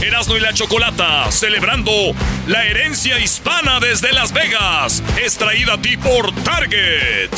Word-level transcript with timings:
Erasmo 0.00 0.36
y 0.36 0.40
la 0.40 0.52
Chocolata, 0.52 1.30
celebrando 1.30 1.92
la 2.46 2.64
herencia 2.64 3.18
hispana 3.18 3.80
desde 3.80 4.12
Las 4.12 4.32
Vegas, 4.32 5.02
es 5.24 5.36
traída 5.36 5.74
a 5.74 5.80
ti 5.80 5.96
por 5.96 6.34
Target. 6.42 7.30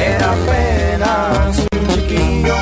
Era 0.00 0.32
apenas 0.32 1.66
un 1.72 1.94
chiquillo, 1.94 2.54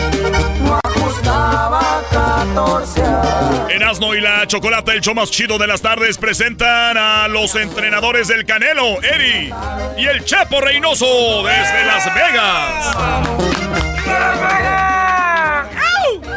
Erasmo 3.92 4.14
y 4.14 4.22
la 4.22 4.46
Chocolata, 4.46 4.94
el 4.94 5.02
show 5.02 5.14
más 5.14 5.30
chido 5.30 5.58
de 5.58 5.66
las 5.66 5.82
tardes, 5.82 6.16
presentan 6.16 6.96
a 6.96 7.28
los 7.28 7.54
entrenadores 7.56 8.26
del 8.26 8.46
Canelo, 8.46 9.02
Eri, 9.02 9.52
y 9.98 10.06
el 10.06 10.24
Chapo 10.24 10.62
Reynoso 10.62 11.42
desde 11.42 11.84
Las 11.84 12.14
Vegas. 12.14 12.96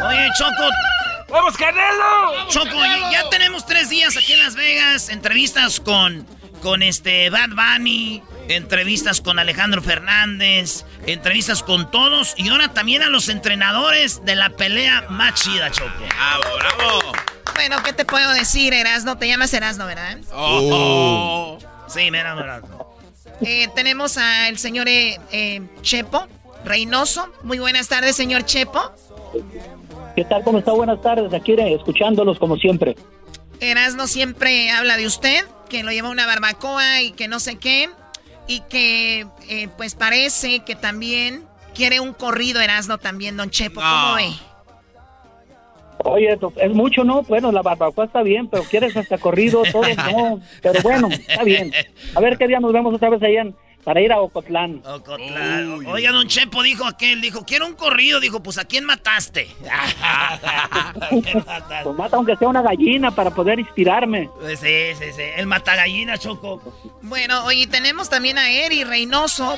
Oye, 0.06 0.28
Choco. 0.36 0.68
¡Vamos, 1.30 1.56
Canelo! 1.56 2.46
Choco, 2.50 2.76
ya 3.10 3.26
tenemos 3.30 3.64
tres 3.64 3.88
días 3.88 4.14
aquí 4.18 4.34
en 4.34 4.40
Las 4.40 4.54
Vegas. 4.54 5.08
Entrevistas 5.08 5.80
con, 5.80 6.26
con 6.60 6.82
este 6.82 7.30
Bad 7.30 7.52
Bunny, 7.54 8.22
entrevistas 8.48 9.20
con 9.20 9.38
Alejandro 9.38 9.82
Fernández, 9.82 10.84
entrevistas 11.06 11.62
con 11.62 11.90
todos 11.90 12.34
y 12.36 12.48
ahora 12.48 12.68
también 12.68 13.02
a 13.02 13.08
los 13.08 13.28
entrenadores 13.28 14.24
de 14.24 14.36
la 14.36 14.50
pelea 14.50 15.06
más 15.08 15.34
chida, 15.34 15.70
Choco. 15.70 15.90
¡Bravo, 15.98 16.56
bravo! 16.58 17.12
Bueno, 17.54 17.76
¿qué 17.82 17.92
te 17.92 18.04
puedo 18.04 18.32
decir, 18.32 18.74
Erasno? 18.74 19.16
Te 19.16 19.28
llamas 19.28 19.52
Erasno, 19.54 19.86
¿verdad? 19.86 20.18
Oh. 20.32 21.58
Sí, 21.88 22.10
me 22.10 22.22
llamo 22.22 22.42
Erasno. 22.42 22.86
Eh, 23.40 23.68
tenemos 23.74 24.16
al 24.18 24.58
señor 24.58 24.88
eh, 24.88 25.18
eh, 25.32 25.62
Chepo 25.82 26.26
Reynoso. 26.64 27.32
Muy 27.42 27.58
buenas 27.58 27.88
tardes, 27.88 28.16
señor 28.16 28.44
Chepo. 28.44 28.92
¿Qué 30.14 30.24
tal? 30.24 30.42
¿Cómo 30.42 30.58
está? 30.58 30.72
Buenas 30.72 31.00
tardes. 31.02 31.32
Aquí 31.32 31.54
escuchándolos 31.58 32.38
como 32.38 32.56
siempre. 32.56 32.96
Erasno 33.60 34.06
siempre 34.06 34.70
habla 34.70 34.96
de 34.96 35.06
usted, 35.06 35.44
que 35.68 35.82
lo 35.82 35.92
lleva 35.92 36.08
a 36.08 36.10
una 36.10 36.26
barbacoa 36.26 37.02
y 37.02 37.12
que 37.12 37.28
no 37.28 37.40
sé 37.40 37.56
qué. 37.56 37.88
Y 38.46 38.60
que 38.60 39.26
eh, 39.48 39.68
pues 39.76 39.94
parece 39.94 40.60
que 40.60 40.74
también 40.76 41.44
quiere 41.74 42.00
un 42.00 42.12
corrido 42.12 42.60
Erasno 42.60 42.98
también, 42.98 43.36
don 43.36 43.50
Chepo. 43.50 43.80
¿Cómo 43.80 44.14
ve? 44.14 44.28
Oye, 46.04 46.38
es 46.56 46.70
mucho, 46.72 47.04
¿no? 47.04 47.22
Bueno, 47.22 47.50
la 47.50 47.62
barbacoa 47.62 48.04
está 48.04 48.22
bien, 48.22 48.48
pero 48.48 48.62
quieres 48.64 48.96
hasta 48.96 49.18
corrido, 49.18 49.62
todo, 49.72 49.82
no. 50.12 50.40
Pero 50.62 50.80
bueno, 50.82 51.08
está 51.08 51.42
bien. 51.42 51.72
A 52.14 52.20
ver 52.20 52.38
qué 52.38 52.46
día 52.46 52.60
nos 52.60 52.72
vemos 52.72 52.94
otra 52.94 53.10
vez 53.10 53.22
allá 53.22 53.42
en, 53.42 53.54
para 53.86 54.00
ir 54.00 54.10
a 54.10 54.18
Ocotlán. 54.20 54.82
Ocotlán. 54.84 55.86
Oiga, 55.86 56.10
don 56.10 56.26
Chepo 56.26 56.64
dijo 56.64 56.84
aquel, 56.84 57.20
dijo, 57.20 57.44
quiero 57.46 57.68
un 57.68 57.74
corrido. 57.74 58.18
Dijo, 58.18 58.42
pues, 58.42 58.58
¿a 58.58 58.64
quién 58.64 58.84
mataste? 58.84 59.46
pues 61.84 61.96
mata 61.96 62.16
aunque 62.16 62.34
sea 62.34 62.48
una 62.48 62.62
gallina 62.62 63.12
para 63.12 63.30
poder 63.30 63.60
inspirarme. 63.60 64.28
Pues 64.40 64.58
sí, 64.58 64.88
sí, 64.98 65.12
sí. 65.14 65.22
El 65.36 65.46
mata 65.46 65.76
gallina, 65.76 66.18
Choco. 66.18 66.60
Bueno, 67.02 67.44
oye, 67.44 67.68
tenemos 67.68 68.10
también 68.10 68.38
a 68.38 68.50
Eri 68.50 68.82
Reynoso. 68.82 69.56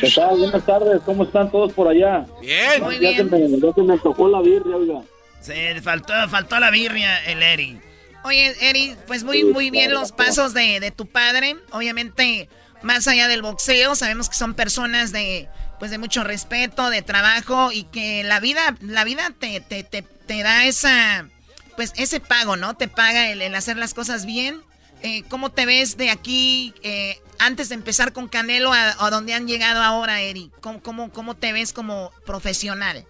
¿Qué 0.00 0.10
tal? 0.14 0.38
Buenas 0.38 0.64
tardes. 0.64 1.02
¿Cómo 1.04 1.24
están 1.24 1.50
todos 1.50 1.72
por 1.72 1.88
allá? 1.88 2.24
Bien. 2.40 2.84
Muy 2.84 3.00
Ya 3.00 3.10
bien. 3.10 3.16
se 3.16 3.24
me, 3.24 3.60
ya 3.60 3.72
se 3.74 3.82
me 3.82 3.98
tocó 3.98 4.28
la 4.28 4.40
birria, 4.42 4.76
oiga. 4.76 5.00
Sí, 5.40 5.52
faltó, 5.82 6.12
faltó 6.28 6.60
la 6.60 6.70
birria, 6.70 7.18
el 7.24 7.42
Eri. 7.42 7.80
Oye, 8.24 8.54
Eri, 8.60 8.96
pues 9.06 9.22
muy, 9.22 9.44
muy 9.44 9.70
bien 9.70 9.92
los 9.92 10.10
pasos 10.12 10.54
de, 10.54 10.80
de 10.80 10.90
tu 10.90 11.06
padre. 11.06 11.56
Obviamente, 11.72 12.48
más 12.82 13.06
allá 13.06 13.28
del 13.28 13.42
boxeo, 13.42 13.94
sabemos 13.94 14.30
que 14.30 14.34
son 14.34 14.54
personas 14.54 15.12
de, 15.12 15.48
pues 15.78 15.90
de 15.90 15.98
mucho 15.98 16.24
respeto, 16.24 16.88
de 16.88 17.02
trabajo 17.02 17.70
y 17.70 17.84
que 17.84 18.24
la 18.24 18.40
vida, 18.40 18.76
la 18.80 19.04
vida 19.04 19.30
te, 19.38 19.60
te, 19.60 19.84
te, 19.84 20.02
te 20.02 20.42
da 20.42 20.64
esa, 20.64 21.28
pues 21.76 21.92
ese 21.96 22.18
pago, 22.18 22.56
¿no? 22.56 22.74
Te 22.76 22.88
paga 22.88 23.30
el, 23.30 23.54
hacer 23.54 23.76
las 23.76 23.92
cosas 23.92 24.24
bien. 24.24 24.62
Eh, 25.02 25.22
¿Cómo 25.28 25.50
te 25.50 25.66
ves 25.66 25.98
de 25.98 26.08
aquí, 26.08 26.72
eh, 26.82 27.18
antes 27.38 27.68
de 27.68 27.74
empezar 27.74 28.14
con 28.14 28.28
Canelo, 28.28 28.72
a, 28.72 28.94
a 28.98 29.10
donde 29.10 29.34
han 29.34 29.46
llegado 29.46 29.82
ahora, 29.82 30.22
Eri? 30.22 30.50
¿Cómo, 30.62 30.80
cómo, 30.80 31.12
cómo 31.12 31.34
te 31.34 31.52
ves 31.52 31.74
como 31.74 32.10
profesional? 32.24 33.04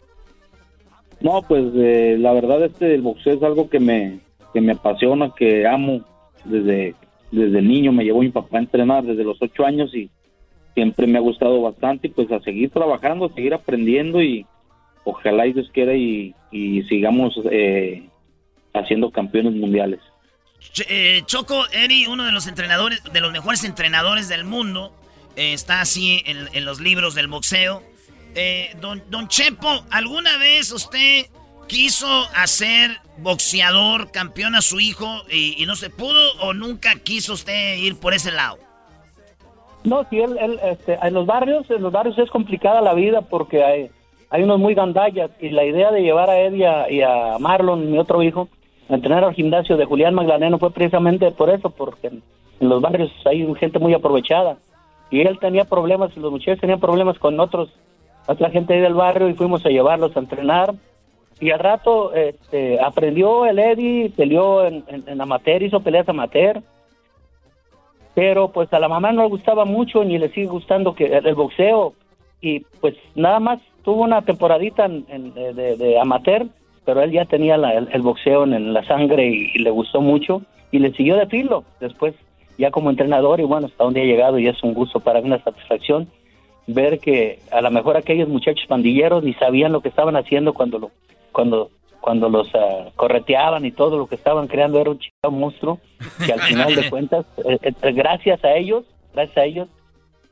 No, 1.21 1.43
pues 1.43 1.63
eh, 1.77 2.17
la 2.19 2.33
verdad 2.33 2.65
este 2.65 2.95
el 2.95 3.03
boxeo 3.03 3.35
es 3.35 3.43
algo 3.45 3.71
que 3.71 3.79
me 3.79 4.24
que 4.55 4.61
me 4.63 4.73
apasiona, 4.73 5.33
que 5.37 5.67
amo 5.67 6.01
desde 6.45 6.95
desde 7.31 7.61
niño. 7.61 7.93
Me 7.93 8.05
llevó 8.05 8.21
mi 8.21 8.31
papá 8.31 8.59
a 8.59 8.61
entrenar 8.61 9.05
desde 9.05 9.25
los 9.25 9.37
ocho 9.43 9.67
años 9.67 9.95
y 9.95 10.09
siempre 10.75 11.07
me 11.07 11.19
ha 11.19 11.21
gustado 11.21 11.61
bastante. 11.61 12.07
Y 12.07 12.11
pues 12.11 12.31
a 12.33 12.41
seguir 12.41 12.71
trabajando, 12.71 13.27
a 13.27 13.35
seguir 13.35 13.53
aprendiendo 13.53 14.23
y 14.23 14.47
ojalá 15.05 15.47
y 15.47 15.53
Dios 15.53 15.69
quiera 15.73 15.95
y, 15.95 16.35
y 16.51 16.83
sigamos 16.85 17.39
eh, 17.51 18.09
haciendo 18.73 19.11
campeones 19.11 19.55
mundiales. 19.55 20.01
Eh, 20.89 21.23
Choco, 21.27 21.67
Eri, 21.73 22.07
uno 22.07 22.25
de 22.25 22.33
los 22.33 22.47
entrenadores, 22.47 23.03
de 23.13 23.21
los 23.21 23.33
mejores 23.33 23.65
entrenadores 23.65 24.29
del 24.29 24.45
mundo, 24.45 24.93
eh, 25.37 25.53
está 25.53 25.81
así 25.81 26.23
en, 26.25 26.49
en 26.53 26.65
los 26.65 26.81
libros 26.81 27.15
del 27.15 27.27
boxeo. 27.29 27.83
Eh, 28.35 28.75
don, 28.81 29.03
don 29.11 29.29
Chepo, 29.29 29.85
¿alguna 29.91 30.39
vez 30.39 30.73
usted 30.73 31.27
quiso 31.67 32.07
hacer 32.35 32.99
boxeador, 33.19 34.11
campeón 34.11 34.55
a 34.55 34.61
su 34.61 34.81
hijo 34.81 35.07
y, 35.31 35.63
y 35.63 35.67
no 35.67 35.77
se 35.77 35.91
pudo 35.91 36.21
o 36.41 36.53
nunca 36.53 36.97
quiso 36.97 37.33
usted 37.35 37.77
ir 37.77 37.99
por 37.99 38.15
ese 38.15 38.33
lado? 38.33 38.59
No, 39.85 40.07
sí, 40.09 40.19
él, 40.19 40.37
él, 40.41 40.59
este, 40.63 40.99
en 41.01 41.13
los 41.13 41.27
barrios, 41.27 41.71
en 41.71 41.83
los 41.83 41.93
barrios 41.93 42.19
es 42.19 42.31
complicada 42.31 42.81
la 42.81 42.95
vida 42.95 43.21
porque 43.21 43.63
hay, 43.63 43.91
hay 44.31 44.43
unos 44.43 44.59
muy 44.59 44.75
gandallas 44.75 45.31
y 45.41 45.51
la 45.51 45.65
idea 45.65 45.93
de 45.93 46.01
llevar 46.01 46.31
a 46.31 46.41
Ed 46.41 46.55
y 46.55 46.65
a, 46.65 46.91
y 46.91 47.03
Marlon, 47.39 47.91
mi 47.91 47.99
otro 47.99 48.23
hijo, 48.23 48.49
a 48.89 48.95
entrenar 48.95 49.25
al 49.25 49.35
gimnasio 49.35 49.77
de 49.77 49.85
Julián 49.85 50.15
Magdaleno 50.15 50.59
fue 50.59 50.71
precisamente 50.71 51.31
por 51.33 51.51
eso, 51.51 51.69
porque 51.69 52.09
en, 52.09 52.23
los 52.61 52.81
barrios 52.81 53.13
hay 53.27 53.47
gente 53.57 53.79
muy 53.79 53.93
aprovechada 53.93 54.57
y 55.11 55.21
él 55.21 55.39
tenía 55.39 55.65
problemas, 55.65 56.17
los 56.17 56.33
muchachos 56.33 56.61
tenían 56.61 56.81
problemas 56.81 57.19
con 57.19 57.39
otros, 57.39 57.69
otra 58.27 58.49
gente 58.49 58.73
ahí 58.73 58.81
del 58.81 58.95
barrio 58.95 59.29
y 59.29 59.35
fuimos 59.35 59.67
a 59.67 59.69
llevarlos 59.69 60.17
a 60.17 60.21
entrenar 60.21 60.75
y 61.41 61.51
al 61.51 61.59
rato 61.59 62.13
este, 62.15 62.81
aprendió 62.81 63.47
el 63.47 63.59
Eddie, 63.59 64.11
peleó 64.11 64.67
en, 64.67 64.85
amateur, 65.21 65.63
hizo 65.63 65.81
peleas 65.81 66.09
amateur. 66.09 66.63
Pero 68.15 68.49
pues 68.53 68.73
a 68.73 68.79
la 68.79 68.89
mamá 68.89 69.13
no 69.13 69.23
le 69.23 69.29
gustaba 69.29 69.65
mucho 69.65 70.05
ni 70.05 70.19
le 70.19 70.29
sigue 70.29 70.47
gustando 70.47 70.95
que 70.95 71.07
el, 71.07 71.35
boxeo. 71.35 71.95
Y 72.41 72.61
pues 72.81 72.95
nada 73.15 73.41
más 73.41 73.61
tuvo 73.83 74.03
una 74.03 74.23
temporadita 74.23 74.85
en- 74.85 75.35
de, 75.35 75.99
amateur 76.01 76.47
pero 76.85 77.01
él 77.03 77.13
ya 77.13 77.25
tenía 77.25 77.57
la- 77.57 77.73
el, 77.73 78.03
boxeo 78.03 78.45
en, 78.45 78.75
la 78.75 78.85
sangre 78.85 79.27
y, 79.27 79.51
y 79.55 79.59
le 79.61 79.71
gustó 79.71 80.01
mucho. 80.01 80.43
Y 80.71 80.79
le 80.79 80.93
siguió 80.93 81.17
de 81.17 81.27
filo 81.27 81.65
después 81.81 82.15
ya 82.59 82.71
como 82.71 82.91
entrenador. 82.91 83.41
Y 83.41 83.45
bueno 83.45 83.67
hasta 83.67 83.85
donde 83.85 84.03
ha 84.03 84.05
llegado 84.05 84.39
y 84.39 84.47
es 84.47 84.63
un 84.63 84.75
gusto 84.75 85.01
para 85.01 85.21
mí 85.21 85.27
una 85.27 85.43
satisfacción 85.43 86.09
ver 86.67 86.99
que 86.99 87.41
a 87.51 87.61
lo 87.61 87.71
mejor 87.71 87.97
aquellos 87.97 88.29
muchachos 88.29 88.67
pandilleros 88.67 89.23
ni 89.23 89.35
sabían 89.35 89.73
lo 89.73 89.81
que 89.81 89.89
estaban 89.89 90.17
haciendo 90.17 90.55
cuando 90.55 90.79
lo 90.79 90.91
cuando 91.35 91.71
cuando 92.01 92.29
los 92.29 92.49
ah, 92.55 92.91
correteaban 92.97 93.67
y 93.67 93.73
todo 93.73 93.99
lo 93.99 94.07
que 94.07 94.15
estaban 94.15 94.47
creando 94.47 94.81
era 94.81 94.91
un 94.91 94.99
chico 94.99 95.31
monstruo 95.31 95.81
que 96.25 96.33
al 96.33 96.41
final 96.41 96.75
de 96.75 96.89
cuentas 96.95 97.27
eh, 97.45 97.59
eh, 97.61 97.93
gracias 97.93 98.43
a 98.43 98.55
ellos 98.55 98.85
gracias 99.13 99.37
a 99.37 99.45
ellos 99.45 99.69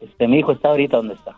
este 0.01 0.27
mi 0.29 0.39
hijo 0.39 0.53
está 0.53 0.69
ahorita 0.69 0.97
donde 0.97 1.15
está 1.15 1.37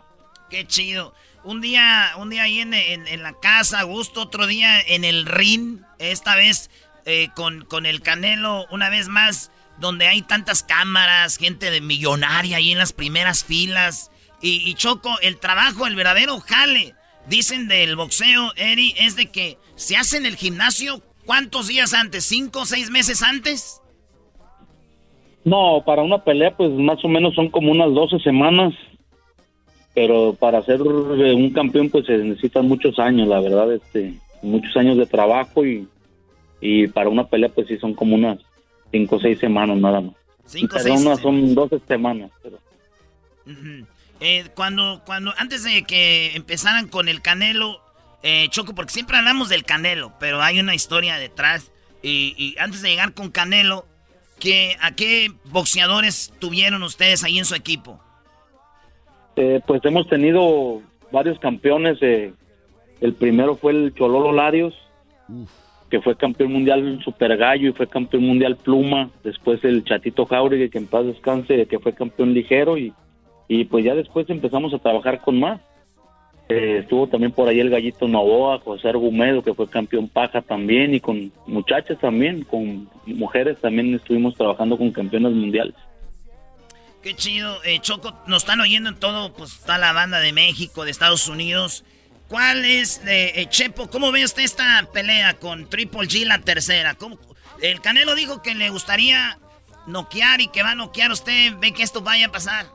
Qué 0.49 0.65
chido. 0.67 1.13
Un 1.43 1.61
día, 1.61 2.13
un 2.17 2.29
día 2.29 2.43
ahí 2.43 2.59
en, 2.59 2.73
en, 2.73 3.23
la 3.23 3.33
casa, 3.39 3.83
gusto, 3.83 4.21
otro 4.21 4.47
día 4.47 4.81
en 4.81 5.03
el 5.03 5.25
ring, 5.25 5.81
esta 5.99 6.35
vez 6.35 6.71
eh, 7.05 7.29
con, 7.35 7.65
con 7.65 7.85
el 7.85 8.01
Canelo, 8.01 8.65
una 8.71 8.89
vez 8.89 9.07
más, 9.07 9.51
donde 9.77 10.07
hay 10.07 10.23
tantas 10.23 10.63
cámaras, 10.63 11.37
gente 11.37 11.69
de 11.69 11.81
millonaria 11.81 12.57
ahí 12.57 12.71
en 12.71 12.79
las 12.79 12.93
primeras 12.93 13.43
filas. 13.43 14.11
Y, 14.41 14.73
Choco, 14.75 15.17
el 15.21 15.37
trabajo, 15.37 15.87
el 15.87 15.95
verdadero 15.95 16.39
jale, 16.39 16.93
dicen 17.27 17.67
del 17.67 17.95
boxeo, 17.95 18.51
Eri, 18.55 18.93
es 18.97 19.15
de 19.15 19.31
que 19.31 19.57
se 19.75 19.97
hace 19.97 20.17
en 20.17 20.25
el 20.25 20.35
gimnasio, 20.35 21.01
¿cuántos 21.25 21.67
días 21.67 21.93
antes? 21.93 22.23
¿Cinco 22.25 22.61
o 22.61 22.65
seis 22.65 22.89
meses 22.89 23.21
antes? 23.21 23.81
No, 25.43 25.83
para 25.85 26.01
una 26.01 26.23
pelea, 26.23 26.55
pues 26.57 26.71
más 26.71 27.03
o 27.05 27.07
menos 27.07 27.35
son 27.35 27.49
como 27.49 27.71
unas 27.71 27.93
12 27.93 28.19
semanas. 28.19 28.73
Pero 29.93 30.33
para 30.33 30.61
ser 30.63 30.81
un 30.81 31.51
campeón, 31.51 31.89
pues 31.89 32.05
se 32.07 32.17
necesitan 32.17 32.67
muchos 32.67 32.99
años, 32.99 33.27
la 33.27 33.39
verdad, 33.39 33.71
este, 33.71 34.15
muchos 34.41 34.75
años 34.75 34.97
de 34.97 35.05
trabajo 35.05 35.65
y, 35.65 35.87
y 36.59 36.87
para 36.87 37.09
una 37.09 37.27
pelea, 37.27 37.49
pues 37.49 37.67
sí 37.67 37.77
son 37.77 37.93
como 37.93 38.15
unas 38.15 38.39
cinco 38.91 39.15
o 39.15 39.19
seis 39.19 39.39
semanas 39.39 39.77
nada 39.77 40.01
más. 40.01 40.15
Cinco, 40.45 40.77
seis 40.79 41.01
son 41.21 41.55
12 41.55 41.79
semanas. 41.87 42.31
Pero... 42.41 42.57
Eh, 44.27 44.45
cuando, 44.55 45.03
cuando, 45.05 45.35
antes 45.37 45.63
de 45.63 45.83
que 45.83 46.35
empezaran 46.35 46.87
con 46.87 47.09
el 47.09 47.21
Canelo, 47.21 47.79
eh, 48.23 48.47
Choco, 48.49 48.73
porque 48.73 48.91
siempre 48.91 49.17
hablamos 49.17 49.49
del 49.49 49.65
Canelo, 49.65 50.13
pero 50.19 50.41
hay 50.41 50.59
una 50.59 50.73
historia 50.73 51.17
detrás. 51.17 51.71
Y, 52.01 52.55
antes 52.57 52.81
de 52.81 52.89
llegar 52.89 53.13
con 53.13 53.29
Canelo, 53.29 53.85
¿qué, 54.39 54.77
¿a 54.81 54.95
qué 54.95 55.31
boxeadores 55.51 56.33
tuvieron 56.39 56.81
ustedes 56.81 57.23
ahí 57.23 57.37
en 57.37 57.45
su 57.45 57.53
equipo? 57.53 57.99
Eh, 59.35 59.61
pues 59.67 59.85
hemos 59.85 60.07
tenido 60.07 60.81
varios 61.11 61.37
campeones. 61.37 62.01
el 62.01 63.13
primero 63.19 63.55
fue 63.55 63.73
el 63.73 63.93
Chololo 63.93 64.31
Larios, 64.31 64.73
que 65.91 66.01
fue 66.01 66.17
campeón 66.17 66.51
mundial 66.51 66.99
Super 67.05 67.37
Gallo 67.37 67.69
y 67.69 67.73
fue 67.73 67.87
campeón 67.87 68.23
mundial 68.23 68.55
Pluma. 68.55 69.11
Después 69.23 69.63
el 69.63 69.83
Chatito 69.83 70.25
Jauregui, 70.25 70.71
que 70.71 70.79
en 70.79 70.87
paz 70.87 71.05
descanse, 71.05 71.67
que 71.67 71.77
fue 71.77 71.93
campeón 71.93 72.33
ligero. 72.33 72.75
Y, 72.75 72.91
y 73.47 73.65
pues 73.65 73.85
ya 73.85 73.95
después 73.95 74.29
empezamos 74.29 74.73
a 74.73 74.79
trabajar 74.79 75.21
con 75.21 75.39
más. 75.39 75.61
Eh, 76.47 76.79
estuvo 76.81 77.07
también 77.07 77.31
por 77.31 77.47
ahí 77.47 77.59
el 77.59 77.71
Gallito 77.71 78.07
Novoa, 78.07 78.59
José 78.59 78.89
Argumedo, 78.89 79.41
que 79.41 79.53
fue 79.53 79.67
campeón 79.67 80.07
paja 80.07 80.41
también, 80.41 80.93
y 80.93 80.99
con 80.99 81.31
muchachas 81.47 81.99
también, 81.99 82.43
con 82.43 82.89
mujeres 83.05 83.59
también 83.61 83.95
estuvimos 83.95 84.35
trabajando 84.35 84.77
con 84.77 84.91
campeones 84.91 85.33
mundiales. 85.33 85.75
Qué 87.01 87.15
chido. 87.15 87.63
Eh, 87.63 87.79
Choco, 87.81 88.13
nos 88.27 88.43
están 88.43 88.61
oyendo 88.61 88.89
en 88.89 88.99
todo, 88.99 89.33
pues 89.33 89.53
está 89.53 89.77
la 89.77 89.93
banda 89.93 90.19
de 90.19 90.33
México, 90.33 90.85
de 90.85 90.91
Estados 90.91 91.27
Unidos. 91.27 91.83
¿Cuál 92.27 92.65
es, 92.65 93.03
de 93.05 93.41
eh, 93.41 93.47
Chepo, 93.49 93.87
cómo 93.89 94.11
ve 94.11 94.23
usted 94.23 94.43
esta 94.43 94.87
pelea 94.91 95.35
con 95.35 95.69
Triple 95.69 96.07
G 96.07 96.25
la 96.25 96.39
tercera? 96.39 96.95
¿Cómo, 96.95 97.17
el 97.61 97.81
Canelo 97.81 98.15
dijo 98.15 98.41
que 98.41 98.55
le 98.55 98.69
gustaría 98.69 99.37
noquear 99.87 100.41
y 100.41 100.47
que 100.47 100.63
va 100.63 100.71
a 100.71 100.75
noquear. 100.75 101.11
¿Usted 101.11 101.53
ve 101.59 101.71
que 101.73 101.83
esto 101.83 102.01
vaya 102.01 102.27
a 102.27 102.31
pasar? 102.31 102.67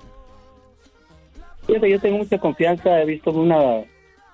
Yo 1.79 2.01
tengo 2.01 2.19
mucha 2.19 2.39
confianza. 2.39 3.03
He 3.03 3.07
visto 3.07 3.31
una, 3.31 3.85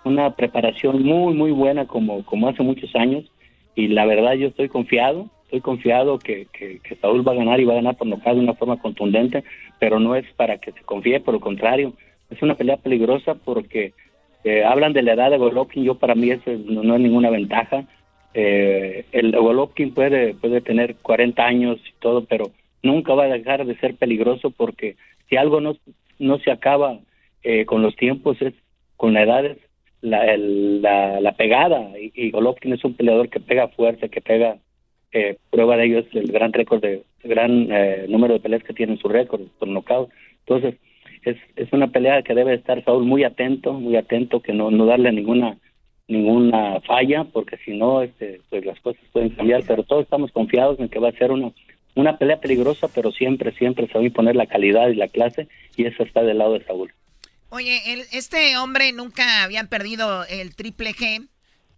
una 0.05 0.35
preparación 0.35 1.03
muy, 1.03 1.35
muy 1.35 1.53
buena 1.53 1.87
como, 1.87 2.25
como 2.25 2.49
hace 2.49 2.63
muchos 2.63 2.95
años. 2.97 3.25
Y 3.75 3.89
la 3.89 4.07
verdad 4.07 4.35
yo 4.35 4.49
estoy 4.49 4.69
confiado 4.69 5.29
estoy 5.47 5.61
confiado 5.61 6.19
que, 6.19 6.47
que, 6.53 6.97
Saúl 6.97 7.27
va 7.27 7.33
a 7.33 7.37
ganar 7.37 7.61
y 7.61 7.65
va 7.65 7.75
a 7.75 7.77
ganar 7.77 7.97
por 7.97 8.07
nocaut 8.07 8.37
de 8.37 8.43
una 8.43 8.55
forma 8.55 8.79
contundente, 8.79 9.45
pero 9.79 10.01
no 10.01 10.17
es 10.17 10.25
para 10.35 10.59
que 10.59 10.73
se 10.73 10.83
confíe, 10.83 11.21
por 11.21 11.35
lo 11.35 11.41
contrario, 11.41 11.93
es 12.31 12.43
una 12.43 12.57
pelea 12.57 12.77
peligrosa 12.77 13.37
porque 13.37 13.93
eh, 14.43 14.65
hablan 14.65 14.93
de 14.93 15.03
la 15.03 15.13
edad 15.13 15.31
de 15.31 15.39
Golovkin, 15.39 15.85
yo 15.85 15.95
para 15.95 16.15
mí 16.15 16.31
eso 16.31 16.51
no, 16.51 16.95
es 16.95 17.01
ninguna 17.01 17.31
ventaja. 17.31 17.85
Eh, 18.35 19.07
el 19.13 19.33
Golovkin 19.33 19.95
puede, 19.95 20.35
puede 20.35 20.61
tener 20.61 20.97
40 20.97 21.45
años 21.45 21.79
y 21.89 21.93
todo, 22.01 22.25
pero 22.25 22.51
nunca 22.83 23.15
va 23.15 23.25
a 23.25 23.29
dejar 23.29 23.65
de 23.65 23.77
ser 23.77 23.95
peligroso 23.95 24.51
porque 24.51 24.97
si 25.29 25.37
algo 25.37 25.61
no, 25.61 25.77
no 26.19 26.39
se 26.39 26.51
acaba 26.51 26.99
eh, 27.47 27.65
con 27.65 27.83
los 27.83 27.95
tiempos 27.97 28.41
es 28.43 28.55
con 28.97 29.15
la 29.15 29.23
edad 29.23 29.45
es 29.45 29.59
la, 30.01 30.37
la, 30.37 31.21
la 31.21 31.33
pegada 31.33 31.93
y, 31.99 32.13
y, 32.15 32.31
Golovkin 32.31 32.73
es 32.73 32.85
un 32.85 32.95
peleador 32.95 33.29
que 33.29 33.41
pega 33.41 33.69
fuerte, 33.69 34.09
que 34.09 34.21
pega 34.21 34.59
prueba 35.51 35.77
de 35.77 35.85
ello 35.87 35.99
es 36.01 36.15
el 36.15 36.31
gran 36.31 36.53
récord 36.53 36.83
de 36.83 37.03
gran 37.25 37.69
eh, 37.71 38.07
número 38.09 38.35
de 38.35 38.41
peleas 38.41 38.63
que 38.63 38.75
tiene 38.75 38.93
en 38.93 38.99
su 38.99 39.09
récord 39.09 39.43
por 39.59 39.69
nocaut. 39.69 40.11
Entonces, 40.41 40.75
es, 41.25 41.37
es 41.57 41.73
una 41.73 41.89
pelea 41.89 42.23
que 42.23 42.35
debe 42.35 42.55
estar 42.55 42.83
Saúl 42.85 43.05
muy 43.05 43.25
atento, 43.25 43.73
muy 43.73 43.97
atento, 43.97 44.41
que 44.41 44.53
no, 44.53 44.71
no 44.71 44.87
darle 44.87 45.13
ninguna 45.13 45.57
ninguna 46.09 46.81
falla, 46.83 47.25
porque 47.25 47.57
si 47.65 47.77
no, 47.77 48.01
este, 48.01 48.41
pues 48.49 48.65
las 48.65 48.79
cosas 48.79 49.03
pueden 49.13 49.31
cambiar, 49.31 49.65
pero 49.67 49.83
todos 49.83 50.05
estamos 50.05 50.31
confiados 50.31 50.79
en 50.79 50.89
que 50.89 51.01
va 51.01 51.09
a 51.09 51.19
ser 51.19 51.33
una, 51.33 51.51
una 51.97 52.17
pelea 52.17 52.39
peligrosa, 52.39 52.87
pero 52.95 53.11
siempre, 53.11 53.51
siempre 53.53 53.89
se 53.89 53.95
va 53.95 54.01
a 54.01 54.05
imponer 54.05 54.37
la 54.37 54.47
calidad 54.47 54.89
y 54.89 54.95
la 54.95 55.09
clase, 55.09 55.49
y 55.77 55.85
eso 55.85 56.05
está 56.05 56.23
del 56.23 56.39
lado 56.39 56.53
de 56.53 56.65
Saúl. 56.65 56.93
Oye, 57.49 58.07
este 58.13 58.57
hombre 58.57 58.93
nunca 58.93 59.43
había 59.43 59.65
perdido 59.65 60.25
el 60.25 60.55
triple 60.55 60.95
G, 60.95 61.29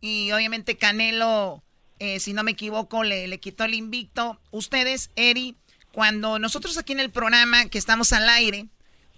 y 0.01 0.31
obviamente 0.33 0.77
Canelo 0.77 1.63
eh, 1.99 2.21
si 2.21 2.33
no 2.33 2.45
me 2.45 2.53
equivoco, 2.53 3.03
le, 3.03 3.27
le 3.27 3.41
quitó 3.41 3.65
el 3.65 3.75
invicto. 3.75 4.41
Ustedes, 4.51 5.11
Eri, 5.17 5.57
cuando 5.93 6.39
nosotros 6.39 6.79
aquí 6.79 6.93
en 6.93 7.01
el 7.01 7.11
programa 7.11 7.67
que 7.67 7.79
estamos 7.79 8.13
al 8.13 8.29
aire, 8.29 8.67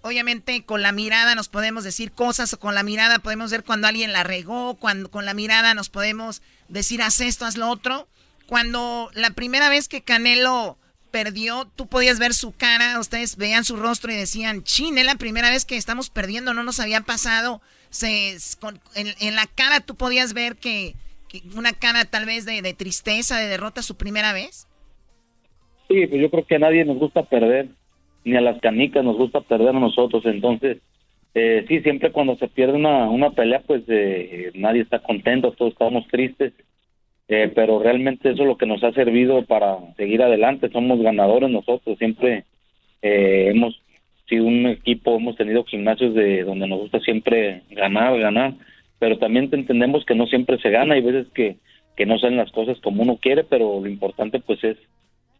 obviamente 0.01 0.65
con 0.65 0.81
la 0.81 0.91
mirada 0.91 1.35
nos 1.35 1.47
podemos 1.47 1.83
decir 1.83 2.11
cosas 2.11 2.53
o 2.53 2.59
con 2.59 2.73
la 2.73 2.81
mirada 2.81 3.19
podemos 3.19 3.51
ver 3.51 3.63
cuando 3.63 3.87
alguien 3.87 4.13
la 4.13 4.23
regó, 4.23 4.75
cuando 4.75 5.11
con 5.11 5.25
la 5.25 5.35
mirada 5.35 5.75
nos 5.75 5.89
podemos 5.89 6.41
decir 6.69 7.03
haz 7.03 7.21
esto, 7.21 7.45
haz 7.45 7.55
lo 7.55 7.69
otro. 7.69 8.07
Cuando 8.47 9.11
la 9.13 9.29
primera 9.31 9.69
vez 9.69 9.87
que 9.87 10.01
Canelo 10.01 10.77
perdió, 11.11 11.67
tú 11.75 11.87
podías 11.87 12.19
ver 12.19 12.33
su 12.33 12.53
cara, 12.53 12.99
ustedes 12.99 13.37
veían 13.37 13.63
su 13.63 13.75
rostro 13.75 14.11
y 14.11 14.15
decían, 14.15 14.63
chin, 14.63 14.97
es 14.97 15.05
la 15.05 15.15
primera 15.15 15.49
vez 15.49 15.65
que 15.65 15.77
estamos 15.77 16.09
perdiendo, 16.09 16.53
no 16.53 16.63
nos 16.63 16.79
había 16.79 17.01
pasado. 17.01 17.61
Se, 17.89 18.37
en, 18.95 19.07
en 19.19 19.35
la 19.35 19.47
cara 19.47 19.81
tú 19.81 19.95
podías 19.95 20.33
ver 20.33 20.55
que 20.55 20.95
una 21.55 21.73
cara 21.73 22.05
tal 22.05 22.25
vez 22.25 22.45
de, 22.45 22.61
tristeza, 22.73 23.39
de 23.39 23.47
derrota 23.47 23.81
su 23.81 23.95
primera 23.95 24.33
vez? 24.33 24.67
Sí, 25.87 26.07
pues 26.07 26.21
yo 26.21 26.29
creo 26.29 26.45
que 26.45 26.55
a 26.55 26.59
nadie 26.59 26.85
nos 26.85 26.97
gusta 26.97 27.23
perder, 27.23 27.67
ni 28.23 28.35
a 28.35 28.41
las 28.41 28.59
canicas 28.61 29.03
nos 29.03 29.17
gusta 29.17 29.41
perder 29.41 29.69
a 29.69 29.79
nosotros, 29.79 30.25
entonces 30.25 30.77
eh, 31.33 31.65
sí, 31.67 31.79
siempre 31.81 32.11
cuando 32.11 32.35
se 32.37 32.47
pierde 32.47 32.73
una, 32.73 33.09
una 33.09 33.31
pelea, 33.31 33.61
pues 33.65 33.83
eh, 33.87 34.51
nadie 34.53 34.81
está 34.81 34.99
contento, 34.99 35.51
todos 35.51 35.73
estamos 35.73 36.07
tristes, 36.07 36.53
eh, 37.31 37.51
pero 37.55 37.81
realmente 37.81 38.29
eso 38.29 38.43
es 38.43 38.47
lo 38.47 38.57
que 38.57 38.67
nos 38.67 38.83
ha 38.83 38.91
servido 38.91 39.43
para 39.45 39.77
seguir 39.97 40.21
adelante, 40.21 40.69
somos 40.69 41.01
ganadores 41.01 41.49
nosotros, 41.49 41.97
siempre 41.97 42.45
hemos 43.01 43.81
sido 44.29 44.45
un 44.45 44.67
equipo, 44.67 45.17
hemos 45.17 45.35
tenido 45.35 45.63
gimnasios 45.63 46.13
de 46.13 46.43
donde 46.43 46.67
nos 46.67 46.79
gusta 46.79 46.99
siempre 46.99 47.63
ganar, 47.71 48.17
ganar, 48.19 48.53
pero 48.99 49.17
también 49.17 49.49
entendemos 49.51 50.05
que 50.05 50.13
no 50.13 50.27
siempre 50.27 50.59
se 50.59 50.69
gana, 50.69 50.93
hay 50.93 51.01
veces 51.01 51.25
que, 51.33 51.57
que 51.97 52.05
no 52.05 52.19
salen 52.19 52.37
las 52.37 52.51
cosas 52.51 52.77
como 52.81 53.01
uno 53.01 53.17
quiere, 53.17 53.43
pero 53.43 53.81
lo 53.81 53.87
importante 53.87 54.39
pues 54.39 54.63
es 54.63 54.77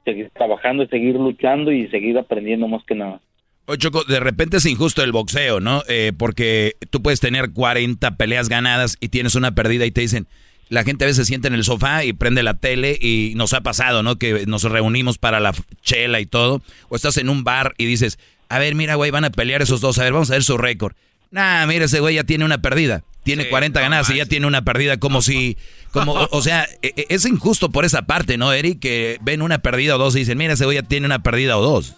seguir 0.03 0.29
trabajando, 0.31 0.85
seguir 0.87 1.15
luchando 1.15 1.71
y 1.71 1.87
seguir 1.87 2.17
aprendiendo 2.17 2.67
más 2.67 2.83
que 2.85 2.95
nada. 2.95 3.21
Oye, 3.67 3.77
Choco, 3.77 4.03
de 4.03 4.19
repente 4.19 4.57
es 4.57 4.65
injusto 4.65 5.03
el 5.03 5.11
boxeo, 5.11 5.59
¿no? 5.59 5.83
Eh, 5.87 6.11
porque 6.17 6.73
tú 6.89 7.01
puedes 7.01 7.19
tener 7.19 7.51
40 7.53 8.17
peleas 8.17 8.49
ganadas 8.49 8.97
y 8.99 9.09
tienes 9.09 9.35
una 9.35 9.51
perdida 9.51 9.85
y 9.85 9.91
te 9.91 10.01
dicen, 10.01 10.27
la 10.71 10.85
gente 10.85 11.03
a 11.03 11.07
veces 11.07 11.17
se 11.17 11.25
sienta 11.25 11.49
en 11.49 11.53
el 11.53 11.65
sofá 11.65 12.05
y 12.05 12.13
prende 12.13 12.43
la 12.43 12.53
tele 12.53 12.97
y 12.99 13.33
nos 13.35 13.51
ha 13.51 13.59
pasado, 13.59 14.03
¿no? 14.03 14.15
Que 14.15 14.45
nos 14.47 14.63
reunimos 14.63 15.17
para 15.17 15.41
la 15.41 15.53
chela 15.81 16.21
y 16.21 16.25
todo. 16.25 16.61
O 16.87 16.95
estás 16.95 17.17
en 17.17 17.27
un 17.27 17.43
bar 17.43 17.73
y 17.77 17.85
dices, 17.85 18.17
a 18.47 18.57
ver, 18.57 18.73
mira, 18.73 18.95
güey, 18.95 19.11
van 19.11 19.25
a 19.25 19.31
pelear 19.31 19.61
esos 19.61 19.81
dos, 19.81 19.99
a 19.99 20.03
ver, 20.03 20.13
vamos 20.13 20.31
a 20.31 20.35
ver 20.35 20.43
su 20.43 20.57
récord. 20.57 20.93
Nah, 21.29 21.65
mira, 21.65 21.85
ese 21.85 21.99
güey 21.99 22.15
ya 22.15 22.23
tiene 22.23 22.45
una 22.45 22.61
perdida. 22.61 23.03
Tiene 23.23 23.49
40 23.49 23.81
ganadas 23.81 24.09
y 24.11 24.17
ya 24.17 24.25
tiene 24.25 24.47
una 24.47 24.61
perdida 24.63 24.97
como 24.97 25.21
si... 25.21 25.57
como 25.91 26.13
O 26.31 26.41
sea, 26.41 26.65
e, 26.81 26.93
e, 26.95 27.05
es 27.09 27.25
injusto 27.25 27.69
por 27.69 27.83
esa 27.83 28.03
parte, 28.03 28.37
¿no, 28.37 28.53
Eric? 28.53 28.79
Que 28.79 29.17
ven 29.21 29.41
una 29.41 29.57
perdida 29.57 29.97
o 29.97 29.99
dos 29.99 30.15
y 30.15 30.19
dicen, 30.19 30.37
mira, 30.37 30.53
ese 30.53 30.63
güey 30.63 30.77
ya 30.77 30.83
tiene 30.83 31.05
una 31.05 31.21
perdida 31.21 31.57
o 31.57 31.61
dos. 31.61 31.97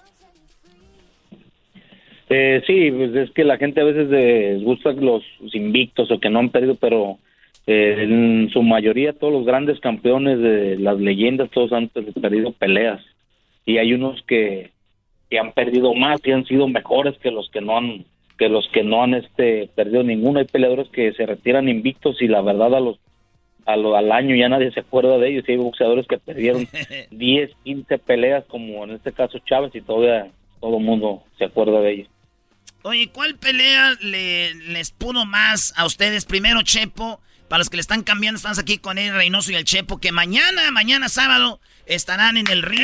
Eh, 2.30 2.63
sí, 2.65 2.89
pues 2.89 3.15
es 3.15 3.30
que 3.36 3.44
la 3.44 3.58
gente 3.58 3.82
a 3.82 3.84
veces 3.84 4.10
les 4.10 4.63
gusta 4.63 4.94
los 4.94 5.22
invictos 5.53 6.10
o 6.10 6.20
que 6.20 6.32
no 6.32 6.39
han 6.39 6.50
perdido, 6.50 6.74
pero 6.74 7.20
eh, 7.65 7.96
en 8.00 8.50
su 8.51 8.62
mayoría 8.62 9.13
todos 9.13 9.34
los 9.34 9.46
grandes 9.46 9.79
campeones 9.79 10.39
de 10.39 10.77
las 10.77 11.00
leyendas, 11.00 11.50
todos 11.51 11.72
han 11.72 11.89
perdido 11.89 12.51
peleas. 12.51 13.01
Y 13.65 13.77
hay 13.77 13.93
unos 13.93 14.22
que, 14.24 14.72
que 15.29 15.39
han 15.39 15.53
perdido 15.53 15.93
más 15.93 16.20
y 16.25 16.32
han 16.32 16.46
sido 16.46 16.67
mejores 16.67 17.17
que 17.20 17.32
los 17.32 17.50
que 17.50 17.62
no 17.62 17.77
han 17.77 18.05
que 18.38 18.50
los 18.50 18.67
que 18.70 18.84
no 18.84 19.03
han 19.03 19.13
este 19.13 19.70
perdido 19.75 20.03
ninguno. 20.03 20.39
Hay 20.39 20.46
peleadores 20.46 20.89
que 20.89 21.13
se 21.13 21.25
retiran 21.25 21.70
invictos 21.70 22.22
y 22.22 22.27
la 22.27 22.41
verdad 22.41 22.75
a 22.75 22.79
los 22.79 23.00
a 23.65 23.77
lo, 23.77 23.96
al 23.96 24.12
año 24.12 24.36
ya 24.36 24.50
nadie 24.50 24.72
se 24.72 24.82
acuerda 24.82 25.17
de 25.17 25.29
ellos. 25.29 25.46
hay 25.48 25.55
boxeadores 25.55 26.05
que 26.08 26.17
perdieron 26.17 26.67
10, 27.12 27.51
15 27.63 27.98
peleas, 28.00 28.43
como 28.46 28.84
en 28.84 28.91
este 28.91 29.13
caso 29.13 29.39
Chávez, 29.39 29.74
y 29.75 29.82
todavía 29.82 30.32
todo 30.60 30.77
el 30.77 30.84
mundo 30.84 31.24
se 31.38 31.46
acuerda 31.46 31.79
de 31.79 31.91
ellos. 31.91 32.10
Oye, 32.84 33.10
¿cuál 33.13 33.36
pelea 33.38 33.93
le, 34.01 34.53
les 34.55 34.91
pudo 34.91 35.25
más 35.25 35.74
a 35.77 35.86
ustedes? 35.86 36.25
Primero, 36.25 36.62
Chepo, 36.63 37.22
para 37.53 37.60
los 37.60 37.69
que 37.69 37.77
le 37.77 37.81
están 37.81 38.01
cambiando, 38.01 38.38
estamos 38.38 38.57
aquí 38.57 38.79
con 38.79 38.98
el 38.98 39.13
Reynoso 39.13 39.51
y 39.51 39.55
el 39.55 39.63
Chepo, 39.63 40.00
que 40.00 40.12
mañana, 40.12 40.72
mañana 40.72 41.07
sábado, 41.07 41.60
estarán 41.86 42.36
en 42.36 42.50
el 42.50 42.63
ring 42.63 42.81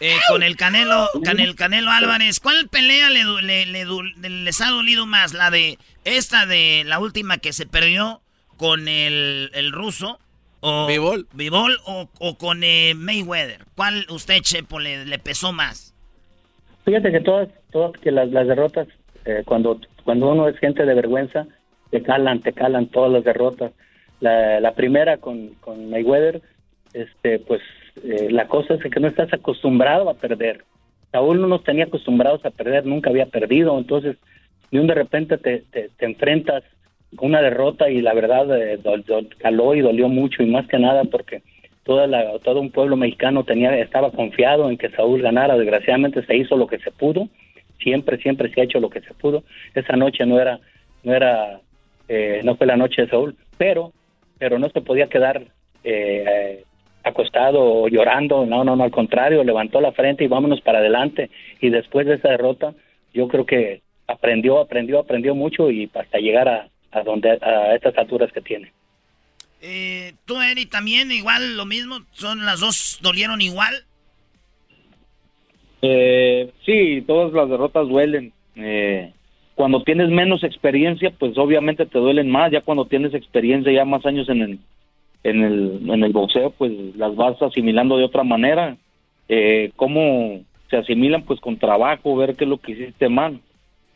eh, 0.00 0.16
con 0.28 0.42
el 0.42 0.56
Canelo, 0.56 1.06
con 1.24 1.38
el 1.38 1.54
Canelo 1.54 1.92
Álvarez. 1.92 2.40
¿Cuál 2.40 2.68
pelea 2.68 3.08
le, 3.08 3.66
les 3.66 4.60
ha 4.62 4.70
dolido 4.70 5.06
más? 5.06 5.32
¿La 5.32 5.52
de 5.52 5.78
esta 6.04 6.44
de 6.44 6.82
la 6.86 6.98
última 6.98 7.38
que 7.38 7.52
se 7.52 7.66
perdió 7.66 8.20
con 8.56 8.88
el, 8.88 9.52
el 9.54 9.70
ruso? 9.70 10.18
O, 10.58 10.88
¿Bivol? 10.88 11.78
o, 11.84 12.36
con 12.36 12.64
eh, 12.64 12.94
Mayweather. 12.96 13.64
¿Cuál 13.76 14.06
usted, 14.10 14.40
Chepo, 14.40 14.80
le, 14.80 15.06
le, 15.06 15.20
pesó 15.20 15.52
más? 15.52 15.94
Fíjate 16.84 17.12
que 17.12 17.20
todas, 17.20 17.48
todas 17.70 17.92
que 18.00 18.10
las, 18.10 18.28
las 18.30 18.48
derrotas, 18.48 18.88
eh, 19.24 19.44
cuando, 19.44 19.80
cuando 20.02 20.30
uno 20.30 20.48
es 20.48 20.58
gente 20.58 20.84
de 20.84 20.94
vergüenza, 20.94 21.46
te 21.92 22.02
calan, 22.02 22.40
te 22.40 22.52
calan 22.52 22.88
todas 22.88 23.12
las 23.12 23.22
derrotas. 23.22 23.70
La, 24.20 24.60
la 24.60 24.74
primera 24.74 25.16
con, 25.16 25.54
con 25.60 25.90
Mayweather, 25.90 26.42
este, 26.92 27.38
pues 27.38 27.62
eh, 28.04 28.28
la 28.30 28.46
cosa 28.46 28.74
es 28.74 28.82
que 28.82 29.00
no 29.00 29.08
estás 29.08 29.32
acostumbrado 29.32 30.08
a 30.08 30.14
perder. 30.14 30.64
Saúl 31.12 31.40
no 31.40 31.48
nos 31.48 31.64
tenía 31.64 31.84
acostumbrados 31.84 32.44
a 32.44 32.50
perder, 32.50 32.86
nunca 32.86 33.10
había 33.10 33.26
perdido, 33.26 33.76
entonces 33.78 34.16
de 34.70 34.80
un 34.80 34.86
de 34.86 34.94
repente 34.94 35.38
te, 35.38 35.64
te, 35.72 35.90
enfrentas 35.98 36.62
una 37.18 37.42
derrota 37.42 37.90
y 37.90 38.00
la 38.00 38.14
verdad 38.14 38.46
eh, 38.56 38.78
caló 39.38 39.74
y 39.74 39.80
dolió 39.80 40.08
mucho 40.08 40.42
y 40.42 40.46
más 40.46 40.68
que 40.68 40.78
nada 40.78 41.02
porque 41.04 41.42
toda 41.82 42.06
la, 42.06 42.38
todo 42.38 42.60
un 42.60 42.70
pueblo 42.70 42.96
mexicano 42.96 43.42
tenía 43.42 43.76
estaba 43.78 44.12
confiado 44.12 44.70
en 44.70 44.78
que 44.78 44.90
Saúl 44.90 45.22
ganara. 45.22 45.56
Desgraciadamente 45.56 46.24
se 46.24 46.36
hizo 46.36 46.56
lo 46.56 46.68
que 46.68 46.78
se 46.78 46.92
pudo. 46.92 47.28
Siempre 47.82 48.18
siempre 48.18 48.52
se 48.52 48.60
ha 48.60 48.64
hecho 48.64 48.78
lo 48.78 48.90
que 48.90 49.00
se 49.00 49.12
pudo. 49.14 49.42
Esa 49.74 49.96
noche 49.96 50.24
no 50.24 50.40
era 50.40 50.60
no 51.02 51.14
era 51.14 51.60
eh, 52.08 52.42
no 52.44 52.54
fue 52.54 52.68
la 52.68 52.76
noche 52.76 53.02
de 53.02 53.08
Saúl 53.08 53.34
pero 53.58 53.92
pero 54.40 54.58
no 54.58 54.68
se 54.70 54.80
podía 54.80 55.08
quedar 55.08 55.46
eh, 55.84 56.64
acostado 57.04 57.62
o 57.62 57.88
llorando 57.88 58.44
no 58.44 58.64
no 58.64 58.74
no 58.74 58.82
al 58.82 58.90
contrario 58.90 59.44
levantó 59.44 59.80
la 59.80 59.92
frente 59.92 60.24
y 60.24 60.28
vámonos 60.28 60.60
para 60.60 60.80
adelante 60.80 61.30
y 61.60 61.70
después 61.70 62.06
de 62.06 62.14
esa 62.14 62.30
derrota 62.30 62.74
yo 63.14 63.28
creo 63.28 63.46
que 63.46 63.82
aprendió 64.08 64.58
aprendió 64.58 64.98
aprendió 64.98 65.36
mucho 65.36 65.70
y 65.70 65.88
hasta 65.94 66.18
llegar 66.18 66.48
a 66.48 66.68
a 66.92 67.02
donde 67.02 67.30
a 67.30 67.74
estas 67.74 67.96
alturas 67.96 68.32
que 68.32 68.40
tiene. 68.40 68.72
Eh, 69.62 70.14
¿Tú, 70.24 70.40
Eri, 70.40 70.66
también 70.66 71.12
igual 71.12 71.56
lo 71.56 71.66
mismo? 71.66 71.98
¿Son 72.12 72.44
las 72.44 72.60
dos 72.60 72.98
dolieron 73.02 73.40
igual? 73.40 73.84
Eh, 75.82 76.50
sí, 76.64 77.02
todas 77.06 77.32
las 77.32 77.48
derrotas 77.48 77.88
duelen. 77.88 78.32
Eh, 78.56 79.12
cuando 79.60 79.82
tienes 79.82 80.08
menos 80.08 80.42
experiencia, 80.42 81.12
pues 81.18 81.36
obviamente 81.36 81.84
te 81.84 81.98
duelen 81.98 82.30
más. 82.30 82.50
Ya 82.50 82.62
cuando 82.62 82.86
tienes 82.86 83.12
experiencia, 83.12 83.70
ya 83.70 83.84
más 83.84 84.06
años 84.06 84.26
en 84.30 84.40
el, 84.40 84.58
en 85.22 85.44
el, 85.44 85.90
en 85.90 86.02
el 86.02 86.12
boxeo, 86.12 86.50
pues 86.50 86.72
las 86.96 87.14
vas 87.14 87.42
asimilando 87.42 87.98
de 87.98 88.04
otra 88.04 88.24
manera. 88.24 88.78
Eh, 89.28 89.70
¿Cómo 89.76 90.40
se 90.70 90.78
asimilan? 90.78 91.24
Pues 91.24 91.40
con 91.40 91.58
trabajo, 91.58 92.16
ver 92.16 92.36
qué 92.36 92.44
es 92.44 92.50
lo 92.50 92.56
que 92.56 92.72
hiciste 92.72 93.10
mal 93.10 93.40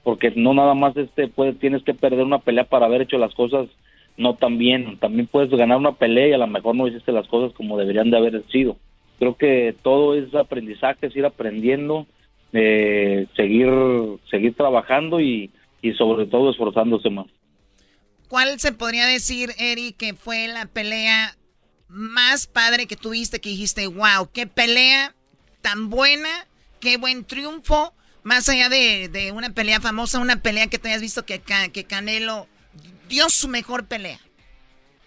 porque 0.04 0.32
no 0.36 0.52
nada 0.52 0.74
más 0.74 0.96
este 0.96 1.28
puede, 1.28 1.54
tienes 1.54 1.82
que 1.82 1.94
perder 1.94 2.24
una 2.24 2.38
pelea 2.38 2.64
para 2.64 2.86
haber 2.86 3.00
hecho 3.00 3.16
las 3.16 3.34
cosas 3.34 3.68
no 4.16 4.34
tan 4.34 4.58
bien, 4.58 4.98
también 4.98 5.26
puedes 5.26 5.50
ganar 5.50 5.78
una 5.78 5.92
pelea 5.92 6.28
y 6.28 6.32
a 6.34 6.38
lo 6.38 6.46
mejor 6.46 6.76
no 6.76 6.86
hiciste 6.86 7.10
las 7.10 7.26
cosas 7.26 7.52
como 7.56 7.78
deberían 7.78 8.10
de 8.10 8.18
haber 8.18 8.44
sido. 8.48 8.76
Creo 9.18 9.34
que 9.36 9.74
todo 9.82 10.14
es 10.14 10.32
aprendizaje, 10.34 11.06
es 11.06 11.16
ir 11.16 11.24
aprendiendo, 11.24 12.06
eh, 12.54 13.26
seguir, 13.36 13.68
seguir 14.30 14.54
trabajando 14.54 15.20
y, 15.20 15.50
y 15.82 15.92
sobre 15.92 16.26
todo 16.26 16.50
esforzándose 16.50 17.10
más. 17.10 17.26
¿Cuál 18.28 18.58
se 18.58 18.72
podría 18.72 19.06
decir, 19.06 19.50
Eri, 19.58 19.92
que 19.92 20.14
fue 20.14 20.48
la 20.48 20.66
pelea 20.66 21.36
más 21.88 22.46
padre 22.46 22.86
que 22.86 22.96
tuviste, 22.96 23.40
que 23.40 23.50
dijiste, 23.50 23.86
wow, 23.86 24.30
qué 24.32 24.46
pelea 24.46 25.14
tan 25.60 25.90
buena, 25.90 26.30
qué 26.80 26.96
buen 26.96 27.24
triunfo? 27.24 27.92
Más 28.22 28.48
allá 28.48 28.68
de, 28.68 29.32
una 29.34 29.50
pelea 29.50 29.80
famosa, 29.80 30.18
una 30.18 30.40
pelea 30.40 30.68
que 30.68 30.78
te 30.78 30.88
hayas 30.88 31.02
visto 31.02 31.26
que, 31.26 31.42
que 31.72 31.84
Canelo 31.84 32.46
dio 33.08 33.28
su 33.28 33.48
mejor 33.48 33.86
pelea. 33.86 34.18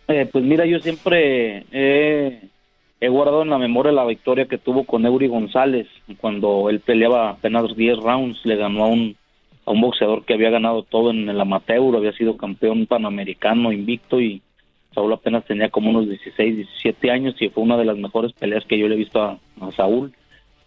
Eh, 0.07 0.29
pues 0.31 0.43
mira, 0.43 0.65
yo 0.65 0.79
siempre 0.79 1.65
he, 1.71 2.49
guardado 3.01 3.43
en 3.43 3.49
la 3.49 3.59
memoria 3.59 3.91
la 3.91 4.05
victoria 4.05 4.45
que 4.45 4.57
tuvo 4.57 4.83
con 4.83 5.05
Eury 5.05 5.27
González 5.27 5.87
cuando 6.19 6.69
él 6.69 6.79
peleaba 6.79 7.29
apenas 7.29 7.75
10 7.75 7.99
rounds, 7.99 8.43
le 8.43 8.55
ganó 8.55 8.85
a 8.85 8.87
un, 8.87 9.15
a 9.65 9.71
un 9.71 9.81
boxeador 9.81 10.25
que 10.25 10.33
había 10.33 10.49
ganado 10.49 10.83
todo 10.83 11.11
en 11.11 11.29
el 11.29 11.39
amateur, 11.39 11.95
había 11.95 12.13
sido 12.13 12.37
campeón 12.37 12.87
panamericano 12.87 13.71
invicto 13.71 14.19
y 14.19 14.41
Saúl 14.95 15.13
apenas 15.13 15.45
tenía 15.45 15.69
como 15.69 15.91
unos 15.91 16.09
16, 16.09 16.55
17 16.55 17.11
años 17.11 17.35
y 17.39 17.49
fue 17.49 17.63
una 17.63 17.77
de 17.77 17.85
las 17.85 17.97
mejores 17.97 18.33
peleas 18.33 18.65
que 18.65 18.79
yo 18.79 18.87
le 18.87 18.95
he 18.95 18.97
visto 18.97 19.21
a, 19.21 19.37
Saúl. 19.75 20.11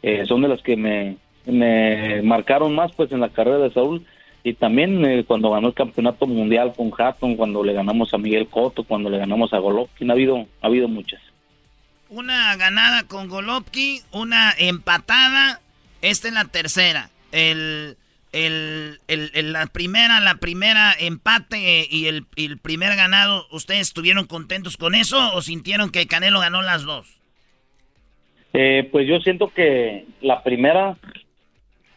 Eh, 0.03 0.25
son 0.27 0.43
de 0.43 0.49
las 0.49 0.63
que 0.63 0.77
me, 0.77 1.17
me 1.47 2.23
marcaron 2.23 2.75
más 2.75 2.93
pues 2.93 3.11
en 3.11 3.21
la 3.21 3.31
carrera 3.31 3.59
de 3.59 3.73
Saúl 3.73 4.07
y 4.43 4.55
también 4.55 5.05
eh, 5.05 5.25
cuando 5.27 5.51
ganó 5.51 5.69
el 5.69 5.75
campeonato 5.75 6.27
mundial 6.27 6.73
con 6.77 6.93
Hatton, 6.97 7.37
cuando 7.37 7.63
le 7.63 7.73
ganamos 7.73 8.15
a 8.15 8.19
Miguel 8.19 8.47
Cotto, 8.47 8.85
cuando 8.85 9.11
le 9.11 9.19
ganamos 9.19 9.53
a 9.53 9.59
Golovkin, 9.59 10.11
ha 10.11 10.15
habido, 10.15 10.47
ha 10.63 10.67
habido 10.67 10.89
muchas. 10.89 11.21
Una 12.11 12.57
ganada 12.57 13.05
con 13.05 13.29
Golovkin, 13.29 14.03
una 14.11 14.53
empatada, 14.59 15.61
esta 16.03 16.27
es 16.27 16.35
la 16.35 16.45
tercera. 16.45 17.09
El, 17.31 17.97
el, 18.33 18.99
el, 19.07 19.53
la 19.53 19.67
primera, 19.67 20.19
la 20.19 20.35
primera 20.35 20.93
empate 20.99 21.87
y 21.89 22.07
el, 22.07 22.27
el 22.35 22.59
primer 22.59 22.97
ganado, 22.97 23.47
¿ustedes 23.53 23.83
estuvieron 23.83 24.27
contentos 24.27 24.77
con 24.77 24.97
eso 24.97 25.35
o 25.35 25.41
sintieron 25.41 25.91
que 25.91 26.09
Canelo 26.09 26.41
ganó 26.41 26.63
las 26.63 26.83
dos? 26.83 27.21
Eh, 28.55 28.89
pues 28.91 29.07
yo 29.07 29.21
siento 29.21 29.53
que 29.55 30.05
la 30.21 30.43
primera 30.43 30.97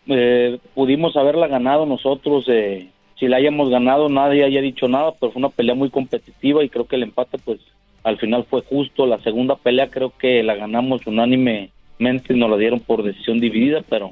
eh, 0.05 0.59
pudimos 0.75 1.17
haberla 1.17 1.47
ganado 1.47 1.87
nosotros. 1.87 2.45
Eh, 2.49 2.87
si 3.19 3.27
la 3.27 3.37
hayamos 3.37 3.71
ganado, 3.71 4.09
nadie 4.09 4.43
haya 4.43 4.61
dicho 4.61 4.87
nada, 4.87 5.13
pero 5.19 5.31
fue 5.31 5.39
una 5.39 5.49
pelea 5.49 5.73
muy 5.73 5.89
competitiva 5.89 6.63
y 6.63 6.69
creo 6.69 6.85
que 6.85 6.97
el 6.97 7.03
empate, 7.03 7.39
pues 7.39 7.59
al 8.03 8.19
final 8.19 8.45
fue 8.49 8.61
justo. 8.61 9.05
La 9.05 9.21
segunda 9.23 9.55
pelea 9.55 9.89
creo 9.89 10.13
que 10.17 10.43
la 10.43 10.55
ganamos 10.55 11.05
unánimemente, 11.07 12.33
nos 12.33 12.49
la 12.49 12.57
dieron 12.57 12.79
por 12.79 13.03
decisión 13.03 13.39
dividida, 13.39 13.83
pero 13.89 14.11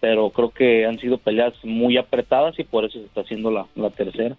pero 0.00 0.30
creo 0.30 0.50
que 0.50 0.86
han 0.86 0.98
sido 1.00 1.18
peleas 1.18 1.52
muy 1.64 1.96
apretadas 1.96 2.56
y 2.58 2.64
por 2.64 2.84
eso 2.84 3.00
se 3.00 3.06
está 3.06 3.22
haciendo 3.22 3.50
la, 3.50 3.66
la 3.74 3.90
tercera. 3.90 4.36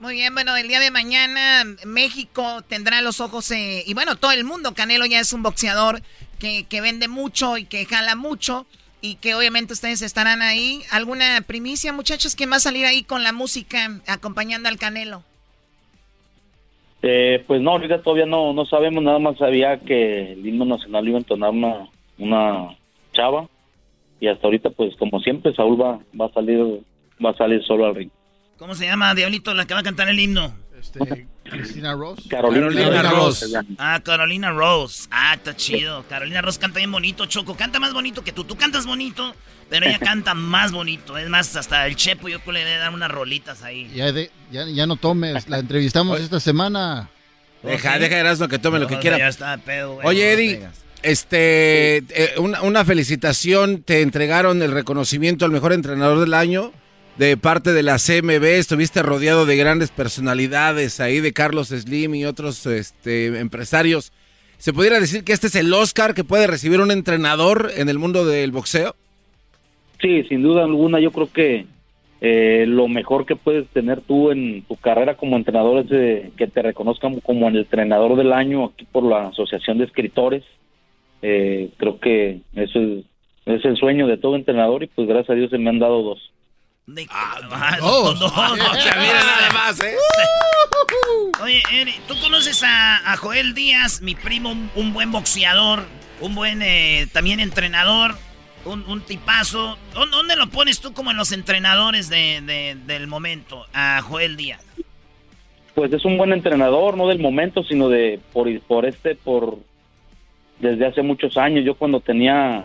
Muy 0.00 0.14
bien, 0.14 0.34
bueno, 0.34 0.56
el 0.56 0.68
día 0.68 0.80
de 0.80 0.90
mañana 0.90 1.64
México 1.84 2.62
tendrá 2.68 3.00
los 3.02 3.20
ojos, 3.20 3.50
eh, 3.50 3.82
y 3.86 3.94
bueno, 3.94 4.16
todo 4.16 4.32
el 4.32 4.44
mundo, 4.44 4.74
Canelo 4.74 5.06
ya 5.06 5.20
es 5.20 5.32
un 5.32 5.42
boxeador 5.42 6.02
que, 6.38 6.66
que 6.68 6.80
vende 6.80 7.08
mucho 7.08 7.56
y 7.56 7.64
que 7.64 7.84
jala 7.84 8.14
mucho 8.14 8.66
y 9.00 9.16
que 9.16 9.34
obviamente 9.34 9.72
ustedes 9.72 10.02
estarán 10.02 10.42
ahí. 10.42 10.82
¿Alguna 10.90 11.40
primicia, 11.46 11.92
muchachos? 11.92 12.34
¿Quién 12.34 12.50
va 12.50 12.56
a 12.56 12.60
salir 12.60 12.84
ahí 12.86 13.02
con 13.02 13.22
la 13.22 13.32
música 13.32 14.00
acompañando 14.06 14.68
al 14.68 14.78
Canelo? 14.78 15.24
Eh, 17.02 17.44
pues 17.46 17.60
no, 17.60 17.72
ahorita 17.72 18.02
todavía 18.02 18.26
no, 18.26 18.52
no 18.52 18.66
sabemos, 18.66 19.02
nada 19.02 19.18
más 19.18 19.38
sabía 19.38 19.78
que 19.78 20.32
el 20.32 20.46
himno 20.46 20.64
nacional 20.64 21.06
iba 21.06 21.16
a 21.16 21.20
entonar 21.20 21.50
una, 21.50 21.88
una 22.18 22.76
chava 23.12 23.48
y 24.20 24.26
hasta 24.26 24.46
ahorita 24.46 24.70
pues 24.70 24.96
como 24.96 25.20
siempre 25.20 25.54
Saúl 25.54 25.80
va, 25.80 26.00
va 26.20 26.26
a 26.26 26.32
salir 26.32 26.82
va 27.24 27.30
a 27.30 27.36
salir 27.36 27.62
solo 27.64 27.86
al 27.86 27.94
ring. 27.94 28.10
¿Cómo 28.58 28.74
se 28.74 28.86
llama, 28.86 29.14
Diablito, 29.14 29.54
la 29.54 29.66
que 29.66 29.74
va 29.74 29.80
a 29.80 29.84
cantar 29.84 30.08
el 30.08 30.18
himno? 30.18 30.52
Este, 30.94 31.26
Cristina 31.44 31.94
Rose. 31.94 32.28
Carolina, 32.28 33.02
Rose. 33.10 33.46
Ah, 33.78 34.00
Carolina 34.04 34.50
Rose. 34.50 35.08
Ah, 35.10 35.34
está 35.34 35.56
chido. 35.56 36.04
Carolina 36.08 36.42
Rose 36.42 36.58
canta 36.58 36.78
bien 36.78 36.92
bonito, 36.92 37.26
Choco. 37.26 37.54
Canta 37.56 37.78
más 37.80 37.92
bonito 37.92 38.22
que 38.22 38.32
tú. 38.32 38.44
Tú 38.44 38.56
cantas 38.56 38.86
bonito, 38.86 39.34
pero 39.68 39.86
ella 39.86 39.98
canta 39.98 40.34
más 40.34 40.72
bonito. 40.72 41.16
Es 41.18 41.28
más, 41.28 41.54
hasta 41.56 41.86
el 41.86 41.96
Chepo 41.96 42.28
yo 42.28 42.38
le 42.46 42.64
voy 42.64 42.72
a 42.72 42.78
dar 42.78 42.94
unas 42.94 43.10
rolitas 43.10 43.62
ahí. 43.62 43.90
Ya, 43.94 44.12
ya, 44.50 44.86
no 44.86 44.96
tomes. 44.96 45.48
La 45.48 45.58
entrevistamos 45.58 46.20
esta 46.20 46.40
semana. 46.40 47.10
Deja, 47.62 47.98
deja 47.98 48.18
Erasmo 48.18 48.48
que 48.48 48.58
tome 48.58 48.78
lo 48.78 48.86
que 48.86 48.98
quiera. 48.98 49.30
Oye, 50.04 50.32
Eddie. 50.32 50.68
Este, 51.02 51.98
eh, 51.98 52.34
una, 52.38 52.62
una 52.62 52.84
felicitación, 52.84 53.84
te 53.84 54.02
entregaron 54.02 54.60
el 54.62 54.72
reconocimiento 54.72 55.44
al 55.44 55.52
mejor 55.52 55.72
entrenador 55.72 56.18
del 56.18 56.34
año 56.34 56.72
de 57.18 57.36
parte 57.36 57.72
de 57.72 57.82
la 57.82 57.96
CMB, 57.96 58.44
estuviste 58.44 59.02
rodeado 59.02 59.44
de 59.44 59.56
grandes 59.56 59.90
personalidades 59.90 61.00
ahí, 61.00 61.20
de 61.20 61.32
Carlos 61.32 61.68
Slim 61.68 62.14
y 62.14 62.24
otros 62.24 62.64
este, 62.66 63.40
empresarios. 63.40 64.12
¿Se 64.56 64.72
pudiera 64.72 65.00
decir 65.00 65.24
que 65.24 65.32
este 65.32 65.48
es 65.48 65.56
el 65.56 65.74
Oscar 65.74 66.14
que 66.14 66.22
puede 66.22 66.46
recibir 66.46 66.80
un 66.80 66.92
entrenador 66.92 67.70
en 67.76 67.88
el 67.88 67.98
mundo 67.98 68.24
del 68.24 68.52
boxeo? 68.52 68.94
Sí, 70.00 70.22
sin 70.28 70.42
duda 70.42 70.62
alguna, 70.62 71.00
yo 71.00 71.10
creo 71.10 71.28
que 71.32 71.66
eh, 72.20 72.66
lo 72.68 72.86
mejor 72.86 73.26
que 73.26 73.34
puedes 73.34 73.66
tener 73.70 74.00
tú 74.00 74.30
en 74.30 74.62
tu 74.62 74.76
carrera 74.76 75.16
como 75.16 75.36
entrenador 75.36 75.84
es 75.90 76.32
que 76.36 76.46
te 76.46 76.62
reconozcan 76.62 77.18
como 77.18 77.48
el 77.48 77.56
entrenador 77.56 78.16
del 78.16 78.32
año 78.32 78.66
aquí 78.66 78.86
por 78.90 79.02
la 79.02 79.28
Asociación 79.28 79.78
de 79.78 79.84
Escritores. 79.84 80.44
Eh, 81.22 81.70
creo 81.78 81.98
que 81.98 82.42
eso 82.54 82.78
es, 82.80 83.04
es 83.44 83.64
el 83.64 83.76
sueño 83.76 84.06
de 84.06 84.18
todo 84.18 84.36
entrenador 84.36 84.84
y 84.84 84.86
pues 84.86 85.08
gracias 85.08 85.30
a 85.30 85.34
Dios 85.34 85.50
se 85.50 85.58
me 85.58 85.70
han 85.70 85.80
dado 85.80 86.02
dos. 86.02 86.32
De, 86.88 87.06
ah, 87.10 87.38
no, 87.80 88.14
no, 88.14 88.28
no, 88.56 88.56
mira 88.56 89.22
nada 89.22 89.50
más, 89.52 89.78
¿eh? 89.78 89.94
Oye, 91.42 91.62
Eri, 91.70 91.92
¿tú 92.08 92.14
conoces 92.18 92.62
a, 92.64 93.14
Joel 93.18 93.52
Díaz, 93.52 94.00
mi 94.00 94.14
primo, 94.14 94.54
un, 94.74 94.94
buen 94.94 95.12
boxeador, 95.12 95.84
un 96.22 96.34
buen 96.34 96.62
eh, 96.62 97.06
también 97.12 97.40
entrenador, 97.40 98.14
un, 98.64 99.02
tipazo? 99.02 99.76
¿Dónde 99.92 100.34
lo 100.36 100.46
pones 100.48 100.80
tú 100.80 100.94
como 100.94 101.10
en 101.10 101.18
los 101.18 101.32
entrenadores 101.32 102.08
de, 102.08 102.74
del 102.86 103.06
momento, 103.06 103.66
a 103.74 104.00
Joel 104.00 104.38
Díaz? 104.38 104.64
Pues 105.74 105.92
es 105.92 106.06
un 106.06 106.16
buen 106.16 106.32
entrenador, 106.32 106.96
no 106.96 107.06
del 107.08 107.18
momento, 107.18 107.64
sino 107.64 107.90
de 107.90 108.18
por, 108.32 108.48
por 108.62 108.86
este, 108.86 109.14
por 109.14 109.58
desde 110.58 110.86
hace 110.86 111.02
muchos 111.02 111.36
años. 111.36 111.66
Yo 111.66 111.74
cuando 111.74 112.00
tenía 112.00 112.64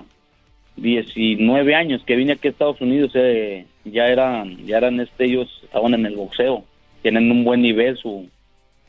19 0.77 1.75
años 1.75 2.01
que 2.08 2.15
vine 2.15 2.32
aquí 2.32 2.48
a 2.48 2.51
Estados 2.51 2.80
Unidos, 2.80 3.12
eh, 3.15 3.65
ya 3.86 4.08
eran, 4.08 4.66
ya 4.66 4.78
eran 4.78 5.00
este, 5.00 5.25
ellos 5.25 5.50
estaban 5.63 5.94
en 5.94 6.06
el 6.06 6.16
boxeo, 6.16 6.63
tienen 7.02 7.32
un 7.32 7.44
buen 7.44 7.62
nivel, 7.62 7.98
su, 7.98 8.30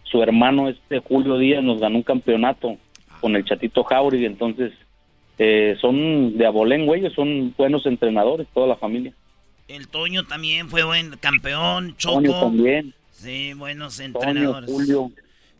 su 0.05 0.23
hermano 0.23 0.69
este 0.69 1.01
Julio 1.01 1.39
Díaz 1.39 1.63
nos 1.63 1.81
ganó 1.81 1.97
un 1.97 2.03
campeonato 2.03 2.77
con 3.21 3.37
el 3.37 3.45
Chatito 3.45 3.85
Jauregui, 3.85 4.27
entonces 4.27 4.73
eh, 5.39 5.77
son 5.81 6.37
de 6.39 6.47
Abolén, 6.47 6.87
güey, 6.87 7.09
son 7.15 7.55
buenos 7.57 7.87
entrenadores, 7.87 8.47
toda 8.55 8.67
la 8.67 8.77
familia. 8.77 9.13
El 9.67 9.89
Toño 9.89 10.25
también 10.25 10.69
fue 10.69 10.85
buen 10.85 11.17
campeón, 11.19 11.97
Choco. 11.97 12.17
Toño 12.17 12.41
también. 12.41 12.95
Sí, 13.11 13.55
buenos 13.55 13.99
entrenadores. 13.99 14.71
Julio. 14.71 15.11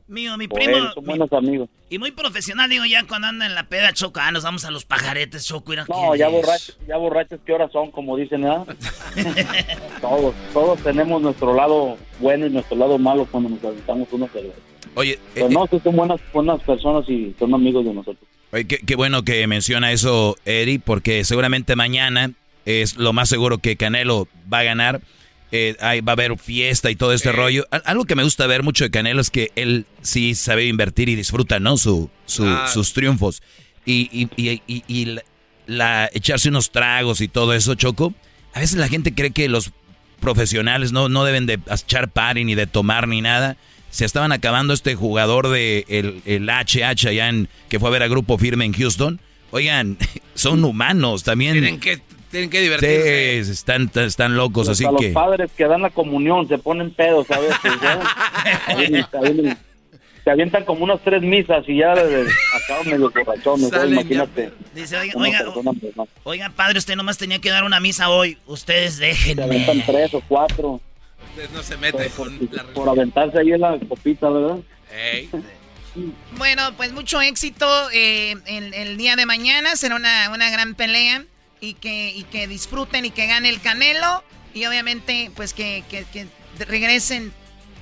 Mío, 0.06 0.37
mi 0.37 0.49
primo. 0.49 0.92
son 0.92 1.04
buenos 1.04 1.32
amigos. 1.32 1.68
Y 1.88 1.99
muy 1.99 2.11
profesional, 2.11 2.68
digo, 2.68 2.84
ya 2.84 3.06
cuando 3.06 3.28
anda 3.28 3.46
en 3.46 3.54
la 3.54 3.68
peda, 3.68 3.92
Choco, 3.92 4.20
ah, 4.20 4.30
nos 4.32 4.44
vamos 4.44 4.64
a 4.64 4.70
los 4.70 4.84
pajaretes, 4.84 5.46
Choco. 5.46 5.75
no, 5.75 6.14
ya 6.14 6.28
borrachos, 6.28 6.78
ya 6.87 6.96
borrachos, 6.96 7.40
¿qué 7.46 7.52
horas 7.52 7.73
son? 7.73 7.90
Como 7.90 8.16
dicen, 8.16 8.42
¿verdad? 8.42 8.66
todos, 10.00 10.34
todos 10.52 10.80
tenemos 10.80 11.23
nuestro 11.23 11.54
lado 11.54 11.96
bueno 12.20 12.46
y 12.46 12.50
nuestro 12.50 12.76
lado 12.76 12.99
malo 12.99 13.26
cuando 13.30 13.49
nos 13.50 13.64
aventamos 13.64 14.08
unos 14.12 14.30
cerveza. 14.30 14.56
Oye, 14.94 15.18
Pero 15.32 15.49
no, 15.49 15.64
eh, 15.64 15.80
son 15.82 15.96
buenas, 15.96 16.20
buenas 16.32 16.61
personas 16.62 17.08
y 17.08 17.34
son 17.38 17.54
amigos 17.54 17.84
de 17.84 17.94
nosotros. 17.94 18.28
Oye, 18.52 18.66
qué, 18.66 18.78
qué 18.78 18.96
bueno 18.96 19.25
que 19.25 19.46
menciona 19.46 19.90
eso, 19.90 20.37
Eri, 20.44 20.78
porque 20.78 21.25
seguramente 21.25 21.76
mañana 21.76 22.32
es 22.66 22.96
lo 22.96 23.12
más 23.12 23.28
seguro 23.28 23.58
que 23.58 23.76
Canelo 23.76 24.28
va 24.52 24.58
a 24.58 24.64
ganar 24.64 25.00
eh, 25.54 25.76
va 26.00 26.12
a 26.12 26.14
haber 26.14 26.37
fiesta 26.37 26.90
y 26.90 26.96
todo 26.96 27.12
este 27.12 27.30
rollo. 27.30 27.64
Algo 27.70 28.06
que 28.06 28.16
me 28.16 28.25
gusta 28.25 28.49
ver 28.49 28.64
mucho 28.64 28.82
de 28.82 28.90
Canelo 28.90 29.20
es 29.20 29.30
que 29.30 29.52
él 29.54 29.87
sí 30.02 30.34
sabe 30.34 30.66
invertir 30.66 31.08
y 31.08 31.14
disfruta, 31.14 31.61
¿no? 31.61 31.76
Su, 31.76 32.11
sus 32.26 32.92
triunfos. 32.92 33.40
Y, 33.87 34.28
y, 34.37 34.62
y, 34.66 35.18
la, 35.66 36.11
echarse 36.12 36.49
unos 36.49 36.73
tragos 36.73 37.20
y 37.20 37.28
todo 37.28 37.54
eso, 37.54 37.76
Choco. 37.76 38.14
A 38.52 38.61
veces 38.61 38.78
la 38.78 38.88
gente 38.88 39.14
cree 39.14 39.30
que 39.30 39.49
los 39.49 39.70
profesionales 40.18 40.90
no, 40.90 41.08
no 41.08 41.25
deben 41.25 41.46
de 41.46 41.61
echar 41.70 42.11
party 42.11 42.44
ni 42.44 42.56
de 42.56 42.66
tomar 42.66 43.06
ni 43.06 43.20
nada. 43.20 43.56
Se 43.90 44.04
estaban 44.04 44.32
acabando 44.32 44.75
este 44.75 44.96
jugador 44.96 45.50
de 45.50 45.84
el, 45.88 46.20
el 46.25 46.50
HH 46.50 47.06
allá 47.06 47.28
en, 47.28 47.49
que 47.68 47.78
fue 47.78 47.90
a 47.90 47.92
ver 47.92 48.02
a 48.02 48.08
Grupo 48.08 48.38
Firme 48.38 48.64
en 48.64 48.73
Houston. 48.73 49.20
Oigan, 49.52 49.99
son 50.34 50.64
humanos 50.64 51.23
también. 51.23 51.52
Tienen 51.52 51.78
que 51.78 52.00
tienen 52.35 52.50
que 52.50 52.61
divertirse. 52.62 53.45
Sí, 53.45 53.53
están, 53.53 53.88
están 53.95 54.37
locos, 54.37 54.69
así 54.69 54.85
que... 54.99 55.05
los 55.05 55.12
padres 55.12 55.53
que 55.57 55.69
dan 55.69 55.83
la 55.83 55.91
comunión 55.91 56.49
se 56.49 56.59
ponen 56.59 56.93
pedos, 56.93 57.29
¿sabes? 57.29 57.55
se 60.25 60.31
avientan 60.31 60.64
como 60.64 60.83
unas 60.83 61.00
tres 61.03 61.23
misas 61.23 61.62
y 61.69 61.76
ya 61.76 61.93
acaban 61.93 62.87
medio 62.87 63.09
borrachones, 63.11 63.71
imagínate. 63.88 64.50
Dice, 64.75 64.97
oiga, 64.97 65.45
oiga, 66.25 66.50
padre, 66.50 66.79
usted 66.79 66.97
nomás 66.97 67.19
tenía 67.19 67.38
que 67.38 67.50
dar 67.50 67.62
una 67.62 67.79
misa 67.79 68.11
hoy. 68.11 68.37
Ustedes 68.47 68.99
déjenme. 68.99 69.35
Se 69.35 69.43
aventan 69.45 69.87
tres 69.87 70.14
o 70.14 70.21
cuatro. 70.26 70.81
Ustedes 71.31 71.53
no 71.53 71.62
se 71.62 71.76
meten 71.76 72.11
con 72.17 72.37
la 72.50 72.64
Por 72.64 72.88
aventarse 72.88 73.38
ahí 73.38 73.53
en 73.53 73.61
la 73.61 73.79
copita, 73.88 74.29
¿verdad? 74.29 74.57
Bueno, 76.37 76.73
pues 76.76 76.93
mucho 76.93 77.21
éxito 77.21 77.69
eh, 77.93 78.35
el, 78.47 78.75
el, 78.75 78.97
día 78.97 79.15
de 79.15 79.25
mañana. 79.25 79.76
Será 79.76 79.95
una, 79.95 80.30
una 80.30 80.50
gran 80.50 80.75
pelea 80.75 81.25
y 81.65 81.75
que, 81.75 82.11
y 82.11 82.25
que 82.25 82.47
disfruten 82.47 83.05
y 83.05 83.11
que 83.11 83.27
gane 83.27 83.49
el 83.49 83.61
Canelo 83.61 84.23
y 84.53 84.65
obviamente 84.67 85.31
pues 85.35 85.53
que, 85.53 85.83
regresen 86.59 87.33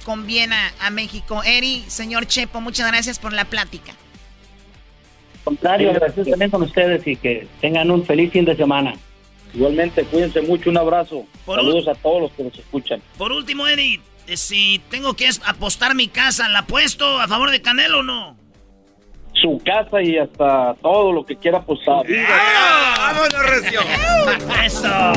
con 0.05 0.27
bien 0.27 0.53
a, 0.53 0.91
México. 0.91 1.43
Eri, 1.45 1.85
señor 1.87 2.27
Chepo, 2.27 2.61
muchas 2.61 2.89
gracias 2.89 3.19
por 3.19 3.33
la 3.33 3.45
plática. 3.45 3.95
Contrario, 5.45 5.93
gracias 5.93 6.29
también 6.29 6.51
con 6.51 6.63
ustedes 6.63 7.07
y 7.07 7.17
que 7.17 7.47
tengan 7.61 7.91
un 7.91 8.05
feliz 8.05 8.33
fin 8.33 8.45
de 8.45 8.57
semana. 8.57 8.95
Igualmente, 9.55 10.05
cuídense 10.05 10.41
mucho, 10.41 10.71
un 10.71 10.79
abrazo. 10.79 11.27
Saludos 11.45 11.87
a 11.89 11.95
todos 11.95 12.23
los 12.23 12.33
que 12.33 12.45
nos 12.45 12.59
escuchan. 12.59 13.03
Por 13.19 13.33
último, 13.33 13.67
Eri, 13.67 14.01
eh, 14.27 14.37
si 14.37 14.81
tengo 14.89 15.15
que 15.15 15.29
apostar 15.45 15.95
mi 15.95 16.09
casa, 16.09 16.49
¿la 16.49 16.61
apuesto 16.61 17.21
a 17.21 17.29
favor 17.29 17.51
de 17.51 17.61
Canelo 17.61 18.01
o 18.01 18.03
no? 18.03 18.42
Su 19.43 19.61
casa 19.65 20.01
y 20.01 20.17
hasta 20.17 20.75
todo 20.81 21.13
lo 21.13 21.27
que 21.27 21.37
quiera 21.37 21.59
apostar. 21.59 22.07
¡Vámonos, 22.97 23.51
Recio! 23.51 23.81
¡Eso! 24.65 25.13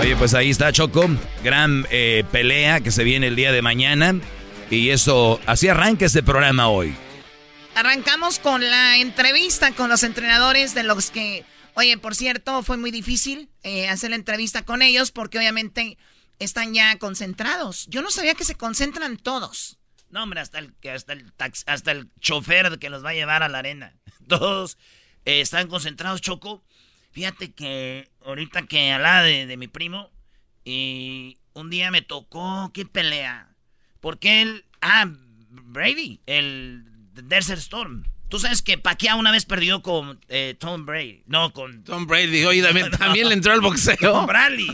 Oye, 0.00 0.16
pues 0.16 0.32
ahí 0.34 0.50
está 0.50 0.72
Choco. 0.72 1.06
Gran 1.42 1.86
eh, 1.90 2.24
pelea 2.30 2.80
que 2.80 2.92
se 2.92 3.04
viene 3.04 3.26
el 3.26 3.36
día 3.36 3.52
de 3.52 3.60
mañana. 3.60 4.14
Y 4.70 4.90
eso, 4.90 5.40
así 5.46 5.68
arranca 5.68 6.06
este 6.06 6.22
programa 6.22 6.68
hoy. 6.68 6.94
Arrancamos 7.74 8.38
con 8.38 8.62
la 8.62 8.98
entrevista 8.98 9.72
con 9.72 9.90
los 9.90 10.04
entrenadores 10.04 10.74
de 10.74 10.84
los 10.84 11.10
que, 11.10 11.44
oye, 11.74 11.98
por 11.98 12.14
cierto, 12.14 12.62
fue 12.62 12.76
muy 12.76 12.92
difícil 12.92 13.48
eh, 13.64 13.88
hacer 13.88 14.10
la 14.10 14.16
entrevista 14.16 14.64
con 14.64 14.82
ellos 14.82 15.10
porque 15.10 15.38
obviamente 15.38 15.98
están 16.38 16.72
ya 16.72 16.96
concentrados. 16.98 17.86
Yo 17.88 18.00
no 18.00 18.10
sabía 18.10 18.34
que 18.34 18.44
se 18.44 18.54
concentran 18.54 19.16
todos. 19.16 19.79
No, 20.10 20.24
hombre, 20.24 20.40
hasta 20.40 20.58
el, 20.58 20.74
hasta 20.92 21.12
el, 21.12 21.32
hasta 21.66 21.92
el 21.92 22.08
chofer 22.20 22.78
que 22.78 22.90
los 22.90 23.04
va 23.04 23.10
a 23.10 23.14
llevar 23.14 23.42
a 23.42 23.48
la 23.48 23.58
arena. 23.58 23.94
Todos 24.28 24.76
eh, 25.24 25.40
están 25.40 25.68
concentrados, 25.68 26.20
Choco. 26.20 26.62
Fíjate 27.12 27.52
que 27.52 28.08
ahorita 28.24 28.66
que 28.66 28.92
hablaba 28.92 29.22
de, 29.22 29.46
de 29.46 29.56
mi 29.56 29.68
primo, 29.68 30.10
y 30.64 31.38
un 31.54 31.70
día 31.70 31.90
me 31.90 32.02
tocó, 32.02 32.70
¿qué 32.72 32.86
pelea? 32.86 33.54
Porque 34.00 34.42
él, 34.42 34.64
ah, 34.80 35.06
Brady, 35.50 36.20
el 36.26 36.84
Desert 37.12 37.60
Storm. 37.60 38.04
Tú 38.30 38.38
sabes 38.38 38.62
que 38.62 38.78
Pacquiao 38.78 39.18
una 39.18 39.32
vez 39.32 39.44
perdió 39.44 39.82
con 39.82 40.20
eh, 40.28 40.54
Tom 40.56 40.86
Brady. 40.86 41.24
No, 41.26 41.52
con... 41.52 41.82
Tom 41.82 42.06
Brady. 42.06 42.44
Oye, 42.44 42.62
también, 42.98 43.28
le 43.28 43.34
entró 43.34 43.52
al 43.52 43.60
boxeo. 43.60 43.96
Tom 44.00 44.26
Bradley, 44.26 44.68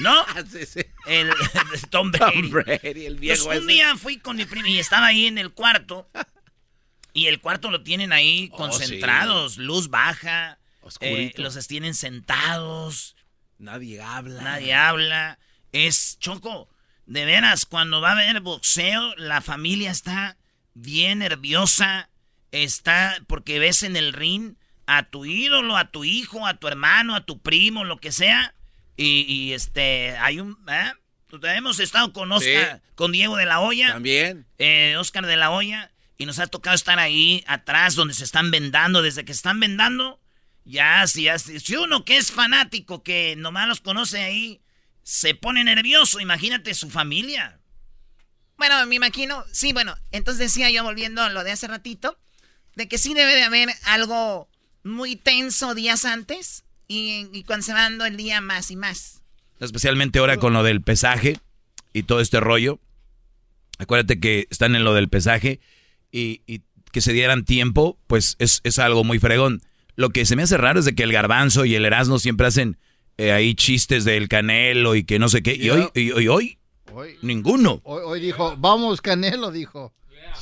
¿no? 0.00 0.24
sí, 0.52 0.66
sí. 0.66 0.80
El, 1.06 1.30
Tom 1.90 2.12
Brady. 2.12 2.42
Tom 2.42 2.50
Brady, 2.50 3.06
el 3.06 3.16
viejo 3.16 3.46
pues 3.46 3.60
un 3.60 3.66
día 3.66 3.96
fui 3.96 4.18
con 4.18 4.36
mi 4.36 4.44
primo 4.44 4.66
y 4.66 4.78
estaba 4.78 5.06
ahí 5.06 5.26
en 5.26 5.38
el 5.38 5.50
cuarto. 5.52 6.10
Y 7.14 7.26
el 7.26 7.40
cuarto 7.40 7.70
lo 7.70 7.82
tienen 7.82 8.12
ahí 8.12 8.50
oh, 8.52 8.56
concentrados. 8.58 9.56
Luz 9.56 9.88
baja. 9.88 10.58
Eh, 11.00 11.32
los 11.36 11.66
tienen 11.66 11.94
sentados. 11.94 13.16
Nadie 13.56 14.02
habla. 14.02 14.42
Nadie 14.42 14.74
habla. 14.74 15.38
Es, 15.72 16.18
Choco, 16.20 16.68
de 17.06 17.24
veras, 17.24 17.64
cuando 17.64 18.02
va 18.02 18.10
a 18.10 18.12
haber 18.12 18.40
boxeo, 18.40 19.14
la 19.16 19.40
familia 19.40 19.90
está 19.90 20.36
bien 20.74 21.20
nerviosa 21.20 22.09
está 22.52 23.16
porque 23.26 23.58
ves 23.58 23.82
en 23.82 23.96
el 23.96 24.12
ring 24.12 24.54
a 24.86 25.04
tu 25.04 25.24
ídolo, 25.24 25.76
a 25.76 25.90
tu 25.90 26.04
hijo, 26.04 26.46
a 26.46 26.54
tu 26.54 26.68
hermano, 26.68 27.14
a 27.14 27.24
tu 27.24 27.40
primo, 27.40 27.84
lo 27.84 27.98
que 27.98 28.12
sea. 28.12 28.54
Y, 28.96 29.52
este, 29.52 30.16
hay 30.18 30.40
un... 30.40 30.58
¿eh? 30.68 30.92
Hemos 31.42 31.78
estado 31.78 32.12
con 32.12 32.30
Oscar, 32.32 32.82
con 32.96 33.12
Diego 33.12 33.36
de 33.36 33.46
la 33.46 33.60
Hoya. 33.60 33.92
También. 33.92 34.46
Eh, 34.58 34.96
Oscar 34.98 35.24
de 35.26 35.36
la 35.36 35.50
Hoya. 35.50 35.90
Y 36.18 36.26
nos 36.26 36.38
ha 36.38 36.48
tocado 36.48 36.74
estar 36.74 36.98
ahí 36.98 37.42
atrás 37.46 37.94
donde 37.94 38.14
se 38.14 38.24
están 38.24 38.50
vendando. 38.50 39.00
Desde 39.00 39.24
que 39.24 39.32
están 39.32 39.58
vendando, 39.58 40.20
ya 40.64 41.06
si, 41.06 41.28
si 41.38 41.76
uno 41.76 42.04
que 42.04 42.18
es 42.18 42.30
fanático, 42.30 43.02
que 43.02 43.36
nomás 43.38 43.68
los 43.68 43.80
conoce 43.80 44.22
ahí, 44.22 44.60
se 45.02 45.34
pone 45.34 45.64
nervioso, 45.64 46.20
imagínate 46.20 46.74
su 46.74 46.90
familia. 46.90 47.58
Bueno, 48.56 48.84
me 48.86 48.94
imagino, 48.96 49.44
sí, 49.52 49.72
bueno, 49.72 49.96
entonces 50.10 50.38
decía 50.38 50.70
yo 50.70 50.84
volviendo 50.84 51.22
a 51.22 51.30
lo 51.30 51.42
de 51.44 51.52
hace 51.52 51.66
ratito, 51.66 52.18
de 52.80 52.88
que 52.88 52.96
sí 52.96 53.12
debe 53.12 53.34
de 53.34 53.42
haber 53.42 53.68
algo 53.84 54.48
muy 54.84 55.14
tenso 55.14 55.74
días 55.74 56.06
antes 56.06 56.64
y, 56.88 57.44
cuando 57.44 57.66
se 57.66 57.74
va 57.74 57.82
dando 57.82 58.06
el 58.06 58.16
día 58.16 58.40
más 58.40 58.70
y 58.70 58.76
más. 58.76 59.20
Especialmente 59.60 60.18
ahora 60.18 60.38
con 60.38 60.54
lo 60.54 60.62
del 60.62 60.80
pesaje 60.80 61.38
y 61.92 62.04
todo 62.04 62.20
este 62.20 62.40
rollo. 62.40 62.80
Acuérdate 63.76 64.18
que 64.18 64.46
están 64.48 64.74
en 64.76 64.84
lo 64.84 64.94
del 64.94 65.10
pesaje 65.10 65.60
y, 66.10 66.40
que 66.90 67.02
se 67.02 67.12
dieran 67.12 67.44
tiempo, 67.44 67.98
pues 68.06 68.36
es, 68.38 68.78
algo 68.78 69.04
muy 69.04 69.18
fregón. 69.18 69.60
Lo 69.94 70.08
que 70.08 70.24
se 70.24 70.34
me 70.34 70.42
hace 70.42 70.56
raro 70.56 70.80
es 70.80 70.86
de 70.86 70.94
que 70.94 71.02
el 71.02 71.12
garbanzo 71.12 71.66
y 71.66 71.74
el 71.74 71.84
erasno 71.84 72.18
siempre 72.18 72.46
hacen 72.46 72.78
eh, 73.18 73.30
ahí 73.32 73.54
chistes 73.54 74.06
del 74.06 74.28
canelo 74.28 74.94
y 74.94 75.04
que 75.04 75.18
no 75.18 75.28
sé 75.28 75.42
qué. 75.42 75.54
Y, 75.54 75.68
hoy, 75.68 75.86
y, 75.94 76.12
hoy, 76.12 76.58
hoy, 76.94 77.18
ninguno. 77.20 77.82
Hoy, 77.84 78.02
hoy 78.06 78.20
dijo, 78.20 78.56
vamos 78.56 79.02
canelo, 79.02 79.50
dijo. 79.50 79.92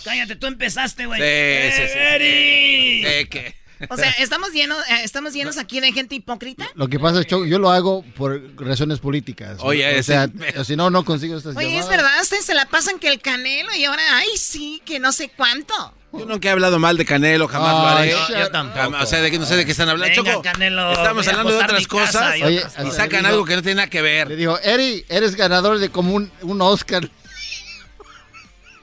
Cállate, 0.04 0.36
tú 0.36 0.46
empezaste, 0.46 1.06
güey. 1.06 1.20
Sí, 1.20 1.76
sí, 1.76 1.82
sí. 1.92 1.98
¡Eri! 1.98 3.04
Sí, 3.04 3.26
que... 3.28 3.54
O 3.90 3.96
sea, 3.96 4.10
¿estamos 4.18 4.52
llenos, 4.52 4.76
eh, 4.88 5.02
¿estamos 5.04 5.32
llenos 5.32 5.56
aquí 5.56 5.78
de 5.78 5.92
gente 5.92 6.16
hipócrita? 6.16 6.68
Lo 6.74 6.88
que 6.88 6.98
pasa 6.98 7.20
es 7.20 7.26
que 7.26 7.48
yo 7.48 7.58
lo 7.60 7.70
hago 7.70 8.02
por 8.16 8.42
razones 8.60 8.98
políticas. 8.98 9.58
Oye, 9.60 10.00
o 10.00 10.02
sea, 10.02 10.28
si 10.64 10.74
no, 10.74 10.90
no 10.90 11.04
consigo 11.04 11.36
estas 11.38 11.54
Oye, 11.56 11.78
es 11.78 11.88
verdad, 11.88 12.10
ustedes 12.20 12.44
se 12.44 12.54
la 12.54 12.64
pasan 12.66 12.98
que 12.98 13.06
el 13.08 13.20
canelo 13.20 13.72
y 13.76 13.84
ahora, 13.84 14.02
ay, 14.16 14.30
sí, 14.36 14.82
que 14.84 14.98
no 14.98 15.12
sé 15.12 15.30
cuánto. 15.36 15.74
Yo 16.12 16.24
nunca 16.24 16.48
he 16.48 16.50
hablado 16.50 16.78
mal 16.78 16.96
de 16.96 17.04
Canelo, 17.04 17.46
jamás 17.48 17.72
lo 17.74 17.86
haré. 17.86 18.14
Yo, 18.40 18.50
tampoco. 18.50 18.96
O 19.02 19.06
sea, 19.06 19.20
de 19.20 19.30
que 19.30 19.38
no 19.38 19.44
sé 19.44 19.56
de 19.56 19.64
qué 19.66 19.72
están 19.72 19.90
hablando. 19.90 20.22
Venga, 20.24 20.32
Choco, 20.38 20.42
Canelo, 20.42 20.92
estamos 20.92 21.28
hablando 21.28 21.52
de 21.52 21.62
otras 21.62 21.86
cosas 21.86 22.36
y 22.38 22.42
Oye, 22.42 22.58
otras 22.58 22.72
y 22.72 22.76
cosas. 22.78 22.96
sacan 22.96 23.22
Le 23.22 23.28
algo 23.28 23.38
digo- 23.40 23.46
que 23.46 23.56
no 23.56 23.62
tiene 23.62 23.74
nada 23.76 23.90
que 23.90 24.00
ver. 24.02 24.26
Le 24.28 24.36
dijo, 24.36 24.58
Eri, 24.60 25.04
eres 25.08 25.36
ganador 25.36 25.78
de 25.78 25.90
como 25.90 26.14
un, 26.14 26.32
un 26.42 26.62
Oscar. 26.62 27.08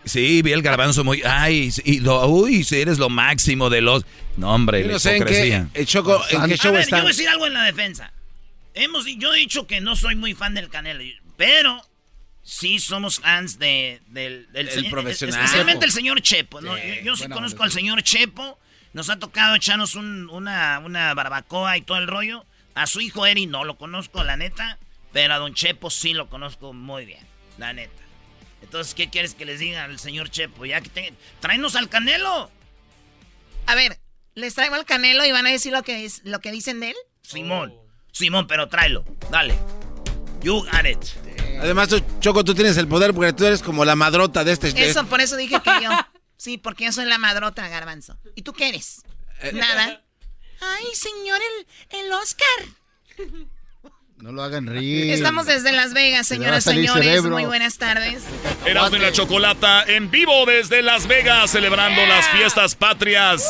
Sí, 0.06 0.42
vi 0.44 0.52
el 0.52 0.62
garbanzo 0.62 1.04
muy. 1.04 1.22
Ay, 1.26 1.72
y 1.84 2.00
lo, 2.00 2.26
uy, 2.28 2.64
si 2.64 2.80
eres 2.80 3.00
lo 3.00 3.10
máximo 3.10 3.70
de 3.70 3.82
los. 3.82 4.06
No, 4.38 4.54
hombre, 4.54 4.82
Yo 4.82 4.88
la 4.88 4.94
no 4.94 5.00
sé 5.00 5.18
en 5.18 5.24
qué, 5.26 5.32
hipocresía. 5.48 5.68
eh, 5.74 5.86
Choco, 5.86 6.22
en 6.30 6.30
qué 6.30 6.36
A 6.36 6.48
ver, 6.48 6.58
yo 6.60 6.72
voy 6.72 7.06
a 7.06 7.08
decir 7.08 7.28
algo 7.28 7.48
en 7.48 7.54
la 7.54 7.64
defensa. 7.64 8.12
Hemos, 8.76 9.06
yo 9.18 9.34
he 9.34 9.38
dicho 9.40 9.66
que 9.68 9.82
no 9.82 9.96
soy 9.96 10.16
muy 10.16 10.34
fan 10.34 10.54
del 10.54 10.70
Canelo, 10.70 11.04
pero 11.38 11.82
sí 12.44 12.78
somos 12.80 13.20
fans 13.20 13.58
de, 13.58 14.02
del, 14.08 14.48
del 14.52 14.68
El 14.68 14.74
señor- 14.74 14.92
profesional. 14.92 15.40
Especialmente 15.44 15.86
el 15.86 15.92
señor 15.92 16.22
Chepo. 16.22 16.62
¿no? 16.62 16.76
Sí, 16.76 16.82
yo 16.98 17.04
yo 17.04 17.16
sí 17.16 17.28
conozco 17.30 17.64
al 17.64 17.72
señor 17.72 18.04
Chepo. 18.04 18.60
Nos 18.94 19.10
ha 19.10 19.18
tocado 19.18 19.56
echarnos 19.56 19.96
un- 19.96 20.30
una, 20.30 20.80
una 20.86 21.14
barbacoa 21.14 21.78
y 21.78 21.82
todo 21.82 21.98
el 21.98 22.08
rollo. 22.08 22.46
A 22.76 22.86
su 22.88 23.02
hijo 23.02 23.26
Eri 23.26 23.46
no 23.48 23.64
lo 23.64 23.78
conozco, 23.78 24.24
la 24.24 24.38
neta. 24.38 24.78
Pero 25.14 25.34
a 25.34 25.38
don 25.38 25.54
Chepo 25.54 25.90
sí 25.90 26.14
lo 26.14 26.30
conozco 26.30 26.74
muy 26.74 27.06
bien, 27.06 27.24
la 27.58 27.72
neta. 27.74 28.04
Entonces, 28.66 28.96
¿qué 28.96 29.12
quieres 29.12 29.36
que 29.36 29.46
les 29.46 29.60
diga 29.60 29.84
al 29.84 30.00
señor 30.00 30.32
Chepo? 30.32 30.66
Ya 30.66 30.82
que 30.82 30.90
te... 30.90 31.14
tráenos 31.40 31.76
al 31.76 31.88
Canelo. 31.88 32.50
A 33.68 33.76
ver, 33.76 34.00
¿les 34.34 34.56
traigo 34.56 34.76
el 34.76 34.86
canelo 34.86 35.24
y 35.24 35.32
van 35.32 35.46
a 35.46 35.52
decir 35.52 35.72
lo 35.72 35.84
que, 35.84 36.04
es, 36.04 36.22
lo 36.24 36.40
que 36.40 36.52
dicen 36.52 36.80
de 36.80 36.90
él? 36.90 36.96
Simón. 37.22 37.74
Simón, 38.12 38.48
pero 38.48 38.68
tráelo. 38.68 39.06
Dale. 39.30 39.56
You 40.42 40.64
got 40.66 40.86
it. 40.86 40.98
Además, 41.62 41.90
tú, 41.90 42.04
Choco, 42.20 42.44
tú 42.44 42.56
tienes 42.56 42.76
el 42.78 42.88
poder 42.88 43.14
porque 43.14 43.34
tú 43.34 43.46
eres 43.46 43.62
como 43.62 43.86
la 43.86 43.96
madrota 43.96 44.44
de 44.44 44.52
este. 44.52 44.70
Eso, 44.84 45.06
por 45.06 45.22
eso 45.22 45.36
dije 45.38 45.62
que 45.62 45.84
yo. 45.84 45.90
Sí, 46.38 46.58
porque 46.58 46.86
yo 46.86 46.92
soy 46.92 47.06
la 47.06 47.18
madrota, 47.18 47.68
garbanzo. 47.70 48.18
¿Y 48.36 48.42
tú 48.42 48.52
qué 48.54 48.70
eres? 48.70 49.04
Eh, 49.42 49.52
Nada. 49.54 50.04
Ay, 50.60 50.86
señor, 50.94 51.40
el, 51.92 52.00
el 52.00 52.12
Oscar. 52.12 52.48
No 54.18 54.32
lo 54.32 54.44
hagan 54.44 54.66
reír. 54.66 55.14
Estamos 55.14 55.46
desde 55.46 55.72
Las 55.74 55.94
Vegas, 55.94 56.26
Se 56.28 56.36
señoras, 56.36 56.64
salir 56.64 56.88
señores. 56.88 57.06
cerebro. 57.06 57.32
Muy 57.32 57.46
buenas 57.46 57.78
tardes. 57.78 58.24
Erasmo 58.66 58.96
y 58.98 59.00
la 59.02 59.12
Chocolata 59.12 59.84
en 59.84 60.10
vivo 60.10 60.46
desde 60.46 60.82
Las 60.82 61.06
Vegas, 61.08 61.52
celebrando 61.52 62.06
las 62.06 62.28
fiestas 62.30 62.76
patrias 62.76 63.46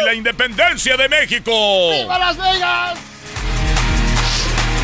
y 0.00 0.04
la 0.04 0.14
independencia 0.14 0.96
de 0.96 1.08
México. 1.08 1.90
Las 2.08 2.36
Vegas! 2.36 2.98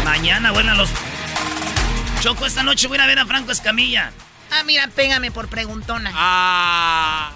Mañana 0.04 0.50
vuelan 0.50 0.76
los. 0.76 0.90
Choco, 2.20 2.44
esta 2.44 2.62
noche 2.62 2.88
voy 2.88 2.96
a 2.96 3.00
ir 3.00 3.02
a 3.02 3.06
ver 3.06 3.18
a 3.20 3.26
Franco 3.26 3.52
Escamilla. 3.52 4.12
Ah, 4.50 4.64
mira, 4.64 4.88
pégame 4.88 5.30
por 5.30 5.48
preguntona. 5.48 6.10
Ah. 6.14 7.32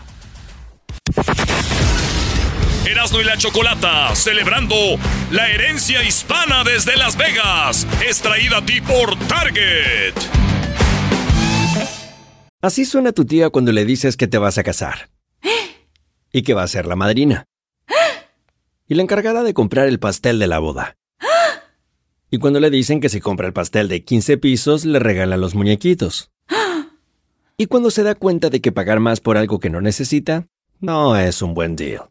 Erasmo 2.87 3.21
y 3.21 3.25
la 3.25 3.37
Chocolata, 3.37 4.15
celebrando 4.15 4.77
la 5.33 5.49
herencia 5.49 6.05
hispana 6.05 6.63
desde 6.63 6.97
Las 6.97 7.17
Vegas, 7.17 7.85
es 8.09 8.23
traída 8.23 8.59
a 8.59 8.65
ti 8.65 8.81
por 8.81 9.19
Target. 9.27 10.15
Así 12.63 12.85
suena 12.85 13.11
tu 13.11 13.25
tía 13.25 13.51
cuando 13.51 13.73
le 13.73 13.85
dices 13.85 14.17
que 14.17 14.29
te 14.29 14.39
vas 14.39 14.57
a 14.59 14.63
casar. 14.63 15.11
Y 16.33 16.43
que 16.43 16.55
va 16.55 16.63
a 16.63 16.69
ser 16.69 16.87
la 16.87 16.95
madrina. 16.95 17.45
Y 18.87 18.95
la 18.95 19.03
encargada 19.03 19.43
de 19.43 19.53
comprar 19.53 19.89
el 19.89 19.99
pastel 19.99 20.39
de 20.39 20.47
la 20.47 20.61
boda. 20.61 20.97
Y 22.31 22.39
cuando 22.39 22.61
le 22.61 22.71
dicen 22.71 23.01
que 23.01 23.09
si 23.09 23.21
compra 23.21 23.49
el 23.49 23.53
pastel 23.53 23.89
de 23.89 24.05
15 24.05 24.39
pisos, 24.39 24.85
le 24.85 25.01
regalan 25.01 25.41
los 25.41 25.57
muñequitos. 25.57 26.31
Y 27.57 27.67
cuando 27.67 27.91
se 27.91 28.05
da 28.05 28.15
cuenta 28.15 28.49
de 28.49 28.61
que 28.61 28.71
pagar 28.71 29.01
más 29.01 29.21
por 29.21 29.37
algo 29.37 29.59
que 29.59 29.71
no 29.71 29.81
necesita, 29.81 30.47
no 30.79 31.17
es 31.17 31.43
un 31.43 31.55
buen 31.55 31.75
deal. 31.75 32.11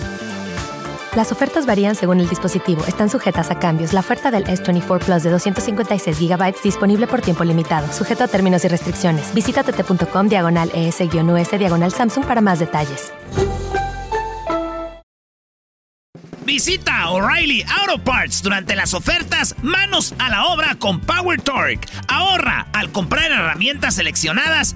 Las 1.15 1.33
ofertas 1.33 1.65
varían 1.65 1.95
según 1.95 2.21
el 2.21 2.29
dispositivo. 2.29 2.85
Están 2.85 3.09
sujetas 3.09 3.51
a 3.51 3.59
cambios. 3.59 3.91
La 3.91 3.99
oferta 3.99 4.31
del 4.31 4.45
S24 4.45 5.03
Plus 5.03 5.23
de 5.23 5.29
256 5.29 6.17
GB 6.17 6.55
disponible 6.63 7.05
por 7.05 7.19
tiempo 7.19 7.43
limitado, 7.43 7.91
sujeto 7.91 8.23
a 8.23 8.27
términos 8.29 8.63
y 8.63 8.69
restricciones. 8.69 9.33
Visita 9.33 9.61
tt.com 9.61 10.29
diagonal 10.29 10.71
ES-US 10.73 11.59
diagonal 11.59 11.91
Samsung 11.91 12.25
para 12.25 12.39
más 12.39 12.59
detalles. 12.59 13.11
Visita 16.45 17.09
O'Reilly 17.09 17.65
Auto 17.81 18.01
Parts 18.03 18.41
durante 18.41 18.75
las 18.75 18.93
ofertas 18.93 19.55
Manos 19.61 20.13
a 20.17 20.29
la 20.29 20.45
obra 20.45 20.75
con 20.75 21.01
Power 21.01 21.41
Torque. 21.41 21.87
Ahorra 22.07 22.67
al 22.73 22.91
comprar 22.91 23.31
herramientas 23.31 23.95
seleccionadas 23.95 24.75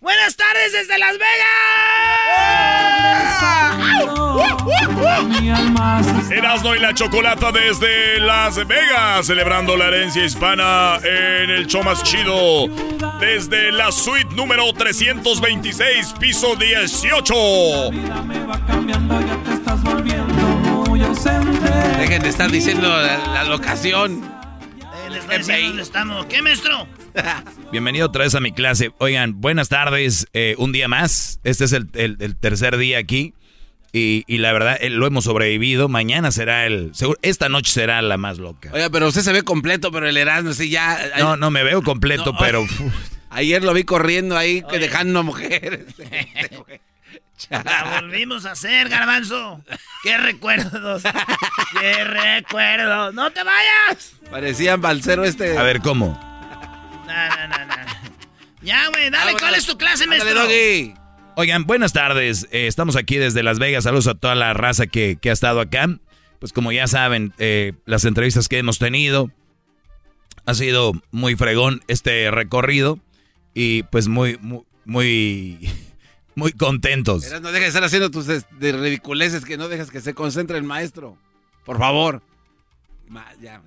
Buenas 0.00 0.36
tardes 0.36 0.72
desde 0.72 0.96
Las 0.98 1.18
Vegas. 1.18 1.40
Erasmo 6.30 6.74
y 6.76 6.78
la 6.78 6.94
Chocolata 6.94 7.50
desde 7.50 8.20
Las 8.20 8.64
Vegas, 8.66 9.26
celebrando 9.26 9.76
la 9.76 9.86
herencia 9.86 10.24
hispana 10.24 10.98
en 11.02 11.50
el 11.50 11.66
show 11.66 11.82
más 11.82 12.02
chido. 12.04 12.68
Desde 13.18 13.72
la 13.72 13.90
suite 13.90 14.32
número 14.36 14.72
326, 14.72 16.14
piso 16.20 16.54
18. 16.54 17.34
Dejen 21.98 22.22
de 22.22 22.28
estar 22.28 22.50
diciendo 22.50 22.88
la, 22.88 23.18
la 23.34 23.44
locación. 23.44 24.22
Eh, 25.06 25.10
les 25.10 25.26
voy 25.26 25.34
a 25.34 25.38
decir 25.38 25.66
dónde 25.66 25.82
estamos. 25.82 26.26
¿Qué, 26.26 26.40
maestro? 26.40 26.86
Bienvenido 27.72 28.06
otra 28.06 28.24
vez 28.24 28.34
a 28.34 28.40
mi 28.40 28.52
clase. 28.52 28.92
Oigan, 28.98 29.40
buenas 29.40 29.68
tardes. 29.68 30.26
eh, 30.32 30.54
un 30.58 30.72
día 30.72 30.88
más. 30.88 31.40
Este 31.44 31.64
es 31.64 31.72
el, 31.72 31.88
el- 31.94 32.16
el 32.20 32.36
tercer 32.36 32.76
día 32.76 32.98
aquí. 32.98 33.34
Y, 33.92 34.24
y, 34.26 34.38
la 34.38 34.52
verdad, 34.52 34.76
eh, 34.80 34.90
lo 34.90 35.06
hemos 35.06 35.24
sobrevivido. 35.24 35.88
Mañana 35.88 36.30
será 36.30 36.66
el. 36.66 36.92
esta 37.22 37.48
noche 37.48 37.72
será 37.72 38.02
la 38.02 38.18
más 38.18 38.38
loca. 38.38 38.70
Oiga, 38.72 38.90
pero 38.90 39.08
usted 39.08 39.22
se 39.22 39.32
ve 39.32 39.42
completo, 39.42 39.90
pero 39.90 40.06
el 40.06 40.16
Erasmo, 40.16 40.52
sí, 40.52 40.68
ya. 40.68 40.98
No, 41.18 41.36
no 41.36 41.50
me 41.50 41.62
veo 41.62 41.82
completo, 41.82 42.34
pero. 42.38 42.66
Ayer 43.30 43.62
lo 43.64 43.72
vi 43.74 43.84
corriendo 43.84 44.36
ahí, 44.36 44.62
que 44.70 44.78
dejando 44.78 45.22
mujeres. 45.22 45.86
La 47.50 48.00
volvimos 48.00 48.44
a 48.46 48.52
hacer, 48.52 48.88
garbanzo. 48.88 49.62
¡Qué 50.02 50.18
recuerdos! 50.18 51.02
¡Qué 51.80 52.04
recuerdos! 52.04 53.14
¡No 53.14 53.30
te 53.30 53.44
vayas! 53.44 54.14
Parecían 54.28 54.80
balcero 54.80 55.24
este. 55.24 55.56
A 55.56 55.62
ver, 55.62 55.80
¿cómo? 55.80 56.18
No, 57.08 57.14
no, 57.14 57.48
no, 57.48 57.66
no. 57.66 57.74
Ya, 58.60 58.88
güey, 58.88 59.08
dale, 59.08 59.32
¿cuál 59.38 59.54
es 59.54 59.64
tu 59.64 59.78
clase, 59.78 60.06
maestro? 60.06 60.46
Oigan, 61.36 61.64
buenas 61.64 61.94
tardes. 61.94 62.46
Eh, 62.50 62.66
estamos 62.66 62.96
aquí 62.96 63.16
desde 63.16 63.42
Las 63.42 63.58
Vegas. 63.58 63.84
Saludos 63.84 64.08
a 64.08 64.14
toda 64.14 64.34
la 64.34 64.52
raza 64.52 64.86
que, 64.86 65.18
ha 65.24 65.32
estado 65.32 65.60
acá. 65.60 65.88
Pues 66.38 66.52
como 66.52 66.70
ya 66.70 66.86
saben, 66.86 67.32
eh, 67.38 67.72
las 67.86 68.04
entrevistas 68.04 68.48
que 68.48 68.58
hemos 68.58 68.78
tenido 68.78 69.30
ha 70.44 70.54
sido 70.54 70.92
muy 71.10 71.34
fregón 71.34 71.80
este 71.88 72.30
recorrido 72.30 72.98
y 73.54 73.84
pues 73.84 74.08
muy, 74.08 74.36
muy, 74.42 74.64
muy 74.84 75.70
muy 76.34 76.52
contentos. 76.52 77.24
no 77.40 77.52
dejes 77.52 77.60
de 77.60 77.68
estar 77.68 77.84
haciendo 77.84 78.10
tus 78.10 78.26
de 78.26 78.72
ridiculeces 78.72 79.44
que 79.44 79.56
no 79.56 79.68
dejas 79.68 79.90
que 79.90 80.00
se 80.00 80.12
concentre 80.12 80.58
el 80.58 80.64
maestro. 80.64 81.16
Por 81.64 81.78
favor. 81.78 82.22
ya, 83.40 83.62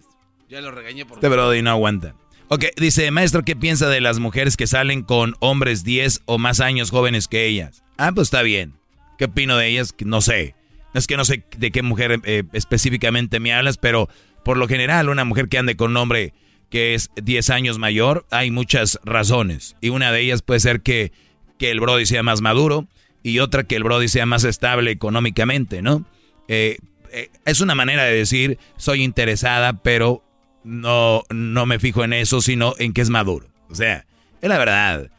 ya 0.48 0.62
lo 0.62 0.72
regañé 0.72 1.06
por 1.06 1.18
Este 1.18 1.30
Brody 1.30 1.62
no 1.64 1.72
aguanta. 1.72 2.14
Ok, 2.54 2.66
dice, 2.76 3.10
maestro, 3.12 3.44
¿qué 3.46 3.56
piensa 3.56 3.88
de 3.88 4.02
las 4.02 4.20
mujeres 4.20 4.58
que 4.58 4.68
salen 4.68 5.04
con 5.04 5.36
hombres 5.40 5.86
10 5.86 6.24
o 6.26 6.38
más 6.38 6.60
años 6.60 6.92
jóvenes 6.92 7.30
que 7.30 7.46
ellas? 7.46 7.82
Ah, 7.98 8.12
pues 8.14 8.26
está 8.28 8.42
bien. 8.42 8.74
¿Qué 9.18 9.24
opino 9.24 9.56
de 9.56 9.68
ellas? 9.68 9.96
No 10.04 10.20
sé. 10.20 10.54
Es 10.94 11.08
que 11.08 11.16
no 11.16 11.24
sé 11.24 11.46
de 11.58 11.72
qué 11.72 11.82
mujer 11.82 12.20
eh, 12.26 12.44
específicamente 12.52 13.40
me 13.40 13.54
hablas, 13.54 13.78
pero 13.78 14.10
por 14.44 14.58
lo 14.58 14.68
general 14.68 15.08
una 15.08 15.24
mujer 15.24 15.48
que 15.48 15.60
ande 15.60 15.78
con 15.78 15.92
un 15.92 15.98
hombre 15.98 16.34
que 16.70 16.94
es 16.94 17.10
10 17.16 17.52
años 17.52 17.80
mayor, 17.80 18.26
hay 18.32 18.52
muchas 18.52 19.00
razones. 19.06 19.78
Y 19.80 19.88
una 19.88 20.12
de 20.12 20.20
ellas 20.20 20.42
puede 20.42 20.60
ser 20.60 20.82
que 20.82 21.14
que 21.58 21.72
el 21.72 21.80
Brody 21.80 22.06
sea 22.06 22.22
más 22.22 22.42
maduro 22.42 22.86
y 23.24 23.40
otra 23.40 23.64
que 23.64 23.78
el 23.78 23.86
Brody 23.86 24.10
sea 24.10 24.26
más 24.26 24.44
estable 24.44 24.92
económicamente, 24.92 25.82
¿no? 25.82 26.06
Eh, 26.50 26.80
eh, 27.14 27.30
es 27.46 27.62
una 27.62 27.76
manera 27.76 28.04
de 28.04 28.14
decir, 28.14 28.58
soy 28.76 29.04
interesada, 29.04 29.82
pero 29.84 30.22
no, 30.64 31.24
no 31.30 31.66
me 31.66 31.80
fijo 31.80 32.04
en 32.04 32.14
eso, 32.14 32.42
sino 32.42 32.74
en 32.78 32.94
que 32.94 33.02
es 33.02 33.10
maduro. 33.10 33.48
O 33.70 33.76
sea, 33.76 34.06
es 34.42 34.50
la 34.50 34.58
verdad. 34.58 35.10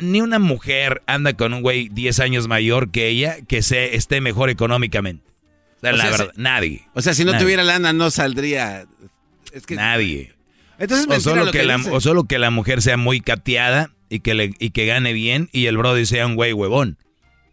Ni 0.00 0.20
una 0.20 0.38
mujer 0.38 1.02
anda 1.06 1.32
con 1.34 1.54
un 1.54 1.62
güey 1.62 1.88
10 1.88 2.20
años 2.20 2.48
mayor 2.48 2.90
que 2.90 3.08
ella 3.08 3.36
que 3.46 3.62
se, 3.62 3.96
esté 3.96 4.20
mejor 4.20 4.50
económicamente. 4.50 5.24
O 5.78 5.80
sea, 5.80 5.92
la 5.92 6.10
verdad, 6.10 6.32
nadie. 6.36 6.86
O 6.94 7.00
sea, 7.00 7.14
si 7.14 7.24
no 7.24 7.38
tuviera 7.38 7.62
lana 7.64 7.92
no 7.92 8.10
saldría. 8.10 8.86
Es 9.52 9.66
que, 9.66 9.76
nadie. 9.76 10.34
Entonces 10.78 11.06
o 11.08 11.20
solo, 11.20 11.50
que, 11.50 11.62
la, 11.64 11.76
o 11.76 12.00
solo 12.00 12.24
que 12.24 12.38
la 12.38 12.50
mujer 12.50 12.82
sea 12.82 12.96
muy 12.96 13.20
cateada 13.20 13.90
y 14.08 14.20
que, 14.20 14.34
le, 14.34 14.54
y 14.58 14.70
que 14.70 14.86
gane 14.86 15.12
bien 15.12 15.48
y 15.52 15.66
el 15.66 15.76
Brody 15.78 16.04
sea 16.06 16.26
un 16.26 16.36
güey 16.36 16.52
huevón. 16.52 16.98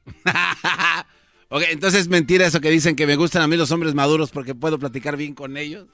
ok, 1.49 1.63
entonces 1.69 2.01
es 2.01 2.07
mentira 2.07 2.47
eso 2.47 2.62
que 2.62 2.69
dicen 2.69 2.95
que 2.95 3.05
me 3.05 3.15
gustan 3.15 3.41
a 3.41 3.47
mí 3.47 3.57
los 3.57 3.71
hombres 3.71 3.93
maduros 3.93 4.31
porque 4.31 4.55
puedo 4.55 4.79
platicar 4.79 5.17
bien 5.17 5.33
con 5.33 5.57
ellos. 5.57 5.88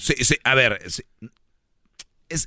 Sí, 0.00 0.14
sí, 0.20 0.36
a 0.44 0.54
ver, 0.54 0.78
es, 0.82 1.04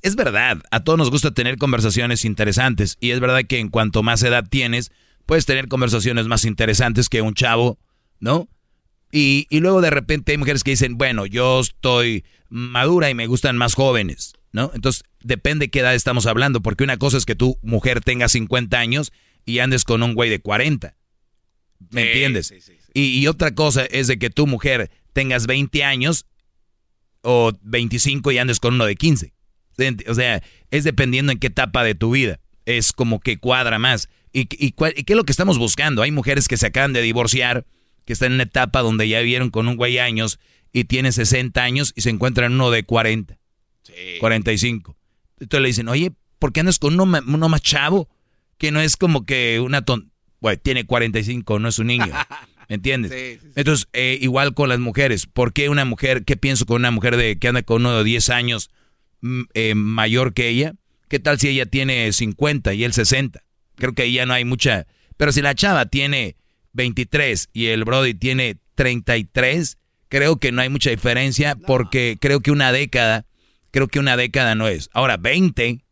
es, 0.02 0.16
verdad, 0.16 0.62
a 0.72 0.84
todos 0.84 0.98
nos 0.98 1.12
gusta 1.12 1.32
tener 1.32 1.58
conversaciones 1.58 2.26
interesantes 2.26 2.98
y 3.00 3.12
es 3.12 3.20
verdad 3.20 3.44
que 3.48 3.60
en 3.60 3.70
cuanto 3.70 4.04
más 4.04 4.24
edad 4.24 4.46
tienes, 4.50 4.92
puedes 5.26 5.46
tener 5.46 5.68
conversaciones 5.68 6.28
más 6.28 6.46
interesantes 6.46 7.10
que 7.10 7.22
un 7.22 7.34
chavo, 7.34 7.80
¿no? 8.20 8.48
Y, 9.12 9.48
y 9.50 9.60
luego 9.60 9.82
de 9.82 9.92
repente 9.92 10.32
hay 10.32 10.38
mujeres 10.38 10.64
que 10.64 10.72
dicen, 10.72 10.98
bueno, 10.98 11.26
yo 11.26 11.60
estoy 11.60 12.26
madura 12.50 13.10
y 13.10 13.14
me 13.14 13.28
gustan 13.28 13.58
más 13.58 13.76
jóvenes. 13.76 14.34
¿no? 14.54 14.72
Entonces, 14.74 15.04
depende 15.22 15.70
qué 15.70 15.80
edad 15.80 15.96
estamos 15.96 16.28
hablando, 16.28 16.62
porque 16.62 16.84
una 16.84 16.98
cosa 16.98 17.18
es 17.18 17.26
que 17.26 17.36
tu 17.36 17.58
mujer 17.62 18.00
tenga 18.02 18.30
50 18.30 18.80
años 18.80 19.12
y 19.46 19.60
andes 19.60 19.84
con 19.84 20.04
un 20.04 20.14
güey 20.14 20.30
de 20.30 20.40
40. 20.40 20.96
¿Me 21.90 22.04
entiendes? 22.04 22.54
y, 22.94 23.28
otra 23.28 23.54
cosa 23.54 23.84
es 23.84 24.08
de 24.08 24.18
que 24.18 24.30
tu 24.30 24.48
mujer 24.48 24.90
tengas 25.12 25.48
20 25.48 25.84
años 25.84 26.28
o 27.24 27.52
25 27.62 28.32
y 28.32 28.38
andes 28.38 28.60
con 28.60 28.76
uno 28.76 28.86
de 28.86 28.96
15. 28.96 29.34
O 30.08 30.14
sea, 30.14 30.44
es 30.70 30.84
dependiendo 30.84 31.32
en 31.32 31.40
qué 31.40 31.48
etapa 31.48 31.84
de 31.84 31.96
tu 31.96 32.12
vida. 32.12 32.40
Es 32.66 32.94
como 32.94 33.20
que 33.20 33.38
cuadra 33.38 33.80
más. 33.80 34.10
¿Y, 34.32 34.42
y, 34.42 34.72
qué 34.72 35.14
es 35.14 35.16
lo 35.16 35.24
que 35.24 35.32
estamos 35.32 35.58
buscando? 35.58 36.02
Hay 36.02 36.12
mujeres 36.12 36.48
que 36.48 36.58
se 36.58 36.68
acaban 36.68 36.94
de 36.94 37.02
divorciar, 37.02 37.66
que 38.06 38.14
están 38.14 38.28
en 38.28 38.34
una 38.36 38.44
etapa 38.44 38.82
donde 38.82 39.08
ya 39.08 39.20
vivieron 39.20 39.50
con 39.50 39.68
un 39.68 39.76
güey 39.76 39.98
años 39.98 40.40
y 40.72 40.86
tiene 40.86 41.12
60 41.12 41.62
años 41.62 41.94
y 41.96 42.02
se 42.02 42.10
encuentran 42.10 42.54
uno 42.54 42.72
de 42.72 42.84
40. 42.84 43.38
45. 44.20 44.96
Entonces 45.40 45.62
le 45.62 45.68
dicen, 45.68 45.88
oye, 45.88 46.12
¿por 46.40 46.52
qué 46.52 46.62
andas 46.62 46.80
con 46.80 47.00
uno, 47.00 47.50
más 47.50 47.62
chavo? 47.62 48.10
Que 48.58 48.72
no 48.72 48.82
es 48.82 48.98
como 48.98 49.26
que 49.26 49.60
una 49.60 49.84
ton... 49.84 50.12
Bueno, 50.40 50.60
tiene 50.62 50.86
45, 50.86 51.60
no 51.60 51.70
es 51.70 51.80
un 51.80 51.88
niño. 51.88 52.12
¿Me 52.70 52.76
entiendes? 52.76 53.40
Entonces, 53.56 53.88
eh, 53.94 54.18
igual 54.22 54.54
con 54.54 54.70
las 54.70 54.80
mujeres. 54.80 55.26
¿Por 55.26 55.54
qué 55.54 55.70
una 55.70 55.86
mujer, 55.86 56.24
qué 56.26 56.38
pienso 56.38 56.66
con 56.66 56.78
una 56.78 56.92
mujer 56.92 57.18
de 57.18 57.38
que 57.38 57.48
anda 57.48 57.64
con 57.64 57.82
uno 57.82 57.98
de 57.98 58.04
10 58.04 58.30
años 58.30 58.72
mm, 59.22 59.42
eh, 59.54 59.76
mayor 59.76 60.34
que 60.34 60.50
ella? 60.50 60.76
¿Qué 61.10 61.20
tal 61.20 61.40
si 61.40 61.50
ella 61.50 61.66
tiene 61.66 62.12
50 62.12 62.74
y 62.74 62.84
él 62.84 62.94
60? 62.94 63.44
Creo 63.76 63.94
que 63.94 64.04
ahí 64.04 64.14
ya 64.14 64.26
no 64.26 64.34
hay 64.34 64.46
mucha... 64.46 64.88
Pero 65.18 65.32
si 65.32 65.42
la 65.42 65.56
chava 65.56 65.86
tiene 65.86 66.36
23 66.74 67.50
y 67.54 67.68
el 67.68 67.84
Brody 67.84 68.14
tiene 68.14 68.58
33, 68.76 69.78
creo 70.10 70.38
que 70.38 70.52
no 70.52 70.62
hay 70.62 70.70
mucha 70.70 70.90
diferencia 70.90 71.56
porque 71.56 72.18
creo 72.20 72.40
que 72.40 72.52
una 72.52 72.72
década 72.72 73.26
creo 73.74 73.88
que 73.88 74.00
una 74.00 74.16
década 74.16 74.54
no 74.54 74.68
es. 74.68 74.90
Ahora, 74.94 75.18
20, 75.18 75.84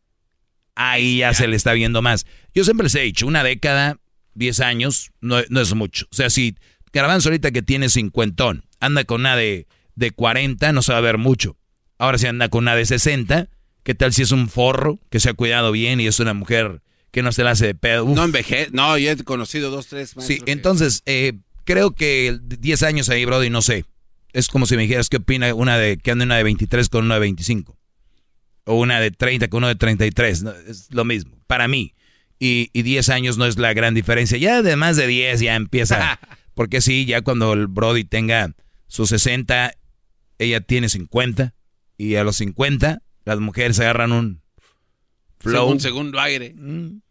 ahí 0.75 1.17
ya 1.17 1.33
se 1.33 1.47
le 1.47 1.55
está 1.55 1.73
viendo 1.73 2.01
más. 2.03 2.27
Yo 2.53 2.63
siempre 2.63 2.85
les 2.85 2.95
he 2.95 3.01
dicho, 3.01 3.25
una 3.25 3.43
década, 3.43 3.97
10 4.35 4.59
años, 4.61 5.11
no, 5.21 5.39
es 5.39 5.75
mucho. 5.75 6.07
O 6.11 6.15
sea, 6.15 6.29
si 6.29 6.55
Garbanzo 6.93 7.29
ahorita 7.29 7.51
que 7.51 7.61
tiene 7.61 7.89
cincuentón, 7.89 8.65
anda 8.79 9.03
con 9.03 9.21
una 9.21 9.35
de, 9.35 9.67
de 9.95 10.11
40, 10.11 10.71
no 10.73 10.81
se 10.81 10.91
va 10.91 10.97
a 10.97 11.01
ver 11.01 11.17
mucho. 11.17 11.57
Ahora 11.97 12.17
si 12.17 12.27
anda 12.27 12.49
con 12.49 12.63
una 12.63 12.75
de 12.75 12.85
60, 12.85 13.49
¿qué 13.83 13.95
tal 13.95 14.13
si 14.13 14.23
es 14.23 14.31
un 14.31 14.49
forro 14.49 14.99
que 15.09 15.19
se 15.19 15.29
ha 15.29 15.33
cuidado 15.33 15.71
bien 15.71 15.99
y 15.99 16.07
es 16.07 16.19
una 16.19 16.33
mujer 16.33 16.81
que 17.11 17.21
no 17.21 17.31
se 17.31 17.43
la 17.43 17.51
hace 17.51 17.67
de 17.67 17.75
pedo? 17.75 18.05
No 18.05 18.23
envejece, 18.23 18.69
no, 18.71 18.97
yo 18.97 19.11
he 19.11 19.17
conocido 19.17 19.69
dos, 19.69 19.87
tres. 19.87 20.15
Sí, 20.19 20.41
entonces, 20.45 21.03
eh, 21.05 21.33
creo 21.63 21.91
que 21.91 22.39
10 22.41 22.83
años 22.83 23.09
ahí, 23.09 23.25
Brody, 23.25 23.49
no 23.49 23.61
sé 23.61 23.85
es 24.33 24.47
como 24.47 24.65
si 24.65 24.75
me 24.75 24.83
dijeras 24.83 25.09
qué 25.09 25.17
opina 25.17 25.53
una 25.53 25.77
de 25.77 25.97
que 25.97 26.11
anda 26.11 26.25
una 26.25 26.37
de 26.37 26.43
23 26.43 26.89
con 26.89 27.05
una 27.05 27.15
de 27.15 27.21
25. 27.21 27.77
O 28.65 28.75
una 28.75 28.99
de 28.99 29.11
30 29.11 29.49
con 29.49 29.59
una 29.59 29.69
de 29.69 29.75
33. 29.75 30.43
es 30.67 30.87
lo 30.91 31.03
mismo, 31.05 31.37
para 31.47 31.67
mí. 31.67 31.93
Y, 32.43 32.71
y 32.73 32.81
10 32.81 33.09
años 33.09 33.37
no 33.37 33.45
es 33.45 33.59
la 33.59 33.71
gran 33.75 33.93
diferencia. 33.93 34.35
Ya 34.35 34.63
de 34.63 34.75
más 34.75 34.97
de 34.97 35.05
10 35.05 35.41
ya 35.41 35.55
empieza. 35.55 36.19
Porque 36.55 36.81
sí, 36.81 37.05
ya 37.05 37.21
cuando 37.21 37.53
el 37.53 37.67
Brody 37.67 38.03
tenga 38.03 38.55
sus 38.87 39.09
60, 39.09 39.75
ella 40.39 40.61
tiene 40.61 40.89
50. 40.89 41.53
Y 41.99 42.15
a 42.15 42.23
los 42.23 42.37
50, 42.37 43.03
las 43.25 43.39
mujeres 43.39 43.79
agarran 43.79 44.11
un 44.11 44.41
flow. 45.39 45.69
Un 45.69 45.79
segundo 45.79 46.19
aire. 46.19 46.55
Mm. 46.55 47.01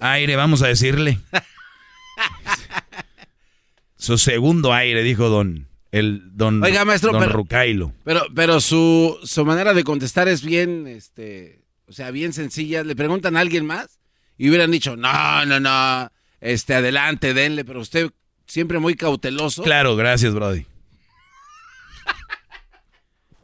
aire, 0.00 0.36
vamos 0.36 0.60
a 0.60 0.68
decirle. 0.68 1.18
Su 3.96 4.18
segundo 4.18 4.74
aire, 4.74 5.02
dijo 5.02 5.30
don 5.30 5.68
el 5.92 6.36
don, 6.36 6.62
Oiga, 6.62 6.84
maestro, 6.84 7.12
pero, 7.12 7.32
Rucailo. 7.32 7.94
Pero, 8.04 8.26
pero 8.34 8.60
su, 8.60 9.18
su 9.24 9.46
manera 9.46 9.72
de 9.72 9.84
contestar 9.84 10.28
es 10.28 10.44
bien, 10.44 10.86
este, 10.86 11.64
o 11.86 11.92
sea, 11.92 12.10
bien 12.10 12.34
sencilla. 12.34 12.84
Le 12.84 12.94
preguntan 12.94 13.36
a 13.36 13.40
alguien 13.40 13.64
más 13.64 14.01
y 14.38 14.48
hubieran 14.48 14.70
dicho, 14.70 14.96
no, 14.96 15.44
no, 15.46 15.60
no, 15.60 16.10
este, 16.40 16.74
adelante, 16.74 17.34
denle, 17.34 17.64
pero 17.64 17.80
usted 17.80 18.10
siempre 18.46 18.78
muy 18.78 18.94
cauteloso. 18.94 19.62
Claro, 19.62 19.96
gracias, 19.96 20.34
Brody. 20.34 20.66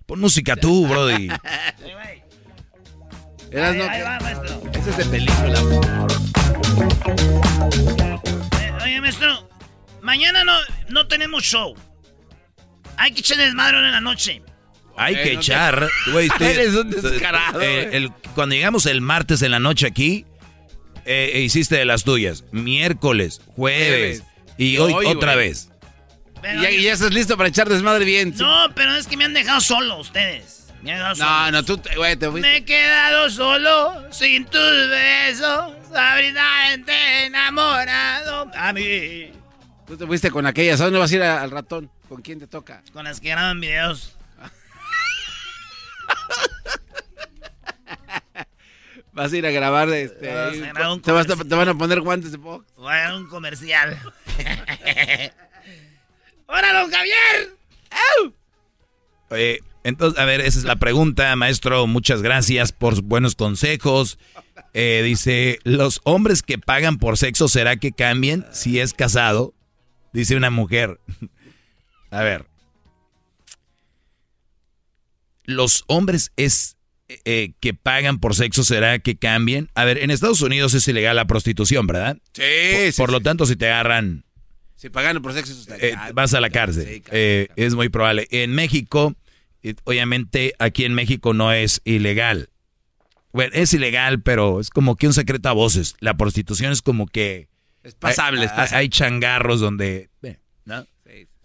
Pon 0.07 0.20
música 0.20 0.57
tú, 0.57 0.87
Brody. 0.87 1.29
Eras 3.51 3.77
no, 3.77 3.85
Ese 4.72 4.90
es 4.90 4.96
de 4.96 5.05
película. 5.07 5.61
Eh, 8.61 8.72
oye, 8.83 9.01
maestro, 9.01 9.48
mañana 10.03 10.44
no, 10.44 10.59
no 10.88 11.07
tenemos 11.07 11.44
show. 11.44 11.74
Hay 12.96 13.12
que 13.12 13.20
echar 13.20 13.38
desmadre 13.38 13.79
en 13.79 13.92
la 13.92 14.01
noche. 14.01 14.42
Hay 14.96 15.14
que 15.14 15.33
echar. 15.35 15.88
Eres 16.40 16.74
un 16.74 16.90
descarado. 16.90 17.61
Eh, 17.62 18.11
cuando 18.35 18.55
llegamos 18.55 18.87
el 18.87 19.01
martes 19.01 19.42
en 19.42 19.53
la 19.53 19.61
noche 19.61 19.87
aquí, 19.87 20.27
eh, 21.09 21.31
eh, 21.33 21.40
hiciste 21.40 21.77
de 21.77 21.87
las 21.87 22.05
tuyas. 22.05 22.44
Miércoles, 22.53 23.40
jueves. 23.57 24.23
Y 24.59 24.77
hoy, 24.77 25.07
otra 25.07 25.37
vez. 25.37 25.71
y 26.44 26.83
ya, 26.83 26.92
estás 26.92 27.14
listo 27.14 27.37
para 27.37 27.49
echar 27.49 27.68
desmadre 27.68 28.05
bien. 28.05 28.35
No, 28.37 28.66
pero 28.75 28.94
es 28.94 29.07
que 29.07 29.16
me 29.16 29.25
han 29.25 29.33
dejado 29.33 29.62
solo 29.62 29.99
ustedes. 29.99 30.66
Me 30.83 30.92
han 30.92 31.14
dejado 31.14 31.51
no, 31.51 31.53
no, 31.53 31.64
tú, 31.64 31.81
güey, 31.97 32.14
te 32.16 32.31
fuiste. 32.31 32.49
Me 32.49 32.57
he 32.59 32.64
quedado 32.64 33.31
solo, 33.31 34.12
sin 34.12 34.44
tus 34.44 34.90
besos, 34.90 35.73
abridamente 35.94 36.92
enamorado. 37.25 38.51
A 38.55 38.73
mí 38.75 39.31
Tú 39.87 39.97
te 39.97 40.07
fuiste 40.07 40.31
con 40.31 40.44
aquellas. 40.44 40.79
¿A 40.83 40.85
dónde 40.85 40.99
vas 40.99 41.11
a 41.11 41.14
ir 41.14 41.23
al 41.23 41.51
ratón? 41.51 41.90
¿Con 42.11 42.21
quién 42.21 42.38
te 42.38 42.47
toca? 42.47 42.83
Con 42.92 43.05
las 43.05 43.21
que 43.21 43.31
graban 43.31 43.59
videos. 43.59 44.14
Vas 49.18 49.33
a 49.33 49.37
ir 49.37 49.44
a 49.46 49.50
grabar 49.50 49.88
este. 49.88 50.28
te, 50.28 51.11
vas 51.11 51.26
te, 51.26 51.35
van 51.57 51.68
a 51.68 51.76
poner 51.76 52.00
guantes 52.02 52.31
de 52.31 52.38
box. 52.38 52.64
Voy 52.76 52.94
a 52.94 53.16
un 53.16 53.26
comercial. 53.26 53.98
¡Hola, 56.46 56.72
don 56.72 56.88
Javier! 56.88 57.57
Oye, 59.31 59.59
entonces, 59.83 60.20
a 60.20 60.24
ver, 60.24 60.40
esa 60.40 60.61
es 60.61 60.64
la 60.64 60.76
pregunta, 60.76 61.35
maestro. 61.35 61.88
Muchas 61.88 62.22
gracias 62.22 62.70
por 62.70 63.02
buenos 63.02 63.35
consejos. 63.35 64.20
Eh, 64.72 65.02
dice, 65.04 65.59
¿los 65.64 66.00
hombres 66.04 66.44
que 66.44 66.59
pagan 66.59 66.98
por 66.98 67.18
sexo 67.18 67.48
será 67.48 67.74
que 67.74 67.90
cambien 67.90 68.46
si 68.52 68.78
es 68.78 68.94
casado? 68.94 69.52
Dice 70.12 70.37
una 70.37 70.50
mujer. 70.50 71.00
A 72.12 72.22
ver. 72.22 72.46
Los 75.42 75.83
hombres 75.88 76.31
es 76.37 76.77
eh, 77.09 77.53
que 77.61 77.73
pagan 77.73 78.21
por 78.21 78.35
sexo 78.35 78.64
será 78.64 78.99
que 78.99 79.16
cambien. 79.16 79.71
A 79.75 79.85
ver, 79.85 79.99
en 79.99 80.11
Estados 80.11 80.42
Unidos 80.42 80.75
es 80.75 80.87
ilegal 80.88 81.16
la 81.16 81.27
prostitución, 81.27 81.87
¿verdad? 81.87 82.18
Sí. 82.35 82.42
Por, 82.42 82.92
sí, 82.92 82.99
por 82.99 83.12
lo 83.12 83.21
tanto, 83.21 83.47
si 83.47 83.57
te 83.57 83.66
agarran... 83.66 84.25
Si 84.77 84.90
pagan 84.90 85.21
por 85.23 85.33
sexo, 85.33 85.55
eh, 85.81 85.94
vas 86.14 86.35
a 86.35 86.40
la 86.40 86.51
cárcel. 86.51 87.03
Eh, 87.11 87.49
es 87.57 87.75
muy 87.75 87.88
probable. 87.88 88.29
En 88.31 88.53
México, 88.55 89.14
obviamente 89.85 90.55
aquí 90.59 90.85
en 90.85 90.94
México 90.94 91.35
no 91.35 91.53
es 91.53 91.81
ilegal. 91.85 92.51
Bueno, 93.33 93.53
es 93.55 93.73
ilegal, 93.75 94.23
pero 94.23 94.61
es 94.61 94.71
como 94.71 94.97
que 94.97 95.09
un 95.09 95.14
secreto 95.14 95.49
a 95.49 95.53
voces. 95.53 95.97
La 95.99 96.16
prostitución 96.16 96.73
es 96.73 96.83
como 96.83 97.07
que... 97.07 97.49
Es 97.83 97.94
pasable, 97.94 98.40
hay, 98.40 98.47
es 98.47 98.53
pasable. 98.53 98.77
hay 98.77 98.88
changarros 98.88 99.61
donde... 99.61 100.11
¿no? 100.64 100.87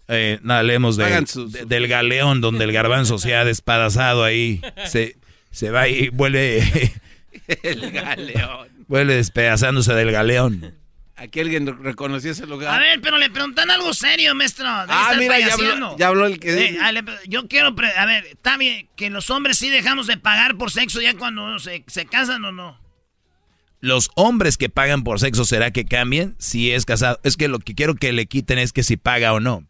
Eh, 0.08 0.38
nada, 0.42 0.62
leemos 0.62 0.96
de, 0.96 1.04
de, 1.06 1.64
del 1.64 1.88
galeón 1.88 2.40
donde 2.42 2.64
el 2.64 2.72
garbanzo 2.72 3.18
se 3.18 3.34
ha 3.34 3.44
despedazado 3.46 4.22
ahí. 4.22 4.60
Se, 4.86 5.16
se 5.54 5.70
va 5.70 5.88
y 5.88 6.08
vuelve... 6.08 6.92
el 7.62 7.92
galeón. 7.92 8.68
Vuelve 8.88 9.14
despedazándose 9.14 9.94
del 9.94 10.10
galeón. 10.10 10.74
Aquí 11.14 11.38
alguien 11.38 11.64
reconoció 11.80 12.32
ese 12.32 12.44
lugar. 12.44 12.74
A 12.74 12.78
ver, 12.78 13.00
pero 13.00 13.18
le 13.18 13.30
preguntan 13.30 13.70
algo 13.70 13.94
serio, 13.94 14.34
maestro. 14.34 14.66
Ah, 14.66 15.14
mira, 15.16 15.38
ya 15.38 15.54
habló, 15.54 15.96
ya 15.96 16.08
habló, 16.08 16.26
el 16.26 16.40
que... 16.40 16.70
Eh, 16.70 16.78
a, 16.82 16.90
le, 16.90 17.04
yo 17.28 17.46
quiero... 17.46 17.68
a 17.68 18.06
ver, 18.06 18.26
está 18.26 18.56
bien 18.56 18.88
que 18.96 19.10
los 19.10 19.30
hombres 19.30 19.56
sí 19.56 19.70
dejamos 19.70 20.08
de 20.08 20.16
pagar 20.16 20.56
por 20.56 20.72
sexo 20.72 21.00
ya 21.00 21.16
cuando 21.16 21.60
se, 21.60 21.84
se 21.86 22.04
casan 22.06 22.44
o 22.44 22.50
no. 22.50 22.80
Los 23.78 24.10
hombres 24.16 24.56
que 24.56 24.68
pagan 24.68 25.04
por 25.04 25.20
sexo, 25.20 25.44
¿será 25.44 25.70
que 25.70 25.84
cambien 25.84 26.34
si 26.38 26.72
es 26.72 26.84
casado? 26.84 27.20
Es 27.22 27.36
que 27.36 27.46
lo 27.46 27.60
que 27.60 27.76
quiero 27.76 27.94
que 27.94 28.12
le 28.12 28.26
quiten 28.26 28.58
es 28.58 28.72
que 28.72 28.82
si 28.82 28.96
paga 28.96 29.34
o 29.34 29.38
no. 29.38 29.68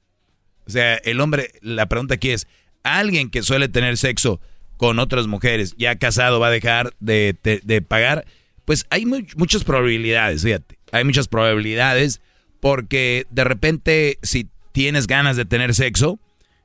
O 0.66 0.70
sea, 0.70 0.94
el 0.94 1.20
hombre, 1.20 1.52
la 1.60 1.90
pregunta 1.90 2.14
aquí 2.14 2.30
es, 2.30 2.46
¿alguien 2.84 3.28
que 3.28 3.42
suele 3.42 3.68
tener 3.68 3.98
sexo 3.98 4.40
con 4.76 4.98
otras 4.98 5.26
mujeres, 5.26 5.74
ya 5.78 5.96
casado, 5.96 6.40
va 6.40 6.48
a 6.48 6.50
dejar 6.50 6.94
de, 7.00 7.36
de, 7.42 7.60
de 7.62 7.82
pagar? 7.82 8.26
Pues 8.64 8.86
hay 8.90 9.06
muy, 9.06 9.26
muchas 9.36 9.64
probabilidades, 9.64 10.42
fíjate. 10.42 10.78
Hay 10.92 11.04
muchas 11.04 11.28
probabilidades 11.28 12.20
porque 12.60 13.26
de 13.30 13.44
repente 13.44 14.18
si 14.22 14.48
tienes 14.72 15.06
ganas 15.06 15.36
de 15.36 15.44
tener 15.44 15.74
sexo, 15.74 16.18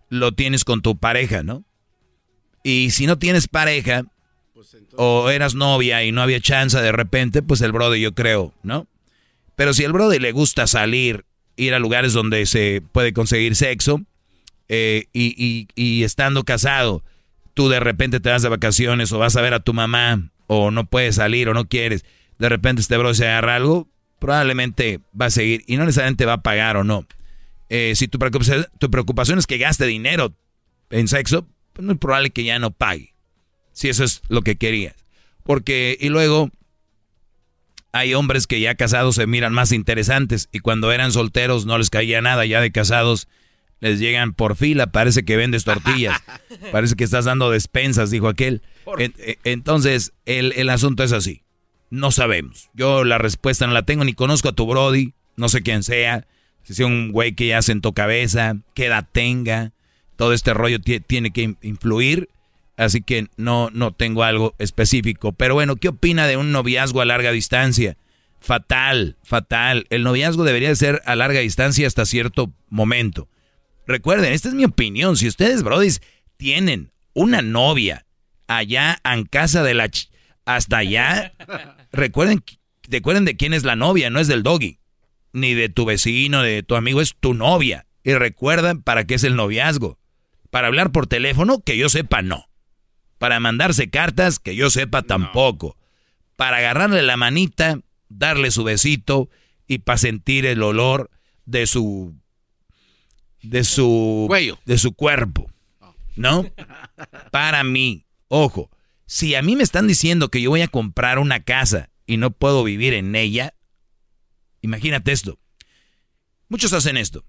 lo 0.09 0.31
tienes 0.31 0.63
con 0.63 0.81
tu 0.81 0.97
pareja, 0.97 1.43
¿no? 1.43 1.65
Y 2.63 2.91
si 2.91 3.05
no 3.05 3.17
tienes 3.17 3.47
pareja 3.47 4.03
pues 4.53 4.73
entonces... 4.73 4.97
o 4.97 5.29
eras 5.29 5.55
novia 5.55 6.03
y 6.03 6.11
no 6.11 6.21
había 6.21 6.39
chance 6.39 6.79
de 6.79 6.91
repente, 6.91 7.41
pues 7.41 7.61
el 7.61 7.71
brother 7.71 7.99
yo 7.99 8.13
creo, 8.13 8.53
¿no? 8.63 8.87
Pero 9.55 9.73
si 9.73 9.83
al 9.83 9.91
brother 9.91 10.21
le 10.21 10.31
gusta 10.31 10.67
salir, 10.67 11.25
ir 11.57 11.73
a 11.73 11.79
lugares 11.79 12.13
donde 12.13 12.45
se 12.45 12.81
puede 12.91 13.13
conseguir 13.13 13.55
sexo 13.55 14.01
eh, 14.69 15.05
y, 15.11 15.35
y, 15.37 15.67
y 15.75 16.03
estando 16.03 16.43
casado, 16.43 17.03
tú 17.53 17.69
de 17.69 17.79
repente 17.79 18.19
te 18.19 18.29
vas 18.29 18.41
de 18.41 18.49
vacaciones 18.49 19.11
o 19.11 19.19
vas 19.19 19.35
a 19.35 19.41
ver 19.41 19.53
a 19.53 19.59
tu 19.59 19.73
mamá 19.73 20.31
o 20.47 20.71
no 20.71 20.85
puedes 20.85 21.15
salir 21.15 21.49
o 21.49 21.53
no 21.53 21.67
quieres, 21.67 22.05
de 22.39 22.49
repente 22.49 22.81
este 22.81 22.97
brother 22.97 23.15
se 23.15 23.27
agarra 23.27 23.55
algo, 23.55 23.87
probablemente 24.19 24.99
va 25.19 25.27
a 25.27 25.29
seguir 25.29 25.63
y 25.67 25.77
no 25.77 25.85
necesariamente 25.85 26.25
va 26.25 26.33
a 26.33 26.41
pagar 26.41 26.77
o 26.77 26.83
no. 26.83 27.05
Eh, 27.69 27.93
si 27.95 28.07
tu 28.07 28.17
preocupación, 28.17 28.65
tu 28.79 28.89
preocupación, 28.89 29.37
es 29.37 29.45
que 29.45 29.57
gaste 29.57 29.85
dinero 29.85 30.33
en 30.89 31.07
sexo, 31.07 31.47
pues 31.73 31.85
no 31.85 31.93
es 31.93 31.99
probable 31.99 32.31
que 32.31 32.43
ya 32.43 32.57
no 32.59 32.71
pague. 32.71 33.13
Si 33.73 33.89
eso 33.89 34.03
es 34.03 34.21
lo 34.27 34.41
que 34.41 34.55
querías. 34.55 34.95
Porque, 35.43 35.97
y 35.99 36.09
luego, 36.09 36.49
hay 37.91 38.13
hombres 38.13 38.47
que 38.47 38.59
ya 38.59 38.75
casados 38.75 39.15
se 39.15 39.27
miran 39.27 39.53
más 39.53 39.71
interesantes 39.71 40.49
y 40.51 40.59
cuando 40.59 40.91
eran 40.91 41.11
solteros 41.11 41.65
no 41.65 41.77
les 41.77 41.89
caía 41.89 42.21
nada, 42.21 42.45
ya 42.45 42.61
de 42.61 42.71
casados 42.71 43.27
les 43.79 43.99
llegan 43.99 44.33
por 44.33 44.55
fila, 44.55 44.87
parece 44.87 45.23
que 45.23 45.37
vendes 45.37 45.63
tortillas, 45.63 46.21
parece 46.71 46.95
que 46.95 47.03
estás 47.03 47.25
dando 47.25 47.51
despensas, 47.51 48.11
dijo 48.11 48.27
aquel. 48.27 48.61
Entonces, 49.43 50.13
el, 50.25 50.53
el 50.55 50.69
asunto 50.69 51.03
es 51.03 51.11
así. 51.11 51.43
No 51.89 52.11
sabemos. 52.11 52.69
Yo 52.73 53.03
la 53.03 53.17
respuesta 53.17 53.65
no 53.65 53.73
la 53.73 53.83
tengo, 53.83 54.03
ni 54.03 54.13
conozco 54.13 54.49
a 54.49 54.53
tu 54.53 54.67
Brody, 54.67 55.13
no 55.35 55.49
sé 55.49 55.61
quién 55.61 55.83
sea, 55.83 56.27
si 56.63 56.73
sea 56.73 56.85
un 56.85 57.11
güey 57.11 57.33
que 57.33 57.47
ya 57.47 57.61
sentó 57.61 57.93
cabeza, 57.93 58.57
qué 58.75 58.85
edad 58.85 59.07
tenga, 59.11 59.71
todo 60.15 60.33
este 60.33 60.53
rollo 60.53 60.79
tiene 60.81 61.31
que 61.31 61.55
influir, 61.61 62.29
así 62.77 63.01
que 63.01 63.27
no, 63.37 63.69
no 63.71 63.93
tengo 63.93 64.23
algo 64.23 64.53
específico. 64.59 65.31
Pero 65.31 65.53
bueno, 65.53 65.77
¿qué 65.77 65.87
opina 65.87 66.27
de 66.27 66.37
un 66.37 66.51
noviazgo 66.51 67.01
a 67.01 67.05
larga 67.05 67.31
distancia? 67.31 67.97
Fatal, 68.41 69.17
fatal. 69.23 69.85
El 69.89 70.03
noviazgo 70.03 70.43
debería 70.43 70.75
ser 70.75 71.01
a 71.05 71.15
larga 71.15 71.39
distancia 71.39 71.87
hasta 71.87 72.05
cierto 72.05 72.51
momento. 72.69 73.27
Recuerden, 73.89 74.33
esta 74.33 74.49
es 74.49 74.53
mi 74.53 74.65
opinión. 74.65 75.17
Si 75.17 75.27
ustedes, 75.27 75.63
brodis, 75.63 75.99
tienen 76.37 76.91
una 77.13 77.41
novia 77.41 78.05
allá 78.47 78.99
en 79.03 79.25
casa 79.25 79.63
de 79.63 79.73
la... 79.73 79.89
Ch 79.89 80.11
hasta 80.45 80.77
allá, 80.77 81.33
recuerden, 81.91 82.43
recuerden 82.83 83.25
de 83.25 83.35
quién 83.35 83.53
es 83.53 83.63
la 83.63 83.75
novia, 83.75 84.11
no 84.11 84.19
es 84.19 84.27
del 84.27 84.43
doggy, 84.43 84.79
ni 85.33 85.55
de 85.55 85.69
tu 85.69 85.85
vecino, 85.85 86.43
de 86.43 86.61
tu 86.61 86.75
amigo, 86.75 87.01
es 87.01 87.15
tu 87.19 87.33
novia. 87.33 87.87
Y 88.03 88.13
recuerden 88.13 88.83
para 88.83 89.05
qué 89.05 89.15
es 89.15 89.23
el 89.23 89.35
noviazgo. 89.35 89.97
Para 90.51 90.67
hablar 90.67 90.91
por 90.91 91.07
teléfono, 91.07 91.61
que 91.61 91.75
yo 91.75 91.89
sepa, 91.89 92.21
no. 92.21 92.45
Para 93.17 93.39
mandarse 93.39 93.89
cartas, 93.89 94.37
que 94.37 94.55
yo 94.55 94.69
sepa, 94.69 95.01
tampoco. 95.01 95.77
Para 96.35 96.57
agarrarle 96.57 97.01
la 97.01 97.17
manita, 97.17 97.79
darle 98.07 98.51
su 98.51 98.63
besito 98.63 99.29
y 99.67 99.79
para 99.79 99.97
sentir 99.97 100.45
el 100.45 100.61
olor 100.61 101.09
de 101.45 101.65
su 101.65 102.18
de 103.41 103.63
su 103.63 104.25
cuello, 104.27 104.59
de 104.65 104.77
su 104.77 104.93
cuerpo. 104.93 105.49
¿No? 106.15 106.45
Para 107.31 107.63
mí, 107.63 108.05
ojo, 108.27 108.69
si 109.05 109.35
a 109.35 109.41
mí 109.41 109.55
me 109.55 109.63
están 109.63 109.87
diciendo 109.87 110.29
que 110.29 110.41
yo 110.41 110.49
voy 110.49 110.61
a 110.61 110.67
comprar 110.67 111.17
una 111.17 111.39
casa 111.39 111.89
y 112.05 112.17
no 112.17 112.31
puedo 112.31 112.63
vivir 112.63 112.93
en 112.93 113.15
ella, 113.15 113.53
imagínate 114.61 115.13
esto. 115.13 115.39
Muchos 116.49 116.73
hacen 116.73 116.97
esto. 116.97 117.23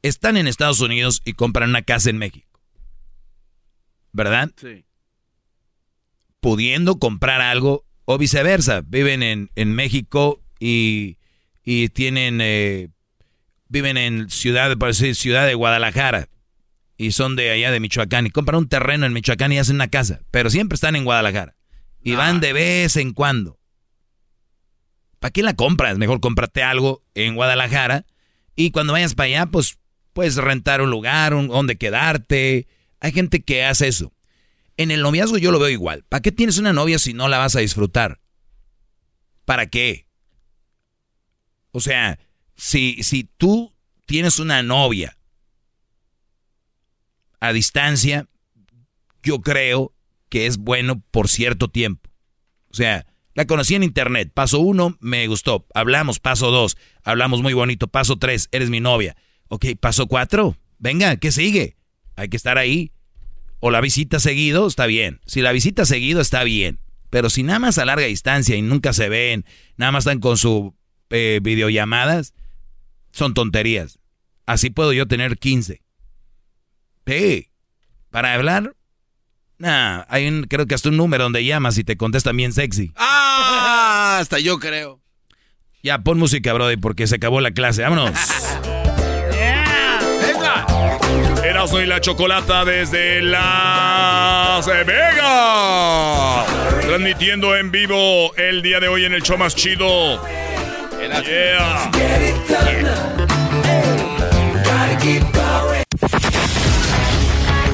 Están 0.00 0.36
en 0.36 0.46
Estados 0.46 0.80
Unidos 0.80 1.20
y 1.24 1.34
compran 1.34 1.70
una 1.70 1.82
casa 1.82 2.08
en 2.08 2.18
México. 2.18 2.60
¿Verdad? 4.12 4.50
Sí. 4.56 4.84
Pudiendo 6.40 6.98
comprar 6.98 7.40
algo 7.40 7.84
o 8.04 8.16
viceversa. 8.16 8.80
Viven 8.80 9.22
en, 9.22 9.50
en 9.56 9.74
México 9.74 10.40
y, 10.58 11.18
y 11.64 11.88
tienen... 11.90 12.40
Eh, 12.40 12.88
viven 13.68 13.96
en 13.96 14.30
ciudad, 14.30 14.76
por 14.76 14.88
decir, 14.88 15.14
ciudad 15.14 15.46
de 15.46 15.54
Guadalajara 15.54 16.28
y 16.96 17.12
son 17.12 17.36
de 17.36 17.50
allá 17.50 17.70
de 17.70 17.80
Michoacán 17.80 18.26
y 18.26 18.30
compran 18.30 18.58
un 18.58 18.68
terreno 18.68 19.06
en 19.06 19.12
Michoacán 19.12 19.52
y 19.52 19.58
hacen 19.58 19.76
una 19.76 19.88
casa, 19.88 20.20
pero 20.30 20.50
siempre 20.50 20.74
están 20.74 20.96
en 20.96 21.04
Guadalajara 21.04 21.56
y 22.02 22.12
ah. 22.12 22.18
van 22.18 22.40
de 22.40 22.52
vez 22.52 22.96
en 22.96 23.12
cuando. 23.12 23.58
¿Para 25.18 25.32
qué 25.32 25.42
la 25.42 25.54
compras? 25.54 25.96
Mejor 25.96 26.20
cómprate 26.20 26.62
algo 26.62 27.02
en 27.14 27.34
Guadalajara 27.34 28.04
y 28.56 28.70
cuando 28.70 28.92
vayas 28.92 29.14
para 29.14 29.26
allá, 29.26 29.46
pues 29.46 29.78
puedes 30.12 30.36
rentar 30.36 30.82
un 30.82 30.90
lugar, 30.90 31.34
un, 31.34 31.48
donde 31.48 31.76
quedarte. 31.76 32.68
Hay 33.00 33.12
gente 33.12 33.42
que 33.42 33.64
hace 33.64 33.88
eso. 33.88 34.12
En 34.76 34.90
el 34.90 35.02
noviazgo 35.02 35.38
yo 35.38 35.50
lo 35.50 35.58
veo 35.58 35.70
igual. 35.70 36.04
¿Para 36.08 36.20
qué 36.20 36.32
tienes 36.32 36.58
una 36.58 36.72
novia 36.72 36.98
si 36.98 37.14
no 37.14 37.28
la 37.28 37.38
vas 37.38 37.56
a 37.56 37.60
disfrutar? 37.60 38.20
¿Para 39.44 39.66
qué? 39.66 40.06
O 41.70 41.80
sea, 41.80 42.18
si, 42.56 43.02
si 43.02 43.24
tú 43.24 43.74
tienes 44.06 44.38
una 44.38 44.62
novia 44.62 45.16
a 47.40 47.52
distancia, 47.52 48.28
yo 49.22 49.40
creo 49.40 49.94
que 50.28 50.46
es 50.46 50.58
bueno 50.58 51.02
por 51.10 51.28
cierto 51.28 51.68
tiempo. 51.68 52.10
O 52.70 52.74
sea, 52.74 53.06
la 53.34 53.46
conocí 53.46 53.74
en 53.74 53.82
internet, 53.82 54.30
paso 54.32 54.60
uno, 54.60 54.96
me 55.00 55.26
gustó, 55.26 55.66
hablamos, 55.74 56.20
paso 56.20 56.50
dos, 56.50 56.76
hablamos 57.02 57.42
muy 57.42 57.52
bonito, 57.52 57.88
paso 57.88 58.16
tres, 58.16 58.48
eres 58.52 58.70
mi 58.70 58.80
novia. 58.80 59.16
Ok, 59.48 59.66
paso 59.80 60.06
cuatro, 60.06 60.56
venga, 60.78 61.16
¿qué 61.16 61.32
sigue? 61.32 61.76
Hay 62.16 62.28
que 62.28 62.36
estar 62.36 62.58
ahí. 62.58 62.92
O 63.60 63.70
la 63.70 63.80
visita 63.80 64.20
seguido, 64.20 64.66
está 64.66 64.86
bien. 64.86 65.20
Si 65.24 65.40
la 65.40 65.52
visita 65.52 65.86
seguido, 65.86 66.20
está 66.20 66.44
bien. 66.44 66.80
Pero 67.10 67.30
si 67.30 67.42
nada 67.42 67.58
más 67.58 67.78
a 67.78 67.84
larga 67.84 68.06
distancia 68.06 68.56
y 68.56 68.62
nunca 68.62 68.92
se 68.92 69.08
ven, 69.08 69.44
nada 69.76 69.92
más 69.92 70.02
están 70.02 70.20
con 70.20 70.36
sus 70.36 70.72
eh, 71.10 71.40
videollamadas, 71.42 72.34
son 73.14 73.32
tonterías. 73.32 74.00
Así 74.44 74.70
puedo 74.70 74.92
yo 74.92 75.06
tener 75.06 75.38
15. 75.38 75.80
Sí. 77.06 77.48
Para 78.10 78.34
hablar, 78.34 78.74
nah, 79.58 80.02
hay 80.08 80.26
un, 80.26 80.44
creo 80.44 80.66
que 80.66 80.74
hasta 80.74 80.88
un 80.88 80.96
número 80.96 81.24
donde 81.24 81.44
llamas 81.44 81.78
y 81.78 81.84
te 81.84 81.96
contestan 81.96 82.36
bien 82.36 82.52
sexy. 82.52 82.92
Ah, 82.96 84.18
hasta 84.20 84.38
yo 84.40 84.58
creo. 84.58 85.00
Ya, 85.82 85.98
pon 85.98 86.18
música, 86.18 86.52
Brody, 86.52 86.76
porque 86.76 87.06
se 87.06 87.16
acabó 87.16 87.40
la 87.40 87.52
clase. 87.52 87.82
Vámonos. 87.82 88.10
Erasmo 91.44 91.80
y 91.80 91.86
la 91.86 92.00
Chocolata 92.00 92.64
desde 92.64 93.22
Las 93.22 94.66
Vegas. 94.66 96.46
Transmitiendo 96.86 97.56
en 97.56 97.70
vivo 97.70 98.34
el 98.36 98.62
día 98.62 98.80
de 98.80 98.88
hoy 98.88 99.04
en 99.04 99.12
el 99.14 99.22
show 99.22 99.38
más 99.38 99.54
chido. 99.54 100.20
Yeah. 101.06 101.90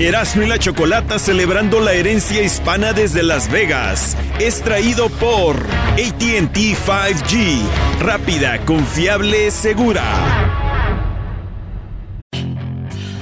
Erasmo 0.01 0.43
y 0.43 0.47
la 0.47 0.59
Chocolata 0.59 1.21
celebrando 1.21 1.79
la 1.79 1.93
herencia 1.93 2.43
hispana 2.43 2.93
desde 2.93 3.23
Las 3.23 3.49
Vegas. 3.49 4.17
Es 4.41 4.63
traído 4.63 5.09
por 5.11 5.57
ATT 5.93 6.57
5G. 6.57 7.61
Rápida, 8.01 8.59
confiable, 8.65 9.53
segura. 9.53 10.70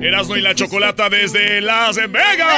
Erasmo 0.00 0.36
y 0.36 0.40
la 0.40 0.54
Chocolata 0.54 1.10
desde 1.10 1.60
Las 1.60 1.96
Vegas. 1.96 2.48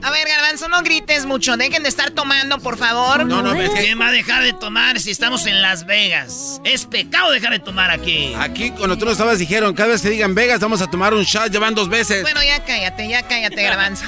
A 0.00 0.10
ver, 0.10 0.26
Garbanzo, 0.26 0.68
no 0.68 0.82
grites 0.82 1.26
mucho. 1.26 1.56
Dejen 1.58 1.82
de 1.82 1.90
estar 1.90 2.10
tomando, 2.12 2.58
por 2.60 2.78
favor. 2.78 3.26
No, 3.26 3.42
no, 3.42 3.52
es 3.54 3.70
que 3.70 3.82
¿quién 3.82 4.00
va 4.00 4.06
a 4.06 4.10
dejar 4.10 4.42
de 4.42 4.54
tomar 4.54 4.98
si 5.00 5.10
estamos 5.10 5.44
en 5.44 5.60
Las 5.60 5.84
Vegas? 5.84 6.62
Es 6.64 6.86
pecado 6.86 7.30
dejar 7.30 7.50
de 7.50 7.58
tomar 7.58 7.90
aquí. 7.90 8.32
Aquí, 8.38 8.70
cuando 8.70 8.96
tú 8.96 9.04
no 9.04 9.10
estabas, 9.10 9.38
dijeron, 9.38 9.74
cada 9.74 9.90
vez 9.90 10.00
que 10.00 10.08
digan 10.08 10.34
Vegas, 10.34 10.60
vamos 10.60 10.80
a 10.80 10.86
tomar 10.86 11.12
un 11.12 11.24
shot, 11.24 11.50
llevan 11.52 11.74
dos 11.74 11.90
veces. 11.90 12.22
Bueno, 12.22 12.42
ya 12.42 12.64
cállate, 12.64 13.06
ya 13.06 13.22
cállate, 13.22 13.62
Garbanzo. 13.62 14.06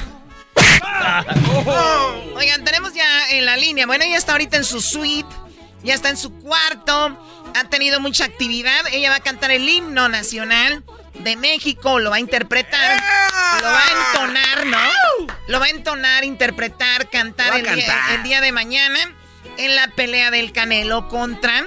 Oigan, 2.35 2.65
tenemos 2.65 2.95
ya 2.95 3.31
en 3.31 3.45
la 3.45 3.59
línea. 3.59 3.87
Bueno, 3.87 4.05
ella 4.05 4.17
está 4.17 4.33
ahorita 4.33 4.57
en 4.57 4.65
su 4.65 4.81
suite, 4.81 5.29
ya 5.83 5.93
está 5.93 6.09
en 6.09 6.17
su 6.17 6.33
cuarto, 6.41 7.19
ha 7.55 7.65
tenido 7.69 8.01
mucha 8.01 8.25
actividad. 8.25 8.81
Ella 8.93 9.11
va 9.11 9.17
a 9.17 9.21
cantar 9.21 9.51
el 9.51 9.69
himno 9.69 10.09
nacional 10.09 10.83
de 11.15 11.37
México, 11.37 11.99
lo 11.99 12.11
va 12.11 12.17
a 12.17 12.21
interpretar, 12.21 13.03
lo 13.61 13.67
va 13.67 13.83
a 13.85 13.91
entonar, 14.13 14.67
¿no? 14.67 15.27
Lo 15.49 15.61
va 15.61 15.67
a 15.67 15.71
entonar, 15.71 16.25
interpretar, 16.25 17.11
cantar, 17.11 17.57
el, 17.57 17.63
día- 17.65 17.87
cantar. 17.87 18.15
el 18.15 18.23
día 18.23 18.41
de 18.41 18.53
mañana 18.53 18.99
en 19.59 19.77
la 19.77 19.89
pelea 19.89 20.31
del 20.31 20.53
Canelo 20.53 21.09
contra... 21.09 21.67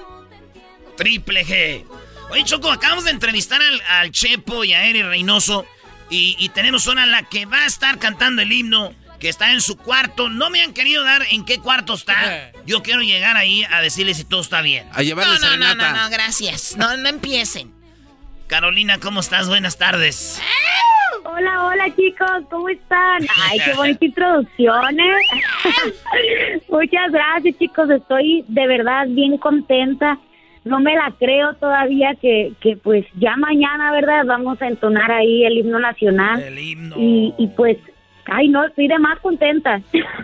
Triple 0.97 1.45
G. 1.45 1.85
Oye, 2.29 2.43
Choco, 2.45 2.71
acabamos 2.71 3.03
de 3.03 3.11
entrevistar 3.11 3.61
al, 3.61 3.81
al 3.81 4.11
Chepo 4.11 4.63
y 4.63 4.73
a 4.73 4.85
Eri 4.85 5.03
Reynoso. 5.03 5.65
Y, 6.09 6.35
y 6.39 6.49
tenemos 6.49 6.87
una 6.87 7.05
la 7.05 7.23
que 7.23 7.45
va 7.45 7.63
a 7.63 7.65
estar 7.65 7.97
cantando 7.99 8.41
el 8.41 8.51
himno, 8.51 8.93
que 9.23 9.29
está 9.29 9.53
en 9.53 9.61
su 9.61 9.77
cuarto. 9.77 10.27
No 10.29 10.49
me 10.49 10.61
han 10.61 10.73
querido 10.73 11.01
dar 11.05 11.21
en 11.31 11.45
qué 11.45 11.57
cuarto 11.57 11.93
está. 11.93 12.51
Yo 12.65 12.83
quiero 12.83 13.01
llegar 13.01 13.37
ahí 13.37 13.63
a 13.71 13.79
decirle 13.81 14.13
si 14.13 14.25
todo 14.25 14.41
está 14.41 14.61
bien. 14.61 14.85
A 14.91 15.01
llevarle 15.01 15.35
No, 15.35 15.39
no, 15.39 15.45
no, 15.45 15.65
serenata. 15.65 15.93
no, 15.93 16.03
no, 16.03 16.09
gracias. 16.09 16.75
No, 16.77 16.97
no 16.97 17.07
empiecen. 17.07 17.71
Carolina, 18.47 18.99
¿cómo 18.99 19.21
estás? 19.21 19.47
Buenas 19.47 19.77
tardes. 19.77 20.41
Hola, 21.23 21.63
hola 21.63 21.85
chicos, 21.95 22.29
¿cómo 22.51 22.67
están? 22.67 23.25
Ay, 23.49 23.59
qué 23.63 23.73
bonita 23.77 24.03
introducción, 24.05 24.99
¿eh? 24.99 26.61
Muchas 26.69 27.11
gracias 27.11 27.57
chicos, 27.57 27.89
estoy 27.89 28.43
de 28.49 28.67
verdad 28.67 29.05
bien 29.07 29.37
contenta. 29.37 30.19
No 30.65 30.81
me 30.81 30.93
la 30.95 31.13
creo 31.17 31.53
todavía 31.55 32.13
que, 32.21 32.51
que 32.59 32.75
pues 32.75 33.05
ya 33.15 33.37
mañana, 33.37 33.93
¿verdad? 33.93 34.25
Vamos 34.25 34.61
a 34.61 34.67
entonar 34.67 35.09
ahí 35.13 35.45
el 35.45 35.59
himno 35.59 35.79
nacional. 35.79 36.41
El 36.41 36.59
himno. 36.59 36.95
Y, 36.99 37.33
y 37.37 37.47
pues, 37.55 37.77
ay 38.25 38.47
no, 38.49 38.65
estoy 38.65 38.87
de 38.87 38.99
más 38.99 39.19
contenta. 39.19 39.81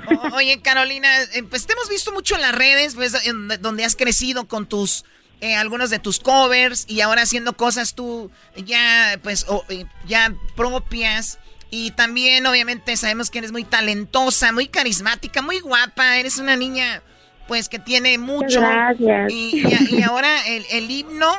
O- 0.10 0.36
oye, 0.36 0.62
Carolina, 0.62 1.10
eh, 1.34 1.44
pues 1.50 1.66
te 1.66 1.74
hemos 1.74 1.90
visto 1.90 2.12
mucho 2.12 2.36
en 2.36 2.42
las 2.42 2.56
redes, 2.56 2.96
pues, 2.96 3.26
en- 3.26 3.48
donde 3.62 3.84
has 3.86 3.96
crecido 3.96 4.48
con 4.48 4.68
tus, 4.68 5.06
eh, 5.42 5.56
algunos 5.56 5.90
de 5.90 6.00
tus 6.00 6.20
covers 6.20 6.86
y 6.88 7.02
ahora 7.02 7.22
haciendo 7.24 7.54
cosas 7.54 7.96
tú 7.96 8.32
ya, 8.56 9.20
pues, 9.24 9.46
eh, 9.70 9.86
ya 10.08 10.34
propias. 10.56 11.40
Y 11.72 11.92
también, 11.92 12.46
obviamente, 12.48 12.98
sabemos 12.98 13.30
que 13.30 13.38
eres 13.40 13.52
muy 13.52 13.64
talentosa, 13.64 14.52
muy 14.52 14.68
carismática, 14.68 15.42
muy 15.42 15.60
guapa. 15.60 16.18
Eres 16.18 16.40
una 16.40 16.56
niña, 16.56 17.04
pues, 17.48 17.70
que 17.70 17.78
tiene 17.80 18.18
mucho. 18.18 18.60
Gracias. 18.62 19.32
Y, 19.32 19.64
y- 19.68 19.96
y 19.98 20.02
ahora 20.02 20.48
el, 20.48 20.66
el 20.72 20.90
himno 20.90 21.32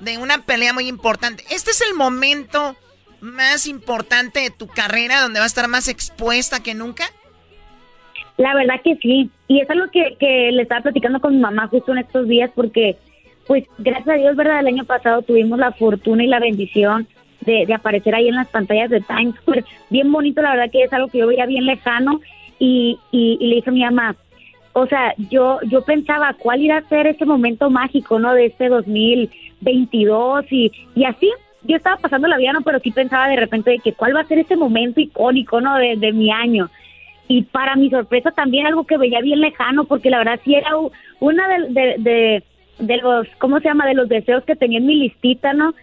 de 0.00 0.18
una 0.18 0.42
pelea 0.44 0.72
muy 0.72 0.88
importante. 0.88 1.44
Este 1.50 1.70
es 1.70 1.80
el 1.82 1.94
momento 1.94 2.76
más 3.20 3.66
importante 3.66 4.40
de 4.40 4.50
tu 4.50 4.66
carrera, 4.66 5.20
donde 5.20 5.40
va 5.40 5.44
a 5.44 5.48
estar 5.48 5.68
más 5.68 5.88
expuesta 5.88 6.62
que 6.62 6.74
nunca. 6.74 7.04
La 8.36 8.54
verdad 8.54 8.80
que 8.82 8.96
sí. 8.96 9.30
Y 9.48 9.60
es 9.60 9.70
algo 9.70 9.86
que, 9.90 10.16
que 10.18 10.50
le 10.52 10.62
estaba 10.62 10.82
platicando 10.82 11.20
con 11.20 11.34
mi 11.34 11.40
mamá 11.40 11.68
justo 11.68 11.92
en 11.92 11.98
estos 11.98 12.28
días 12.28 12.50
porque, 12.54 12.96
pues, 13.46 13.64
gracias 13.78 14.08
a 14.08 14.18
Dios, 14.18 14.36
¿verdad? 14.36 14.60
El 14.60 14.68
año 14.68 14.84
pasado 14.84 15.22
tuvimos 15.22 15.58
la 15.58 15.72
fortuna 15.72 16.22
y 16.24 16.26
la 16.26 16.40
bendición 16.40 17.06
de, 17.40 17.64
de 17.66 17.74
aparecer 17.74 18.14
ahí 18.14 18.28
en 18.28 18.34
las 18.34 18.48
pantallas 18.48 18.90
de 18.90 19.00
Times 19.00 19.36
Square. 19.36 19.64
Bien 19.90 20.10
bonito, 20.12 20.42
la 20.42 20.50
verdad 20.50 20.70
que 20.70 20.82
es 20.84 20.92
algo 20.92 21.08
que 21.08 21.18
yo 21.18 21.26
veía 21.26 21.46
bien 21.46 21.64
lejano 21.64 22.20
y, 22.58 22.98
y, 23.10 23.38
y 23.40 23.46
le 23.46 23.56
dije 23.56 23.70
a 23.70 23.72
mi 23.72 23.84
mamá, 23.84 24.16
o 24.78 24.86
sea, 24.86 25.14
yo, 25.30 25.58
yo 25.70 25.82
pensaba 25.82 26.34
cuál 26.34 26.60
irá 26.60 26.78
a 26.78 26.88
ser 26.88 27.06
ese 27.06 27.24
momento 27.24 27.70
mágico, 27.70 28.18
¿no? 28.18 28.34
De 28.34 28.46
este 28.46 28.68
2022 28.68 30.44
y, 30.50 30.70
y 30.94 31.04
así. 31.04 31.32
Yo 31.66 31.76
estaba 31.76 31.96
pasando 31.96 32.28
la 32.28 32.36
vida, 32.38 32.52
¿no? 32.52 32.62
Pero 32.62 32.80
sí 32.80 32.90
pensaba 32.90 33.28
de 33.28 33.36
repente 33.36 33.70
de 33.70 33.78
que 33.78 33.92
cuál 33.92 34.14
va 34.16 34.20
a 34.20 34.26
ser 34.26 34.38
ese 34.38 34.56
momento 34.56 35.00
icónico, 35.00 35.60
¿no? 35.60 35.76
De, 35.76 35.96
de 35.96 36.12
mi 36.12 36.30
año 36.30 36.70
y 37.28 37.42
para 37.42 37.74
mi 37.76 37.90
sorpresa 37.90 38.30
también 38.30 38.66
algo 38.66 38.84
que 38.86 38.98
veía 38.98 39.20
bien 39.20 39.40
lejano 39.40 39.84
porque 39.84 40.10
la 40.10 40.18
verdad 40.18 40.40
sí 40.44 40.54
era 40.54 40.70
una 41.18 41.48
de, 41.48 41.68
de, 41.70 41.94
de, 41.98 42.42
de 42.78 42.96
los 42.98 43.26
cómo 43.38 43.58
se 43.58 43.66
llama 43.68 43.86
de 43.86 43.94
los 43.94 44.08
deseos 44.08 44.44
que 44.44 44.54
tenía 44.54 44.78
en 44.78 44.86
mi 44.86 44.94
listita 44.94 45.52
no 45.52 45.74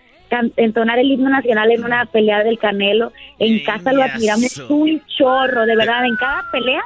entonar 0.55 0.99
el 0.99 1.11
himno 1.11 1.29
nacional 1.29 1.69
en 1.71 1.83
una 1.83 2.05
pelea 2.05 2.43
del 2.43 2.57
Canelo 2.57 3.11
en 3.39 3.61
casa 3.65 3.91
lo 3.91 4.03
admiramos 4.03 4.57
un 4.69 5.01
chorro 5.17 5.65
de 5.65 5.75
verdad 5.75 6.05
en 6.05 6.15
cada 6.15 6.49
pelea 6.49 6.81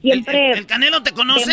siempre 0.00 0.52
¿El 0.52 0.66
Canelo 0.66 1.02
te 1.02 1.12
conoce? 1.12 1.52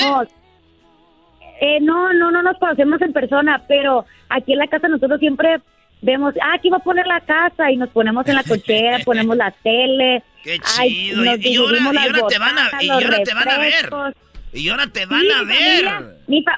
eh, 1.59 1.79
no 1.81 2.13
no 2.13 2.29
no 2.29 2.43
nos 2.43 2.57
conocemos 2.59 3.01
en 3.01 3.13
persona 3.13 3.63
pero 3.67 4.05
aquí 4.29 4.53
en 4.53 4.59
la 4.59 4.67
casa 4.67 4.87
nosotros 4.87 5.19
siempre 5.19 5.59
vemos 6.01 6.33
ah 6.41 6.53
aquí 6.55 6.69
va 6.69 6.77
a 6.77 6.81
poner 6.81 7.07
la 7.07 7.21
casa 7.21 7.71
y 7.71 7.77
nos 7.77 7.89
ponemos 7.89 8.27
en 8.27 8.35
la 8.35 8.43
cochera 8.43 8.99
ponemos 9.05 9.35
la 9.35 9.51
tele 9.63 10.23
Qué 10.43 10.59
Ay, 10.77 10.89
chido. 10.89 11.23
nos 11.23 11.39
y, 11.39 11.49
y 11.49 11.55
ahora, 11.57 11.77
y 12.19 12.27
te 12.29 12.39
van 12.39 12.57
a, 12.57 12.83
y 12.83 12.89
ahora 12.89 13.23
te 13.23 13.33
van 13.33 13.49
a 13.49 13.57
ver. 13.57 13.89
Y 14.53 14.69
ahora 14.69 14.87
te 14.87 15.05
van 15.05 15.25
a 15.29 15.43
ver. 15.43 15.85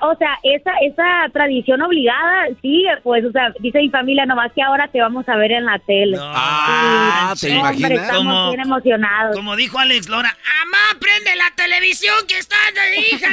o 0.01 0.15
sea, 0.17 0.37
esa, 0.43 0.71
esa 0.85 1.29
tradición 1.33 1.81
obligada 1.81 2.47
sigue, 2.61 2.89
pues, 3.03 3.25
o 3.25 3.31
sea, 3.31 3.51
dice 3.59 3.79
mi 3.79 3.89
familia, 3.89 4.25
nomás 4.25 4.51
que 4.53 4.61
ahora 4.61 4.87
te 4.87 5.01
vamos 5.01 5.27
a 5.27 5.35
ver 5.35 5.51
en 5.51 5.65
la 5.65 5.79
tele. 5.79 6.17
ah, 6.19 7.33
¿te 7.39 7.49
imaginas? 7.49 7.91
Estamos 7.91 8.55
bien 8.55 8.65
emocionados. 8.65 9.35
Como 9.35 9.55
dijo 9.55 9.79
Alex 9.79 10.07
Lora, 10.07 10.29
¡Amá, 10.29 10.99
prende 10.99 11.35
la 11.35 11.51
televisión 11.55 12.15
que 12.27 12.37
está 12.37 12.55
de 12.73 12.99
hija! 12.99 13.29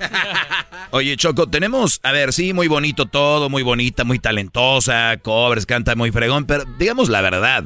Oye, 0.90 1.16
Choco, 1.16 1.48
tenemos, 1.48 2.00
a 2.02 2.12
ver, 2.12 2.32
sí, 2.32 2.52
muy 2.52 2.68
bonito 2.68 3.06
todo, 3.06 3.48
muy 3.48 3.62
bonita, 3.62 4.04
muy 4.04 4.18
talentosa, 4.18 5.16
cobres, 5.22 5.66
canta 5.66 5.96
muy 5.96 6.12
fregón, 6.12 6.46
pero 6.46 6.64
digamos 6.78 7.08
la 7.08 7.20
verdad 7.20 7.64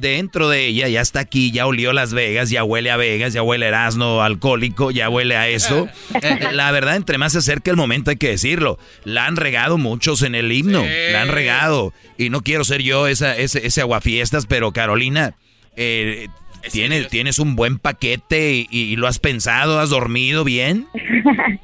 dentro 0.00 0.48
de 0.48 0.66
ella 0.66 0.88
ya 0.88 1.00
está 1.00 1.20
aquí, 1.20 1.50
ya 1.50 1.66
olió 1.66 1.92
Las 1.92 2.14
Vegas, 2.14 2.50
ya 2.50 2.64
huele 2.64 2.90
a 2.90 2.96
Vegas, 2.96 3.32
ya 3.32 3.42
huele 3.42 3.66
a 3.66 3.68
Erasmo 3.68 4.22
alcohólico, 4.22 4.90
ya 4.90 5.08
huele 5.08 5.36
a 5.36 5.48
eso. 5.48 5.88
La 6.52 6.70
verdad, 6.70 6.96
entre 6.96 7.18
más 7.18 7.32
se 7.32 7.38
acerca 7.38 7.70
el 7.70 7.76
momento 7.76 8.10
hay 8.10 8.16
que 8.16 8.28
decirlo. 8.28 8.78
La 9.04 9.26
han 9.26 9.36
regado 9.36 9.78
muchos 9.78 10.22
en 10.22 10.34
el 10.34 10.52
himno, 10.52 10.84
la 11.12 11.22
han 11.22 11.28
regado. 11.28 11.92
Y 12.16 12.30
no 12.30 12.42
quiero 12.42 12.64
ser 12.64 12.82
yo 12.82 13.06
esa, 13.06 13.36
ese, 13.36 13.66
ese 13.66 13.80
aguafiestas, 13.80 14.46
pero 14.46 14.72
Carolina, 14.72 15.34
eh, 15.76 16.28
¿tienes, 16.72 17.08
tienes 17.08 17.38
un 17.38 17.56
buen 17.56 17.78
paquete 17.78 18.66
y, 18.70 18.96
lo 18.96 19.06
has 19.06 19.18
pensado, 19.18 19.80
has 19.80 19.90
dormido 19.90 20.44
bien. 20.44 20.86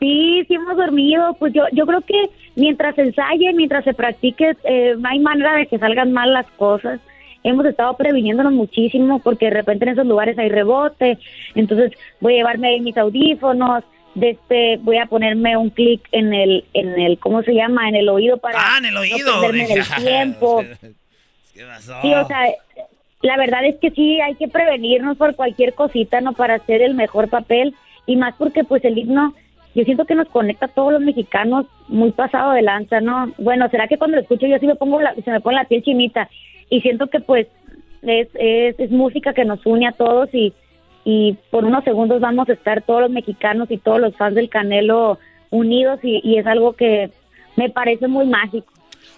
Sí, 0.00 0.44
sí 0.48 0.54
hemos 0.54 0.76
dormido. 0.76 1.36
Pues 1.38 1.52
yo, 1.52 1.62
yo 1.72 1.86
creo 1.86 2.00
que 2.00 2.28
mientras 2.56 2.98
ensaye, 2.98 3.52
mientras 3.54 3.84
se 3.84 3.94
practique, 3.94 4.56
eh, 4.64 4.94
no 4.98 5.08
hay 5.08 5.20
manera 5.20 5.54
de 5.54 5.66
que 5.66 5.78
salgan 5.78 6.12
mal 6.12 6.32
las 6.32 6.46
cosas 6.56 7.00
hemos 7.44 7.66
estado 7.66 7.96
previniéndonos 7.96 8.52
muchísimo 8.52 9.20
porque 9.20 9.46
de 9.46 9.52
repente 9.52 9.84
en 9.84 9.92
esos 9.92 10.06
lugares 10.06 10.36
hay 10.38 10.48
rebote, 10.48 11.18
entonces 11.54 11.92
voy 12.20 12.34
a 12.34 12.36
llevarme 12.38 12.80
mis 12.80 12.96
audífonos, 12.96 13.84
este 14.20 14.78
voy 14.78 14.98
a 14.98 15.06
ponerme 15.06 15.56
un 15.56 15.70
clic 15.70 16.00
en 16.12 16.32
el 16.32 16.64
en 16.72 16.98
el 16.98 17.18
¿cómo 17.18 17.42
se 17.42 17.52
llama? 17.52 17.88
en 17.88 17.96
el 17.96 18.08
oído 18.08 18.38
para 18.38 18.58
ah, 18.58 18.78
en 18.78 18.86
el 18.86 18.96
oído. 18.96 19.42
No 19.42 19.50
el 19.50 19.66
tiempo. 20.02 20.64
Sí, 22.02 22.12
o 22.12 22.26
sea, 22.26 22.48
la 23.22 23.36
verdad 23.36 23.64
es 23.64 23.76
que 23.76 23.92
sí 23.92 24.20
hay 24.20 24.34
que 24.34 24.48
prevenirnos 24.48 25.16
por 25.16 25.36
cualquier 25.36 25.72
cosita, 25.72 26.20
no 26.20 26.32
para 26.32 26.56
hacer 26.56 26.82
el 26.82 26.94
mejor 26.94 27.30
papel 27.30 27.76
y 28.06 28.16
más 28.16 28.34
porque 28.36 28.64
pues 28.64 28.84
el 28.84 28.98
himno 28.98 29.34
yo 29.72 29.84
siento 29.84 30.04
que 30.04 30.16
nos 30.16 30.28
conecta 30.28 30.66
a 30.66 30.68
todos 30.68 30.94
los 30.94 31.00
mexicanos 31.00 31.66
muy 31.86 32.10
pasado 32.10 32.52
de 32.52 32.62
lanza, 32.62 33.00
¿no? 33.00 33.32
Bueno, 33.38 33.68
será 33.68 33.86
que 33.86 33.98
cuando 33.98 34.16
lo 34.16 34.22
escucho 34.22 34.48
yo 34.48 34.58
sí 34.58 34.66
me 34.66 34.74
pongo 34.74 34.98
se 35.24 35.30
me 35.30 35.40
pone 35.40 35.56
la 35.56 35.64
piel 35.64 35.84
chinita 35.84 36.28
y 36.74 36.80
siento 36.80 37.06
que 37.06 37.20
pues 37.20 37.46
es, 38.02 38.28
es, 38.34 38.90
música 38.90 39.32
que 39.32 39.44
nos 39.44 39.64
une 39.64 39.86
a 39.86 39.92
todos 39.92 40.28
y, 40.32 40.52
y 41.04 41.34
por 41.52 41.64
unos 41.64 41.84
segundos 41.84 42.20
vamos 42.20 42.48
a 42.48 42.52
estar 42.52 42.82
todos 42.82 43.02
los 43.02 43.10
mexicanos 43.10 43.70
y 43.70 43.78
todos 43.78 44.00
los 44.00 44.16
fans 44.16 44.34
del 44.34 44.48
Canelo 44.48 45.20
unidos 45.50 46.00
y, 46.02 46.36
es 46.36 46.46
algo 46.46 46.74
que 46.74 47.12
me 47.54 47.70
parece 47.70 48.08
muy 48.08 48.26
mágico. 48.26 48.66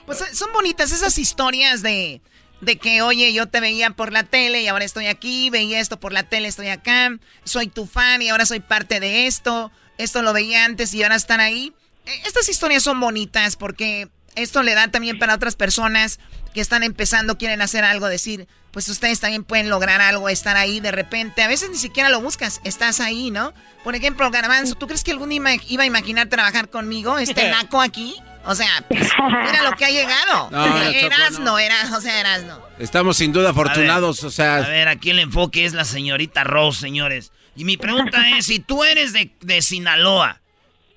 Pues 0.04 0.20
eh, 0.20 0.34
son 0.34 0.52
bonitas 0.52 0.92
esas 0.92 1.16
historias 1.18 1.82
de, 1.82 2.20
de 2.60 2.76
que, 2.76 3.00
oye, 3.00 3.32
yo 3.32 3.46
te 3.46 3.60
veía 3.60 3.88
por 3.90 4.12
la 4.12 4.24
tele 4.24 4.60
y 4.60 4.68
ahora 4.68 4.84
estoy 4.84 5.06
aquí, 5.06 5.48
veía 5.48 5.80
esto 5.80 5.98
por 5.98 6.12
la 6.12 6.24
tele, 6.24 6.48
estoy 6.48 6.68
acá, 6.68 7.18
soy 7.44 7.68
tu 7.68 7.86
fan 7.86 8.20
y 8.20 8.28
ahora 8.28 8.44
soy 8.44 8.60
parte 8.60 9.00
de 9.00 9.26
esto, 9.26 9.70
esto 9.96 10.20
lo 10.20 10.34
veía 10.34 10.66
antes 10.66 10.92
y 10.92 11.02
ahora 11.02 11.16
están 11.16 11.40
ahí. 11.40 11.72
E, 12.04 12.10
estas 12.26 12.50
historias 12.50 12.82
son 12.82 13.00
bonitas 13.00 13.56
porque 13.56 14.08
esto 14.34 14.62
le 14.62 14.74
da 14.74 14.88
también 14.88 15.18
para 15.18 15.34
otras 15.34 15.56
personas 15.56 16.20
que 16.56 16.62
están 16.62 16.82
empezando, 16.82 17.36
quieren 17.36 17.60
hacer 17.60 17.84
algo, 17.84 18.08
decir, 18.08 18.48
pues 18.70 18.88
ustedes 18.88 19.20
también 19.20 19.44
pueden 19.44 19.68
lograr 19.68 20.00
algo, 20.00 20.30
estar 20.30 20.56
ahí 20.56 20.80
de 20.80 20.90
repente. 20.90 21.42
A 21.42 21.48
veces 21.48 21.68
ni 21.68 21.76
siquiera 21.76 22.08
lo 22.08 22.22
buscas, 22.22 22.62
estás 22.64 22.98
ahí, 23.00 23.30
¿no? 23.30 23.52
Por 23.84 23.94
ejemplo, 23.94 24.30
Garbanzo, 24.30 24.74
¿tú 24.74 24.86
crees 24.86 25.04
que 25.04 25.10
algún 25.10 25.28
día 25.28 25.42
iba 25.68 25.82
a 25.82 25.86
imaginar 25.86 26.28
trabajar 26.30 26.70
conmigo, 26.70 27.18
este 27.18 27.50
naco 27.50 27.82
aquí? 27.82 28.16
O 28.46 28.54
sea, 28.54 28.68
pues, 28.88 29.02
mira 29.02 29.64
lo 29.64 29.76
que 29.76 29.84
ha 29.84 29.90
llegado. 29.90 30.48
No, 30.50 30.78
eras, 30.78 31.38
no. 31.40 31.58
eras, 31.58 31.92
o 31.92 32.00
sea, 32.00 32.20
eras, 32.20 32.44
no. 32.44 32.58
Estamos 32.78 33.18
sin 33.18 33.34
duda 33.34 33.50
afortunados, 33.50 34.24
o 34.24 34.30
sea. 34.30 34.56
A 34.56 34.68
ver, 34.68 34.88
aquí 34.88 35.10
el 35.10 35.18
enfoque 35.18 35.66
es 35.66 35.74
la 35.74 35.84
señorita 35.84 36.42
Rose, 36.42 36.80
señores. 36.80 37.32
Y 37.54 37.64
mi 37.64 37.76
pregunta 37.76 38.30
es, 38.38 38.46
si 38.46 38.60
tú 38.60 38.82
eres 38.82 39.12
de, 39.12 39.30
de 39.42 39.60
Sinaloa, 39.60 40.40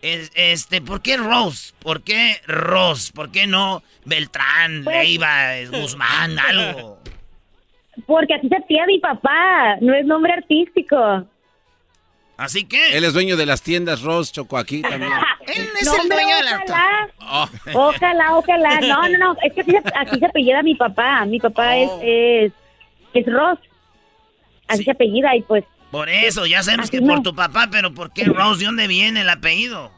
este, 0.01 0.81
¿por 0.81 1.01
qué 1.01 1.17
Rose? 1.17 1.73
¿Por 1.79 2.03
qué 2.03 2.37
Rose? 2.47 3.11
¿Por 3.13 3.31
qué 3.31 3.47
no 3.47 3.83
Beltrán, 4.05 4.83
pues, 4.83 4.97
Leiva, 4.97 5.55
Guzmán, 5.71 6.39
algo? 6.47 6.99
Porque 8.05 8.35
así 8.35 8.47
se 8.47 8.61
pide 8.67 8.85
mi 8.87 8.99
papá, 8.99 9.77
no 9.81 9.93
es 9.93 10.05
nombre 10.05 10.33
artístico. 10.33 11.25
Así 12.37 12.63
que. 12.63 12.97
Él 12.97 13.03
es 13.03 13.13
dueño 13.13 13.35
de 13.35 13.45
las 13.45 13.61
tiendas 13.61 14.01
Rose 14.01 14.31
Choco 14.31 14.57
aquí 14.57 14.81
también. 14.81 15.11
Él 15.47 15.67
es 15.81 15.93
el 16.01 16.07
dueño 16.07 16.37
de 16.37 16.43
la 16.43 17.09
oh. 17.19 17.49
Ojalá, 17.73 18.37
ojalá. 18.37 18.79
No, 18.79 19.09
no, 19.09 19.17
no. 19.17 19.35
Es 19.43 19.51
que 19.53 19.61
así 19.61 19.71
se, 19.71 20.25
apellida 20.25 20.63
mi 20.63 20.75
papá. 20.75 21.25
Mi 21.25 21.39
papá 21.39 21.75
es, 21.75 21.89
oh. 21.89 22.01
es, 22.01 22.53
es 23.13 23.25
Ross. 23.25 23.59
Así 24.69 24.85
se 24.85 24.91
apellida 24.91 25.35
y 25.35 25.41
pues 25.41 25.65
por 25.91 26.09
eso, 26.09 26.45
ya 26.45 26.61
sabemos 26.63 26.91
que 26.91 27.01
por 27.01 27.21
tu 27.23 27.33
papá, 27.33 27.67
pero 27.71 27.93
¿por 27.93 28.11
qué 28.11 28.25
Rose? 28.25 28.59
¿De 28.59 28.65
dónde 28.65 28.87
viene 28.87 29.21
el 29.21 29.29
apellido? 29.29 29.91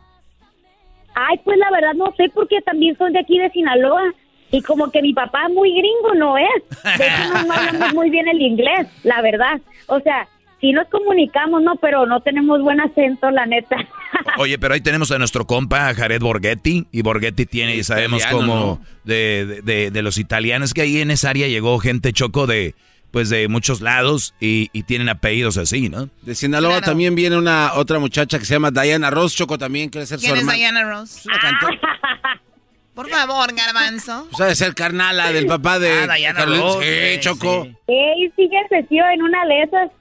Ay, 1.14 1.40
pues 1.44 1.58
la 1.58 1.70
verdad 1.72 1.94
no 1.96 2.14
sé, 2.16 2.32
porque 2.34 2.62
también 2.62 2.98
son 2.98 3.12
de 3.14 3.20
aquí 3.20 3.38
de 3.38 3.50
Sinaloa. 3.50 4.14
Y 4.54 4.62
como 4.62 4.92
que 4.92 5.02
mi 5.02 5.14
papá 5.14 5.48
muy 5.48 5.72
gringo 5.72 6.14
no 6.16 6.38
es. 6.38 6.98
De 6.98 7.08
hecho, 7.08 7.46
no, 7.46 7.54
hablamos 7.54 7.94
muy 7.94 8.10
bien 8.10 8.28
el 8.28 8.42
inglés, 8.42 8.88
la 9.04 9.22
verdad. 9.22 9.62
O 9.88 10.00
sea, 10.02 10.28
sí 10.60 10.74
nos 10.74 10.90
comunicamos, 10.90 11.64
¿no? 11.64 11.76
Pero 11.78 12.06
no 12.06 12.20
tenemos 12.20 12.62
buen 12.62 12.82
acento, 12.82 13.32
la 13.32 13.46
neta. 13.46 13.78
Oye, 14.38 14.60
pero 14.60 14.74
ahí 14.74 14.82
tenemos 14.82 15.10
a 15.12 15.18
nuestro 15.18 15.48
compa 15.48 15.94
Jared 15.94 16.22
Borghetti. 16.22 16.86
Y 16.92 17.02
Borghetti 17.02 17.46
tiene, 17.46 17.78
y 17.78 17.84
sabemos 17.84 18.26
como 18.26 18.82
de, 19.06 19.62
de, 19.64 19.90
de, 19.90 20.02
los 20.02 20.18
italianos, 20.18 20.74
que 20.74 20.82
ahí 20.82 21.00
en 21.00 21.12
esa 21.12 21.30
área 21.30 21.48
llegó 21.48 21.80
gente 21.80 22.12
choco 22.12 22.46
de 22.46 22.76
pues 23.12 23.30
de 23.30 23.48
muchos 23.48 23.82
lados 23.82 24.34
y, 24.40 24.70
tienen 24.84 25.10
apellidos 25.10 25.58
así, 25.58 25.90
¿no? 25.90 26.10
De 26.24 26.34
Sinaloa 26.34 26.82
también 26.82 27.14
viene 27.14 27.38
una 27.38 27.74
otra 27.76 28.00
muchacha 28.00 28.40
que 28.40 28.46
se 28.46 28.54
llama 28.54 28.72
Diana 28.72 29.10
Ross, 29.10 29.36
Choco 29.36 29.58
también 29.58 29.90
quiere 29.90 30.08
ser 30.08 30.20
¿Quién 30.20 30.38
es 30.38 30.48
Diana 30.48 30.84
Ross? 30.84 31.24
Por 32.94 33.10
favor, 33.10 33.54
garbanzo. 33.54 34.28
Pues 34.36 34.50
de 34.50 34.56
ser 34.56 34.76
carnala 34.76 35.32
del 35.32 35.46
papá 35.46 35.80
de... 35.80 35.92
Ah, 35.92 36.16
Diana 36.16 36.46
Ross. 36.46 36.84
Sí, 36.84 37.20
Choco. 37.22 37.64
Sí, 37.88 38.32
sigue 38.36 38.84
tío 38.90 39.04
en 39.14 39.22
una 39.22 39.46
de 39.46 39.64
esas. 39.64 39.92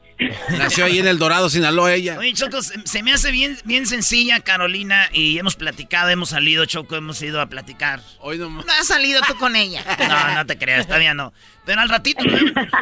Nació 0.58 0.84
ahí 0.84 0.98
en 0.98 1.06
El 1.06 1.18
Dorado, 1.18 1.48
Sinaloa, 1.48 1.94
ella. 1.94 2.18
Oye, 2.18 2.32
Choco, 2.34 2.60
se 2.62 3.02
me 3.02 3.12
hace 3.12 3.30
bien, 3.30 3.58
bien 3.64 3.86
sencilla, 3.86 4.40
Carolina, 4.40 5.08
y 5.12 5.38
hemos 5.38 5.56
platicado, 5.56 6.10
hemos 6.10 6.30
salido, 6.30 6.64
Choco, 6.66 6.96
hemos 6.96 7.20
ido 7.22 7.40
a 7.40 7.46
platicar. 7.46 8.00
Hoy 8.20 8.38
no... 8.38 8.50
no 8.50 8.64
has 8.78 8.86
salido 8.86 9.20
tú 9.26 9.36
con 9.36 9.56
ella. 9.56 9.84
No, 10.10 10.34
no 10.34 10.46
te 10.46 10.58
creas, 10.58 10.86
todavía 10.86 11.14
no. 11.14 11.32
Pero 11.64 11.80
al 11.80 11.88
ratito 11.88 12.24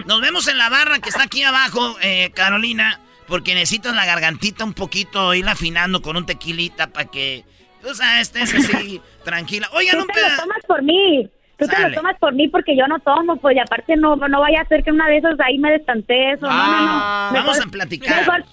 nos 0.06 0.20
vemos 0.20 0.48
en 0.48 0.56
la 0.56 0.68
barra 0.70 0.98
que 0.98 1.10
está 1.10 1.24
aquí 1.24 1.42
abajo, 1.42 1.96
eh, 2.00 2.30
Carolina, 2.34 3.00
porque 3.26 3.54
necesitas 3.54 3.94
la 3.94 4.06
gargantita 4.06 4.64
un 4.64 4.72
poquito, 4.72 5.34
ir 5.34 5.46
afinando 5.46 6.00
con 6.00 6.16
un 6.16 6.24
tequilita 6.24 6.90
para 6.90 7.10
que, 7.10 7.44
o 7.84 7.94
sea, 7.94 8.20
estés 8.20 8.54
así, 8.54 9.02
tranquila. 9.24 9.68
Oigan, 9.72 10.00
un 10.00 10.06
pedazo. 10.06 10.42
tomas 10.42 10.64
por 10.66 10.82
mí. 10.82 11.28
Tú 11.58 11.66
te 11.66 11.80
lo 11.80 11.92
tomas 11.92 12.16
por 12.18 12.32
mí 12.34 12.46
porque 12.48 12.76
yo 12.76 12.86
no 12.86 13.00
tomo, 13.00 13.36
pues 13.36 13.56
y 13.56 13.58
aparte 13.58 13.96
no, 13.96 14.14
no 14.14 14.40
vaya 14.40 14.60
a 14.60 14.68
ser 14.68 14.84
que 14.84 14.92
una 14.92 15.08
de 15.08 15.16
esas 15.18 15.38
ahí 15.40 15.58
me 15.58 15.72
destante 15.72 16.32
eso. 16.32 16.46
no, 16.46 16.52
no, 16.52 16.56
no. 16.56 16.88
Ah, 16.92 17.30
vamos 17.34 17.60
a 17.60 17.66
platicar. 17.66 18.44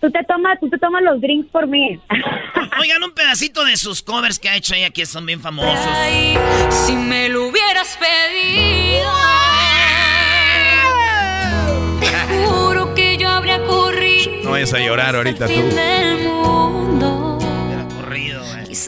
tú 0.00 0.10
te 0.10 0.24
tomas, 0.24 0.58
tú 0.58 0.68
te 0.68 0.76
tomas 0.78 1.02
los 1.02 1.20
drinks 1.20 1.48
por 1.50 1.68
mí. 1.68 2.00
Oigan 2.80 3.02
un 3.04 3.12
pedacito 3.12 3.64
de 3.64 3.76
sus 3.76 4.02
covers 4.02 4.40
que 4.40 4.48
ha 4.48 4.56
hecho 4.56 4.74
ella 4.74 4.90
que 4.90 5.06
son 5.06 5.24
bien 5.24 5.40
famosos. 5.40 5.78
si 6.70 6.96
me 6.96 7.28
lo 7.28 7.46
hubieras 7.46 7.96
pedido, 7.98 9.08
te 12.00 12.44
juro 12.48 12.92
que 12.94 13.18
yo 13.18 13.28
habría 13.28 13.62
corrido. 13.62 14.32
No 14.42 14.50
vayas 14.50 14.74
a 14.74 14.80
llorar 14.80 15.14
ahorita 15.14 15.46
tú. 15.46 15.52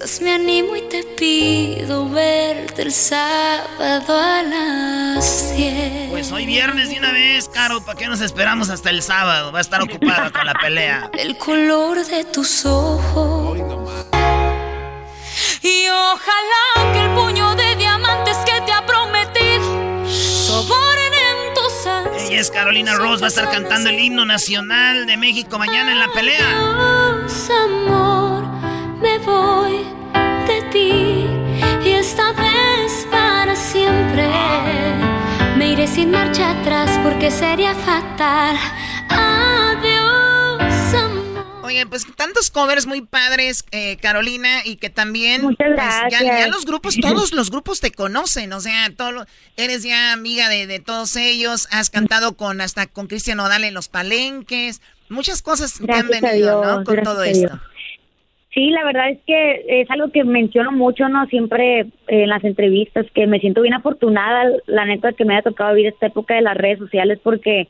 Quizás 0.04 0.20
me 0.20 0.32
animo 0.32 0.76
y 0.76 0.82
te 0.82 1.02
pido 1.02 2.06
verte 2.10 2.82
el 2.82 2.92
sábado 2.92 4.18
a 4.18 4.42
las 4.42 5.56
10. 5.56 6.10
Pues 6.10 6.30
hoy 6.30 6.44
viernes 6.44 6.90
de 6.90 6.98
una 6.98 7.10
vez, 7.10 7.48
Caro, 7.48 7.80
¿para 7.82 7.98
qué 7.98 8.06
nos 8.06 8.20
esperamos 8.20 8.68
hasta 8.68 8.90
el 8.90 9.00
sábado? 9.00 9.50
Va 9.50 9.60
a 9.60 9.62
estar 9.62 9.80
ocupada 9.80 10.30
con 10.30 10.44
la 10.44 10.52
pelea. 10.60 11.10
El 11.18 11.38
color 11.38 12.04
de 12.04 12.22
tus 12.24 12.66
ojos. 12.66 13.56
Y 15.62 15.88
ojalá 15.88 16.92
que 16.92 17.00
el 17.02 17.10
puño 17.14 17.54
de 17.54 17.74
diamantes 17.76 18.36
que 18.44 18.60
te 18.60 18.72
ha 18.72 18.84
prometido 18.84 20.06
soboren 20.06 21.14
en 21.14 21.54
tus 21.54 21.86
ansias. 21.86 22.30
Ella 22.30 22.40
es 22.42 22.50
Carolina 22.50 22.94
Ross, 22.96 23.22
va 23.22 23.26
a 23.26 23.28
estar 23.28 23.50
cantando 23.50 23.88
el 23.88 23.98
himno 23.98 24.26
nacional 24.26 25.06
de 25.06 25.16
México 25.16 25.58
mañana 25.58 25.92
en 25.92 25.98
la 25.98 26.08
pelea. 26.08 26.58
amor, 26.58 28.33
me 29.00 29.18
voy 29.18 29.84
de 30.46 30.62
ti 30.72 31.26
y 31.84 31.92
esta 31.92 32.32
vez 32.32 33.06
para 33.10 33.54
siempre. 33.56 34.28
Me 35.56 35.72
iré 35.72 35.86
sin 35.86 36.10
marcha 36.10 36.50
atrás 36.60 36.90
porque 37.02 37.30
sería 37.30 37.74
fatal. 37.74 38.56
Adiós, 39.08 40.94
amor. 40.94 41.44
Oye, 41.62 41.86
pues 41.86 42.06
tantos 42.16 42.50
covers 42.50 42.86
muy 42.86 43.02
padres, 43.02 43.64
eh, 43.70 43.96
Carolina, 43.98 44.62
y 44.64 44.76
que 44.76 44.90
también 44.90 45.42
Muchas 45.42 45.68
pues, 45.68 45.76
gracias. 45.76 46.22
ya, 46.22 46.38
ya 46.40 46.48
los 46.48 46.64
grupos, 46.64 46.96
todos 47.00 47.32
los 47.32 47.50
grupos 47.50 47.80
te 47.80 47.92
conocen, 47.92 48.52
o 48.52 48.60
sea, 48.60 48.90
todo, 48.96 49.26
eres 49.56 49.82
ya 49.82 50.12
amiga 50.12 50.48
de, 50.48 50.66
de 50.66 50.80
todos 50.80 51.16
ellos, 51.16 51.68
has 51.70 51.90
cantado 51.90 52.36
con 52.36 52.60
hasta 52.60 52.86
con 52.86 53.06
Cristian 53.06 53.40
Odal 53.40 53.64
en 53.64 53.74
los 53.74 53.88
palenques, 53.88 54.80
muchas 55.08 55.40
cosas 55.42 55.78
que 55.78 55.92
han 55.92 56.08
Gracias 56.08 56.32
venido, 56.32 56.60
Dios, 56.60 56.66
¿no? 56.66 56.84
Con 56.84 56.96
gracias 56.96 57.04
todo 57.04 57.24
esto. 57.24 57.60
Sí, 58.54 58.70
la 58.70 58.84
verdad 58.84 59.10
es 59.10 59.18
que 59.26 59.64
es 59.66 59.90
algo 59.90 60.10
que 60.12 60.22
menciono 60.22 60.70
mucho, 60.70 61.08
¿no? 61.08 61.26
Siempre 61.26 61.80
eh, 61.80 61.86
en 62.06 62.28
las 62.28 62.44
entrevistas, 62.44 63.04
que 63.12 63.26
me 63.26 63.40
siento 63.40 63.62
bien 63.62 63.74
afortunada, 63.74 64.48
la 64.66 64.84
neta, 64.84 65.12
que 65.12 65.24
me 65.24 65.34
haya 65.34 65.42
tocado 65.42 65.74
vivir 65.74 65.92
esta 65.92 66.06
época 66.06 66.34
de 66.34 66.42
las 66.42 66.56
redes 66.56 66.78
sociales, 66.78 67.18
porque 67.20 67.66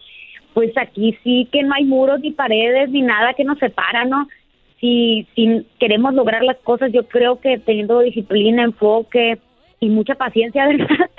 pues 0.52 0.76
aquí 0.76 1.16
sí 1.24 1.48
que 1.50 1.62
no 1.62 1.74
hay 1.74 1.84
muros 1.84 2.20
ni 2.20 2.32
paredes 2.32 2.90
ni 2.90 3.00
nada 3.00 3.32
que 3.32 3.44
nos 3.44 3.58
separa, 3.58 4.04
¿no? 4.04 4.28
Si, 4.78 5.26
si 5.34 5.66
queremos 5.80 6.12
lograr 6.12 6.44
las 6.44 6.58
cosas, 6.58 6.92
yo 6.92 7.08
creo 7.08 7.40
que 7.40 7.58
teniendo 7.58 8.00
disciplina, 8.00 8.62
enfoque 8.62 9.38
y 9.80 9.88
mucha 9.88 10.16
paciencia, 10.16 10.66
¿verdad? 10.68 11.10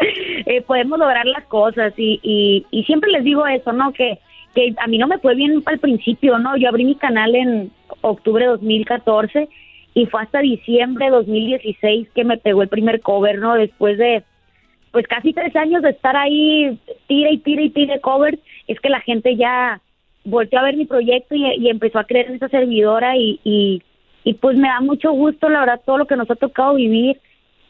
Eh, 0.45 0.61
podemos 0.61 0.99
lograr 0.99 1.25
las 1.25 1.43
cosas 1.45 1.91
y, 1.97 2.19
y, 2.21 2.67
y 2.69 2.83
siempre 2.83 3.09
les 3.09 3.23
digo 3.23 3.47
eso, 3.47 3.73
¿no? 3.73 3.93
Que, 3.93 4.19
que 4.55 4.73
a 4.77 4.87
mí 4.87 4.97
no 4.97 5.07
me 5.07 5.19
fue 5.19 5.35
bien 5.35 5.61
al 5.65 5.79
principio, 5.79 6.39
¿no? 6.39 6.57
Yo 6.57 6.69
abrí 6.69 6.85
mi 6.85 6.95
canal 6.95 7.35
en 7.35 7.71
octubre 8.01 8.45
de 8.45 8.51
2014 8.51 9.49
y 9.93 10.05
fue 10.07 10.21
hasta 10.21 10.39
diciembre 10.39 11.05
de 11.05 11.11
2016 11.11 12.09
que 12.15 12.23
me 12.23 12.37
pegó 12.37 12.63
el 12.63 12.69
primer 12.69 13.01
cover, 13.01 13.37
¿no? 13.37 13.55
Después 13.55 13.97
de 13.97 14.23
pues 14.95 15.07
casi 15.07 15.33
tres 15.33 15.53
años 15.57 15.81
de 15.81 15.89
estar 15.89 16.15
ahí, 16.15 16.79
tira 17.07 17.29
y 17.29 17.39
tira 17.39 17.61
y 17.63 17.69
tira 17.69 17.99
covers, 17.99 18.39
es 18.65 18.79
que 18.79 18.89
la 18.89 19.01
gente 19.01 19.35
ya 19.35 19.81
volteó 20.23 20.59
a 20.59 20.63
ver 20.63 20.77
mi 20.77 20.85
proyecto 20.85 21.35
y, 21.35 21.67
empezó 21.69 21.99
a 21.99 22.05
creer 22.05 22.27
en 22.27 22.35
esa 22.35 22.47
servidora 22.47 23.17
y, 23.17 23.41
y, 23.43 23.83
y 24.23 24.33
pues 24.35 24.57
me 24.57 24.69
da 24.69 24.79
mucho 24.79 25.11
gusto, 25.11 25.49
la 25.49 25.59
verdad, 25.59 25.81
todo 25.85 25.97
lo 25.97 26.07
que 26.07 26.15
nos 26.15 26.31
ha 26.31 26.35
tocado 26.35 26.75
vivir. 26.75 27.19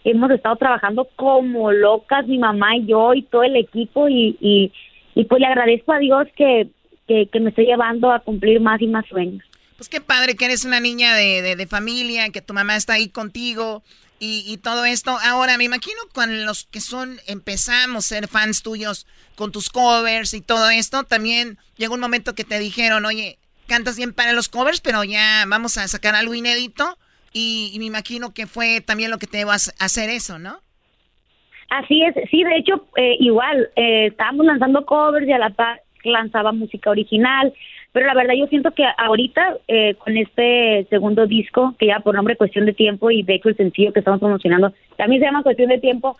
Hemos 0.03 0.29
estado 0.29 0.55
trabajando 0.57 1.07
como 1.15 1.71
locas, 1.71 2.27
mi 2.27 2.37
mamá 2.37 2.77
y 2.77 2.85
yo 2.85 3.15
y 3.15 3.23
todo 3.23 3.41
el 3.41 3.55
equipo 3.55 4.07
y, 4.07 4.37
y, 4.39 4.71
y 5.15 5.23
pues 5.25 5.39
le 5.39 5.47
agradezco 5.47 5.93
a 5.93 5.99
Dios 5.99 6.27
que, 6.35 6.69
que, 7.07 7.39
me 7.39 7.49
esté 7.49 7.63
llevando 7.63 8.11
a 8.11 8.19
cumplir 8.19 8.59
más 8.59 8.81
y 8.81 8.87
más 8.87 9.05
sueños. 9.07 9.43
Pues 9.77 9.89
qué 9.89 10.01
padre 10.01 10.35
que 10.35 10.45
eres 10.45 10.65
una 10.65 10.79
niña 10.79 11.15
de, 11.15 11.55
de, 11.55 11.67
familia, 11.67 12.29
que 12.29 12.41
tu 12.41 12.53
mamá 12.53 12.75
está 12.75 12.93
ahí 12.93 13.09
contigo 13.09 13.81
y, 14.19 14.43
y 14.45 14.57
todo 14.57 14.85
esto. 14.85 15.17
Ahora, 15.23 15.57
me 15.57 15.63
imagino 15.63 15.99
con 16.13 16.45
los 16.45 16.65
que 16.65 16.81
son, 16.81 17.19
empezamos 17.27 18.05
a 18.05 18.07
ser 18.07 18.27
fans 18.27 18.61
tuyos 18.61 19.07
con 19.35 19.51
tus 19.51 19.69
covers 19.69 20.33
y 20.33 20.41
todo 20.41 20.69
esto, 20.69 21.03
también 21.03 21.57
llegó 21.77 21.95
un 21.95 22.01
momento 22.01 22.35
que 22.35 22.43
te 22.43 22.59
dijeron, 22.59 23.05
oye, 23.05 23.37
cantas 23.67 23.95
bien 23.95 24.13
para 24.13 24.33
los 24.33 24.49
covers, 24.49 24.81
pero 24.81 25.03
ya 25.05 25.45
vamos 25.47 25.77
a 25.77 25.87
sacar 25.87 26.15
algo 26.15 26.33
inédito. 26.33 26.97
Y, 27.31 27.71
y 27.73 27.79
me 27.79 27.85
imagino 27.85 28.33
que 28.33 28.47
fue 28.47 28.79
también 28.79 29.11
lo 29.11 29.19
que 29.19 29.27
te 29.27 29.43
vas 29.43 29.73
a 29.77 29.85
hacer 29.85 30.09
eso, 30.09 30.39
¿no? 30.39 30.61
Así 31.69 32.03
es, 32.03 32.15
sí, 32.29 32.43
de 32.43 32.57
hecho, 32.57 32.85
eh, 32.95 33.17
igual, 33.19 33.69
eh, 33.75 34.07
estábamos 34.07 34.45
lanzando 34.45 34.85
covers 34.85 35.27
y 35.27 35.31
a 35.31 35.39
la 35.39 35.49
par 35.49 35.81
lanzaba 36.03 36.51
música 36.51 36.89
original, 36.89 37.53
pero 37.91 38.07
la 38.07 38.13
verdad 38.13 38.35
yo 38.35 38.47
siento 38.47 38.71
que 38.71 38.83
ahorita 38.97 39.57
eh, 39.67 39.95
con 39.95 40.17
este 40.17 40.85
segundo 40.89 41.25
disco, 41.27 41.75
que 41.79 41.87
ya 41.87 41.99
por 41.99 42.15
nombre 42.15 42.35
Cuestión 42.35 42.65
de 42.65 42.73
Tiempo 42.73 43.09
y 43.11 43.23
de 43.23 43.35
hecho 43.35 43.49
el 43.49 43.57
sencillo 43.57 43.93
que 43.93 43.99
estamos 43.99 44.19
promocionando 44.19 44.73
también 44.97 45.21
se 45.21 45.27
llama 45.27 45.43
Cuestión 45.43 45.69
de 45.69 45.79
Tiempo, 45.79 46.17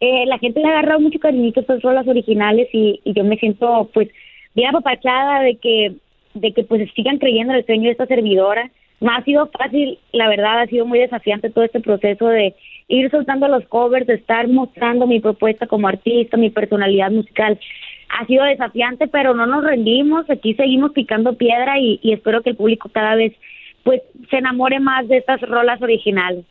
eh, 0.00 0.26
la 0.26 0.38
gente 0.38 0.60
le 0.60 0.66
ha 0.66 0.70
agarrado 0.70 1.00
mucho 1.00 1.18
cariñito 1.18 1.60
a 1.60 1.62
estas 1.62 1.82
rolas 1.82 2.06
originales 2.06 2.68
y, 2.72 3.00
y 3.04 3.12
yo 3.12 3.24
me 3.24 3.36
siento 3.36 3.90
pues 3.92 4.08
bien 4.54 4.68
apapachada 4.68 5.40
de 5.40 5.56
que, 5.56 5.94
de 6.34 6.52
que 6.52 6.64
pues 6.64 6.88
sigan 6.94 7.18
creyendo 7.18 7.52
en 7.52 7.58
el 7.58 7.66
sueño 7.66 7.84
de 7.84 7.92
esta 7.92 8.06
servidora. 8.06 8.70
No 9.00 9.12
ha 9.12 9.22
sido 9.22 9.48
fácil, 9.48 9.98
la 10.12 10.28
verdad, 10.28 10.60
ha 10.60 10.66
sido 10.66 10.84
muy 10.84 10.98
desafiante 10.98 11.50
todo 11.50 11.64
este 11.64 11.80
proceso 11.80 12.26
de 12.26 12.54
ir 12.88 13.10
soltando 13.10 13.48
los 13.48 13.66
covers, 13.68 14.08
estar 14.08 14.48
mostrando 14.48 15.06
mi 15.06 15.20
propuesta 15.20 15.66
como 15.66 15.88
artista, 15.88 16.36
mi 16.36 16.50
personalidad 16.50 17.10
musical. 17.10 17.58
Ha 18.08 18.26
sido 18.26 18.44
desafiante, 18.44 19.06
pero 19.06 19.34
no 19.34 19.46
nos 19.46 19.62
rendimos, 19.62 20.28
aquí 20.30 20.54
seguimos 20.54 20.92
picando 20.92 21.36
piedra 21.36 21.78
y, 21.78 22.00
y 22.02 22.14
espero 22.14 22.42
que 22.42 22.50
el 22.50 22.56
público 22.56 22.88
cada 22.88 23.14
vez 23.14 23.34
pues 23.84 24.02
se 24.30 24.36
enamore 24.36 24.80
más 24.80 25.06
de 25.08 25.18
estas 25.18 25.40
rolas 25.42 25.80
originales. 25.80 26.44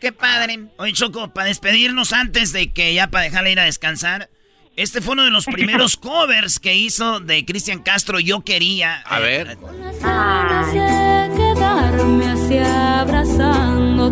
Qué 0.00 0.12
padre. 0.12 0.58
Oye, 0.78 0.92
Choco, 0.92 1.32
para 1.32 1.48
despedirnos 1.48 2.12
antes 2.12 2.52
de 2.52 2.72
que 2.72 2.92
ya 2.94 3.08
para 3.08 3.24
dejarle 3.24 3.52
ir 3.52 3.60
a 3.60 3.64
descansar, 3.64 4.28
este 4.76 5.00
fue 5.00 5.12
uno 5.14 5.24
de 5.24 5.30
los 5.30 5.44
primeros 5.52 5.96
covers 5.96 6.58
que 6.58 6.74
hizo 6.74 7.20
de 7.20 7.44
Cristian 7.44 7.82
Castro, 7.82 8.18
Yo 8.20 8.40
Quería. 8.40 9.00
A 9.02 9.20
ver. 9.20 9.56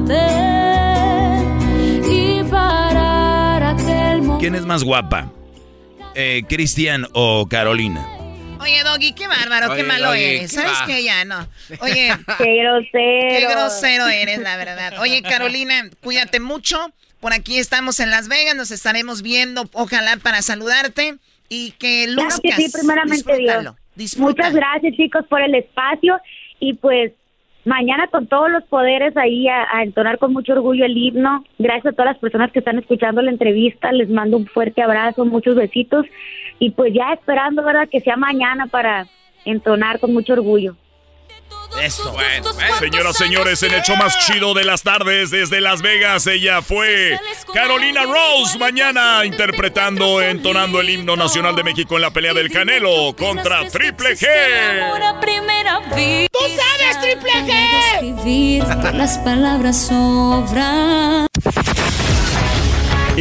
de 0.07 0.80
¿Quién 4.41 4.55
es 4.55 4.65
más 4.65 4.85
guapa? 4.85 5.31
Eh, 6.15 6.43
¿Cristian 6.49 7.07
o 7.13 7.47
Carolina? 7.47 8.07
Oye, 8.59 8.83
Doggy, 8.83 9.13
qué 9.13 9.29
bárbaro, 9.29 9.67
qué 9.69 9.83
Oye, 9.83 9.83
malo 9.83 10.07
Doggy, 10.09 10.23
eres. 10.23 10.51
qué 10.51 10.57
¿Sabes 10.57 10.79
qué? 10.87 11.05
Ya, 11.05 11.27
no. 11.27 11.47
Oye. 11.81 12.09
Qué 12.39 12.57
grosero. 12.63 13.29
Qué 13.29 13.47
grosero 13.51 14.09
eres, 14.09 14.39
la 14.39 14.57
verdad. 14.57 14.95
Oye, 15.01 15.21
Carolina, 15.23 15.91
cuídate 16.03 16.41
mucho. 16.41 16.91
Por 17.21 17.35
aquí 17.35 17.59
estamos 17.59 18.01
en 18.01 18.09
Las 18.11 18.29
Vegas, 18.29 18.57
nos 18.57 18.71
estaremos 18.71 19.21
viendo, 19.21 19.69
ojalá 19.75 20.17
para 20.17 20.41
saludarte 20.41 21.17
y 21.51 21.73
que 21.73 22.05
Claro 22.07 22.23
luzcas. 22.23 22.41
que 22.41 22.53
sí, 22.53 22.71
primeramente 22.73 23.17
Disfrútalo, 23.37 23.77
Dios. 23.95 24.17
Muchas 24.17 24.55
gracias 24.55 24.97
chicos 24.97 25.27
por 25.29 25.43
el 25.43 25.55
espacio 25.55 26.19
y 26.61 26.75
pues 26.75 27.13
mañana 27.65 28.07
con 28.09 28.27
todos 28.27 28.51
los 28.51 28.65
poderes 28.65 29.17
ahí 29.17 29.49
a, 29.49 29.67
a 29.73 29.83
entonar 29.83 30.19
con 30.19 30.33
mucho 30.33 30.53
orgullo 30.53 30.85
el 30.85 30.97
himno. 30.97 31.45
Gracias 31.59 31.87
a 31.87 31.97
todas 31.97 32.13
las 32.13 32.19
personas 32.19 32.51
que 32.53 32.61
están 32.61 32.79
escuchando 32.79 33.23
la 33.23 33.31
entrevista, 33.31 33.93
les 33.93 34.09
mando 34.09 34.37
un 34.37 34.47
fuerte 34.47 34.83
abrazo, 34.83 35.25
muchos 35.25 35.55
besitos 35.55 36.07
y 36.59 36.71
pues 36.71 36.93
ya 36.95 37.13
esperando, 37.13 37.63
¿verdad? 37.63 37.89
Que 37.89 38.01
sea 38.01 38.17
mañana 38.17 38.67
para 38.67 39.07
entonar 39.45 40.01
con 40.01 40.13
mucho 40.13 40.35
orgullo. 40.35 40.77
Eso. 41.83 42.15
Señoras, 42.79 43.17
señores, 43.17 43.63
en 43.63 43.73
el 43.73 43.83
show 43.83 43.97
más 43.97 44.19
chido 44.27 44.55
de 44.55 44.65
las 44.65 44.83
tardes 44.83 45.31
desde 45.31 45.61
Las 45.61 45.83
Vegas, 45.83 46.27
ella 46.27 46.63
fue 46.63 47.19
Carolina 47.55 48.03
Rose. 48.05 48.59
Mañana 48.59 49.25
interpretando, 49.25 50.21
entonando 50.21 50.81
el 50.81 50.91
himno 50.91 51.17
nacional 51.17 51.55
de 51.55 51.63
México 51.63 51.97
en 51.97 52.03
la 52.03 52.11
pelea 52.11 52.35
del 52.35 52.51
Canelo 52.51 53.15
contra 53.17 53.69
Triple 53.69 54.17
G. 54.17 54.27
¡Tú 56.33 56.39
sabes, 56.41 57.01
Triple 57.01 57.33
G! 57.45 58.93
Las 58.93 59.19
palabras 59.19 59.87
sobran. 59.87 61.27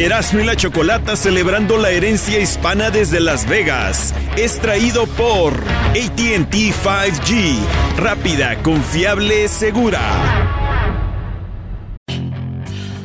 Erasmo 0.00 0.40
y 0.40 0.44
la 0.44 0.56
Chocolata 0.56 1.14
celebrando 1.14 1.76
la 1.76 1.90
herencia 1.90 2.38
hispana 2.38 2.90
desde 2.90 3.20
Las 3.20 3.46
Vegas. 3.46 4.14
Es 4.36 4.58
traído 4.58 5.06
por 5.06 5.52
ATT 5.90 6.54
5G. 6.54 7.58
Rápida, 7.98 8.62
confiable, 8.62 9.46
segura. 9.48 10.59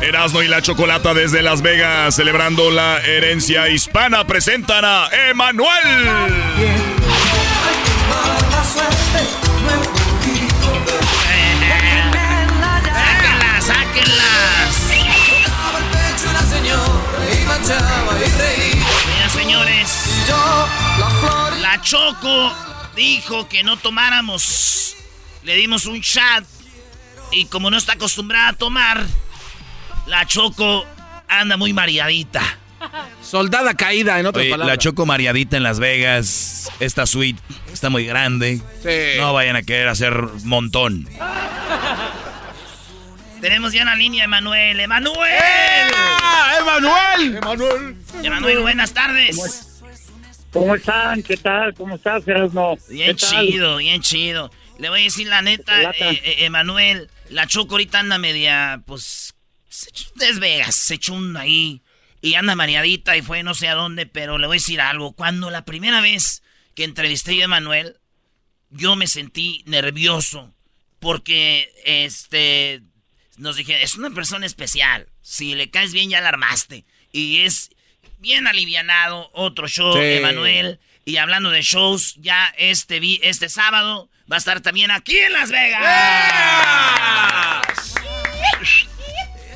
Erasmo 0.00 0.42
y 0.42 0.48
la 0.48 0.62
Chocolata 0.62 1.12
desde 1.12 1.42
Las 1.42 1.60
Vegas, 1.60 2.14
celebrando 2.14 2.70
la 2.70 3.00
herencia 3.00 3.68
hispana, 3.68 4.26
presentan 4.26 4.82
a 4.84 5.08
Emanuel. 5.28 5.68
¡Sáquenlas, 12.86 13.64
sáquenlas! 13.64 14.74
Señores. 19.30 19.90
La 21.60 21.80
Choco 21.82 22.52
dijo 22.96 23.48
que 23.48 23.62
no 23.62 23.76
tomáramos. 23.76 24.96
Le 25.42 25.56
dimos 25.56 25.84
un 25.84 26.00
chat. 26.00 26.44
Y 27.32 27.44
como 27.44 27.70
no 27.70 27.76
está 27.76 27.92
acostumbrada 27.92 28.48
a 28.48 28.52
tomar, 28.54 29.06
la 30.10 30.26
Choco 30.26 30.84
anda 31.28 31.56
muy 31.56 31.72
mareadita. 31.72 32.42
Soldada 33.22 33.74
caída, 33.74 34.18
en 34.18 34.26
otras 34.26 34.44
palabras. 34.46 34.68
La 34.68 34.78
Choco 34.78 35.06
mareadita 35.06 35.56
en 35.56 35.62
Las 35.62 35.78
Vegas. 35.78 36.70
Esta 36.80 37.06
suite 37.06 37.40
está 37.72 37.88
muy 37.90 38.04
grande. 38.04 38.60
No 39.18 39.32
vayan 39.32 39.56
a 39.56 39.62
querer 39.62 39.88
hacer 39.88 40.12
montón. 40.44 41.08
Tenemos 43.40 43.72
ya 43.72 43.82
en 43.82 43.86
la 43.86 43.96
línea 43.96 44.24
Emanuel. 44.24 44.80
¡Emanuel! 44.80 45.20
¡Emanuel! 46.58 47.36
¡Emanuel! 47.36 47.96
Emanuel, 48.22 48.58
buenas 48.60 48.92
tardes. 48.92 49.80
¿Cómo 50.52 50.74
están? 50.74 51.22
¿Qué 51.22 51.36
tal? 51.36 51.72
¿Cómo 51.74 51.94
estás, 51.94 52.26
Erasmo? 52.26 52.76
Bien 52.88 53.14
chido, 53.16 53.76
bien 53.76 54.02
chido. 54.02 54.50
Le 54.78 54.88
voy 54.88 55.02
a 55.02 55.04
decir 55.04 55.28
la 55.28 55.42
neta, 55.42 55.90
eh, 55.90 55.94
eh, 56.24 56.36
Emanuel, 56.40 57.08
la 57.28 57.46
Choco 57.46 57.74
ahorita 57.74 58.00
anda 58.00 58.18
media, 58.18 58.82
pues, 58.86 59.34
se 59.70 59.88
echó 59.88 60.10
Vegas, 60.40 60.74
se 60.74 60.94
echó 60.94 61.14
un 61.14 61.36
ahí 61.36 61.82
y 62.20 62.34
anda 62.34 62.54
mareadita 62.54 63.16
y 63.16 63.22
fue 63.22 63.42
no 63.42 63.54
sé 63.54 63.68
a 63.68 63.74
dónde, 63.74 64.04
pero 64.04 64.36
le 64.36 64.46
voy 64.46 64.56
a 64.56 64.60
decir 64.60 64.80
algo. 64.80 65.12
Cuando 65.12 65.48
la 65.50 65.64
primera 65.64 66.02
vez 66.02 66.42
que 66.74 66.84
entrevisté 66.84 67.40
a 67.40 67.44
Emanuel, 67.44 67.96
yo 68.68 68.96
me 68.96 69.06
sentí 69.06 69.62
nervioso 69.66 70.52
porque, 70.98 71.72
este, 71.84 72.82
nos 73.38 73.56
dije, 73.56 73.82
es 73.82 73.96
una 73.96 74.10
persona 74.10 74.44
especial. 74.44 75.08
Si 75.22 75.54
le 75.54 75.70
caes 75.70 75.92
bien, 75.92 76.10
ya 76.10 76.20
la 76.20 76.28
armaste. 76.28 76.84
Y 77.10 77.38
es 77.38 77.70
bien 78.18 78.46
alivianado. 78.46 79.30
Otro 79.32 79.66
show, 79.66 79.96
Emanuel. 79.96 80.78
Y 81.06 81.16
hablando 81.16 81.50
de 81.50 81.62
shows, 81.62 82.16
ya 82.18 82.52
este, 82.58 83.00
este 83.22 83.48
sábado 83.48 84.10
va 84.30 84.36
a 84.36 84.38
estar 84.38 84.60
también 84.60 84.90
aquí 84.90 85.16
en 85.18 85.32
Las 85.32 85.50
Vegas. 85.50 85.80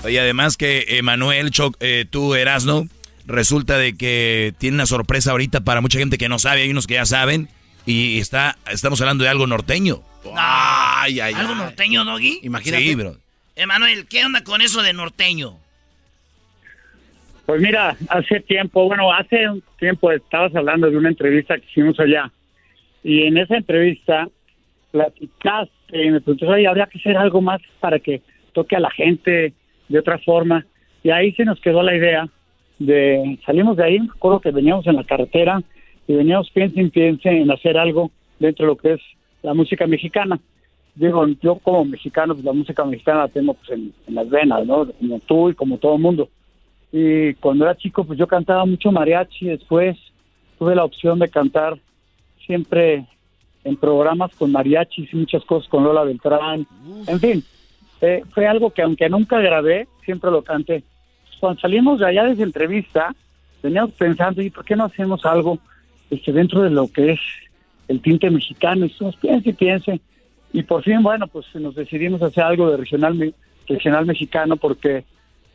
Y 0.08 0.16
además 0.18 0.56
que 0.56 0.84
Emanuel, 0.88 1.50
eh, 1.80 2.04
tú 2.08 2.34
Erasno, 2.34 2.86
resulta 3.26 3.78
de 3.78 3.96
que 3.96 4.54
tiene 4.58 4.76
una 4.76 4.86
sorpresa 4.86 5.30
ahorita 5.30 5.62
para 5.62 5.80
mucha 5.80 5.98
gente 5.98 6.18
que 6.18 6.28
no 6.28 6.38
sabe, 6.38 6.62
hay 6.62 6.70
unos 6.70 6.86
que 6.86 6.94
ya 6.94 7.06
saben, 7.06 7.48
y 7.86 8.18
está, 8.18 8.56
estamos 8.70 9.00
hablando 9.00 9.24
de 9.24 9.30
algo 9.30 9.46
norteño. 9.46 10.02
Ay, 10.36 11.20
ay, 11.20 11.34
¿Algo 11.34 11.54
norteño, 11.54 12.04
Doggy? 12.04 12.40
Imagínate. 12.42 12.82
Sí, 12.82 12.94
bro. 12.94 13.16
Emanuel, 13.56 14.06
¿qué 14.08 14.24
onda 14.24 14.42
con 14.42 14.62
eso 14.62 14.82
de 14.82 14.92
norteño? 14.92 15.56
Pues 17.46 17.60
mira, 17.60 17.96
hace 18.08 18.40
tiempo, 18.40 18.86
bueno, 18.86 19.12
hace 19.12 19.48
un 19.48 19.62
tiempo 19.78 20.10
estabas 20.10 20.54
hablando 20.56 20.90
de 20.90 20.96
una 20.96 21.10
entrevista 21.10 21.58
que 21.58 21.66
hicimos 21.70 22.00
allá. 22.00 22.32
Y 23.02 23.24
en 23.24 23.36
esa 23.36 23.56
entrevista 23.56 24.28
platicaste 24.90 26.06
y 26.06 26.10
me 26.10 26.20
preguntaste, 26.20 26.54
oye, 26.54 26.66
habría 26.66 26.86
que 26.86 26.98
hacer 26.98 27.18
algo 27.18 27.42
más 27.42 27.60
para 27.80 27.98
que 27.98 28.22
toque 28.54 28.76
a 28.76 28.80
la 28.80 28.90
gente 28.90 29.52
de 29.88 29.98
otra 29.98 30.18
forma. 30.18 30.64
Y 31.02 31.10
ahí 31.10 31.32
se 31.32 31.44
nos 31.44 31.60
quedó 31.60 31.82
la 31.82 31.96
idea 31.96 32.28
de, 32.78 33.38
salimos 33.44 33.76
de 33.76 33.84
ahí, 33.84 33.98
recuerdo 33.98 34.40
que 34.40 34.50
veníamos 34.50 34.86
en 34.86 34.96
la 34.96 35.04
carretera 35.04 35.62
y 36.06 36.14
veníamos 36.14 36.50
piense 36.50 36.80
y 36.80 36.90
piense 36.90 37.28
en 37.28 37.50
hacer 37.50 37.78
algo 37.78 38.10
dentro 38.38 38.66
de 38.66 38.72
lo 38.72 38.76
que 38.76 38.94
es 38.94 39.00
la 39.42 39.54
música 39.54 39.86
mexicana 39.86 40.40
digo, 40.94 41.26
yo 41.42 41.56
como 41.56 41.84
mexicano, 41.84 42.34
pues 42.34 42.44
la 42.44 42.52
música 42.52 42.84
mexicana 42.84 43.20
la 43.20 43.28
tengo 43.28 43.54
pues 43.54 43.70
en, 43.70 43.92
las 44.08 44.28
venas, 44.28 44.66
¿no? 44.66 44.86
Como 44.86 45.20
tú 45.20 45.50
y 45.50 45.54
como 45.54 45.78
todo 45.78 45.96
el 45.96 46.02
mundo. 46.02 46.28
Y 46.92 47.34
cuando 47.34 47.64
era 47.64 47.76
chico, 47.76 48.04
pues 48.04 48.18
yo 48.18 48.26
cantaba 48.26 48.64
mucho 48.64 48.92
mariachi, 48.92 49.46
después 49.46 49.96
tuve 50.58 50.74
la 50.76 50.84
opción 50.84 51.18
de 51.18 51.28
cantar 51.28 51.76
siempre 52.46 53.04
en 53.64 53.76
programas 53.76 54.34
con 54.36 54.52
mariachis 54.52 55.12
y 55.12 55.16
muchas 55.16 55.44
cosas 55.44 55.68
con 55.68 55.82
Lola 55.82 56.04
Beltrán, 56.04 56.66
en 57.06 57.20
fin, 57.20 57.44
eh, 58.04 58.24
fue 58.32 58.46
algo 58.46 58.70
que 58.70 58.82
aunque 58.82 59.08
nunca 59.08 59.38
grabé, 59.38 59.88
siempre 60.04 60.30
lo 60.30 60.42
canté. 60.42 60.82
Cuando 61.40 61.60
salimos 61.60 62.00
de 62.00 62.06
allá 62.06 62.24
de 62.24 62.32
esa 62.32 62.42
entrevista, 62.42 63.14
veníamos 63.62 63.92
pensando, 63.92 64.42
¿y 64.42 64.50
por 64.50 64.64
qué 64.64 64.76
no 64.76 64.84
hacemos 64.84 65.24
algo 65.24 65.58
este, 66.10 66.32
dentro 66.32 66.62
de 66.62 66.70
lo 66.70 66.90
que 66.90 67.12
es 67.12 67.20
el 67.88 68.00
tinte 68.00 68.30
mexicano? 68.30 68.84
Y 68.84 68.90
estamos, 68.90 69.16
piense 69.16 69.52
piense, 69.52 70.00
y 70.52 70.62
por 70.62 70.82
fin, 70.82 71.02
bueno, 71.02 71.26
pues 71.26 71.46
nos 71.54 71.74
decidimos 71.74 72.22
hacer 72.22 72.44
algo 72.44 72.70
de 72.70 72.76
regional, 72.76 73.34
regional 73.66 74.06
mexicano 74.06 74.56
porque 74.56 75.04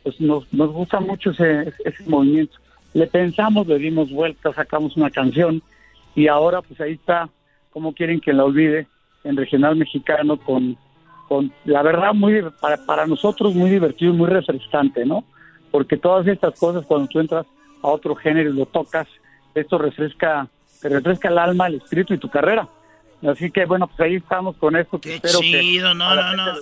pues 0.02 0.20
nos, 0.20 0.52
nos 0.52 0.72
gusta 0.72 1.00
mucho 1.00 1.30
ese, 1.30 1.72
ese 1.84 2.04
movimiento. 2.06 2.58
Le 2.92 3.06
pensamos, 3.06 3.66
le 3.66 3.78
dimos 3.78 4.10
vuelta, 4.10 4.52
sacamos 4.52 4.96
una 4.96 5.10
canción 5.10 5.62
y 6.14 6.26
ahora 6.26 6.60
pues 6.62 6.80
ahí 6.80 6.92
está, 6.92 7.30
como 7.70 7.94
quieren 7.94 8.20
que 8.20 8.32
la 8.32 8.44
olvide, 8.44 8.86
en 9.24 9.36
regional 9.36 9.76
mexicano 9.76 10.36
con, 10.38 10.76
con 11.30 11.52
la 11.64 11.80
verdad 11.82 12.12
muy 12.12 12.42
para, 12.60 12.84
para 12.84 13.06
nosotros 13.06 13.54
muy 13.54 13.70
divertido 13.70 14.12
y 14.12 14.16
muy 14.16 14.28
refrescante, 14.28 15.06
¿no? 15.06 15.22
Porque 15.70 15.96
todas 15.96 16.26
estas 16.26 16.58
cosas 16.58 16.84
cuando 16.84 17.06
tú 17.06 17.20
entras 17.20 17.46
a 17.80 17.86
otro 17.86 18.16
género 18.16 18.50
y 18.50 18.52
lo 18.52 18.66
tocas, 18.66 19.06
esto 19.54 19.78
refresca, 19.78 20.48
te 20.82 20.88
refresca 20.88 21.28
el 21.28 21.38
alma, 21.38 21.68
el 21.68 21.76
espíritu 21.76 22.14
y 22.14 22.18
tu 22.18 22.28
carrera. 22.28 22.66
Así 23.24 23.48
que 23.52 23.64
bueno, 23.64 23.86
pues 23.86 24.00
ahí 24.00 24.16
estamos 24.16 24.56
con 24.56 24.74
esto. 24.74 25.00
Qué 25.00 25.20
chido, 25.20 25.94
no, 25.94 26.16
no, 26.16 26.34
no. 26.34 26.52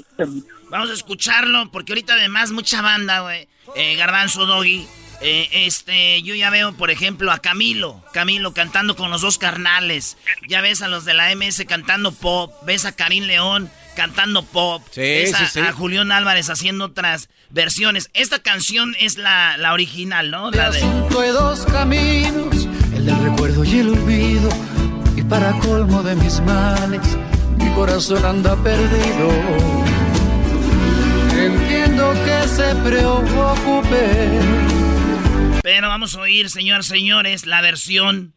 Vamos 0.68 0.90
a 0.90 0.92
escucharlo, 0.92 1.70
porque 1.72 1.92
ahorita 1.92 2.12
además 2.12 2.52
mucha 2.52 2.82
banda, 2.82 3.20
güey. 3.20 3.48
Eh, 3.74 3.96
Garbanzo 3.96 4.44
Doggy. 4.44 4.86
Eh, 5.22 5.48
este, 5.66 6.20
yo 6.22 6.34
ya 6.34 6.50
veo, 6.50 6.74
por 6.74 6.90
ejemplo, 6.90 7.32
a 7.32 7.38
Camilo, 7.38 8.04
Camilo 8.12 8.52
cantando 8.52 8.96
con 8.96 9.10
los 9.10 9.22
dos 9.22 9.38
carnales. 9.38 10.18
Ya 10.46 10.60
ves 10.60 10.82
a 10.82 10.88
los 10.88 11.06
de 11.06 11.14
la 11.14 11.34
MS 11.34 11.64
cantando 11.66 12.12
pop, 12.12 12.52
ves 12.66 12.84
a 12.84 12.94
Karim 12.94 13.24
León 13.24 13.70
cantando 13.98 14.44
pop, 14.44 14.80
sí, 14.92 15.00
ves 15.00 15.56
a, 15.56 15.72
Julián 15.72 16.12
Álvarez 16.12 16.50
haciendo 16.50 16.84
otras 16.84 17.28
versiones. 17.50 18.10
Esta 18.14 18.38
canción 18.38 18.94
es 19.00 19.18
la, 19.18 19.56
la 19.56 19.72
original, 19.72 20.30
¿no? 20.30 20.52
La 20.52 20.70
de... 20.70 20.80
dos 21.32 21.66
caminos, 21.66 22.68
el 22.94 23.06
del 23.06 23.22
recuerdo 23.24 23.64
y 23.64 23.80
el 23.80 23.88
olvido 23.88 24.50
para 25.28 25.52
colmo 25.58 26.00
de 26.02 26.14
mis 26.14 26.40
males, 26.40 27.18
mi 27.56 27.68
corazón 27.74 28.24
anda 28.24 28.56
perdido. 28.62 29.30
Entiendo 31.36 32.14
que 32.24 32.48
se 32.48 32.74
preocupe. 32.76 34.40
Pero 35.62 35.88
vamos 35.88 36.14
a 36.14 36.20
oír, 36.20 36.48
señor, 36.50 36.84
señores, 36.84 37.46
la 37.46 37.60
versión, 37.60 38.32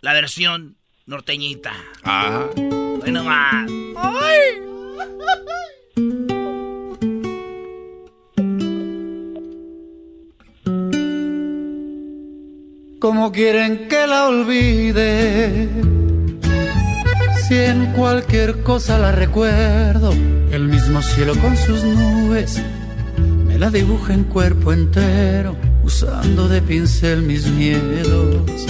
la 0.00 0.12
versión 0.12 0.76
norteñita. 1.06 1.72
Ah. 2.02 2.46
Bueno, 2.56 3.24
va. 3.24 3.64
¡Ay! 3.96 4.73
¿Cómo 13.04 13.32
quieren 13.32 13.86
que 13.88 14.06
la 14.06 14.28
olvide? 14.28 15.68
Si 17.46 17.54
en 17.54 17.92
cualquier 17.92 18.62
cosa 18.62 18.98
la 18.98 19.12
recuerdo, 19.12 20.10
el 20.50 20.68
mismo 20.68 21.02
cielo 21.02 21.34
con 21.36 21.54
sus 21.54 21.84
nubes 21.84 22.62
me 23.46 23.58
la 23.58 23.68
dibuja 23.68 24.14
en 24.14 24.24
cuerpo 24.24 24.72
entero, 24.72 25.54
usando 25.84 26.48
de 26.48 26.62
pincel 26.62 27.20
mis 27.22 27.46
miedos. 27.46 28.66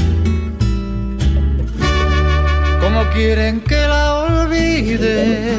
¿Cómo 3.05 3.13
quieren 3.13 3.61
que 3.61 3.77
la 3.77 4.15
olvide? 4.15 5.55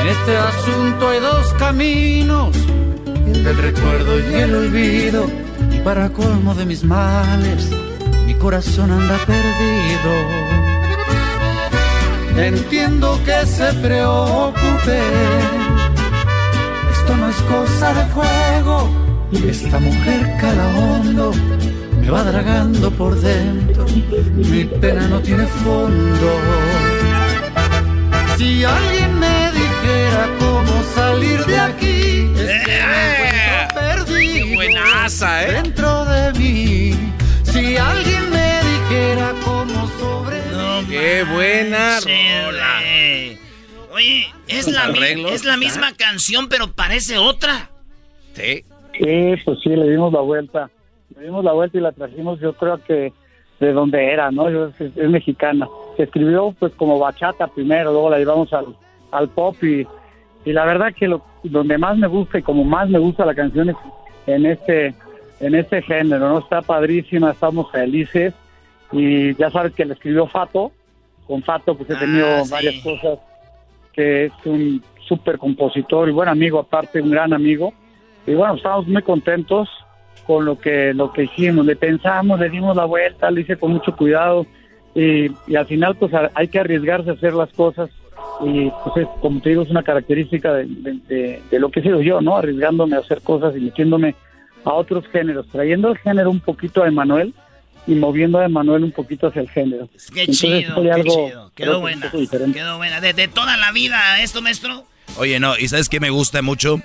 En 0.00 0.08
este 0.08 0.36
asunto 0.36 1.08
hay 1.08 1.20
dos 1.20 1.52
caminos, 1.54 2.56
el 3.26 3.44
del 3.44 3.56
recuerdo 3.56 4.18
y 4.18 4.34
el 4.34 4.54
olvido. 4.54 5.26
Y 5.72 5.78
para 5.80 6.10
colmo 6.10 6.54
de 6.54 6.66
mis 6.66 6.84
males, 6.84 7.70
mi 8.26 8.34
corazón 8.34 8.90
anda 8.90 9.16
perdido. 9.26 10.12
Entiendo 12.36 13.18
que 13.24 13.46
se 13.46 13.72
preocupe. 13.74 15.00
Esto 16.92 17.16
no 17.16 17.28
es 17.28 17.36
cosa 17.42 17.94
de 17.94 18.04
juego. 18.12 18.90
Y 19.32 19.48
esta 19.48 19.78
mujer 19.78 20.36
cala 20.40 20.68
hondo. 20.76 21.32
Me 22.00 22.10
va 22.10 22.22
dragando 22.24 22.90
por 22.90 23.14
dentro. 23.20 23.86
Mi 24.36 24.64
pena 24.64 25.06
no 25.08 25.20
tiene 25.20 25.46
fondo. 25.46 26.40
Si 28.36 28.64
alguien 28.64 29.18
me 29.18 29.52
dijera 29.52 30.28
cómo 30.38 30.82
salir 30.94 31.44
de 31.44 31.58
aquí, 31.58 32.32
es 32.36 32.64
que 32.64 32.80
me 32.90 33.80
perdido 33.80 34.54
buenaza, 34.54 35.46
¿eh? 35.46 35.52
dentro 35.52 36.04
de 36.06 36.32
mí. 36.32 37.12
Si 37.44 37.76
alguien 37.76 38.30
me 38.30 38.60
dijera 38.62 39.34
cómo 39.44 39.88
sobre 39.98 40.40
¡Qué 40.88 41.24
buena 41.24 42.00
rola! 42.00 42.80
Oye, 43.92 44.26
es 44.48 44.66
la, 44.68 44.88
es 44.88 45.44
la 45.44 45.56
misma 45.56 45.94
canción, 45.94 46.48
pero 46.48 46.72
parece 46.72 47.18
otra. 47.18 47.70
Sí. 48.34 48.64
Sí, 48.98 49.34
pues 49.44 49.58
sí, 49.62 49.70
le 49.70 49.90
dimos 49.90 50.12
la 50.12 50.20
vuelta. 50.20 50.70
Dimos 51.20 51.44
la 51.44 51.52
vuelta 51.52 51.76
y 51.78 51.80
la 51.80 51.92
trajimos, 51.92 52.40
yo 52.40 52.54
creo 52.54 52.82
que 52.82 53.12
de 53.60 53.72
donde 53.72 54.10
era, 54.12 54.30
¿no? 54.30 54.48
Es, 54.48 54.96
mexicana. 54.96 55.68
Se 55.96 56.04
escribió 56.04 56.54
pues 56.58 56.72
como 56.74 56.98
bachata 56.98 57.46
primero, 57.48 57.92
luego 57.92 58.10
la 58.10 58.18
llevamos 58.18 58.52
al, 58.52 58.74
al 59.12 59.28
pop 59.28 59.54
y, 59.62 59.86
y 60.44 60.52
la 60.52 60.64
verdad 60.64 60.94
que 60.98 61.08
lo, 61.08 61.22
donde 61.42 61.76
más 61.76 61.96
me 61.98 62.06
gusta 62.06 62.38
y 62.38 62.42
como 62.42 62.64
más 62.64 62.88
me 62.88 62.98
gusta 62.98 63.26
la 63.26 63.34
canción 63.34 63.68
es 63.70 63.76
en 64.26 64.46
este 64.46 64.94
en 65.40 65.54
este 65.54 65.82
género, 65.82 66.28
¿no? 66.28 66.38
Está 66.38 66.62
padrísima, 66.62 67.30
estamos 67.30 67.70
felices 67.70 68.34
y 68.92 69.34
ya 69.36 69.50
sabes 69.50 69.74
que 69.74 69.84
le 69.84 69.94
escribió 69.94 70.26
Fato, 70.26 70.72
con 71.26 71.42
Fato 71.42 71.74
pues 71.74 71.90
he 71.90 71.96
tenido 71.96 72.26
Ah, 72.26 72.42
varias 72.50 72.82
cosas, 72.82 73.18
que 73.92 74.26
es 74.26 74.32
un 74.44 74.82
súper 75.06 75.38
compositor 75.38 76.08
y 76.08 76.12
buen 76.12 76.28
amigo, 76.28 76.58
aparte 76.58 77.00
un 77.00 77.10
gran 77.10 77.32
amigo, 77.32 77.72
y 78.26 78.34
bueno, 78.34 78.54
estamos 78.54 78.86
muy 78.86 79.02
contentos 79.02 79.68
con 80.26 80.44
lo 80.44 80.58
que 80.58 80.92
lo 80.94 81.12
que 81.12 81.24
hicimos, 81.24 81.66
le 81.66 81.76
pensamos, 81.76 82.38
le 82.40 82.48
dimos 82.50 82.76
la 82.76 82.84
vuelta, 82.84 83.30
lo 83.30 83.40
hice 83.40 83.56
con 83.56 83.72
mucho 83.72 83.94
cuidado 83.96 84.46
y, 84.94 85.30
y 85.46 85.56
al 85.56 85.66
final 85.66 85.96
pues 85.96 86.12
hay 86.34 86.48
que 86.48 86.58
arriesgarse 86.60 87.10
a 87.10 87.14
hacer 87.14 87.32
las 87.34 87.50
cosas 87.52 87.90
y 88.44 88.70
pues 88.84 89.04
es, 89.04 89.08
como 89.20 89.40
te 89.40 89.50
digo 89.50 89.62
es 89.62 89.70
una 89.70 89.82
característica 89.82 90.52
de, 90.54 90.66
de- 90.66 90.98
de- 91.08 91.42
de 91.50 91.58
lo 91.58 91.70
que 91.70 91.80
he 91.80 91.82
sido 91.82 92.00
yo, 92.02 92.20
¿no? 92.20 92.36
Arriesgándome 92.36 92.96
a 92.96 93.00
hacer 93.00 93.20
cosas 93.22 93.54
y 93.56 93.60
metiéndome 93.60 94.14
a 94.64 94.72
otros 94.72 95.06
géneros, 95.08 95.46
trayendo 95.50 95.88
el 95.90 95.98
género 95.98 96.30
un 96.30 96.40
poquito 96.40 96.82
a 96.82 96.88
Emanuel 96.88 97.32
y 97.86 97.94
moviendo 97.94 98.38
a 98.38 98.44
Emanuel 98.44 98.84
un 98.84 98.92
poquito 98.92 99.26
hacia 99.28 99.40
el 99.42 99.48
género. 99.50 99.88
Qué 100.12 100.20
Entonces, 100.22 100.38
chido, 100.66 100.82
qué 100.82 100.92
algo- 100.92 101.26
chido. 101.28 101.52
Quedó 101.54 101.80
buena. 101.80 102.10
Quedó 102.52 102.76
buena. 102.76 103.00
De, 103.00 103.12
de 103.14 103.28
toda 103.28 103.56
la 103.56 103.72
vida 103.72 104.20
esto, 104.22 104.42
maestro. 104.42 104.84
Oye, 105.18 105.40
no, 105.40 105.56
y 105.58 105.66
sabes 105.68 105.88
qué 105.88 105.98
me 105.98 106.10
gusta 106.10 106.40
mucho 106.42 106.76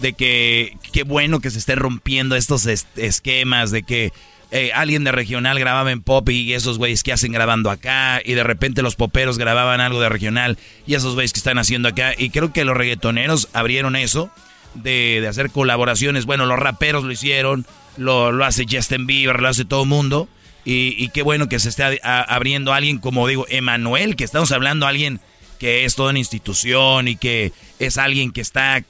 de 0.00 0.12
que 0.14 0.76
qué 0.92 1.02
bueno 1.04 1.40
que 1.40 1.50
se 1.50 1.58
esté 1.58 1.74
rompiendo 1.74 2.34
estos 2.36 2.66
es- 2.66 2.86
esquemas 2.96 3.70
de 3.70 3.82
que 3.82 4.12
eh, 4.50 4.70
alguien 4.74 5.04
de 5.04 5.12
regional 5.12 5.58
grababa 5.58 5.92
en 5.92 6.02
pop 6.02 6.28
y 6.28 6.52
esos 6.52 6.76
güeyes 6.78 7.02
que 7.02 7.12
hacen 7.12 7.32
grabando 7.32 7.70
acá 7.70 8.20
y 8.24 8.34
de 8.34 8.42
repente 8.44 8.82
los 8.82 8.96
poperos 8.96 9.38
grababan 9.38 9.80
algo 9.80 10.00
de 10.00 10.08
regional 10.10 10.58
y 10.86 10.94
esos 10.94 11.14
güeyes 11.14 11.32
que 11.32 11.38
están 11.38 11.56
haciendo 11.58 11.88
acá 11.88 12.12
y 12.16 12.30
creo 12.30 12.52
que 12.52 12.64
los 12.64 12.76
reggaetoneros 12.76 13.48
abrieron 13.54 13.96
eso 13.96 14.30
de, 14.74 15.18
de 15.20 15.28
hacer 15.28 15.50
colaboraciones. 15.50 16.26
Bueno, 16.26 16.44
los 16.46 16.58
raperos 16.58 17.04
lo 17.04 17.12
hicieron, 17.12 17.66
lo, 17.96 18.30
lo 18.32 18.44
hace 18.44 18.66
Justin 18.70 19.06
Bieber, 19.06 19.40
lo 19.40 19.48
hace 19.48 19.64
todo 19.64 19.84
el 19.84 19.88
mundo 19.88 20.28
y, 20.64 21.08
qué 21.08 21.22
bueno 21.22 21.48
que 21.48 21.58
se 21.58 21.70
esté 21.70 22.00
abriendo 22.04 22.72
alguien 22.72 22.98
como 22.98 23.26
digo, 23.26 23.46
Emanuel, 23.48 24.16
que 24.16 24.24
estamos 24.24 24.52
hablando 24.52 24.86
alguien 24.86 25.20
que 25.58 25.84
es 25.84 25.94
toda 25.94 26.10
una 26.10 26.18
institución 26.18 27.08
y 27.08 27.16
que 27.16 27.52
es 27.78 27.96
alguien 27.98 28.32
que 28.32 28.40
está 28.42 28.82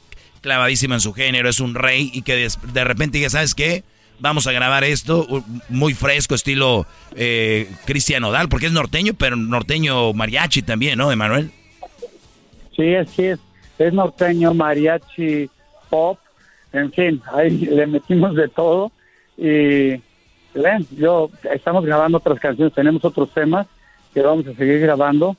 clavadísimo 0.42 0.94
en 0.94 1.00
su 1.00 1.14
género, 1.14 1.48
es 1.48 1.60
un 1.60 1.74
rey 1.74 2.10
y 2.12 2.22
que 2.22 2.36
de, 2.36 2.84
repente 2.84 3.18
diga, 3.18 3.30
¿sabes 3.30 3.54
qué? 3.54 3.84
Vamos 4.18 4.46
a 4.46 4.52
grabar 4.52 4.84
esto 4.84 5.26
muy 5.68 5.94
fresco, 5.94 6.34
estilo 6.34 6.86
eh, 7.16 7.70
Cristian 7.86 8.22
porque 8.50 8.66
es 8.66 8.72
norteño, 8.72 9.14
pero 9.14 9.36
norteño 9.36 10.12
mariachi 10.12 10.62
también, 10.62 10.98
¿no, 10.98 11.10
Emanuel? 11.10 11.50
Sí, 12.76 12.94
así 12.94 13.24
es. 13.24 13.38
Es 13.78 13.92
norteño, 13.92 14.54
mariachi, 14.54 15.48
pop, 15.88 16.18
en 16.72 16.92
fin, 16.92 17.22
ahí 17.32 17.50
le 17.50 17.86
metimos 17.86 18.34
de 18.34 18.48
todo. 18.48 18.92
Y 19.36 20.00
ven, 20.54 20.86
yo 20.96 21.30
estamos 21.52 21.84
grabando 21.84 22.18
otras 22.18 22.38
canciones, 22.38 22.74
tenemos 22.74 23.04
otros 23.04 23.32
temas 23.32 23.66
que 24.12 24.20
vamos 24.22 24.46
a 24.46 24.54
seguir 24.54 24.80
grabando. 24.80 25.36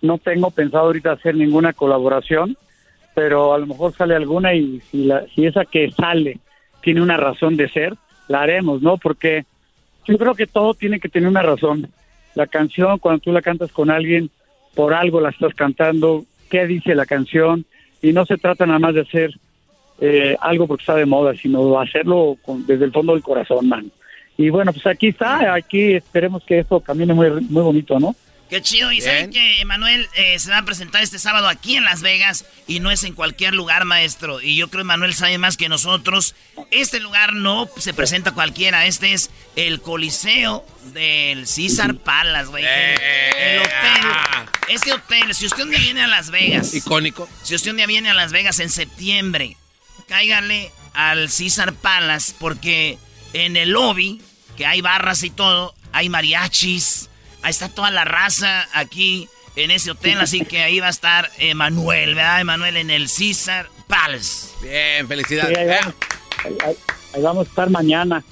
No 0.00 0.18
tengo 0.18 0.50
pensado 0.50 0.86
ahorita 0.86 1.12
hacer 1.12 1.34
ninguna 1.34 1.72
colaboración, 1.72 2.56
pero 3.18 3.52
a 3.52 3.58
lo 3.58 3.66
mejor 3.66 3.92
sale 3.94 4.14
alguna 4.14 4.54
y 4.54 4.80
si, 4.92 5.04
la, 5.06 5.24
si 5.34 5.44
esa 5.44 5.64
que 5.64 5.90
sale 5.90 6.38
tiene 6.82 7.02
una 7.02 7.16
razón 7.16 7.56
de 7.56 7.68
ser, 7.68 7.94
la 8.28 8.42
haremos, 8.42 8.80
¿no? 8.80 8.96
Porque 8.96 9.44
yo 10.06 10.16
creo 10.16 10.36
que 10.36 10.46
todo 10.46 10.72
tiene 10.74 11.00
que 11.00 11.08
tener 11.08 11.28
una 11.28 11.42
razón. 11.42 11.88
La 12.36 12.46
canción, 12.46 13.00
cuando 13.00 13.18
tú 13.20 13.32
la 13.32 13.42
cantas 13.42 13.72
con 13.72 13.90
alguien, 13.90 14.30
por 14.76 14.94
algo 14.94 15.20
la 15.20 15.30
estás 15.30 15.52
cantando, 15.54 16.24
qué 16.48 16.64
dice 16.68 16.94
la 16.94 17.06
canción, 17.06 17.64
y 18.00 18.12
no 18.12 18.24
se 18.24 18.36
trata 18.38 18.66
nada 18.66 18.78
más 18.78 18.94
de 18.94 19.00
hacer 19.00 19.32
eh, 20.00 20.36
algo 20.40 20.68
porque 20.68 20.82
está 20.82 20.94
de 20.94 21.04
moda, 21.06 21.34
sino 21.34 21.80
hacerlo 21.80 22.36
con- 22.42 22.64
desde 22.68 22.84
el 22.84 22.92
fondo 22.92 23.14
del 23.14 23.22
corazón, 23.24 23.68
man. 23.68 23.90
Y 24.36 24.48
bueno, 24.50 24.72
pues 24.72 24.86
aquí 24.86 25.08
está, 25.08 25.52
aquí 25.54 25.94
esperemos 25.94 26.44
que 26.44 26.60
esto 26.60 26.78
camine 26.78 27.14
muy, 27.14 27.28
muy 27.50 27.62
bonito, 27.64 27.98
¿no? 27.98 28.14
Qué 28.48 28.62
chido. 28.62 28.90
Y 28.92 29.00
saben 29.00 29.30
que 29.30 29.60
Emanuel 29.60 30.08
eh, 30.14 30.38
se 30.38 30.50
va 30.50 30.58
a 30.58 30.64
presentar 30.64 31.02
este 31.02 31.18
sábado 31.18 31.48
aquí 31.48 31.76
en 31.76 31.84
Las 31.84 32.00
Vegas 32.00 32.46
y 32.66 32.80
no 32.80 32.90
es 32.90 33.04
en 33.04 33.14
cualquier 33.14 33.54
lugar, 33.54 33.84
maestro. 33.84 34.40
Y 34.40 34.56
yo 34.56 34.68
creo 34.68 34.80
que 34.80 34.86
Emanuel 34.86 35.14
sabe 35.14 35.36
más 35.38 35.56
que 35.56 35.68
nosotros. 35.68 36.34
Este 36.70 37.00
lugar 37.00 37.34
no 37.34 37.68
se 37.76 37.92
presenta 37.92 38.32
cualquiera. 38.32 38.86
Este 38.86 39.12
es 39.12 39.30
el 39.56 39.82
Coliseo 39.82 40.66
del 40.92 41.46
César 41.46 41.96
Palace, 41.96 42.46
güey. 42.46 42.64
El, 42.64 43.00
el 43.38 43.60
hotel. 43.60 44.48
Este 44.68 44.92
hotel, 44.92 45.34
si 45.34 45.46
usted 45.46 45.64
un 45.64 45.70
día 45.70 45.80
viene 45.80 46.02
a 46.02 46.08
Las 46.08 46.30
Vegas. 46.30 46.74
Icónico. 46.74 47.28
Si 47.42 47.54
usted 47.54 47.70
un 47.70 47.76
día 47.78 47.86
viene 47.86 48.10
a 48.10 48.14
Las 48.14 48.32
Vegas 48.32 48.60
en 48.60 48.70
septiembre, 48.70 49.56
cáigale 50.08 50.72
al 50.94 51.30
César 51.30 51.74
Palace 51.74 52.34
porque 52.38 52.98
en 53.34 53.56
el 53.56 53.70
lobby, 53.70 54.22
que 54.56 54.66
hay 54.66 54.80
barras 54.80 55.22
y 55.22 55.30
todo, 55.30 55.74
hay 55.92 56.08
mariachis, 56.08 57.08
ahí 57.42 57.50
está 57.50 57.68
toda 57.68 57.90
la 57.90 58.04
raza 58.04 58.66
aquí 58.72 59.28
en 59.56 59.70
ese 59.70 59.90
hotel, 59.90 60.18
así 60.20 60.44
que 60.44 60.62
ahí 60.62 60.78
va 60.80 60.86
a 60.86 60.90
estar 60.90 61.28
Emanuel, 61.38 62.14
¿verdad? 62.14 62.40
Emanuel 62.40 62.76
en 62.76 62.90
el 62.90 63.08
César 63.08 63.68
Palace. 63.88 64.48
Bien, 64.62 65.02
Sí, 65.02 65.06
felicidades. 65.08 65.58
ahí, 65.58 65.66
vamos, 65.66 65.94
ahí- 66.44 66.76
ahí- 67.14 67.22
vamos 67.22 67.46
a 67.46 67.50
estar 67.50 67.70
mañana. 67.70 68.22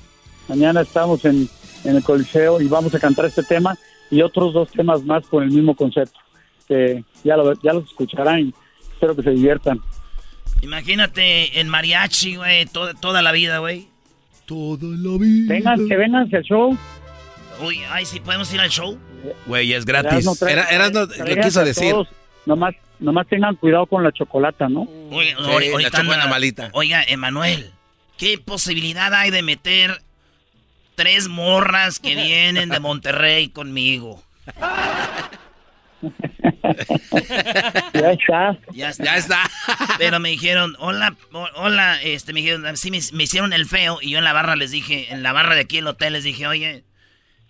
Mañana 0.48 0.82
estamos 0.82 1.24
en, 1.24 1.48
en 1.84 1.96
el 1.96 2.02
Coliseo 2.04 2.60
y 2.60 2.68
vamos 2.68 2.94
a 2.94 3.00
cantar 3.00 3.24
este 3.24 3.42
tema 3.42 3.76
y 4.10 4.22
otros 4.22 4.54
dos 4.54 4.70
temas 4.70 5.02
más 5.02 5.26
con 5.26 5.42
el 5.42 5.50
mismo 5.50 5.74
concepto. 5.74 6.18
Que 6.68 7.02
ya, 7.24 7.36
lo, 7.36 7.52
ya 7.62 7.72
los 7.72 7.86
escucharán 7.86 8.40
y 8.40 8.54
espero 8.92 9.16
que 9.16 9.22
se 9.22 9.30
diviertan. 9.30 9.80
Imagínate 10.62 11.58
en 11.60 11.68
mariachi, 11.68 12.36
güey, 12.36 12.66
toda, 12.66 12.94
toda 12.94 13.22
la 13.22 13.32
vida, 13.32 13.58
güey. 13.58 13.88
Toda 14.46 14.78
la 14.82 15.18
vida. 15.18 15.52
Vengan, 15.54 15.88
que 15.88 15.96
vengan 15.96 16.28
al 16.32 16.42
show. 16.42 16.76
Uy, 17.60 17.80
ay, 17.90 18.04
si 18.06 18.20
podemos 18.20 18.52
ir 18.52 18.60
al 18.60 18.70
show. 18.70 18.98
Güey, 19.46 19.72
es 19.72 19.84
gratis. 19.84 20.12
Erasmo, 20.12 20.34
trae- 20.36 20.52
Era- 20.52 20.64
Erasmo 20.70 21.06
tráiganse 21.08 21.34
lo 21.36 21.42
quiso 21.42 21.64
decir. 21.64 21.90
todos. 21.92 22.08
Nomás, 22.44 22.74
nomás 23.00 23.26
tengan 23.28 23.56
cuidado 23.56 23.86
con 23.86 24.02
la 24.04 24.12
chocolata, 24.12 24.68
¿no? 24.68 24.82
Oye, 25.10 25.30
Sí, 25.30 25.42
ahori- 25.42 25.66
la 25.66 25.72
ahorita 25.72 25.90
choco 25.90 26.02
en 26.02 26.08
la 26.08 26.14
anda- 26.14 26.26
malita. 26.28 26.70
Oiga, 26.72 27.02
Emanuel, 27.06 27.72
¿qué 28.18 28.38
posibilidad 28.38 29.12
hay 29.14 29.30
de 29.30 29.42
meter 29.42 30.00
tres 30.94 31.28
morras 31.28 31.98
que 31.98 32.14
vienen 32.54 32.68
de 32.68 32.80
Monterrey 32.80 33.48
conmigo? 33.48 34.22
Ya 37.94 38.10
está. 38.12 38.58
Ya 38.72 38.88
está. 38.90 39.04
Ya 39.04 39.16
está. 39.16 39.50
Pero 39.98 40.20
me 40.20 40.28
dijeron, 40.30 40.76
hola, 40.78 41.16
ho- 41.32 41.48
hola, 41.56 42.00
este, 42.02 42.32
me 42.32 42.40
dijeron, 42.40 42.76
sí, 42.76 42.90
me, 42.90 43.00
me 43.12 43.24
hicieron 43.24 43.52
el 43.52 43.66
feo 43.66 43.98
y 44.02 44.10
yo 44.10 44.18
en 44.18 44.24
la 44.24 44.32
barra 44.32 44.56
les 44.56 44.70
dije, 44.70 45.12
en 45.12 45.22
la 45.22 45.32
barra 45.32 45.54
de 45.54 45.62
aquí 45.62 45.76
del 45.76 45.86
hotel 45.86 46.12
les 46.12 46.24
dije, 46.24 46.46
oye, 46.46 46.84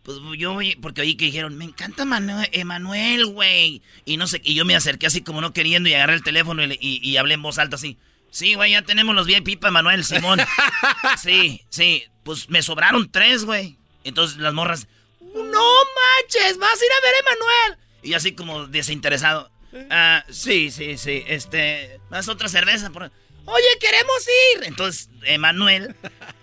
pues 0.06 0.18
yo 0.38 0.54
voy, 0.54 0.76
porque 0.76 1.00
oí 1.02 1.16
que 1.16 1.24
dijeron, 1.26 1.58
me 1.58 1.64
encanta 1.64 2.04
Manu- 2.04 2.48
Emanuel, 2.52 3.26
güey. 3.26 3.82
Y 4.04 4.16
no 4.16 4.26
sé, 4.28 4.40
y 4.44 4.54
yo 4.54 4.64
me 4.64 4.76
acerqué 4.76 5.06
así 5.08 5.20
como 5.20 5.40
no 5.40 5.52
queriendo 5.52 5.88
y 5.88 5.94
agarré 5.94 6.14
el 6.14 6.22
teléfono 6.22 6.62
y, 6.62 6.68
le- 6.68 6.78
y- 6.80 7.00
y 7.06 7.16
hablé 7.16 7.34
en 7.34 7.42
voz 7.42 7.58
alta 7.58 7.74
así. 7.76 7.98
Sí, 8.30 8.54
güey, 8.54 8.70
ya 8.72 8.82
tenemos 8.82 9.14
los 9.14 9.26
VIP 9.26 9.58
para 9.60 9.70
Manuel, 9.72 10.04
Simón. 10.04 10.38
sí, 11.22 11.60
sí, 11.70 12.04
pues 12.22 12.48
me 12.50 12.62
sobraron 12.62 13.10
tres, 13.10 13.44
güey. 13.44 13.78
Entonces 14.04 14.38
las 14.38 14.54
morras, 14.54 14.86
no 15.20 15.34
manches, 15.42 16.56
vas 16.58 16.80
a 16.80 16.84
ir 16.84 16.90
a 16.92 17.02
ver 17.04 17.14
a 17.14 17.18
Emanuel. 17.18 17.78
Y 18.02 18.14
así 18.14 18.32
como 18.32 18.66
desinteresado. 18.68 19.50
Ah, 19.90 20.24
sí, 20.30 20.70
sí, 20.70 20.96
sí, 20.98 21.24
este, 21.26 21.98
más 22.10 22.28
otra 22.28 22.48
cerveza. 22.48 22.90
Por... 22.90 23.10
Oye, 23.46 23.66
queremos 23.80 24.28
ir. 24.56 24.64
Entonces, 24.64 25.10
Emanuel, 25.24 25.96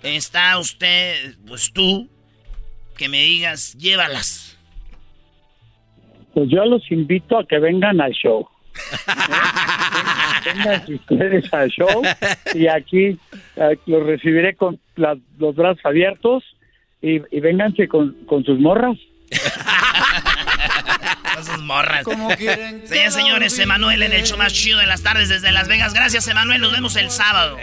está 0.04 0.58
usted, 0.60 1.38
pues 1.48 1.72
tú, 1.74 2.10
que 3.04 3.10
me 3.10 3.22
digas, 3.24 3.74
llévalas. 3.78 4.58
Pues 6.34 6.48
yo 6.50 6.64
los 6.64 6.90
invito 6.90 7.38
a 7.38 7.46
que 7.46 7.60
vengan 7.60 8.00
al 8.00 8.14
show. 8.14 8.48
vengan 10.46 10.84
ustedes 10.88 11.54
al 11.54 11.70
show 11.70 12.02
y 12.54 12.68
aquí 12.68 13.20
eh, 13.58 13.78
los 13.88 14.04
recibiré 14.06 14.56
con 14.56 14.80
las- 14.96 15.18
los 15.38 15.54
brazos 15.54 15.82
abiertos 15.86 16.46
y, 17.02 17.16
y 17.36 17.40
vénganse 17.42 17.90
con, 17.90 18.14
con 18.26 18.46
sus 18.46 18.58
morras. 18.58 18.96
Esas 21.40 21.60
morras. 21.60 22.04
Como 22.04 22.30
quieren 22.30 22.82
que 22.90 23.12
Señores, 23.12 23.58
la 23.58 23.64
Emanuel 23.66 24.02
en 24.04 24.14
el 24.14 24.24
show 24.24 24.38
más 24.38 24.54
chido 24.54 24.80
de 24.80 24.86
las 24.88 25.04
tardes 25.04 25.28
desde 25.28 25.52
Las 25.52 25.68
Vegas. 25.68 25.94
Gracias, 25.94 26.26
Emanuel. 26.30 26.62
Nos 26.62 26.72
vemos 26.72 26.96
el 26.96 27.10
sábado. 27.10 27.58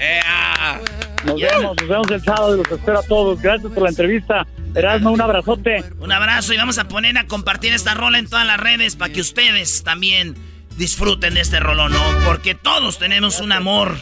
Nos 1.24 1.40
vemos, 1.40 1.76
nos 1.80 1.88
vemos 1.88 2.10
el 2.10 2.20
sábado 2.20 2.54
y 2.56 2.58
los 2.58 2.70
espero 2.70 2.98
a 2.98 3.02
todos. 3.04 3.40
Gracias 3.40 3.72
por 3.72 3.84
la 3.84 3.88
entrevista. 3.88 4.46
Erasmo, 4.74 5.10
un 5.10 5.20
abrazote. 5.20 5.84
Un 5.98 6.12
abrazo 6.12 6.52
y 6.52 6.56
vamos 6.56 6.78
a 6.78 6.88
poner 6.88 7.18
a 7.18 7.26
compartir 7.26 7.72
esta 7.72 7.94
rola 7.94 8.18
en 8.18 8.28
todas 8.28 8.46
las 8.46 8.58
redes 8.58 8.96
para 8.96 9.12
que 9.12 9.20
ustedes 9.20 9.82
también 9.82 10.36
disfruten 10.76 11.34
de 11.34 11.40
este 11.40 11.60
rolón, 11.60 11.92
¿no? 11.92 12.02
Porque 12.24 12.54
todos 12.54 12.98
tenemos 12.98 13.40
un 13.40 13.52
amor 13.52 13.96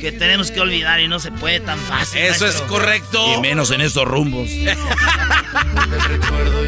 que 0.00 0.10
tenemos 0.10 0.50
que 0.50 0.60
olvidar 0.60 1.00
y 1.00 1.06
no 1.06 1.20
se 1.20 1.30
puede 1.30 1.60
tan 1.60 1.78
fácil. 1.78 2.22
Eso 2.22 2.46
es 2.46 2.60
correcto. 2.62 3.24
Y 3.36 3.40
menos 3.40 3.70
en 3.70 3.80
estos 3.80 4.06
rumbos. 4.06 4.48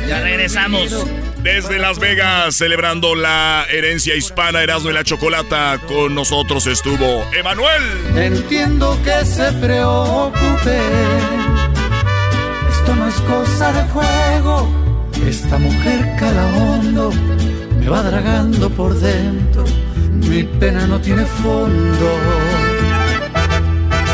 Ya 0.06 0.20
regresamos. 0.20 1.06
Desde 1.42 1.78
Las 1.78 1.98
Vegas, 1.98 2.54
celebrando 2.56 3.14
la 3.14 3.66
herencia 3.70 4.14
hispana 4.14 4.62
Erasmo 4.62 4.90
y 4.90 4.92
la 4.92 5.04
Chocolata, 5.04 5.80
con 5.86 6.14
nosotros 6.14 6.66
estuvo 6.66 7.26
Emanuel. 7.32 7.82
Entiendo 8.16 8.98
que 9.02 9.24
se 9.24 9.50
preocupe 9.54 10.78
juego. 13.92 14.68
Esta 15.26 15.58
mujer 15.58 16.16
cala 16.18 16.46
hondo, 16.56 17.10
me 17.78 17.88
va 17.88 18.02
dragando 18.02 18.68
por 18.70 18.94
dentro. 18.98 19.64
Mi 20.28 20.42
pena 20.60 20.86
no 20.86 21.00
tiene 21.00 21.24
fondo. 21.24 22.08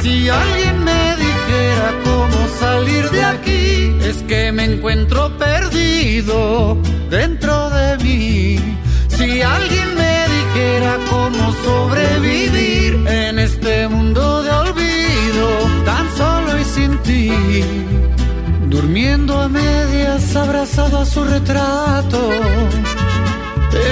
Si 0.03 0.28
alguien 0.28 0.84
me 0.84 1.16
dijera 1.16 1.86
cómo 2.05 2.38
salir 2.59 3.11
de 3.11 3.22
aquí, 3.24 3.96
es 4.03 4.22
que 4.28 4.53
me 4.53 4.64
encuentro 4.64 5.36
perdido 5.36 6.76
dentro 7.11 7.70
de 7.70 7.96
mí. 7.98 8.76
Si 9.09 9.42
alguien 9.42 9.88
me 9.94 10.16
dijera 10.36 10.96
cómo 11.11 11.53
sobrevivir 11.64 13.07
en 13.07 13.38
este 13.38 13.88
mundo 13.88 14.42
de 14.42 14.51
olvido, 14.51 15.48
tan 15.84 16.07
solo 16.16 16.59
y 16.59 16.64
sin 16.64 16.98
ti, 16.98 17.30
durmiendo 18.71 19.39
a 19.41 19.49
medias, 19.49 20.35
abrazado 20.37 21.01
a 21.01 21.05
su 21.05 21.25
retrato, 21.25 22.31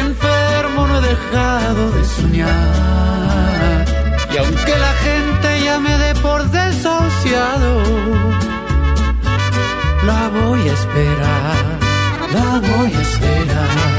enfermo 0.00 0.86
no 0.86 0.98
he 0.98 1.02
dejado 1.02 1.90
de 1.90 2.04
soñar. 2.04 3.84
Y 4.32 4.36
aunque 4.38 4.74
la 4.86 4.92
gente 5.06 5.64
ya 5.64 5.80
me 5.80 5.98
dé 5.98 6.14
por 6.16 6.48
desahuciado, 6.50 7.82
la 10.06 10.28
voy 10.28 10.60
a 10.68 10.72
esperar, 10.72 11.78
la 12.32 12.60
voy 12.60 12.92
a 12.94 13.00
esperar. 13.02 13.97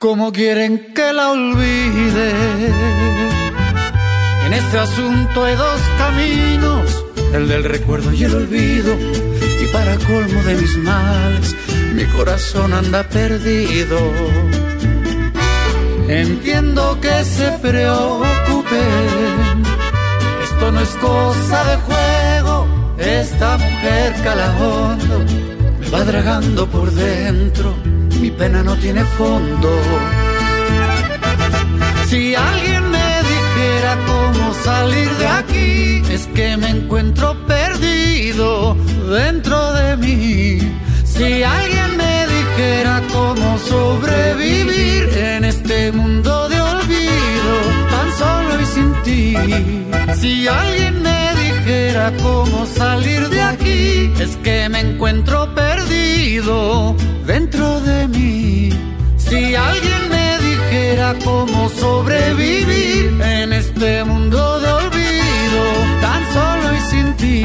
¿Cómo 0.00 0.32
quieren 0.32 0.94
que 0.94 1.12
la 1.12 1.32
olvide? 1.32 2.30
En 4.46 4.54
este 4.54 4.78
asunto 4.78 5.44
hay 5.44 5.54
dos 5.56 5.80
caminos, 5.98 7.04
el 7.34 7.46
del 7.46 7.64
recuerdo 7.64 8.10
y 8.10 8.24
el 8.24 8.34
olvido. 8.34 8.94
Y 9.62 9.66
para 9.70 9.98
colmo 9.98 10.42
de 10.44 10.54
mis 10.54 10.74
males, 10.78 11.54
mi 11.92 12.04
corazón 12.16 12.72
anda 12.72 13.02
perdido. 13.02 13.98
Entiendo 16.08 16.98
que 16.98 17.22
se 17.22 17.50
preocupen, 17.60 18.80
esto 20.44 20.72
no 20.72 20.80
es 20.80 20.96
cosa 20.96 21.64
de 21.64 21.76
juego, 21.76 22.66
esta 22.96 23.58
mujer 23.58 24.14
calahondo 24.24 25.18
me 25.78 25.90
va 25.90 26.04
dragando 26.04 26.66
por 26.66 26.90
dentro 26.90 27.89
mi 28.20 28.30
pena 28.30 28.62
no 28.62 28.76
tiene 28.76 29.02
fondo. 29.18 29.70
Si 32.08 32.34
alguien 32.34 32.90
me 32.90 33.10
dijera 33.32 33.96
cómo 34.06 34.54
salir 34.62 35.10
de 35.20 35.26
aquí, 35.26 36.02
es 36.12 36.26
que 36.34 36.56
me 36.56 36.70
encuentro 36.70 37.34
perdido 37.46 38.76
dentro 39.10 39.72
de 39.72 39.96
mí. 39.96 40.58
Si 41.04 41.42
alguien 41.42 41.96
me 41.96 42.26
dijera 42.26 43.02
cómo 43.12 43.58
sobrevivir 43.58 45.08
en 45.16 45.44
este 45.44 45.92
mundo 45.92 46.48
de 46.48 46.60
olvido, 46.60 47.54
tan 47.90 48.08
solo 48.18 48.60
y 48.60 48.66
sin 48.66 48.92
ti. 49.04 49.36
Si 50.20 50.46
alguien 50.46 51.02
me 51.02 51.19
dijera 51.90 52.12
cómo 52.22 52.66
salir 52.66 53.28
de 53.30 53.42
aquí, 53.42 54.12
es 54.20 54.36
que 54.44 54.68
me 54.68 54.78
encuentro 54.78 55.52
perdido 55.56 56.94
dentro 57.26 57.80
de 57.80 58.06
mí. 58.06 58.70
Si 59.16 59.56
alguien 59.56 60.08
me 60.08 60.38
dijera 60.38 61.16
cómo 61.24 61.68
sobrevivir 61.68 63.20
en 63.20 63.52
este 63.52 64.04
mundo 64.04 64.60
de 64.60 64.68
olvido, 64.68 65.62
tan 66.00 66.22
solo 66.32 66.66
y 66.76 66.80
sin 66.90 67.16
ti. 67.16 67.44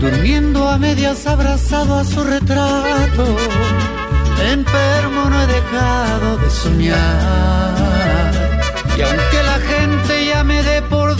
Durmiendo 0.00 0.68
a 0.68 0.78
medias 0.78 1.26
abrazado 1.26 1.98
a 1.98 2.04
su 2.04 2.22
retrato, 2.22 3.26
enfermo 4.52 5.30
no 5.30 5.42
he 5.42 5.46
dejado 5.48 6.36
de 6.38 6.50
soñar. 6.50 8.30
Y 8.96 9.02
aunque 9.02 9.42
la 9.42 9.58
gente 9.72 10.26
ya 10.26 10.44
me 10.44 10.62
dé 10.62 10.82
por 10.82 11.16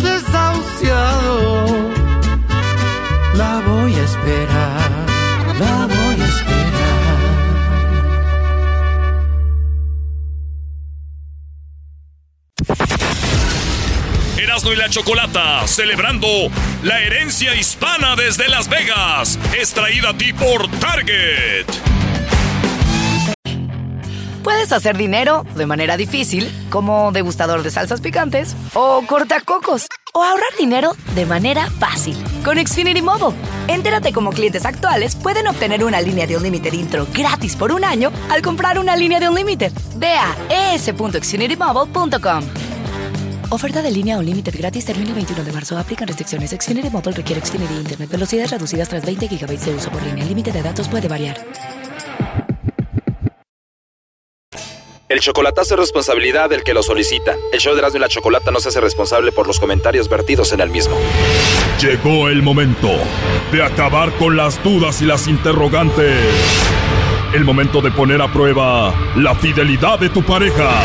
Erasmo 14.40 14.72
y 14.72 14.76
la 14.76 14.88
Chocolata, 14.88 15.66
celebrando 15.66 16.26
la 16.82 17.00
herencia 17.00 17.54
hispana 17.54 18.16
desde 18.16 18.48
Las 18.48 18.68
Vegas, 18.70 19.38
es 19.58 19.74
traída 19.74 20.10
a 20.10 20.16
ti 20.16 20.32
por 20.32 20.66
Target. 20.78 21.66
Puedes 24.42 24.72
hacer 24.72 24.96
dinero 24.96 25.44
de 25.54 25.66
manera 25.66 25.98
difícil, 25.98 26.50
como 26.70 27.12
degustador 27.12 27.62
de 27.62 27.70
salsas 27.70 28.00
picantes, 28.00 28.56
o 28.72 29.02
cortacocos, 29.06 29.86
o 30.14 30.22
ahorrar 30.24 30.56
dinero 30.58 30.96
de 31.14 31.26
manera 31.26 31.68
fácil 31.78 32.16
con 32.42 32.56
Xfinity 32.56 33.02
Mobile. 33.02 33.36
Entérate 33.68 34.12
cómo 34.14 34.30
clientes 34.30 34.64
actuales 34.64 35.16
pueden 35.16 35.46
obtener 35.48 35.84
una 35.84 36.00
línea 36.00 36.26
de 36.26 36.38
Unlimited 36.38 36.72
intro 36.72 37.06
gratis 37.12 37.56
por 37.56 37.72
un 37.72 37.84
año 37.84 38.10
al 38.30 38.40
comprar 38.40 38.78
una 38.78 38.96
línea 38.96 39.20
de 39.20 39.28
Unlimited. 39.28 39.72
Ve 39.96 40.14
a 40.14 40.74
es.xfinitymobile.com. 40.74 42.44
Oferta 43.52 43.82
de 43.82 43.90
línea 43.90 44.16
Unlimited 44.16 44.54
gratis 44.56 44.84
termina 44.84 45.08
el 45.08 45.16
21 45.16 45.42
de 45.42 45.52
marzo. 45.52 45.76
Aplican 45.76 46.06
restricciones. 46.06 46.50
Xfinity 46.50 46.88
Mobile 46.88 47.16
requiere 47.16 47.44
Xfinity 47.44 47.74
Internet. 47.74 48.08
Velocidades 48.08 48.52
reducidas 48.52 48.88
tras 48.88 49.04
20 49.04 49.26
GB 49.26 49.58
de 49.58 49.74
uso 49.74 49.90
por 49.90 50.00
línea. 50.04 50.22
El 50.22 50.28
límite 50.28 50.52
de 50.52 50.62
datos 50.62 50.86
puede 50.86 51.08
variar. 51.08 51.36
El 55.08 55.18
chocolatazo 55.18 55.74
es 55.74 55.80
responsabilidad 55.80 56.48
del 56.48 56.62
que 56.62 56.72
lo 56.72 56.84
solicita. 56.84 57.34
El 57.52 57.58
show 57.58 57.72
de 57.74 57.80
Erasmo 57.80 57.96
y 57.96 58.00
la 58.00 58.08
Chocolata 58.08 58.52
no 58.52 58.60
se 58.60 58.68
hace 58.68 58.80
responsable 58.80 59.32
por 59.32 59.48
los 59.48 59.58
comentarios 59.58 60.08
vertidos 60.08 60.52
en 60.52 60.60
el 60.60 60.70
mismo. 60.70 60.94
Llegó 61.80 62.28
el 62.28 62.42
momento 62.42 62.92
de 63.50 63.64
acabar 63.64 64.12
con 64.12 64.36
las 64.36 64.62
dudas 64.62 65.02
y 65.02 65.06
las 65.06 65.26
interrogantes. 65.26 66.16
El 67.34 67.44
momento 67.44 67.80
de 67.80 67.90
poner 67.90 68.22
a 68.22 68.32
prueba 68.32 68.94
la 69.16 69.34
fidelidad 69.34 69.98
de 69.98 70.08
tu 70.08 70.22
pareja. 70.22 70.84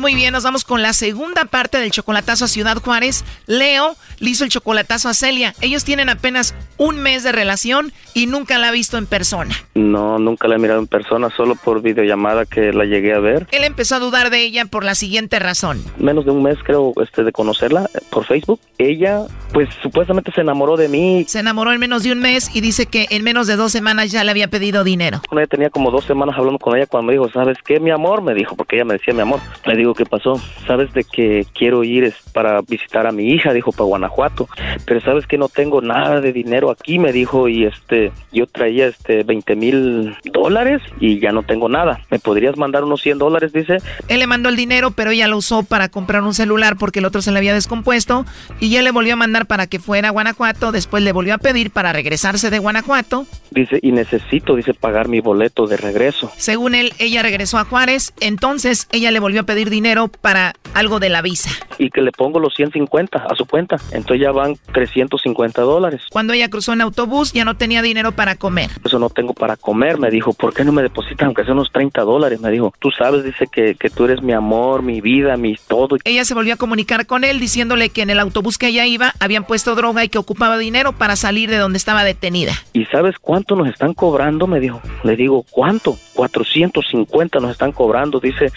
Muy 0.00 0.14
bien, 0.14 0.32
nos 0.32 0.44
vamos 0.44 0.64
con 0.64 0.80
la 0.80 0.94
segunda 0.94 1.44
parte 1.44 1.76
del 1.76 1.90
chocolatazo 1.90 2.46
a 2.46 2.48
Ciudad 2.48 2.78
Juárez. 2.78 3.22
Leo 3.46 3.96
le 4.18 4.30
hizo 4.30 4.44
el 4.44 4.50
chocolatazo 4.50 5.10
a 5.10 5.14
Celia. 5.14 5.54
Ellos 5.60 5.84
tienen 5.84 6.08
apenas 6.08 6.54
un 6.78 7.00
mes 7.00 7.22
de 7.22 7.32
relación 7.32 7.92
y 8.14 8.26
nunca 8.26 8.56
la 8.56 8.68
ha 8.68 8.70
visto 8.70 8.96
en 8.96 9.04
persona. 9.04 9.54
No, 9.74 10.18
nunca 10.18 10.48
la 10.48 10.54
he 10.54 10.58
mirado 10.58 10.80
en 10.80 10.86
persona, 10.86 11.28
solo 11.36 11.54
por 11.54 11.82
videollamada 11.82 12.46
que 12.46 12.72
la 12.72 12.86
llegué 12.86 13.12
a 13.12 13.18
ver. 13.18 13.46
Él 13.50 13.62
empezó 13.62 13.96
a 13.96 13.98
dudar 13.98 14.30
de 14.30 14.40
ella 14.40 14.64
por 14.64 14.84
la 14.84 14.94
siguiente 14.94 15.38
razón. 15.38 15.84
Menos 15.98 16.24
de 16.24 16.30
un 16.30 16.42
mes 16.44 16.56
creo 16.64 16.94
este 17.02 17.22
de 17.22 17.32
conocerla 17.32 17.90
por 18.08 18.24
Facebook. 18.24 18.58
Ella 18.78 19.26
pues 19.52 19.68
supuestamente 19.82 20.32
se 20.32 20.40
enamoró 20.40 20.78
de 20.78 20.88
mí. 20.88 21.26
Se 21.28 21.40
enamoró 21.40 21.72
en 21.72 21.80
menos 21.80 22.04
de 22.04 22.12
un 22.12 22.20
mes 22.20 22.50
y 22.54 22.62
dice 22.62 22.86
que 22.86 23.06
en 23.10 23.22
menos 23.22 23.46
de 23.46 23.56
dos 23.56 23.70
semanas 23.70 24.10
ya 24.10 24.24
le 24.24 24.30
había 24.30 24.48
pedido 24.48 24.82
dinero. 24.82 25.20
Ella 25.30 25.46
tenía 25.46 25.68
como 25.68 25.90
dos 25.90 26.06
semanas 26.06 26.36
hablando 26.38 26.58
con 26.58 26.74
ella 26.74 26.86
cuando 26.86 27.08
me 27.08 27.12
dijo, 27.12 27.28
¿sabes 27.30 27.58
qué, 27.66 27.80
mi 27.80 27.90
amor? 27.90 28.22
Me 28.22 28.32
dijo, 28.32 28.56
porque 28.56 28.76
ella 28.76 28.86
me 28.86 28.94
decía 28.94 29.12
mi 29.12 29.20
amor. 29.20 29.40
Le 29.66 29.76
digo, 29.76 29.89
¿qué 29.94 30.04
pasó? 30.04 30.40
¿Sabes 30.66 30.92
de 30.92 31.04
que 31.04 31.46
quiero 31.54 31.84
ir 31.84 32.04
es 32.04 32.14
para 32.32 32.60
visitar 32.62 33.06
a 33.06 33.12
mi 33.12 33.30
hija? 33.30 33.52
Dijo, 33.52 33.72
para 33.72 33.84
Guanajuato. 33.84 34.48
Pero 34.84 35.00
¿sabes 35.00 35.26
que 35.26 35.38
no 35.38 35.48
tengo 35.48 35.80
nada 35.80 36.20
de 36.20 36.32
dinero 36.32 36.70
aquí? 36.70 36.98
Me 36.98 37.12
dijo, 37.12 37.48
y 37.48 37.64
este, 37.64 38.12
yo 38.32 38.46
traía 38.46 38.86
este 38.86 39.22
20 39.22 39.56
mil 39.56 40.16
dólares 40.32 40.82
y 41.00 41.20
ya 41.20 41.32
no 41.32 41.42
tengo 41.42 41.68
nada. 41.68 42.00
¿Me 42.10 42.18
podrías 42.18 42.56
mandar 42.56 42.84
unos 42.84 43.02
100 43.02 43.18
dólares? 43.18 43.52
Dice. 43.52 43.78
Él 44.08 44.20
le 44.20 44.26
mandó 44.26 44.48
el 44.48 44.56
dinero, 44.56 44.90
pero 44.90 45.10
ella 45.10 45.28
lo 45.28 45.36
usó 45.36 45.62
para 45.62 45.88
comprar 45.88 46.22
un 46.22 46.34
celular 46.34 46.76
porque 46.76 46.98
el 46.98 47.04
otro 47.04 47.22
se 47.22 47.32
le 47.32 47.38
había 47.38 47.54
descompuesto 47.54 48.24
y 48.60 48.70
ya 48.70 48.82
le 48.82 48.90
volvió 48.90 49.14
a 49.14 49.16
mandar 49.16 49.46
para 49.46 49.66
que 49.66 49.78
fuera 49.78 50.08
a 50.08 50.12
Guanajuato. 50.12 50.72
Después 50.72 51.02
le 51.02 51.12
volvió 51.12 51.34
a 51.34 51.38
pedir 51.38 51.70
para 51.70 51.92
regresarse 51.92 52.50
de 52.50 52.58
Guanajuato. 52.58 53.26
Dice, 53.50 53.78
y 53.82 53.92
necesito, 53.92 54.54
dice, 54.54 54.74
pagar 54.74 55.08
mi 55.08 55.20
boleto 55.20 55.66
de 55.66 55.76
regreso. 55.76 56.30
Según 56.36 56.74
él, 56.74 56.92
ella 56.98 57.22
regresó 57.22 57.58
a 57.58 57.64
Juárez. 57.64 58.12
Entonces 58.20 58.88
ella 58.92 59.10
le 59.10 59.20
volvió 59.20 59.40
a 59.40 59.44
pedir 59.44 59.70
dinero 59.70 59.79
dinero 59.80 60.08
para 60.08 60.52
algo 60.74 61.00
de 61.00 61.08
la 61.08 61.22
visa. 61.22 61.50
Y 61.78 61.88
que 61.90 62.02
le 62.02 62.12
pongo 62.12 62.38
los 62.38 62.54
150 62.54 63.18
a 63.18 63.34
su 63.34 63.46
cuenta. 63.46 63.76
Entonces 63.92 64.20
ya 64.20 64.30
van 64.30 64.56
350 64.72 65.62
dólares. 65.62 66.02
Cuando 66.10 66.34
ella 66.34 66.50
cruzó 66.50 66.74
en 66.74 66.82
autobús 66.82 67.32
ya 67.32 67.46
no 67.46 67.56
tenía 67.56 67.80
dinero 67.80 68.12
para 68.12 68.36
comer. 68.36 68.70
Eso 68.84 68.98
no 68.98 69.08
tengo 69.08 69.32
para 69.32 69.56
comer, 69.56 69.98
me 69.98 70.10
dijo. 70.10 70.34
¿Por 70.34 70.52
qué 70.52 70.64
no 70.64 70.72
me 70.72 70.82
depositan 70.82 71.26
aunque 71.26 71.44
sea 71.44 71.54
unos 71.54 71.72
30 71.72 72.02
dólares? 72.02 72.40
Me 72.40 72.50
dijo. 72.50 72.74
Tú 72.78 72.90
sabes, 72.90 73.24
dice 73.24 73.46
que, 73.50 73.74
que 73.74 73.88
tú 73.88 74.04
eres 74.04 74.22
mi 74.22 74.32
amor, 74.32 74.82
mi 74.82 75.00
vida, 75.00 75.36
mi 75.38 75.56
todo. 75.56 75.96
Ella 76.04 76.24
se 76.24 76.34
volvió 76.34 76.54
a 76.54 76.56
comunicar 76.56 77.06
con 77.06 77.24
él 77.24 77.40
diciéndole 77.40 77.88
que 77.88 78.02
en 78.02 78.10
el 78.10 78.20
autobús 78.20 78.58
que 78.58 78.68
ella 78.68 78.84
iba 78.84 79.14
habían 79.18 79.44
puesto 79.44 79.74
droga 79.74 80.04
y 80.04 80.10
que 80.10 80.18
ocupaba 80.18 80.58
dinero 80.58 80.92
para 80.92 81.16
salir 81.16 81.48
de 81.48 81.56
donde 81.56 81.78
estaba 81.78 82.04
detenida. 82.04 82.52
¿Y 82.74 82.84
sabes 82.86 83.16
cuánto 83.18 83.56
nos 83.56 83.68
están 83.68 83.94
cobrando? 83.94 84.46
Me 84.46 84.60
dijo. 84.60 84.82
Le 85.02 85.16
digo, 85.16 85.44
¿cuánto? 85.50 85.96
450 86.14 87.40
nos 87.40 87.52
están 87.52 87.72
cobrando, 87.72 88.20
dice, 88.20 88.52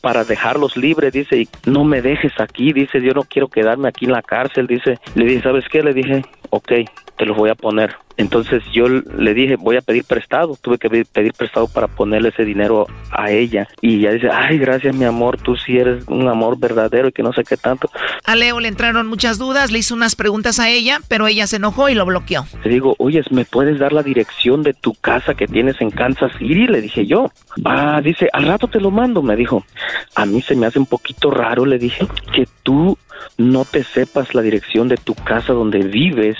para 0.00 0.24
dejarlos 0.68 0.76
libres, 0.76 1.12
dice, 1.12 1.40
y 1.40 1.48
no 1.66 1.84
me 1.84 2.02
dejes 2.02 2.32
aquí, 2.40 2.72
dice, 2.72 3.00
yo 3.00 3.12
no 3.12 3.22
quiero 3.22 3.48
quedarme 3.48 3.88
aquí 3.88 4.04
en 4.04 4.12
la 4.12 4.22
cárcel, 4.22 4.66
dice. 4.66 4.98
Le 5.14 5.24
dije, 5.24 5.42
¿sabes 5.42 5.64
qué? 5.70 5.82
Le 5.82 5.92
dije, 5.92 6.24
ok, 6.50 6.72
te 7.16 7.26
los 7.26 7.36
voy 7.36 7.50
a 7.50 7.54
poner. 7.54 7.96
Entonces 8.18 8.62
yo 8.72 8.88
le 8.88 9.32
dije, 9.32 9.56
voy 9.56 9.76
a 9.76 9.80
pedir 9.80 10.04
prestado. 10.04 10.56
Tuve 10.60 10.76
que 10.76 10.90
pedir 10.90 11.32
prestado 11.32 11.68
para 11.68 11.86
ponerle 11.86 12.28
ese 12.30 12.44
dinero 12.44 12.86
a 13.10 13.30
ella. 13.30 13.68
Y 13.80 14.00
ella 14.00 14.12
dice, 14.12 14.28
ay, 14.30 14.58
gracias 14.58 14.94
mi 14.94 15.04
amor, 15.04 15.38
tú 15.38 15.56
sí 15.56 15.78
eres 15.78 16.06
un 16.08 16.28
amor 16.28 16.58
verdadero 16.58 17.08
y 17.08 17.12
que 17.12 17.22
no 17.22 17.32
sé 17.32 17.44
qué 17.44 17.56
tanto. 17.56 17.88
A 18.24 18.34
Leo 18.34 18.58
le 18.60 18.68
entraron 18.68 19.06
muchas 19.06 19.38
dudas, 19.38 19.70
le 19.70 19.78
hizo 19.78 19.94
unas 19.94 20.16
preguntas 20.16 20.58
a 20.58 20.68
ella, 20.68 21.00
pero 21.08 21.28
ella 21.28 21.46
se 21.46 21.56
enojó 21.56 21.88
y 21.88 21.94
lo 21.94 22.04
bloqueó. 22.04 22.44
Le 22.64 22.70
digo, 22.70 22.96
oye, 22.98 23.22
¿me 23.30 23.44
puedes 23.44 23.78
dar 23.78 23.92
la 23.92 24.02
dirección 24.02 24.62
de 24.62 24.74
tu 24.74 24.94
casa 24.94 25.34
que 25.34 25.46
tienes 25.46 25.80
en 25.80 25.90
Kansas 25.90 26.32
City? 26.38 26.66
Le 26.66 26.80
dije 26.80 27.06
yo. 27.06 27.30
Ah, 27.64 28.00
dice, 28.02 28.28
al 28.32 28.46
rato 28.46 28.66
te 28.66 28.80
lo 28.80 28.90
mando, 28.90 29.22
me 29.22 29.36
dijo. 29.36 29.64
A 30.16 30.26
mí 30.26 30.42
se 30.42 30.56
me 30.56 30.66
hace 30.66 30.80
un 30.80 30.86
poquito 30.86 31.30
raro, 31.30 31.64
le 31.64 31.78
dije, 31.78 32.06
que 32.34 32.48
tú 32.64 32.98
no 33.36 33.64
te 33.64 33.84
sepas 33.84 34.34
la 34.34 34.42
dirección 34.42 34.88
de 34.88 34.96
tu 34.96 35.14
casa 35.14 35.52
donde 35.52 35.78
vives. 35.78 36.36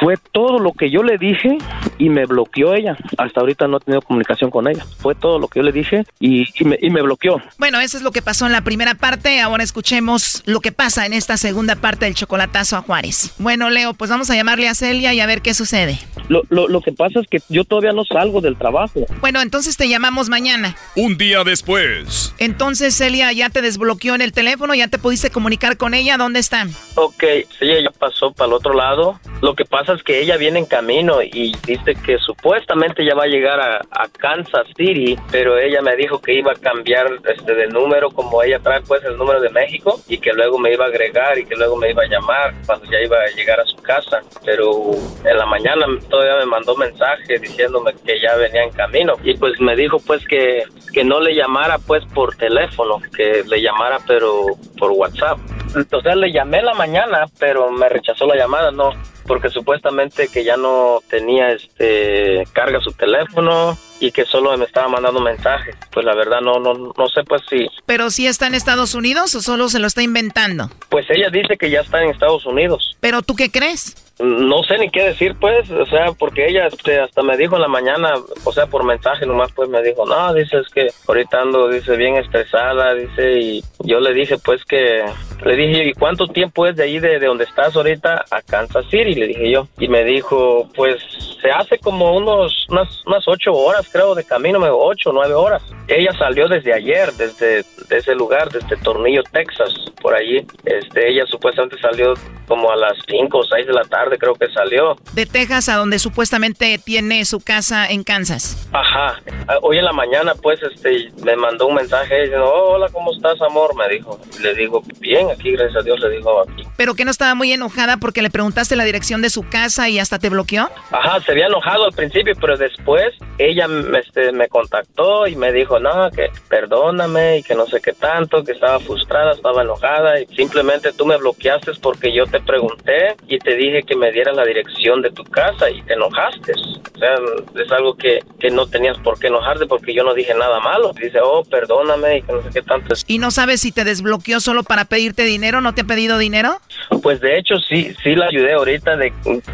Fue 0.00 0.16
todo 0.32 0.58
lo 0.58 0.72
que 0.72 0.90
yo 0.90 1.02
le 1.02 1.18
dije 1.18 1.58
y 1.98 2.08
me 2.08 2.26
bloqueó 2.26 2.74
ella. 2.74 2.96
Hasta 3.16 3.40
ahorita 3.40 3.68
no 3.68 3.78
he 3.78 3.80
tenido 3.80 4.02
comunicación 4.02 4.50
con 4.50 4.68
ella. 4.68 4.84
Fue 4.98 5.14
todo 5.14 5.38
lo 5.38 5.48
que 5.48 5.60
yo 5.60 5.64
le 5.64 5.72
dije 5.72 6.04
y, 6.20 6.46
me, 6.64 6.78
y 6.80 6.90
me 6.90 7.02
bloqueó. 7.02 7.40
Bueno, 7.58 7.80
eso 7.80 7.96
es 7.96 8.02
lo 8.02 8.12
que 8.12 8.22
pasó 8.22 8.46
en 8.46 8.52
la 8.52 8.62
primera 8.62 8.94
parte. 8.94 9.40
Ahora 9.40 9.64
escuchemos 9.64 10.42
lo 10.46 10.60
que 10.60 10.72
pasa 10.72 11.06
en 11.06 11.12
esta 11.12 11.36
segunda 11.36 11.76
parte 11.76 12.04
del 12.04 12.14
chocolatazo 12.14 12.76
a 12.76 12.82
Juárez. 12.82 13.34
Bueno, 13.38 13.70
Leo, 13.70 13.94
pues 13.94 14.10
vamos 14.10 14.30
a 14.30 14.34
llamarle 14.34 14.68
a 14.68 14.74
Celia 14.74 15.14
y 15.14 15.20
a 15.20 15.26
ver 15.26 15.42
qué 15.42 15.54
sucede. 15.54 15.98
Lo, 16.28 16.42
lo, 16.50 16.68
lo 16.68 16.82
que 16.82 16.92
pasa 16.92 17.20
es 17.20 17.26
que 17.28 17.38
yo 17.48 17.64
todavía 17.64 17.92
no 17.92 18.04
salgo 18.04 18.40
del 18.40 18.56
trabajo. 18.56 19.06
Bueno, 19.20 19.40
entonces 19.40 19.76
te 19.76 19.88
llamamos 19.88 20.28
mañana. 20.28 20.76
Un 20.94 21.16
día 21.16 21.42
después. 21.44 22.34
Entonces, 22.38 22.94
Celia, 22.94 23.32
ya 23.32 23.48
te 23.48 23.62
desbloqueó 23.62 24.14
en 24.14 24.20
el 24.20 24.32
teléfono, 24.32 24.74
ya 24.74 24.88
te 24.88 24.98
pudiste 24.98 25.30
comunicar 25.30 25.76
con 25.76 25.94
ella. 25.94 26.17
¿Dónde 26.18 26.40
están? 26.40 26.68
Ok, 26.96 27.22
ella 27.60 27.90
pasó 27.96 28.32
para 28.32 28.48
el 28.48 28.54
otro 28.54 28.74
lado. 28.74 29.20
Lo 29.40 29.54
que 29.54 29.64
pasa 29.64 29.92
es 29.92 30.02
que 30.02 30.20
ella 30.20 30.36
viene 30.36 30.58
en 30.58 30.66
camino 30.66 31.22
y 31.22 31.54
dice 31.64 31.94
que 31.94 32.18
supuestamente 32.18 33.04
ya 33.04 33.14
va 33.14 33.22
a 33.22 33.28
llegar 33.28 33.60
a, 33.60 33.78
Kansas 34.18 34.66
City, 34.76 35.16
pero 35.30 35.58
ella 35.58 35.80
me 35.80 35.94
dijo 35.94 36.20
que 36.20 36.34
iba 36.34 36.50
a 36.50 36.56
cambiar 36.56 37.06
este 37.24 37.54
de 37.54 37.68
número 37.68 38.10
como 38.10 38.42
ella 38.42 38.58
trae 38.58 38.80
pues 38.80 39.04
el 39.04 39.16
número 39.16 39.40
de 39.40 39.50
México 39.50 40.00
y 40.08 40.18
que 40.18 40.32
luego 40.32 40.58
me 40.58 40.72
iba 40.72 40.86
a 40.86 40.88
agregar 40.88 41.38
y 41.38 41.44
que 41.44 41.54
luego 41.54 41.76
me 41.76 41.90
iba 41.90 42.02
a 42.02 42.06
llamar 42.06 42.54
cuando 42.66 42.90
ya 42.90 43.00
iba 43.00 43.16
a 43.16 43.28
llegar 43.36 43.60
a 43.60 43.66
su 43.66 43.76
casa. 43.76 44.20
Pero 44.44 44.90
en 45.24 45.36
la 45.36 45.46
mañana 45.46 45.86
todavía 46.10 46.38
me 46.38 46.46
mandó 46.46 46.74
mensaje 46.74 47.38
diciéndome 47.38 47.92
que 48.04 48.20
ya 48.20 48.34
venía 48.34 48.64
en 48.64 48.70
camino 48.70 49.14
y 49.22 49.36
pues 49.36 49.60
me 49.60 49.76
dijo 49.76 49.98
pues 50.00 50.26
que, 50.26 50.64
que 50.92 51.04
no 51.04 51.20
le 51.20 51.34
llamara 51.36 51.78
pues 51.78 52.04
por 52.06 52.34
teléfono, 52.36 53.00
que 53.14 53.44
le 53.46 53.62
llamara 53.62 53.98
pero 54.04 54.46
por 54.78 54.90
WhatsApp. 54.90 55.38
Entonces 55.76 56.07
le 56.14 56.32
llamé 56.32 56.62
la 56.62 56.74
mañana, 56.74 57.26
pero 57.38 57.70
me 57.70 57.88
rechazó 57.88 58.26
la 58.26 58.36
llamada, 58.36 58.70
no, 58.70 58.90
porque 59.26 59.48
supuestamente 59.50 60.28
que 60.28 60.44
ya 60.44 60.56
no 60.56 61.00
tenía 61.08 61.52
este 61.52 62.44
carga 62.52 62.80
su 62.80 62.92
teléfono 62.92 63.76
y 64.00 64.10
que 64.12 64.24
solo 64.24 64.56
me 64.56 64.64
estaba 64.64 64.88
mandando 64.88 65.20
mensajes. 65.20 65.76
Pues 65.92 66.04
la 66.06 66.14
verdad 66.14 66.40
no 66.40 66.58
no 66.58 66.72
no 66.96 67.08
sé 67.08 67.22
pues 67.24 67.42
si 67.48 67.68
Pero 67.86 68.10
si 68.10 68.26
está 68.26 68.46
en 68.46 68.54
Estados 68.54 68.94
Unidos 68.94 69.34
o 69.34 69.40
solo 69.40 69.68
se 69.68 69.78
lo 69.78 69.86
está 69.86 70.02
inventando? 70.02 70.70
Pues 70.88 71.06
ella 71.10 71.30
dice 71.30 71.56
que 71.56 71.70
ya 71.70 71.80
está 71.80 72.02
en 72.02 72.10
Estados 72.10 72.46
Unidos. 72.46 72.96
¿Pero 73.00 73.22
tú 73.22 73.34
qué 73.36 73.50
crees? 73.50 74.07
No 74.20 74.62
sé 74.64 74.78
ni 74.78 74.90
qué 74.90 75.04
decir, 75.04 75.36
pues, 75.40 75.70
o 75.70 75.86
sea, 75.86 76.12
porque 76.18 76.48
ella 76.48 76.66
este, 76.66 76.98
hasta 76.98 77.22
me 77.22 77.36
dijo 77.36 77.54
en 77.54 77.62
la 77.62 77.68
mañana, 77.68 78.14
o 78.44 78.52
sea, 78.52 78.66
por 78.66 78.84
mensaje 78.84 79.26
nomás, 79.26 79.52
pues 79.52 79.68
me 79.68 79.82
dijo, 79.82 80.04
no, 80.06 80.34
dice, 80.34 80.58
es 80.58 80.68
que 80.70 80.88
ahorita 81.06 81.40
ando, 81.40 81.68
dice, 81.68 81.96
bien 81.96 82.16
estresada, 82.16 82.94
dice, 82.94 83.38
y 83.38 83.64
yo 83.80 84.00
le 84.00 84.12
dije, 84.12 84.36
pues, 84.44 84.64
que, 84.64 85.04
le 85.44 85.56
dije, 85.56 85.84
¿y 85.84 85.92
cuánto 85.92 86.26
tiempo 86.26 86.66
es 86.66 86.76
de 86.76 86.84
ahí, 86.84 86.98
de, 86.98 87.18
de 87.20 87.26
donde 87.26 87.44
estás 87.44 87.76
ahorita, 87.76 88.24
a 88.30 88.42
Kansas 88.42 88.86
City? 88.90 89.14
Le 89.14 89.28
dije 89.28 89.50
yo, 89.50 89.68
y 89.78 89.88
me 89.88 90.02
dijo, 90.04 90.68
pues, 90.74 90.96
se 91.40 91.50
hace 91.50 91.78
como 91.78 92.16
unos, 92.16 92.66
unas, 92.70 92.88
unas 93.06 93.26
ocho 93.28 93.52
horas, 93.52 93.88
creo, 93.90 94.14
de 94.14 94.24
camino, 94.24 94.58
me 94.58 94.68
ocho, 94.70 95.12
nueve 95.12 95.34
horas. 95.34 95.62
Ella 95.86 96.12
salió 96.18 96.48
desde 96.48 96.74
ayer, 96.74 97.12
desde 97.12 97.64
ese 97.90 98.14
lugar, 98.14 98.50
desde 98.50 98.76
Tornillo, 98.78 99.22
Texas, 99.32 99.72
por 100.02 100.14
allí. 100.14 100.44
Este, 100.64 101.08
ella 101.08 101.24
supuestamente 101.26 101.78
salió 101.78 102.14
como 102.46 102.70
a 102.70 102.76
las 102.76 102.96
cinco 103.06 103.38
o 103.38 103.44
seis 103.44 103.66
de 103.66 103.72
la 103.72 103.84
tarde, 103.84 104.07
creo 104.16 104.34
que 104.34 104.48
salió. 104.48 104.96
De 105.12 105.26
Texas 105.26 105.68
a 105.68 105.76
donde 105.76 105.98
supuestamente 105.98 106.78
tiene 106.78 107.24
su 107.24 107.40
casa 107.40 107.86
en 107.86 108.04
Kansas. 108.04 108.68
Ajá. 108.72 109.20
Hoy 109.62 109.78
en 109.78 109.84
la 109.84 109.92
mañana, 109.92 110.34
pues, 110.34 110.60
este, 110.62 111.10
me 111.22 111.36
mandó 111.36 111.66
un 111.66 111.74
mensaje 111.74 112.22
diciendo, 112.22 112.46
oh, 112.46 112.74
hola, 112.74 112.88
¿cómo 112.92 113.12
estás, 113.12 113.40
amor? 113.42 113.74
Me 113.76 113.88
dijo. 113.88 114.18
Le 114.40 114.54
digo, 114.54 114.82
bien, 115.00 115.30
aquí, 115.30 115.52
gracias 115.52 115.76
a 115.76 115.84
Dios, 115.84 116.00
le 116.00 116.10
dijo 116.10 116.42
aquí. 116.42 116.62
Pero 116.76 116.94
que 116.94 117.04
no 117.04 117.10
estaba 117.10 117.34
muy 117.34 117.52
enojada 117.52 117.98
porque 117.98 118.22
le 118.22 118.30
preguntaste 118.30 118.76
la 118.76 118.84
dirección 118.84 119.22
de 119.22 119.30
su 119.30 119.48
casa 119.48 119.88
y 119.88 119.98
hasta 119.98 120.18
te 120.18 120.30
bloqueó. 120.30 120.70
Ajá, 120.90 121.20
se 121.20 121.32
había 121.32 121.46
enojado 121.46 121.84
al 121.84 121.92
principio, 121.92 122.34
pero 122.40 122.56
después 122.56 123.14
ella 123.38 123.66
este, 124.00 124.32
me 124.32 124.48
contactó 124.48 125.26
y 125.26 125.36
me 125.36 125.52
dijo, 125.52 125.78
no, 125.78 126.10
que 126.10 126.30
perdóname 126.48 127.38
y 127.38 127.42
que 127.42 127.54
no 127.54 127.66
sé 127.66 127.80
qué 127.80 127.92
tanto, 127.92 128.44
que 128.44 128.52
estaba 128.52 128.80
frustrada, 128.80 129.32
estaba 129.32 129.62
enojada 129.62 130.20
y 130.20 130.26
simplemente 130.26 130.92
tú 130.92 131.06
me 131.06 131.16
bloqueaste 131.16 131.68
porque 131.80 132.12
yo 132.12 132.26
te 132.26 132.40
pregunté 132.40 133.16
y 133.26 133.38
te 133.38 133.54
dije 133.56 133.82
que 133.82 133.96
me 133.98 134.12
diera 134.12 134.32
la 134.32 134.44
dirección 134.44 135.02
de 135.02 135.10
tu 135.10 135.24
casa 135.24 135.70
y 135.70 135.82
te 135.82 135.94
enojaste. 135.94 136.52
O 136.52 136.98
sea, 136.98 137.14
es 137.62 137.72
algo 137.72 137.94
que, 137.94 138.20
que 138.40 138.50
no 138.50 138.66
tenías 138.66 138.96
por 138.98 139.18
qué 139.18 139.26
enojarte 139.26 139.66
porque 139.66 139.92
yo 139.92 140.02
no 140.04 140.14
dije 140.14 140.34
nada 140.34 140.60
malo. 140.60 140.92
Dice, 140.92 141.18
oh, 141.22 141.42
perdóname 141.44 142.18
y 142.18 142.22
que 142.22 142.32
no 142.32 142.42
sé 142.42 142.50
qué 142.54 142.62
tanto. 142.62 142.94
¿Y 143.06 143.18
no 143.18 143.30
sabes 143.30 143.60
si 143.60 143.72
te 143.72 143.84
desbloqueó 143.84 144.40
solo 144.40 144.62
para 144.62 144.84
pedirte 144.84 145.24
dinero? 145.24 145.60
¿No 145.60 145.74
te 145.74 145.82
ha 145.82 145.84
pedido 145.84 146.18
dinero? 146.18 146.58
Pues 147.02 147.20
de 147.20 147.38
hecho 147.38 147.56
sí, 147.58 147.94
sí 148.02 148.14
la 148.14 148.26
ayudé 148.26 148.54
ahorita 148.54 148.96
de 148.96 149.12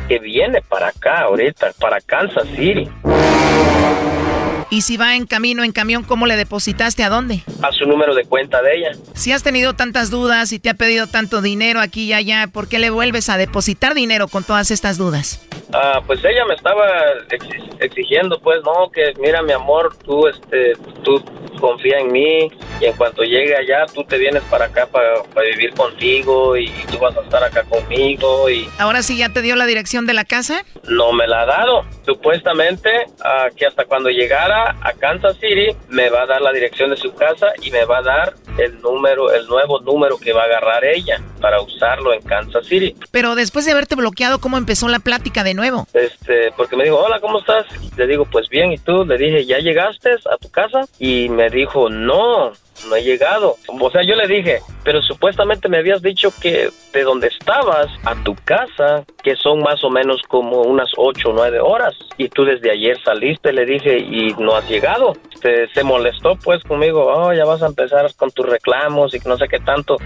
que 0.08 0.18
viene 0.18 0.60
para 0.62 0.88
acá 0.88 1.22
ahorita, 1.22 1.72
para 1.80 2.00
Kansas 2.00 2.46
City. 2.56 2.88
Y 4.74 4.80
si 4.80 4.96
va 4.96 5.14
en 5.14 5.24
camino, 5.26 5.62
en 5.62 5.70
camión, 5.70 6.02
¿cómo 6.02 6.26
le 6.26 6.34
depositaste? 6.34 7.04
¿A 7.04 7.08
dónde? 7.08 7.44
A 7.62 7.70
su 7.70 7.86
número 7.86 8.12
de 8.12 8.24
cuenta 8.24 8.60
de 8.60 8.74
ella. 8.74 8.90
Si 9.12 9.30
has 9.30 9.44
tenido 9.44 9.74
tantas 9.74 10.10
dudas 10.10 10.50
y 10.50 10.58
te 10.58 10.68
ha 10.68 10.74
pedido 10.74 11.06
tanto 11.06 11.42
dinero 11.42 11.78
aquí 11.78 12.06
y 12.06 12.12
allá, 12.12 12.48
¿por 12.52 12.66
qué 12.66 12.80
le 12.80 12.90
vuelves 12.90 13.28
a 13.28 13.36
depositar 13.36 13.94
dinero 13.94 14.26
con 14.26 14.42
todas 14.42 14.72
estas 14.72 14.98
dudas? 14.98 15.46
Ah, 15.72 16.00
pues 16.04 16.18
ella 16.24 16.44
me 16.48 16.54
estaba 16.54 16.86
exigiendo, 17.78 18.40
pues, 18.40 18.64
no, 18.64 18.90
que 18.90 19.12
mira, 19.20 19.42
mi 19.42 19.52
amor, 19.52 19.94
tú, 20.04 20.26
este, 20.26 20.72
tú 21.04 21.22
confía 21.54 21.98
en 21.98 22.12
mí 22.12 22.50
y 22.80 22.84
en 22.84 22.96
cuanto 22.96 23.22
llegue 23.22 23.56
allá, 23.56 23.86
tú 23.92 24.04
te 24.04 24.18
vienes 24.18 24.42
para 24.44 24.66
acá 24.66 24.86
para, 24.86 25.22
vivir 25.42 25.74
contigo 25.74 26.56
y 26.56 26.68
tú 26.90 26.98
vas 26.98 27.16
a 27.16 27.20
estar 27.20 27.42
acá 27.42 27.64
conmigo 27.64 28.48
y... 28.48 28.68
¿Ahora 28.78 29.02
sí 29.02 29.16
ya 29.16 29.28
te 29.28 29.42
dio 29.42 29.56
la 29.56 29.66
dirección 29.66 30.06
de 30.06 30.14
la 30.14 30.24
casa? 30.24 30.64
No 30.88 31.12
me 31.12 31.26
la 31.26 31.42
ha 31.42 31.46
dado. 31.46 31.84
Supuestamente, 32.04 32.90
ah, 33.24 33.48
que 33.54 33.66
hasta 33.66 33.84
cuando 33.84 34.10
llegara 34.10 34.76
a 34.80 34.92
Kansas 34.92 35.36
City, 35.36 35.76
me 35.88 36.10
va 36.10 36.22
a 36.22 36.26
dar 36.26 36.40
la 36.40 36.52
dirección 36.52 36.90
de 36.90 36.96
su 36.96 37.14
casa 37.14 37.48
y 37.62 37.70
me 37.70 37.84
va 37.84 37.98
a 37.98 38.02
dar 38.02 38.34
el 38.58 38.80
número, 38.80 39.32
el 39.32 39.46
nuevo 39.46 39.80
número 39.80 40.18
que 40.18 40.32
va 40.32 40.42
a 40.42 40.44
agarrar 40.44 40.84
ella 40.84 41.20
para 41.40 41.60
usarlo 41.60 42.12
en 42.12 42.22
Kansas 42.22 42.66
City. 42.66 42.94
Pero 43.10 43.34
después 43.34 43.64
de 43.64 43.72
haberte 43.72 43.94
bloqueado, 43.94 44.40
¿cómo 44.40 44.56
empezó 44.56 44.88
la 44.88 44.98
plática 44.98 45.44
de 45.44 45.54
nuevo? 45.54 45.86
Este, 45.92 46.52
porque 46.56 46.76
me 46.76 46.84
dijo, 46.84 46.98
hola, 46.98 47.20
¿cómo 47.20 47.40
estás? 47.40 47.66
Le 47.96 48.06
digo, 48.06 48.24
pues 48.24 48.48
bien, 48.48 48.72
¿y 48.72 48.78
tú? 48.78 49.04
Le 49.04 49.18
dije, 49.18 49.44
¿ya 49.44 49.58
llegaste 49.58 50.10
a 50.10 50.36
tu 50.36 50.50
casa? 50.50 50.80
Y 50.98 51.28
me 51.28 51.50
dijo, 51.54 51.88
no, 51.88 52.52
no 52.88 52.96
he 52.96 53.02
llegado. 53.02 53.56
O 53.68 53.90
sea, 53.90 54.02
yo 54.02 54.14
le 54.14 54.26
dije, 54.26 54.60
pero 54.84 55.02
supuestamente 55.02 55.68
me 55.68 55.78
habías 55.78 56.02
dicho 56.02 56.32
que 56.40 56.70
de 56.92 57.02
donde 57.02 57.28
estabas 57.28 57.88
a 58.04 58.14
tu 58.22 58.34
casa, 58.44 59.04
que 59.22 59.36
son 59.36 59.60
más 59.60 59.82
o 59.82 59.90
menos 59.90 60.20
como 60.28 60.62
unas 60.62 60.90
ocho 60.96 61.30
o 61.30 61.32
nueve 61.32 61.60
horas, 61.60 61.94
y 62.18 62.28
tú 62.28 62.44
desde 62.44 62.70
ayer 62.70 62.96
saliste, 63.02 63.52
le 63.52 63.64
dije, 63.64 63.98
y 63.98 64.34
no 64.38 64.54
has 64.54 64.68
llegado. 64.68 65.14
Se, 65.40 65.68
se 65.68 65.84
molestó 65.84 66.36
pues 66.36 66.62
conmigo, 66.64 67.06
oh, 67.06 67.32
ya 67.32 67.44
vas 67.44 67.62
a 67.62 67.66
empezar 67.66 68.06
con 68.16 68.30
tus 68.30 68.46
reclamos 68.46 69.14
y 69.14 69.18
no 69.26 69.36
sé 69.36 69.48
qué 69.48 69.58
tanto. 69.60 69.96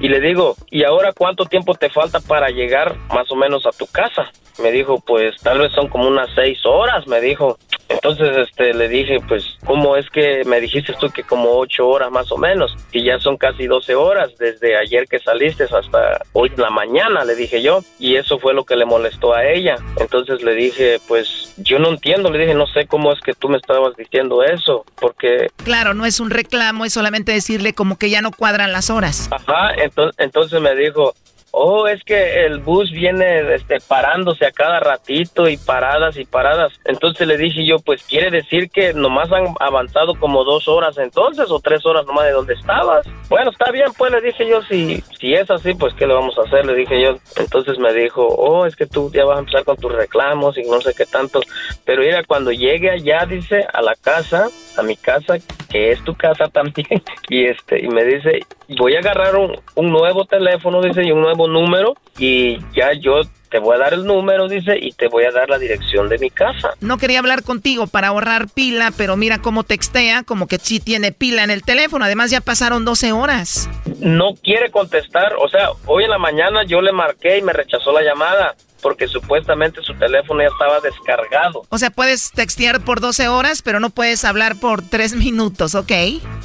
Y 0.00 0.08
le 0.08 0.20
digo, 0.20 0.56
¿y 0.70 0.84
ahora 0.84 1.12
cuánto 1.12 1.44
tiempo 1.44 1.74
te 1.74 1.90
falta 1.90 2.20
para 2.20 2.48
llegar 2.50 2.96
más 3.14 3.30
o 3.30 3.36
menos 3.36 3.66
a 3.66 3.70
tu 3.70 3.86
casa? 3.86 4.30
Me 4.62 4.72
dijo, 4.72 5.00
pues 5.00 5.36
tal 5.40 5.58
vez 5.60 5.72
son 5.72 5.88
como 5.88 6.08
unas 6.08 6.28
seis 6.34 6.58
horas, 6.64 7.06
me 7.06 7.20
dijo. 7.20 7.58
Entonces, 7.88 8.36
este, 8.36 8.74
le 8.74 8.88
dije, 8.88 9.18
pues, 9.26 9.44
¿cómo 9.64 9.96
es 9.96 10.08
que 10.10 10.42
me 10.44 10.60
dijiste 10.60 10.94
tú 11.00 11.10
que 11.10 11.22
como 11.22 11.58
ocho 11.58 11.88
horas 11.88 12.10
más 12.10 12.27
o 12.32 12.38
menos? 12.38 12.76
Y 12.92 13.04
ya 13.04 13.18
son 13.18 13.36
casi 13.36 13.66
doce 13.66 13.94
horas 13.94 14.30
desde 14.38 14.76
ayer 14.76 15.06
que 15.08 15.18
saliste 15.18 15.64
hasta 15.64 16.22
hoy 16.32 16.50
en 16.54 16.62
la 16.62 16.70
mañana, 16.70 17.24
le 17.24 17.34
dije 17.34 17.62
yo. 17.62 17.80
Y 17.98 18.16
eso 18.16 18.38
fue 18.38 18.54
lo 18.54 18.64
que 18.64 18.76
le 18.76 18.84
molestó 18.84 19.34
a 19.34 19.46
ella. 19.46 19.76
Entonces 19.98 20.42
le 20.42 20.54
dije, 20.54 21.00
pues, 21.06 21.54
yo 21.56 21.78
no 21.78 21.88
entiendo, 21.88 22.30
le 22.30 22.38
dije, 22.38 22.54
no 22.54 22.66
sé 22.66 22.86
cómo 22.86 23.12
es 23.12 23.20
que 23.20 23.34
tú 23.34 23.48
me 23.48 23.56
estabas 23.56 23.96
diciendo 23.96 24.42
eso, 24.42 24.84
porque... 25.00 25.48
Claro, 25.64 25.94
no 25.94 26.06
es 26.06 26.20
un 26.20 26.30
reclamo, 26.30 26.84
es 26.84 26.92
solamente 26.92 27.32
decirle 27.32 27.72
como 27.72 27.98
que 27.98 28.10
ya 28.10 28.22
no 28.22 28.30
cuadran 28.30 28.72
las 28.72 28.90
horas. 28.90 29.28
Ajá, 29.30 29.74
entonces, 29.76 30.14
entonces 30.18 30.60
me 30.60 30.74
dijo, 30.74 31.14
Oh, 31.50 31.86
es 31.88 32.04
que 32.04 32.44
el 32.44 32.58
bus 32.58 32.90
viene 32.90 33.54
este, 33.54 33.78
parándose 33.80 34.46
a 34.46 34.52
cada 34.52 34.80
ratito 34.80 35.48
y 35.48 35.56
paradas 35.56 36.16
y 36.16 36.24
paradas. 36.24 36.72
Entonces 36.84 37.26
le 37.26 37.36
dije 37.36 37.64
yo, 37.66 37.78
pues 37.78 38.02
quiere 38.02 38.30
decir 38.30 38.70
que 38.70 38.92
nomás 38.92 39.32
han 39.32 39.54
avanzado 39.60 40.14
como 40.18 40.44
dos 40.44 40.68
horas 40.68 40.98
entonces 40.98 41.50
o 41.50 41.60
tres 41.60 41.84
horas 41.86 42.04
nomás 42.06 42.26
de 42.26 42.32
donde 42.32 42.54
estabas. 42.54 43.06
Bueno, 43.28 43.50
está 43.50 43.70
bien, 43.70 43.88
pues 43.96 44.12
le 44.12 44.20
dije 44.20 44.48
yo, 44.48 44.62
si, 44.62 45.02
si 45.18 45.34
es 45.34 45.50
así, 45.50 45.74
pues 45.74 45.94
qué 45.94 46.06
le 46.06 46.14
vamos 46.14 46.36
a 46.38 46.42
hacer, 46.42 46.66
le 46.66 46.74
dije 46.74 47.00
yo. 47.02 47.16
Entonces 47.36 47.78
me 47.78 47.92
dijo, 47.92 48.26
oh, 48.26 48.66
es 48.66 48.76
que 48.76 48.86
tú 48.86 49.10
ya 49.12 49.24
vas 49.24 49.36
a 49.36 49.40
empezar 49.40 49.64
con 49.64 49.76
tus 49.76 49.92
reclamos 49.92 50.58
y 50.58 50.62
no 50.62 50.80
sé 50.80 50.92
qué 50.94 51.06
tanto. 51.06 51.40
Pero 51.84 52.02
mira, 52.02 52.22
cuando 52.24 52.52
llegue 52.52 52.90
allá, 52.90 53.24
dice, 53.26 53.66
a 53.72 53.82
la 53.82 53.94
casa, 53.94 54.48
a 54.76 54.82
mi 54.82 54.96
casa, 54.96 55.36
que 55.70 55.92
es 55.92 56.02
tu 56.04 56.14
casa 56.14 56.48
también, 56.48 57.02
y 57.28 57.46
este, 57.46 57.84
y 57.84 57.88
me 57.88 58.04
dice, 58.04 58.40
voy 58.76 58.96
a 58.96 58.98
agarrar 59.00 59.36
un, 59.36 59.56
un 59.74 59.90
nuevo 59.90 60.24
teléfono, 60.24 60.82
dice, 60.82 61.04
y 61.04 61.12
un 61.12 61.20
nuevo 61.20 61.48
número 61.48 61.94
y 62.18 62.58
ya 62.74 62.92
yo 62.92 63.20
te 63.48 63.58
voy 63.58 63.76
a 63.76 63.78
dar 63.78 63.94
el 63.94 64.04
número, 64.04 64.48
dice, 64.48 64.76
y 64.78 64.92
te 64.92 65.08
voy 65.08 65.24
a 65.24 65.30
dar 65.30 65.48
la 65.48 65.58
dirección 65.58 66.08
de 66.08 66.18
mi 66.18 66.30
casa. 66.30 66.74
No 66.80 66.98
quería 66.98 67.18
hablar 67.18 67.42
contigo 67.42 67.86
para 67.86 68.08
ahorrar 68.08 68.48
pila, 68.48 68.92
pero 68.96 69.16
mira 69.16 69.38
cómo 69.38 69.64
textea, 69.64 70.22
como 70.22 70.46
que 70.46 70.58
sí 70.58 70.80
tiene 70.80 71.12
pila 71.12 71.44
en 71.44 71.50
el 71.50 71.62
teléfono. 71.62 72.04
Además, 72.04 72.30
ya 72.30 72.40
pasaron 72.40 72.84
12 72.84 73.12
horas. 73.12 73.70
No 74.00 74.34
quiere 74.34 74.70
contestar. 74.70 75.34
O 75.40 75.48
sea, 75.48 75.70
hoy 75.86 76.04
en 76.04 76.10
la 76.10 76.18
mañana 76.18 76.64
yo 76.64 76.80
le 76.80 76.92
marqué 76.92 77.38
y 77.38 77.42
me 77.42 77.52
rechazó 77.52 77.92
la 77.92 78.02
llamada 78.02 78.54
porque 78.82 79.08
supuestamente 79.08 79.82
su 79.82 79.94
teléfono 79.94 80.42
ya 80.42 80.48
estaba 80.48 80.80
descargado. 80.80 81.62
O 81.68 81.78
sea, 81.78 81.90
puedes 81.90 82.30
textear 82.32 82.80
por 82.80 83.00
12 83.00 83.28
horas, 83.28 83.62
pero 83.62 83.80
no 83.80 83.90
puedes 83.90 84.24
hablar 84.24 84.56
por 84.60 84.82
3 84.82 85.16
minutos, 85.16 85.74
¿ok? 85.74 85.92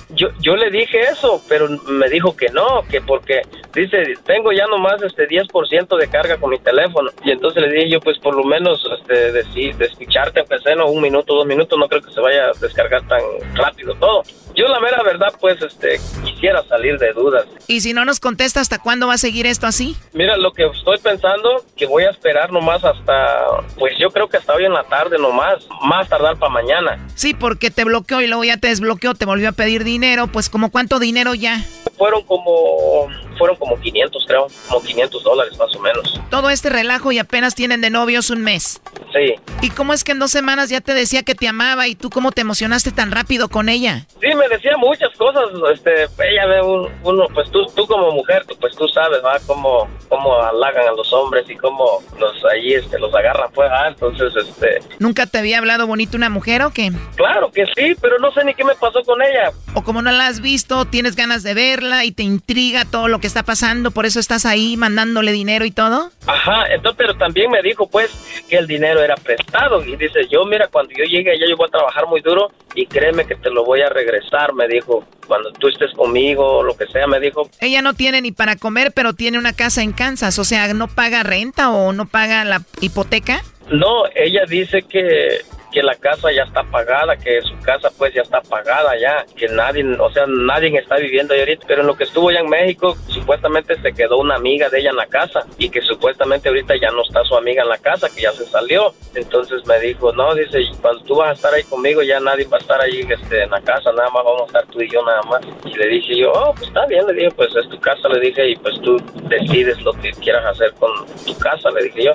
Yo, 0.10 0.30
yo 0.39 0.55
le 0.55 0.69
dije 0.69 1.01
eso, 1.11 1.41
pero 1.47 1.68
me 1.69 2.10
dijo 2.10 2.35
que 2.35 2.49
no, 2.49 2.84
que 2.89 3.01
porque 3.01 3.41
dice, 3.73 4.15
tengo 4.26 4.51
ya 4.51 4.68
nomás 4.68 5.01
este 5.01 5.27
10% 5.27 5.97
de 5.97 6.07
carga 6.07 6.38
con 6.38 6.51
mi 6.51 6.60
teléfono. 6.60 7.10
Y 7.23 7.31
entonces 7.31 7.64
le 7.64 7.72
dije 7.72 7.89
yo, 7.89 7.99
pues 7.99 8.19
por 8.19 8.35
lo 8.35 8.43
menos 8.43 8.84
este, 8.99 9.31
de, 9.31 9.43
de 9.73 9.85
escucharte, 9.85 10.39
aunque 10.39 10.60
sea 10.60 10.76
no, 10.76 10.88
un 10.88 11.01
minuto, 11.01 11.34
dos 11.34 11.45
minutos, 11.45 11.77
no 11.77 11.88
creo 11.88 12.01
que 12.01 12.11
se 12.11 12.22
vaya 12.22 12.45
a 12.45 12.60
descargar 12.60 13.07
tan 13.07 13.22
rápido 13.55 13.95
todo. 13.95 14.23
Yo 14.56 14.68
la 14.68 14.80
mera 14.80 15.02
verdad, 15.04 15.34
pues, 15.40 15.62
este, 15.62 16.00
quisiera 16.24 16.64
salir 16.64 16.98
de 17.00 17.12
dudas. 17.14 17.46
¿Y 17.68 17.82
si 17.82 17.94
no 17.94 18.06
nos 18.06 18.20
contesta, 18.20 18.60
hasta 18.60 18.78
cuándo 18.78 19.08
va 19.08 19.16
a 19.16 19.18
seguir 19.18 19.48
esto 19.48 19.66
así? 19.66 19.96
Mira, 20.14 20.38
lo 20.38 20.54
que 20.54 20.66
estoy 20.66 20.98
pensando, 21.00 21.64
que 21.76 21.88
voy 21.88 22.04
a 22.04 22.12
esperar 22.12 22.52
nomás 22.52 22.84
hasta, 22.84 23.46
pues 23.80 23.94
yo 24.00 24.10
creo 24.12 24.28
que 24.30 24.38
hasta 24.38 24.54
hoy 24.54 24.66
en 24.66 24.74
la 24.74 24.84
tarde 24.84 25.18
nomás, 25.18 25.68
más 25.84 26.08
tardar 26.08 26.38
para 26.38 26.52
mañana. 26.54 27.04
Sí, 27.16 27.34
porque 27.34 27.72
te 27.72 27.84
bloqueó 27.84 28.22
y 28.22 28.28
luego 28.28 28.44
ya 28.44 28.58
te 28.58 28.68
desbloqueó, 28.68 29.16
te 29.16 29.26
volvió 29.26 29.50
a 29.50 29.54
pedir 29.54 29.84
dinero, 29.84 30.28
pues 30.28 30.50
como 30.50 30.70
cuánto 30.70 31.00
dinero 31.00 31.34
ya? 31.34 31.64
Fueron 31.98 32.24
como, 32.24 33.08
fueron 33.44 33.57
como 33.57 33.78
500 33.78 34.24
creo, 34.26 34.48
como 34.70 34.82
500 34.82 35.22
dólares 35.22 35.57
más 35.57 35.76
o 35.76 35.80
menos. 35.82 36.22
Todo 36.30 36.49
este 36.49 36.70
relajo 36.70 37.11
y 37.11 37.20
apenas 37.20 37.56
tienen 37.56 37.82
de 37.82 37.90
novios 37.90 38.30
un 38.30 38.41
mes. 38.41 38.82
Sí. 39.11 39.36
¿Y 39.61 39.70
cómo 39.70 39.91
es 39.91 40.06
que 40.06 40.14
en 40.14 40.20
dos 40.20 40.32
semanas 40.32 40.70
ya 40.70 40.80
te 40.80 40.94
decía 40.94 41.24
que 41.24 41.36
te 41.36 41.49
amaba 41.49 41.90
y 41.90 41.95
tú 41.95 42.10
cómo 42.10 42.32
te 42.32 42.40
emocionaste 42.40 42.94
tan 42.94 43.11
rápido 43.11 43.49
con 43.49 43.68
ella? 43.68 44.07
Sí, 44.22 44.28
me 44.34 44.48
decía 44.48 44.78
muchas 44.78 45.10
cosas, 45.18 45.44
este, 45.74 46.03
ella 46.03 46.45
ve 46.45 46.61
uno, 47.03 47.28
pues 47.34 47.52
tú, 47.52 47.65
tú 47.76 47.86
como 47.86 48.11
mujer, 48.11 48.45
pues 48.61 48.74
tú 48.78 48.88
sabes, 48.88 49.20
¿va? 49.24 49.38
Cómo, 49.45 49.90
cómo 50.07 50.41
halagan 50.41 50.88
a 50.88 50.91
los 50.94 51.11
hombres 51.11 51.44
y 51.49 51.57
cómo 51.57 52.02
los 52.18 52.34
ahí, 52.45 52.76
este, 52.76 52.98
los 52.98 53.14
agarran, 53.14 53.52
pues, 53.53 53.70
entonces, 53.90 54.34
este... 54.38 54.80
¿Nunca 54.99 55.26
te 55.26 55.40
había 55.40 55.57
hablado 55.57 55.86
bonito 55.86 56.15
una 56.15 56.30
mujer 56.30 56.61
o 56.61 56.72
qué? 56.72 56.94
Claro 57.15 57.52
que 57.52 57.65
sí, 57.76 57.94
pero 58.02 58.20
no 58.20 58.32
sé 58.32 58.45
ni 58.45 58.53
qué 58.53 58.64
me 58.64 58.76
pasó 58.76 59.03
con 59.03 59.22
ella. 59.22 59.52
O 59.74 59.84
como 59.84 60.02
no 60.02 60.11
la 60.11 60.28
has 60.28 60.40
visto, 60.40 60.86
tienes 60.86 61.18
ganas 61.18 61.44
de 61.44 61.53
verla 61.53 62.06
y 62.06 62.11
te 62.11 62.24
intriga 62.24 62.86
todo 62.86 63.07
lo 63.07 63.20
que 63.20 63.28
está 63.34 63.41
pasando, 63.41 63.89
por 63.89 64.05
eso 64.05 64.19
estás 64.19 64.45
ahí 64.45 64.77
mandándole 64.77 65.31
dinero 65.31 65.65
y 65.65 65.72
todo. 65.72 66.11
Ajá, 66.27 66.68
entonces, 66.69 66.95
pero 66.99 67.18
también 67.18 67.49
me 67.49 67.64
dijo, 67.64 67.89
pues, 67.89 68.11
que 68.47 68.57
el 68.57 68.68
dinero 68.68 69.01
era 69.01 69.15
prestado 69.15 69.84
y 69.84 69.95
dice, 69.95 70.27
yo, 70.30 70.45
mira, 70.45 70.68
cuando 70.68 70.93
yo 70.95 71.03
llegue 71.05 71.31
allá 71.31 71.45
yo 71.49 71.57
voy 71.57 71.68
a 71.68 71.72
trabajar 71.72 72.05
muy 72.05 72.22
duro 72.22 72.51
y 72.76 72.85
créeme 72.85 73.26
que 73.26 73.35
te 73.35 73.49
lo 73.49 73.65
voy 73.65 73.81
a 73.81 73.89
regresar, 73.89 74.53
me 74.53 74.68
dijo, 74.68 75.03
cuando 75.27 75.51
tú 75.53 75.68
estés 75.68 75.91
conmigo 75.93 76.60
o 76.60 76.64
lo 76.64 76.77
que 76.77 76.85
sea, 76.85 77.07
me 77.07 77.19
dijo. 77.19 77.49
Ella 77.60 77.81
no 77.81 77.95
tiene 77.95 78.22
ni 78.22 78.31
para 78.31 78.55
comer, 78.55 78.91
pero 78.93 79.14
tiene 79.14 79.39
una 79.39 79.53
casa 79.53 79.81
en 79.81 79.93
Kansas, 79.93 80.38
o 80.38 80.43
sea, 80.43 80.72
¿no 80.76 80.88
paga 80.88 81.23
renta 81.23 81.72
o 81.72 81.91
no 81.91 82.05
paga 82.05 82.45
la 82.45 82.61
hipoteca? 82.81 83.43
No, 83.72 84.03
ella 84.14 84.43
dice 84.47 84.84
que 84.84 85.41
que 85.74 85.82
la 85.82 85.95
casa 85.95 86.32
ya 86.32 86.44
está 86.44 86.64
pagada, 86.64 87.18
que 87.18 87.41
su 87.41 87.60
casa 87.62 87.90
pues 87.98 88.14
ya 88.14 88.22
está 88.22 88.41
pagada 88.41 88.98
ya, 88.98 89.26
que 89.36 89.48
nadie, 89.48 89.84
o 90.00 90.10
sea, 90.12 90.26
nadie 90.28 90.78
está 90.78 90.98
viviendo 90.98 91.34
ahí 91.34 91.40
ahorita, 91.40 91.66
pero 91.68 91.82
en 91.82 91.88
lo 91.88 91.95
que 91.95 92.04
estuvo 92.04 92.32
ya 92.32 92.40
en 92.40 92.50
México, 92.50 92.95
supuestamente 93.08 93.76
se 93.82 93.91
quedó 93.91 94.20
una 94.20 94.36
amiga 94.36 94.70
de 94.70 94.80
ella 94.80 94.91
en 94.91 94.98
la 94.98 95.08
casa 95.08 95.45
y 95.58 95.70
que 95.70 95.82
supuestamente 95.82 96.50
ahorita 96.50 96.76
ya 96.80 96.91
no 96.91 97.02
está 97.02 97.24
su 97.24 97.36
amiga 97.36 97.64
en 97.64 97.70
la 97.70 97.80
casa, 97.80 98.08
que 98.14 98.22
ya 98.22 98.32
se 98.34 98.45
salió. 98.45 98.94
Entonces 99.16 99.66
me 99.66 99.80
dijo, 99.80 100.14
no, 100.14 100.36
dice, 100.36 100.60
cuando 100.80 101.04
tú 101.04 101.16
vas 101.16 101.30
a 101.30 101.34
estar 101.34 101.54
ahí 101.54 101.64
conmigo, 101.64 102.04
ya 102.04 102.20
nadie 102.20 102.45
va 102.45 102.58
a 102.58 102.62
estar 102.62 102.80
ahí 102.80 103.06
este, 103.10 103.44
en 103.44 103.50
la 103.50 103.62
casa, 103.62 103.91
nada 103.94 104.10
más 104.12 104.24
vamos 104.24 104.44
a 104.44 104.45
estar 104.45 104.66
tú 104.68 104.82
y 104.82 104.90
yo 104.90 105.04
nada 105.04 105.24
más. 105.24 105.41
Y 105.66 105.76
le 105.76 105.88
dije 105.88 106.18
yo, 106.18 106.32
oh, 106.32 106.54
pues 106.54 106.68
está 106.68 106.86
bien, 106.86 107.06
le 107.08 107.14
dije, 107.14 107.32
pues 107.36 107.50
es 107.56 107.68
tu 107.70 107.80
casa, 107.80 108.08
le 108.10 108.20
dije, 108.20 108.50
y 108.50 108.56
pues 108.58 108.80
tú 108.82 109.02
decides 109.24 109.82
lo 109.82 109.94
que 109.94 110.12
quieras 110.12 110.45
hacer 110.45 110.72
con 110.74 110.91
tu 111.26 111.36
casa, 111.40 111.72
le 111.72 111.84
dije 111.86 112.06
yo. 112.06 112.12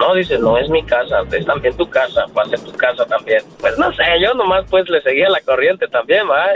No, 0.00 0.14
dice, 0.14 0.38
no 0.38 0.56
es 0.56 0.68
mi 0.70 0.82
casa, 0.84 1.22
es 1.30 1.44
también 1.44 1.76
tu 1.76 1.88
casa, 1.90 2.24
va 2.36 2.42
a 2.42 2.46
ser 2.46 2.60
tu 2.60 2.72
casa 2.72 3.01
también. 3.06 3.42
Pues 3.60 3.78
no 3.78 3.92
sé, 3.92 4.04
yo 4.20 4.34
nomás 4.34 4.64
pues 4.70 4.88
le 4.88 5.00
seguía 5.02 5.28
la 5.28 5.40
corriente 5.40 5.88
también, 5.88 6.28
¿va? 6.28 6.46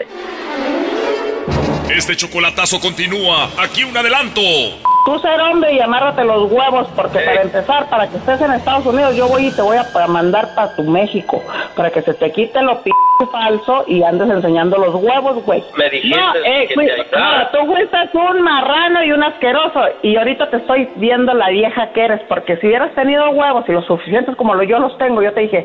Este 1.91 2.17
chocolatazo 2.17 2.81
continúa. 2.81 3.49
Aquí 3.59 3.85
un 3.85 3.97
adelanto. 3.97 4.41
Tú 5.07 5.19
ser 5.21 5.41
hombre 5.41 5.73
y 5.73 5.81
amárrate 5.81 6.25
los 6.25 6.51
huevos, 6.51 6.89
porque 6.97 7.21
para 7.21 7.43
empezar, 7.43 7.89
para 7.89 8.09
que 8.09 8.17
estés 8.17 8.41
en 8.41 8.53
Estados 8.53 8.85
Unidos, 8.87 9.15
yo 9.15 9.29
voy 9.29 9.47
y 9.47 9.53
te 9.53 9.63
voy 9.63 9.77
a 9.77 10.07
mandar 10.09 10.53
para 10.57 10.75
tu 10.75 10.83
México, 10.83 11.43
para 11.77 11.91
que 11.91 12.03
se 12.03 12.13
te 12.15 12.33
quite 12.33 12.61
lo 12.61 12.83
p 12.83 12.91
falso 13.31 13.85
y 13.87 14.03
andes 14.03 14.29
enseñando 14.29 14.77
los 14.79 14.97
huevos, 14.97 15.45
güey. 15.45 15.63
Me 15.77 15.89
dijiste 15.89 16.19
no, 16.19 16.35
eh, 16.45 16.67
que 16.67 16.75
güey, 16.75 16.89
te 16.89 17.17
no, 17.17 17.49
tú 17.53 17.67
fuiste 17.67 17.97
un 18.13 18.43
marrano 18.43 19.05
y 19.05 19.13
un 19.13 19.23
asqueroso, 19.23 19.81
y 20.03 20.17
ahorita 20.17 20.51
te 20.51 20.57
estoy 20.57 20.89
viendo 20.97 21.33
la 21.35 21.51
vieja 21.51 21.93
que 21.93 22.05
eres, 22.05 22.21
porque 22.29 22.57
si 22.57 22.67
hubieras 22.67 22.93
tenido 22.95 23.31
huevos 23.31 23.65
y 23.69 23.73
los 23.73 23.87
suficientes 23.87 24.35
como 24.35 24.55
lo 24.55 24.65
yo 24.65 24.81
los 24.81 24.99
tengo, 24.99 25.23
yo 25.23 25.33
te 25.33 25.41
dije... 25.43 25.65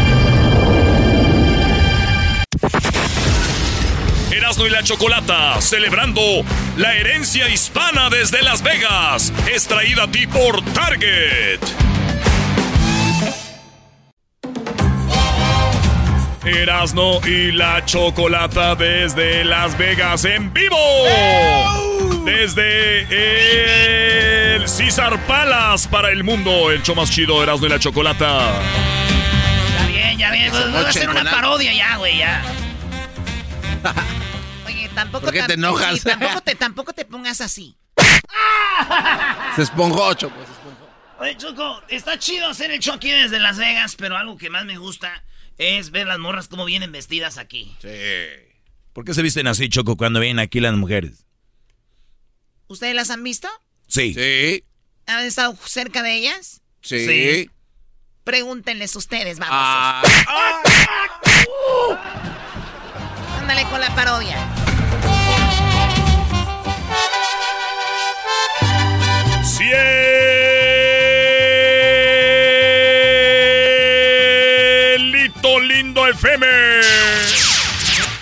Erasmo 4.51 4.67
y 4.67 4.69
la 4.69 4.83
Chocolata, 4.83 5.61
celebrando 5.61 6.21
la 6.75 6.93
herencia 6.93 7.47
hispana 7.47 8.09
desde 8.09 8.41
Las 8.41 8.61
Vegas. 8.61 9.31
Es 9.49 9.65
traída 9.65 10.03
a 10.03 10.11
ti 10.11 10.27
por 10.27 10.61
Target. 10.73 11.61
Erasno 16.43 17.21
y 17.25 17.53
la 17.53 17.85
Chocolata 17.85 18.75
desde 18.75 19.45
Las 19.45 19.77
Vegas 19.77 20.25
en 20.25 20.51
vivo. 20.51 20.75
Desde 22.25 23.03
el 24.55 24.67
César 24.67 25.17
Palace 25.27 25.87
para 25.87 26.11
el 26.11 26.25
mundo, 26.25 26.71
el 26.71 26.83
show 26.83 26.93
más 26.93 27.09
chido 27.09 27.41
Erasno 27.41 27.67
y 27.67 27.69
la 27.69 27.79
Chocolata. 27.79 28.51
Ya 29.79 29.87
bien, 29.87 30.17
ya 30.17 30.31
bien. 30.31 30.51
Voy 30.51 30.83
a 30.83 30.89
hacer 30.89 31.09
una 31.09 31.23
parodia 31.23 31.71
ya, 31.71 31.95
güey, 31.95 32.17
ya. 32.17 32.43
Tampoco 34.95 35.25
¿Por 35.25 35.33
qué 35.33 35.43
te 35.43 35.53
enojas? 35.53 35.99
sí, 35.99 36.03
tampoco, 36.03 36.41
te, 36.41 36.55
tampoco 36.55 36.93
te 36.93 37.05
pongas 37.05 37.41
así. 37.41 37.75
Se 39.55 39.63
esponjó, 39.63 40.13
Choco, 40.13 40.35
se 40.45 40.51
esponjó. 40.51 40.89
Oye, 41.19 41.37
Choco, 41.37 41.81
está 41.89 42.17
chido 42.17 42.47
hacer 42.47 42.71
el 42.71 42.79
show 42.79 42.95
aquí 42.95 43.11
desde 43.11 43.39
Las 43.39 43.57
Vegas, 43.57 43.95
pero 43.95 44.17
algo 44.17 44.37
que 44.37 44.49
más 44.49 44.65
me 44.65 44.77
gusta 44.77 45.23
es 45.57 45.91
ver 45.91 46.07
las 46.07 46.19
morras 46.19 46.47
cómo 46.47 46.65
vienen 46.65 46.91
vestidas 46.91 47.37
aquí. 47.37 47.75
Sí. 47.81 47.89
¿Por 48.93 49.05
qué 49.05 49.13
se 49.13 49.21
visten 49.21 49.47
así, 49.47 49.69
Choco, 49.69 49.97
cuando 49.97 50.19
vienen 50.19 50.39
aquí 50.39 50.59
las 50.59 50.73
mujeres? 50.73 51.25
¿Ustedes 52.67 52.95
las 52.95 53.09
han 53.09 53.23
visto? 53.23 53.47
Sí. 53.87 54.13
Sí. 54.13 54.63
¿Han 55.05 55.25
estado 55.25 55.55
cerca 55.65 56.01
de 56.01 56.15
ellas? 56.15 56.61
Sí. 56.81 57.49
Pregúntenles 58.23 58.95
ustedes, 58.95 59.39
vamos. 59.39 59.55
Ah. 59.57 60.01
Ándale 63.39 63.63
con 63.65 63.81
la 63.81 63.93
parodia. 63.95 64.37
Cielito 74.61 75.59
Lindo 75.59 76.07
FM 76.07 76.47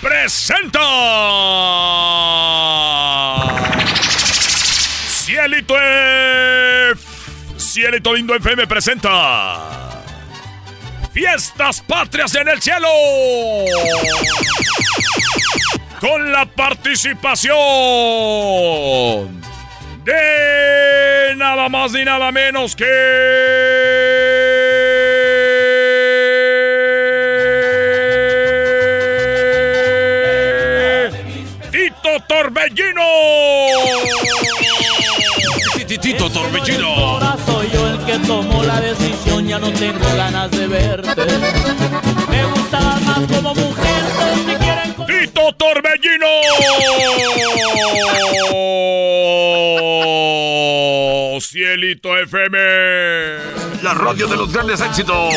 presenta. 0.02 0.80
Cielito 5.24 5.74
F 5.78 7.00
Cielito 7.56 8.12
Lindo 8.12 8.34
FM 8.34 8.66
presenta. 8.66 10.02
Fiestas 11.10 11.80
Patrias 11.80 12.34
en 12.34 12.48
el 12.48 12.60
Cielo. 12.60 12.88
Con 16.00 16.32
la 16.32 16.44
participación 16.44 19.40
de 20.04 21.34
nada 21.36 21.68
más 21.68 21.92
ni 21.92 22.04
nada 22.04 22.32
menos 22.32 22.74
que 22.74 22.84
Tito 31.70 32.20
Torbellino. 32.28 33.02
Tito 36.00 36.30
Torbellino. 36.30 36.88
Ahora 36.88 37.36
soy 37.44 37.68
yo 37.72 37.86
el 37.86 37.98
que 38.06 38.18
tomó 38.26 38.62
la 38.64 38.80
decisión, 38.80 39.46
ya 39.46 39.58
no 39.58 39.70
tengo 39.72 40.06
ganas 40.16 40.50
de 40.50 40.66
verte. 40.66 41.26
Me 42.30 42.44
gustabas 42.46 43.02
más 43.02 43.18
como 43.30 43.54
mujer. 43.54 44.69
Tito 45.20 45.52
Torbellino. 45.52 46.26
Cielito 51.40 52.16
FM. 52.16 52.58
La 53.82 53.92
radio 53.92 54.26
de 54.26 54.36
los 54.36 54.50
grandes 54.50 54.80
éxitos. 54.80 55.34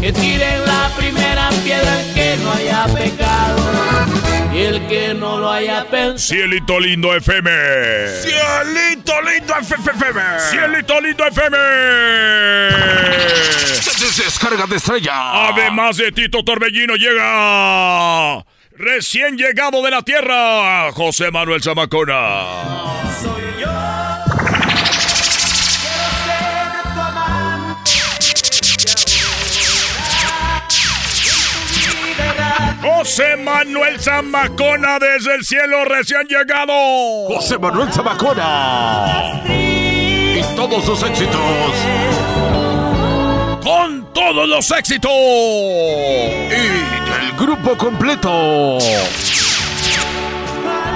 Que 0.00 0.12
tiren 0.12 0.64
la 0.64 0.90
primera 0.96 1.50
piedra 1.62 2.00
que 2.14 2.38
no 2.42 2.52
haya 2.52 2.86
pecado 2.86 4.33
y 4.54 4.58
el 4.58 4.86
que 4.86 5.14
no 5.14 5.38
lo 5.38 5.50
haya 5.50 5.84
pensado. 5.84 6.18
Cielito 6.18 6.78
Lindo 6.78 7.14
FM. 7.14 7.50
Cielito 8.22 9.20
Lindo 9.22 9.54
FM. 9.56 10.20
Cielito 10.50 11.00
Lindo 11.00 11.26
FM. 11.26 11.56
Descarga 14.16 14.66
de 14.66 14.76
estrella. 14.76 15.48
Además 15.48 15.96
de 15.96 16.12
Tito 16.12 16.44
Torbellino 16.44 16.94
llega 16.94 18.44
recién 18.76 19.36
llegado 19.36 19.82
de 19.82 19.90
la 19.90 20.02
tierra, 20.02 20.92
José 20.92 21.30
Manuel 21.30 21.62
Zamacona. 21.62 23.33
José 33.16 33.36
Manuel 33.36 34.00
Zamacona 34.00 34.98
desde 34.98 35.36
el 35.36 35.44
cielo 35.44 35.84
recién 35.84 36.26
llegado. 36.26 36.72
José 37.28 37.56
Manuel 37.56 37.92
Zamacona. 37.92 39.40
Y 39.46 40.42
todos 40.56 40.84
sus 40.84 41.00
éxitos. 41.04 41.40
Con 43.62 44.12
todos 44.12 44.48
los 44.48 44.68
éxitos. 44.72 45.12
Y 45.12 47.22
el 47.22 47.32
grupo 47.38 47.78
completo. 47.78 48.78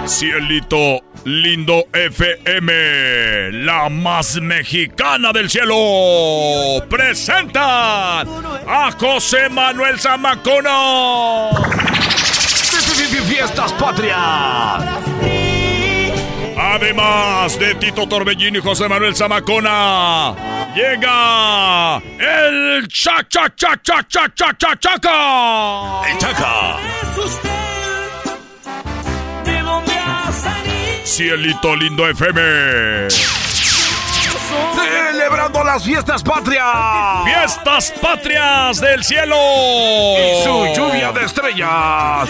Cielito 0.04 0.98
Lindo 1.28 1.88
FM, 1.92 3.52
la 3.52 3.90
más 3.90 4.40
mexicana 4.40 5.30
del 5.30 5.50
cielo, 5.50 6.82
presenta 6.88 8.20
a 8.22 8.90
José 8.98 9.50
Manuel 9.50 10.00
Zamacona. 10.00 11.50
Fiestas 13.26 13.74
Patrias. 13.74 14.82
Además 16.56 17.58
de 17.58 17.74
Tito 17.74 18.08
Torbellino 18.08 18.58
y 18.58 18.62
José 18.62 18.88
Manuel 18.88 19.14
Zamacona, 19.14 20.34
llega 20.74 21.98
el 22.18 22.88
cha 22.88 23.22
cha 23.28 23.54
cha 23.54 23.78
cha 23.82 24.02
cha 24.08 24.32
cha 24.34 24.56
cha 24.56 24.76
chaca. 24.76 26.10
El 26.10 26.16
chaca. 26.16 27.77
Cielito 31.08 31.74
Lindo 31.74 32.06
FM. 32.06 33.08
Celebrando 34.74 35.64
las 35.64 35.82
fiestas 35.82 36.22
patrias. 36.22 37.24
Fiestas 37.24 37.94
patrias 38.00 38.78
del 38.78 39.02
cielo. 39.02 39.34
Y 39.34 40.44
su 40.44 40.66
lluvia 40.76 41.10
de 41.12 41.24
estrellas. 41.24 42.28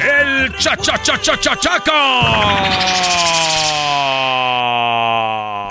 El 0.00 0.56
cha 0.56 0.76
cha 0.76 1.00
cha 1.00 1.20
cha 1.20 1.36
cha 1.38 1.56
chaca. 1.56 1.92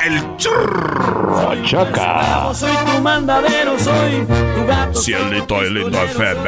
El 0.06 0.38
churr. 0.38 1.62
Chaca. 1.66 2.54
Soy 2.54 2.72
tu 2.72 3.02
mandadero, 3.02 3.78
soy 3.78 4.26
Cielito 4.94 5.62
Lindo 5.62 6.02
FM. 6.04 6.44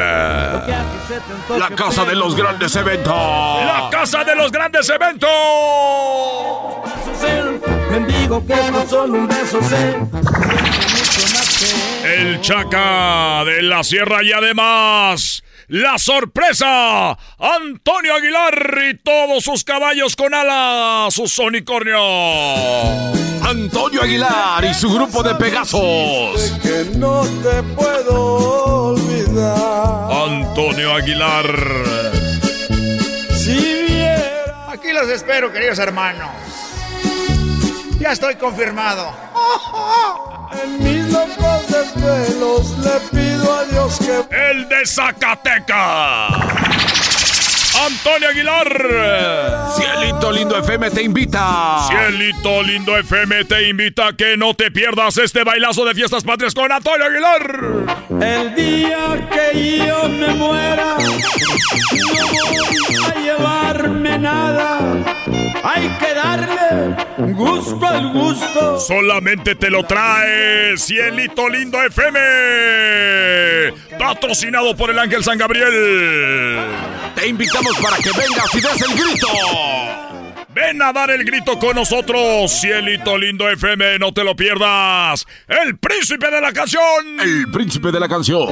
La 1.58 1.70
casa 1.76 2.04
de 2.04 2.14
los 2.14 2.34
grandes 2.34 2.74
eventos. 2.76 3.14
La 3.14 3.88
casa 3.90 4.24
de 4.24 4.34
los 4.34 4.50
grandes 4.50 4.88
eventos. 4.88 5.30
Bendigo 7.90 8.46
que 8.46 8.70
no 8.70 8.86
solo 8.86 9.14
un 9.14 9.28
beso 9.28 9.60
sé. 9.62 9.96
El 12.04 12.40
Chaca 12.40 13.44
de 13.44 13.62
la 13.62 13.82
Sierra 13.82 14.22
y 14.22 14.32
además 14.32 15.42
la 15.68 15.98
sorpresa, 15.98 17.10
Antonio 17.38 18.14
Aguilar 18.14 18.78
y 18.90 18.96
todos 18.98 19.44
sus 19.44 19.64
caballos 19.64 20.16
con 20.16 20.32
alas, 20.34 21.12
sus 21.14 21.38
unicornios. 21.38 21.98
Antonio 23.46 24.02
Aguilar 24.02 24.64
y 24.64 24.74
su 24.74 24.92
grupo 24.92 25.22
de 25.22 25.34
Pegasos. 25.34 26.52
que 26.62 26.86
no 26.96 27.22
te 27.42 27.62
puedo 27.74 28.92
olvidar. 28.92 30.10
Antonio 30.28 30.94
Aguilar. 30.94 31.46
Si 33.36 33.84
viera 33.88 34.66
Aquí 34.70 34.92
los 34.92 35.08
espero, 35.08 35.52
queridos 35.52 35.78
hermanos. 35.78 36.28
Ya 37.98 38.12
estoy 38.12 38.36
confirmado. 38.36 39.12
En 40.52 40.82
mis 40.82 41.12
locos 41.12 41.66
desvelos, 41.68 42.78
le 42.78 43.00
pido 43.10 43.54
a 43.54 43.64
Dios 43.64 43.98
que. 43.98 44.50
El 44.50 44.68
de 44.68 44.86
Zacateca. 44.86 46.28
Antonio 47.86 48.28
Aguilar. 48.28 49.72
Cielito 49.76 50.32
Lindo 50.32 50.58
FM 50.58 50.90
te 50.90 51.02
invita. 51.02 51.86
Cielito 51.88 52.62
Lindo 52.62 52.96
FM 52.96 53.44
te 53.44 53.68
invita 53.68 54.08
a 54.08 54.12
que 54.16 54.36
no 54.36 54.54
te 54.54 54.70
pierdas 54.70 55.16
este 55.18 55.44
bailazo 55.44 55.84
de 55.84 55.94
fiestas 55.94 56.24
patrias 56.24 56.54
con 56.54 56.72
Antonio 56.72 57.06
Aguilar. 57.06 57.98
El 58.20 58.54
día 58.54 59.28
que 59.30 59.78
yo 59.86 60.08
me 60.08 60.34
muera, 60.34 60.96
no 60.98 62.26
voy 62.26 63.04
a 63.06 63.14
llevarme 63.20 64.18
nada. 64.18 64.80
Hay 65.62 65.88
que 66.00 66.14
darle 66.14 66.96
gusto 67.32 67.86
al 67.86 68.12
gusto. 68.12 68.80
Solamente 68.80 69.54
te 69.54 69.70
lo 69.70 69.84
trae 69.84 70.76
Cielito 70.76 71.48
Lindo 71.48 71.82
FM. 71.82 72.18
Patrocinado 73.98 74.76
por 74.76 74.90
el 74.90 74.98
Ángel 74.98 75.22
San 75.22 75.38
Gabriel. 75.38 76.58
Te 77.14 77.26
invitamos 77.26 77.67
para 77.82 77.96
que 77.98 78.10
vengas 78.10 78.54
y 78.54 78.60
des 78.60 78.82
el 78.82 78.96
grito. 78.96 79.28
Ven 80.54 80.82
a 80.82 80.92
dar 80.92 81.10
el 81.10 81.24
grito 81.24 81.58
con 81.58 81.76
nosotros, 81.76 82.50
Cielito 82.50 83.16
Lindo 83.16 83.48
FM, 83.48 83.98
no 83.98 84.12
te 84.12 84.24
lo 84.24 84.34
pierdas. 84.34 85.26
El 85.46 85.76
príncipe 85.78 86.30
de 86.30 86.40
la 86.40 86.52
canción. 86.52 87.20
El 87.20 87.50
príncipe 87.52 87.92
de 87.92 88.00
la 88.00 88.08
canción. 88.08 88.48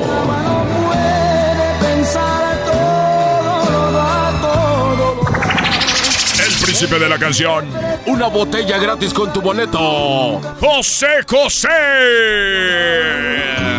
El 6.76 6.80
príncipe 6.80 7.02
de 7.02 7.08
la 7.08 7.18
canción. 7.18 7.70
Una 8.04 8.26
botella 8.26 8.76
gratis 8.76 9.14
con 9.14 9.32
tu 9.32 9.40
boleto. 9.40 10.42
José 10.60 11.24
José. 11.26 11.68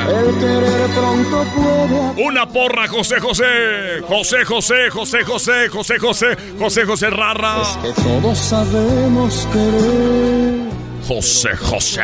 El 0.09 0.39
querer 0.39 0.89
pronto 0.95 1.45
puede. 1.55 2.27
Una 2.27 2.47
porra, 2.47 2.87
José 2.87 3.19
José. 3.19 4.01
José 4.07 4.43
José, 4.45 4.89
José 4.89 5.23
José, 5.23 5.69
José 5.69 5.99
José, 5.99 6.37
José 6.57 6.85
José 6.85 7.09
Rara. 7.11 7.61
Es 7.61 7.77
que 7.77 8.01
todos 8.01 8.35
sabemos 8.35 9.47
querer. 9.53 10.71
José 11.07 11.55
José. 11.55 12.01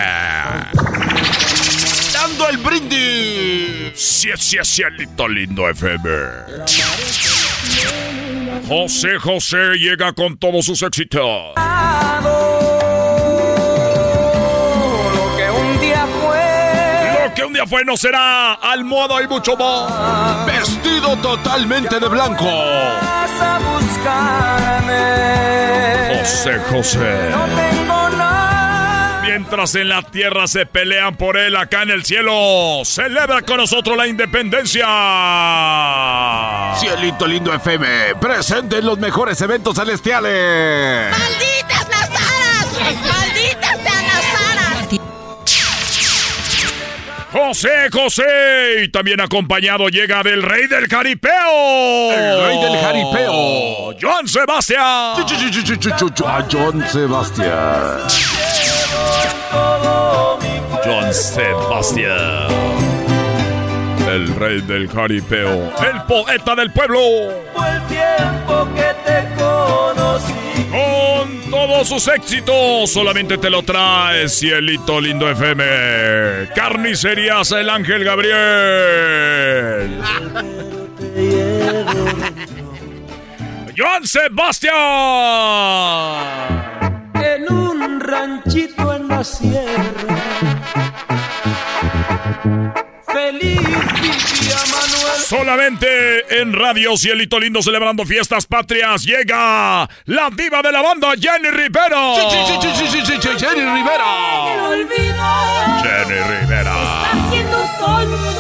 Dando 2.14 2.50
el 2.50 2.58
brindis. 2.58 4.00
Sí, 4.00 4.30
sí, 4.38 4.58
cielito 4.64 5.28
lindo 5.28 5.68
FM. 5.70 6.10
José 8.68 9.18
José 9.20 9.76
llega 9.78 10.14
con 10.14 10.38
todos 10.38 10.66
sus 10.66 10.82
éxitos. 10.84 11.22
Lo 15.16 15.38
que 15.38 15.50
un 15.52 15.80
día 15.80 16.08
fue. 16.22 17.28
Lo 17.28 17.34
que 17.34 17.44
un 17.44 17.54
día 17.54 17.66
fue 17.68 17.84
no 17.86 17.98
será 17.98 18.54
almohada 18.54 19.22
y 19.22 19.28
mucho 19.28 19.56
más. 19.58 20.46
Vestido 20.46 21.16
totalmente 21.18 22.00
de 22.00 22.08
blanco. 22.08 22.46
Vas 22.46 23.42
a 23.42 23.60
buscarme. 23.60 25.04
José 26.20 26.60
José. 26.70 27.30
No 27.32 27.46
tengo 27.56 28.10
nada. 28.18 28.33
Mientras 29.36 29.74
en 29.74 29.90
la 29.90 30.04
tierra 30.04 30.46
se 30.46 30.68
pelean 30.68 31.16
por 31.16 31.38
él, 31.38 31.56
acá 31.56 31.82
en 31.82 31.90
el 31.90 32.06
cielo 32.06 32.84
celebra 32.86 33.42
con 33.42 33.58
nosotros 33.58 33.98
la 33.98 34.06
independencia. 34.06 34.86
Cielito 36.78 37.26
lindo 37.26 37.52
FM, 37.52 38.14
presente 38.22 38.78
en 38.78 38.86
los 38.86 39.00
mejores 39.00 39.42
eventos 39.42 39.76
celestiales. 39.76 41.10
¡Malditas 41.10 41.90
las 41.90 42.10
aras! 42.12 42.68
¡Malditas 43.08 43.80
sean 43.82 44.06
las 44.06 44.24
aras! 44.52 44.88
José 47.32 47.90
José 47.92 48.84
y 48.84 48.90
también 48.90 49.20
acompañado 49.20 49.90
llega 49.90 50.22
del 50.22 50.44
rey 50.44 50.68
del 50.68 50.88
jaripeo. 50.88 52.12
El 52.12 52.46
rey 52.46 52.62
del 52.62 52.78
jaripeo. 52.80 53.96
Joan 54.00 54.28
Sebastián. 54.28 55.16
John 56.52 56.86
Sebastián. 56.88 57.98
John 60.86 61.14
Sebastián. 61.14 62.48
El 64.10 64.36
rey 64.36 64.62
del 64.62 64.90
jaripeo. 64.90 65.72
El 65.80 66.02
poeta 66.08 66.56
del 66.56 66.72
pueblo. 66.72 67.00
Fue 67.54 67.70
el 67.70 67.82
tiempo 67.88 68.68
que 68.76 68.94
te 69.06 69.28
conocí. 69.36 70.34
Con 70.70 71.50
todos 71.50 71.88
sus 71.88 72.08
éxitos, 72.10 72.92
solamente 72.92 73.38
te 73.38 73.50
lo 73.50 73.64
trae 73.64 74.28
Cielito 74.28 75.00
Lindo 75.00 75.30
FM. 75.30 76.50
Carnicerías 76.54 77.52
El 77.52 77.70
Ángel 77.70 78.04
Gabriel. 78.04 78.34
Joan 83.76 84.06
Sebastián. 84.06 84.74
En 87.26 87.52
un 87.52 88.00
ranchito 88.02 88.94
en 88.94 89.08
la 89.08 89.24
sierra. 89.24 89.74
Feliz 93.08 93.60
vivía 93.62 94.58
Manuel. 94.72 95.20
Solamente 95.20 96.42
en 96.42 96.54
Radio 96.54 96.98
Cielito 96.98 97.40
Lindo 97.40 97.62
celebrando 97.62 98.06
fiestas 98.06 98.46
patrias 98.46 99.04
llega 99.04 99.88
la 100.06 100.30
diva 100.36 100.62
de 100.62 100.72
la 100.72 100.82
banda 100.82 101.14
Jenny 101.20 101.50
Rivera. 101.50 102.16
Jenny 103.38 103.62
Rivera. 103.62 104.06
Jenny 105.82 106.20
Rivera. 106.40 106.76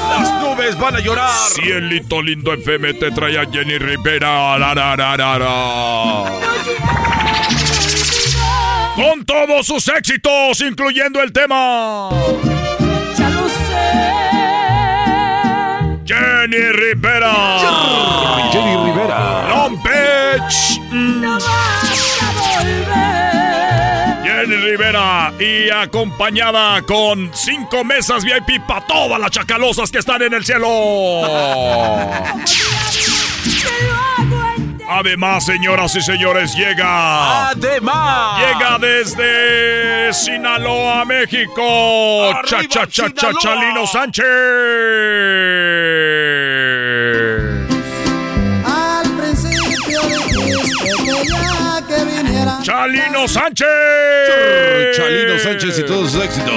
Las 0.09 0.41
nubes 0.41 0.77
van 0.77 0.95
a 0.95 0.99
llorar. 0.99 1.31
Cielito 1.53 2.21
Lindo 2.21 2.53
FM 2.53 2.95
te 2.95 3.11
trae 3.11 3.39
a 3.39 3.45
Jenny 3.49 3.77
Rivera. 3.77 4.57
La, 4.57 4.73
la, 4.75 4.95
la, 4.95 5.17
la, 5.17 5.39
la. 5.39 7.22
Con 8.95 9.25
todos 9.25 9.65
sus 9.65 9.87
éxitos, 9.87 10.61
incluyendo 10.61 11.19
el 11.21 11.33
tema. 11.33 12.09
Ya 13.17 13.29
lo 13.29 13.49
sé. 13.49 13.63
Jenny 16.05 16.71
Rivera. 16.71 17.33
Jenny 18.51 18.75
Rivera. 18.85 19.47
Long 19.49 19.81
Beach. 19.81 20.79
No 20.91 21.39
vas 21.39 22.21
a 22.21 22.31
volver. 22.59 24.23
Jenny 24.23 24.57
Rivera 24.57 25.33
y 25.39 25.71
acompañada 25.71 26.79
con 26.83 27.31
cinco 27.33 27.83
mesas 27.83 28.23
VIP 28.23 28.61
para 28.67 28.85
todas 28.85 29.19
las 29.19 29.31
chacalosas 29.31 29.89
que 29.89 29.97
están 29.97 30.21
en 30.21 30.33
el 30.33 30.45
cielo. 30.45 30.67
Además, 34.95 35.45
señoras 35.45 35.95
y 35.95 36.01
señores, 36.01 36.53
llega. 36.55 37.49
Además. 37.49 38.39
Llega 38.39 38.77
desde 38.77 40.13
Sinaloa, 40.13 41.03
México. 41.05 42.31
Cha, 42.45 42.57
Arriba, 42.57 42.69
cha, 42.69 42.87
cha, 42.87 42.87
cha, 42.87 43.09
Sinaloa. 43.09 43.41
Chalino 43.41 43.87
Sánchez. 43.87 44.25
Al 48.65 49.09
principio 49.17 50.01
dijiste 50.01 50.85
que 51.03 51.27
ya 51.27 51.81
que 51.87 52.05
viniera. 52.05 52.59
Chalino 52.61 53.27
Sánchez. 53.27 53.67
Chalino 54.95 55.39
Sánchez 55.39 55.79
y 55.79 55.83
todos 55.85 56.11
sus 56.11 56.23
éxitos. 56.23 56.53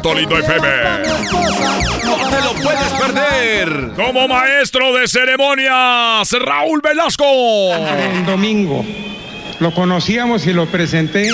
Cielito 0.00 0.14
lindo 0.14 0.38
FM. 0.38 0.68
No 2.04 2.30
te 2.30 2.42
lo 2.42 2.52
puedes 2.62 2.92
perder. 2.92 3.90
Como 3.96 4.28
maestro 4.28 4.94
de 4.94 5.08
ceremonias, 5.08 6.30
Raúl 6.32 6.80
Velasco. 6.80 7.24
El 7.74 8.24
domingo 8.24 8.84
lo 9.60 9.74
conocíamos 9.74 10.46
y 10.46 10.52
lo 10.52 10.66
presenté 10.66 11.30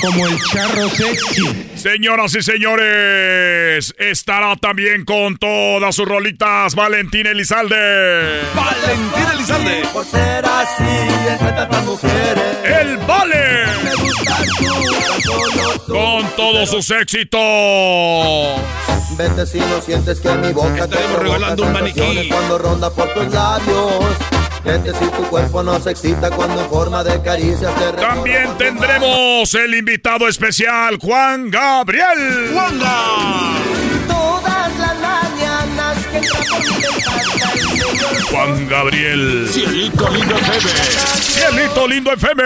como 0.00 0.26
el 0.26 0.38
charro 0.52 0.88
sexy. 0.88 1.70
Señoras 1.74 2.34
y 2.34 2.42
señores, 2.42 3.94
estará 3.98 4.56
también 4.56 5.04
con 5.04 5.36
todas 5.36 5.94
sus 5.94 6.08
rolitas 6.08 6.74
Valentín 6.74 7.26
Elizalde. 7.26 8.40
Valentín 8.54 9.24
Elizalde. 9.34 9.82
Por 9.92 10.04
ser 10.04 10.44
así, 10.44 10.84
entre 11.28 11.52
tantas 11.52 11.84
mujeres. 11.84 12.56
El 12.64 12.96
Vale. 12.98 13.66
Me 13.84 13.94
gustas 13.94 14.42
tú, 14.58 14.64
tan 15.04 15.20
solo 15.22 15.78
tú. 15.86 15.92
Con 15.92 16.26
todos 16.36 16.70
sus 16.70 16.90
éxitos. 16.90 17.40
Vete 19.16 19.46
si 19.46 19.58
no 19.58 19.80
sientes 19.80 20.20
que 20.20 20.28
mi 20.34 20.52
boca 20.52 20.88
te 20.88 20.94
Estaremos 20.96 21.18
regalando 21.22 21.62
un 21.62 21.72
maniquí. 21.72 22.28
cuando 22.28 22.58
ronda 22.58 22.90
por 22.90 23.12
tus 23.14 23.32
labios. 23.32 24.04
Vete 24.66 24.92
si 24.94 25.04
tu 25.12 25.22
cuerpo 25.28 25.62
no 25.62 25.78
se 25.78 25.92
excita 25.92 26.28
cuando 26.30 26.60
en 26.60 26.68
forma 26.68 27.04
de 27.04 27.22
caricias 27.22 27.72
te 27.76 27.92
También 28.02 28.58
tendremos 28.58 29.54
el 29.54 29.74
invitado 29.76 30.26
especial, 30.26 30.98
Juan 31.00 31.50
Gabriel. 31.50 32.50
Todas 34.08 34.78
las 34.78 35.00
mañanas 35.00 36.06
que 36.08 36.20
Juan 38.32 38.68
Gabriel. 38.68 39.48
Cielito 39.52 40.10
lindo 40.10 40.34
FM. 40.36 40.68
Cielito 41.20 41.86
lindo 41.86 42.12
FM. 42.12 42.42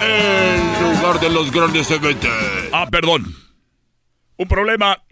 El 0.00 0.82
lugar 0.82 1.18
de 1.18 1.30
los 1.30 1.50
grandes 1.50 1.90
eventos. 1.90 2.30
Ah, 2.72 2.86
perdón. 2.88 3.26
Un 4.36 4.46
problema. 4.46 5.02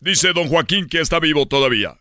Dice 0.00 0.32
don 0.32 0.48
Joaquín 0.48 0.88
que 0.88 1.02
está 1.02 1.20
vivo 1.20 1.46
todavía. 1.46 1.94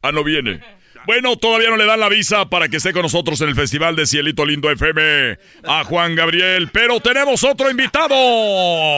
Ah, 0.00 0.10
no 0.10 0.24
viene. 0.24 0.75
Bueno, 1.06 1.36
todavía 1.36 1.70
no 1.70 1.76
le 1.76 1.86
dan 1.86 2.00
la 2.00 2.08
visa 2.08 2.48
para 2.48 2.68
que 2.68 2.78
esté 2.78 2.92
con 2.92 3.02
nosotros 3.02 3.40
en 3.40 3.48
el 3.48 3.54
Festival 3.54 3.94
de 3.94 4.06
Cielito 4.06 4.44
Lindo 4.44 4.70
FM 4.70 5.38
a 5.64 5.84
Juan 5.84 6.16
Gabriel, 6.16 6.68
pero 6.72 6.98
tenemos 7.00 7.44
otro 7.44 7.70
invitado. 7.70 8.08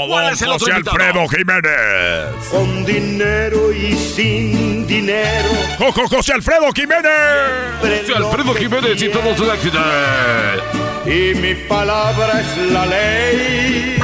¿Cuál 0.08 0.24
don 0.24 0.32
es 0.32 0.42
el 0.42 0.48
otro 0.48 0.58
José 0.60 0.72
invitado? 0.72 0.96
Alfredo 0.96 1.28
Jiménez. 1.28 2.48
Con 2.50 2.84
dinero 2.86 3.72
y 3.72 3.94
sin 3.94 4.86
dinero. 4.86 5.50
Jojo 5.78 6.08
José 6.08 6.32
Alfredo 6.32 6.72
Jiménez. 6.72 8.06
Sí, 8.06 8.12
Alfredo 8.14 8.54
Jiménez 8.54 9.02
y 9.02 9.08
todos 9.10 9.36
sus 9.36 9.52
éxitos. 9.52 9.82
Y 11.04 11.34
mi 11.38 11.54
palabra 11.68 12.40
es 12.40 12.56
la 12.72 12.86
ley. 12.86 13.96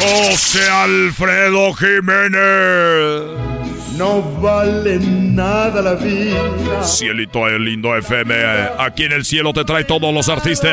José 0.00 0.68
Alfredo 0.68 1.74
Jiménez. 1.74 3.59
No 4.00 4.22
vale 4.40 4.98
nada 4.98 5.82
la 5.82 5.92
vida. 5.92 6.82
Cielito 6.82 7.46
Lindo 7.58 7.94
FM. 7.94 8.34
Aquí 8.78 9.04
en 9.04 9.12
el 9.12 9.26
cielo 9.26 9.52
te 9.52 9.62
trae 9.62 9.84
todos 9.84 10.14
los 10.14 10.30
artistas. 10.30 10.72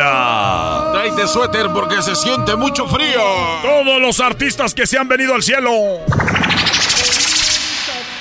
Tráete 0.93 1.27
suéter 1.27 1.67
porque 1.73 2.01
se 2.01 2.15
siente 2.15 2.55
mucho 2.55 2.87
frío. 2.87 3.19
Todos 3.61 4.01
los 4.01 4.21
artistas 4.21 4.73
que 4.73 4.87
se 4.87 4.97
han 4.97 5.09
venido 5.09 5.35
al 5.35 5.43
cielo. 5.43 5.69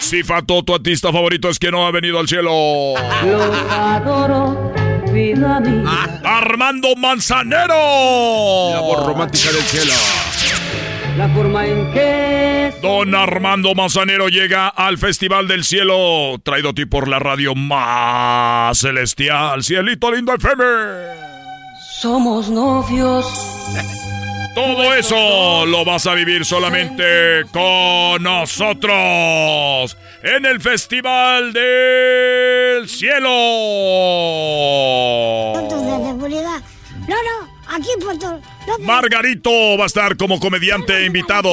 Si 0.01 0.25
Fato, 0.25 0.65
tu 0.65 0.75
artista 0.75 1.13
favorito 1.13 1.51
es 1.51 1.61
que 1.61 1.71
no 1.71 1.87
ha 1.87 1.93
venido 1.93 2.19
al 2.19 2.27
cielo. 2.27 2.51
Lo 2.51 3.43
adoro, 3.71 4.73
vida 5.13 5.61
mía. 5.61 6.21
Armando 6.25 6.97
Manzanero. 6.97 8.73
La 8.73 8.81
voz 8.81 9.07
romántica 9.07 9.53
del 9.53 9.63
cielo. 9.63 9.93
La 11.17 11.29
forma 11.31 11.67
en 11.67 11.93
que... 11.93 12.75
Don 12.83 13.15
Armando 13.15 13.75
Manzanero 13.75 14.29
llega 14.29 14.69
al 14.69 14.99
Festival 14.99 15.49
del 15.49 15.65
Cielo, 15.65 16.39
traído 16.43 16.71
a 16.71 16.75
ti 16.75 16.85
por 16.85 17.09
la 17.09 17.19
radio 17.19 17.55
más 17.55 18.79
celestial, 18.79 19.65
Cielito 19.65 20.13
Lindo 20.13 20.35
FM. 20.35 20.65
Somos 22.01 22.51
novios. 22.51 23.27
Todo 24.55 24.95
eso 24.95 25.67
lo 25.67 25.85
vas 25.85 26.07
a 26.07 26.15
vivir 26.15 26.45
solamente 26.45 27.45
con 27.53 28.23
nosotros 28.23 29.97
en 30.23 30.47
el 30.47 30.61
Festival 30.61 31.53
del 31.53 32.89
Cielo. 32.89 33.29
de 35.55 36.05
seguridad. 36.05 36.63
No, 37.09 37.17
no, 37.17 37.49
aquí 37.75 37.89
Puerto. 38.01 38.41
Margarito 38.81 39.51
va 39.79 39.85
a 39.85 39.87
estar 39.87 40.17
como 40.17 40.39
comediante 40.41 41.05
invitado. 41.05 41.49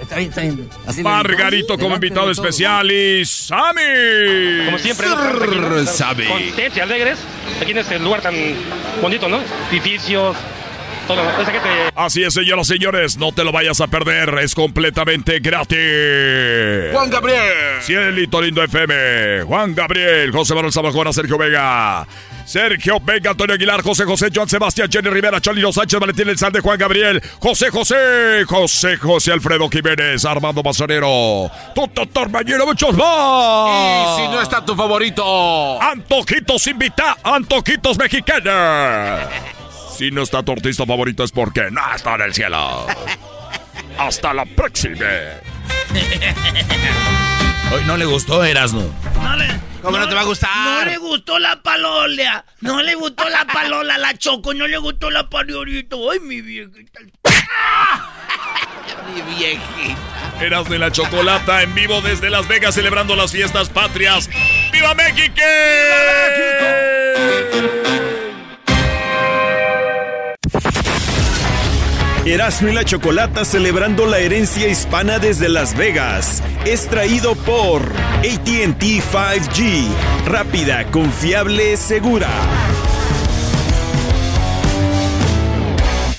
Está 0.00 0.16
bien, 0.16 0.28
está 0.28 0.40
bien. 0.40 0.70
Así 0.86 1.02
Margarito 1.02 1.78
como 1.78 1.94
invitado 1.94 2.30
especial 2.30 2.90
y 2.90 3.24
Sammy. 3.24 4.64
Como 4.66 4.78
siempre, 4.78 5.06
Sammy. 5.86 6.26
contentos 6.26 6.76
y 6.76 6.80
alegres. 6.80 7.18
Aquí 7.60 7.72
en 7.72 7.78
este 7.78 7.98
lugar 7.98 8.22
tan 8.22 8.34
bonito, 9.02 9.28
¿no? 9.28 9.40
Edificios, 9.70 10.36
todo. 11.06 11.22
Esa 11.40 11.52
gente 11.52 11.68
Así 11.94 12.22
es, 12.22 12.32
señoras 12.32 12.68
y 12.70 12.72
señores, 12.74 13.18
no 13.18 13.32
te 13.32 13.44
lo 13.44 13.52
vayas 13.52 13.80
a 13.80 13.88
perder, 13.88 14.38
es 14.40 14.54
completamente 14.54 15.38
gratis. 15.40 15.78
Juan 16.92 17.10
Gabriel. 17.10 17.82
Cielito 17.82 18.40
Lindo 18.40 18.62
FM, 18.62 19.42
Juan 19.42 19.74
Gabriel, 19.74 20.32
José 20.32 20.54
Manuel 20.54 20.72
Zamajona, 20.72 21.12
Sergio 21.12 21.36
Vega. 21.36 22.06
Sergio 22.50 22.98
Vega, 22.98 23.30
Antonio 23.30 23.54
Aguilar, 23.54 23.80
José 23.80 24.04
José, 24.04 24.28
Joan 24.34 24.48
Sebastián, 24.48 24.88
Jenny 24.90 25.08
Rivera, 25.08 25.40
Chalino 25.40 25.72
Sánchez, 25.72 26.00
Valentín 26.00 26.28
Elzande, 26.28 26.58
Juan 26.58 26.76
Gabriel, 26.76 27.22
José 27.38 27.70
José, 27.70 28.44
José 28.44 28.96
José 28.96 29.30
Alfredo 29.30 29.68
Jiménez, 29.68 30.24
Armando 30.24 30.60
Mazanero, 30.60 31.48
Tuto 31.76 32.06
Torbañero, 32.06 32.66
muchos 32.66 32.96
más. 32.96 34.18
Y 34.18 34.22
si 34.22 34.28
no 34.32 34.42
está 34.42 34.64
tu 34.64 34.74
favorito. 34.74 35.80
Antojitos 35.80 36.66
invita, 36.66 37.18
Antojitos 37.22 37.96
mexicanos. 37.96 39.28
Si 39.96 40.10
no 40.10 40.22
está 40.22 40.42
tu 40.42 40.50
artista 40.50 40.84
favorito 40.84 41.22
es 41.22 41.30
porque 41.30 41.70
no 41.70 41.80
está 41.94 42.16
en 42.16 42.22
el 42.22 42.34
cielo. 42.34 42.84
Hasta 43.96 44.34
la 44.34 44.44
próxima. 44.44 45.06
Hoy 47.72 47.84
no 47.86 47.96
le 47.96 48.04
gustó 48.04 48.42
Erasmo. 48.44 48.92
No 49.22 49.36
le, 49.36 49.46
¿Cómo 49.82 49.96
no 49.96 50.08
te 50.08 50.14
va 50.14 50.22
a 50.22 50.24
gustar? 50.24 50.50
No 50.84 50.84
le 50.84 50.96
gustó 50.98 51.38
la 51.38 51.62
palola. 51.62 52.44
No 52.60 52.82
le 52.82 52.94
gustó 52.96 53.28
la 53.28 53.44
palola 53.46 53.94
a 53.94 53.98
la 53.98 54.18
Choco. 54.18 54.52
No 54.52 54.66
le 54.66 54.76
gustó 54.78 55.10
la 55.10 55.28
pariorito. 55.28 56.10
Ay, 56.10 56.20
mi 56.20 56.40
viejita. 56.40 57.00
Mi 59.14 59.22
viejita. 59.22 60.44
Eras 60.44 60.68
de 60.68 60.78
la 60.78 60.92
Chocolata 60.92 61.62
en 61.62 61.74
vivo 61.74 62.00
desde 62.00 62.28
Las 62.28 62.46
Vegas 62.48 62.74
celebrando 62.74 63.16
las 63.16 63.32
fiestas 63.32 63.68
patrias. 63.68 64.28
¡Viva 64.72 64.94
México! 64.94 65.40
Erasmo 72.26 72.68
y 72.68 72.72
la 72.72 72.84
Chocolata 72.84 73.46
celebrando 73.46 74.04
la 74.04 74.18
herencia 74.18 74.68
hispana 74.68 75.18
desde 75.18 75.48
Las 75.48 75.74
Vegas. 75.74 76.42
Es 76.66 76.86
traído 76.86 77.34
por 77.34 77.80
ATT 78.18 78.82
5G. 78.82 79.86
Rápida, 80.26 80.84
confiable, 80.90 81.78
segura. 81.78 82.28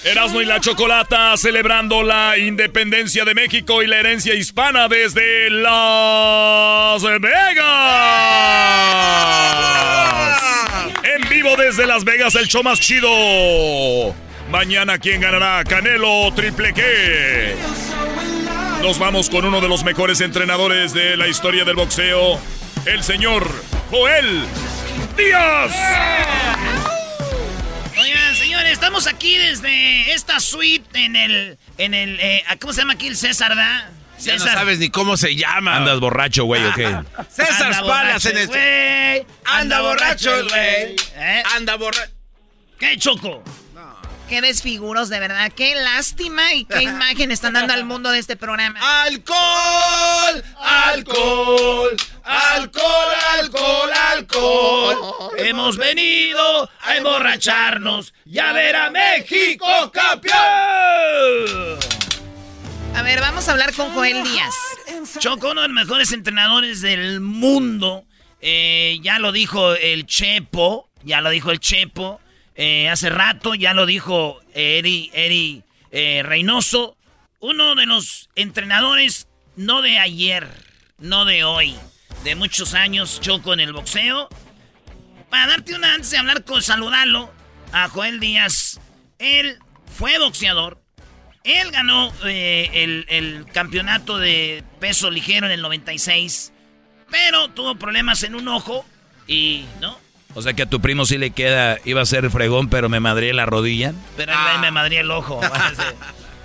Erasmo 0.04 0.42
y 0.42 0.46
la 0.46 0.60
Chocolata 0.60 1.38
celebrando 1.38 2.02
la 2.02 2.36
independencia 2.36 3.24
de 3.24 3.36
México 3.36 3.84
y 3.84 3.88
la 3.88 4.00
herencia 4.00 4.34
hispana 4.34 4.88
desde 4.88 5.52
Las 5.52 7.04
Vegas. 7.04 7.62
En 11.04 11.30
vivo 11.30 11.56
desde 11.56 11.86
Las 11.86 12.04
Vegas, 12.04 12.34
el 12.34 12.48
show 12.48 12.64
más 12.64 12.80
chido. 12.80 14.31
Mañana, 14.52 15.00
¿quién 15.00 15.22
ganará? 15.22 15.64
Canelo 15.64 16.30
Triple 16.36 16.74
K. 16.74 16.82
Nos 18.82 19.00
vamos 19.00 19.30
con 19.30 19.46
uno 19.46 19.62
de 19.62 19.70
los 19.70 19.86
mejores 19.86 20.20
entrenadores 20.20 20.94
de 20.94 21.16
la 21.16 21.30
historia 21.30 21.64
del 21.64 21.78
boxeo, 21.78 22.38
el 22.86 23.02
señor 23.02 23.50
Joel 23.90 24.44
Díaz. 25.16 25.72
Oigan, 27.98 28.36
señores, 28.36 28.74
estamos 28.74 29.08
aquí 29.08 29.38
desde 29.38 30.12
esta 30.12 30.42
suite 30.42 31.00
en 31.00 31.16
el. 31.16 31.58
En 31.78 31.94
el 31.94 32.20
eh, 32.20 32.44
¿Cómo 32.60 32.74
se 32.74 32.82
llama 32.82 32.94
aquí 32.94 33.08
el 33.08 33.16
César, 33.16 33.56
da? 33.56 33.90
Ya 34.20 34.34
no 34.38 34.44
sabes 34.44 34.80
ni 34.80 34.90
cómo 34.90 35.16
se 35.16 35.34
llama. 35.34 35.78
Andas 35.78 36.02
borracho, 36.02 36.44
güey, 36.44 36.64
¿o 36.66 36.74
qué? 36.74 36.84
César 37.30 37.68
Anda 37.68 37.88
Palas 37.88 38.22
borracho 38.24 38.30
en 38.30 38.38
este. 38.38 39.26
Anda 39.46 39.80
borracho 39.80 40.32
güey. 40.50 40.96
¿Eh? 41.16 41.44
Anda 41.56 41.76
borracho. 41.78 42.12
¿Qué, 42.78 42.98
Choco? 42.98 43.44
Qué 44.32 44.40
desfiguros, 44.40 45.10
de 45.10 45.20
verdad. 45.20 45.52
Qué 45.54 45.76
lástima 45.76 46.54
y 46.54 46.64
qué 46.64 46.84
imagen 46.84 47.32
están 47.32 47.52
dando 47.52 47.74
al 47.74 47.84
mundo 47.84 48.12
de 48.12 48.20
este 48.20 48.38
programa. 48.38 48.80
¡Alcohol! 49.02 50.42
¡Alcohol! 50.58 51.98
¡Alcohol, 52.24 53.14
alcohol, 53.38 53.90
alcohol! 54.14 55.32
Hemos 55.38 55.76
venido 55.76 56.70
a 56.80 56.96
emborracharnos 56.96 58.14
y 58.24 58.40
a 58.40 58.54
ver 58.54 58.74
a 58.78 58.90
México 58.90 59.66
campeón. 59.92 60.40
A 62.96 63.02
ver, 63.02 63.20
vamos 63.20 63.50
a 63.50 63.52
hablar 63.52 63.74
con 63.74 63.92
Joel 63.92 64.24
Díaz. 64.24 64.56
Choco, 65.20 65.52
uno 65.52 65.64
de 65.64 65.68
los 65.68 65.76
mejores 65.76 66.14
entrenadores 66.14 66.80
del 66.80 67.20
mundo. 67.20 68.06
Eh, 68.40 68.98
ya 69.02 69.20
lo 69.20 69.34
dijo 69.34 69.74
el 69.74 70.06
Chepo. 70.06 70.88
Ya 71.04 71.20
lo 71.20 71.32
dijo 71.32 71.52
el 71.52 71.60
Chepo. 71.60 72.22
Eh, 72.56 72.90
hace 72.90 73.10
rato 73.10 73.56
ya 73.56 73.74
lo 73.74 73.86
dijo 73.86 74.42
Eri, 74.54 75.10
Eri 75.14 75.64
eh, 75.92 76.22
Reynoso. 76.24 76.98
Uno 77.40 77.76
de 77.76 77.86
los 77.86 78.30
entrenadores, 78.36 79.28
no 79.56 79.82
de 79.82 79.98
ayer, 79.98 80.48
no 81.00 81.26
de 81.26 81.44
hoy, 81.44 81.76
de 82.24 82.36
muchos 82.36 82.74
años, 82.74 83.20
Choco 83.20 83.54
en 83.54 83.60
el 83.62 83.74
boxeo. 83.74 84.30
Para 85.30 85.48
darte 85.48 85.74
una 85.74 85.96
antes 85.96 86.12
de 86.12 86.18
hablar 86.18 86.44
con 86.44 86.62
saludarlo 86.62 87.34
a 87.72 87.88
Joel 87.90 88.20
Díaz. 88.20 88.80
Él 89.18 89.58
fue 89.98 90.20
boxeador. 90.20 90.82
Él 91.44 91.72
ganó 91.72 92.14
eh, 92.26 92.70
el, 92.74 93.06
el 93.10 93.46
campeonato 93.52 94.20
de 94.20 94.64
peso 94.80 95.10
ligero 95.10 95.48
en 95.48 95.54
el 95.54 95.62
96. 95.62 96.54
Pero 97.10 97.50
tuvo 97.50 97.76
problemas 97.76 98.24
en 98.24 98.36
un 98.36 98.48
ojo 98.48 98.86
y, 99.28 99.66
¿no? 99.80 99.98
O 100.34 100.42
sea 100.42 100.54
que 100.54 100.62
a 100.64 100.66
tu 100.66 100.80
primo 100.82 101.06
sí 101.06 101.18
le 101.18 101.32
queda, 101.32 101.78
iba 101.84 102.02
a 102.02 102.06
ser 102.06 102.30
fregón, 102.30 102.70
pero 102.70 102.88
me 102.90 103.00
madré 103.00 103.34
la 103.34 103.46
rodilla. 103.46 103.94
Pero 104.16 104.34
ahí 104.36 104.60
me 104.60 104.72
madría 104.72 105.02
el 105.02 105.12
ojo. 105.12 105.40
va 105.42 105.48
a 105.48 105.76
ser- 105.76 105.96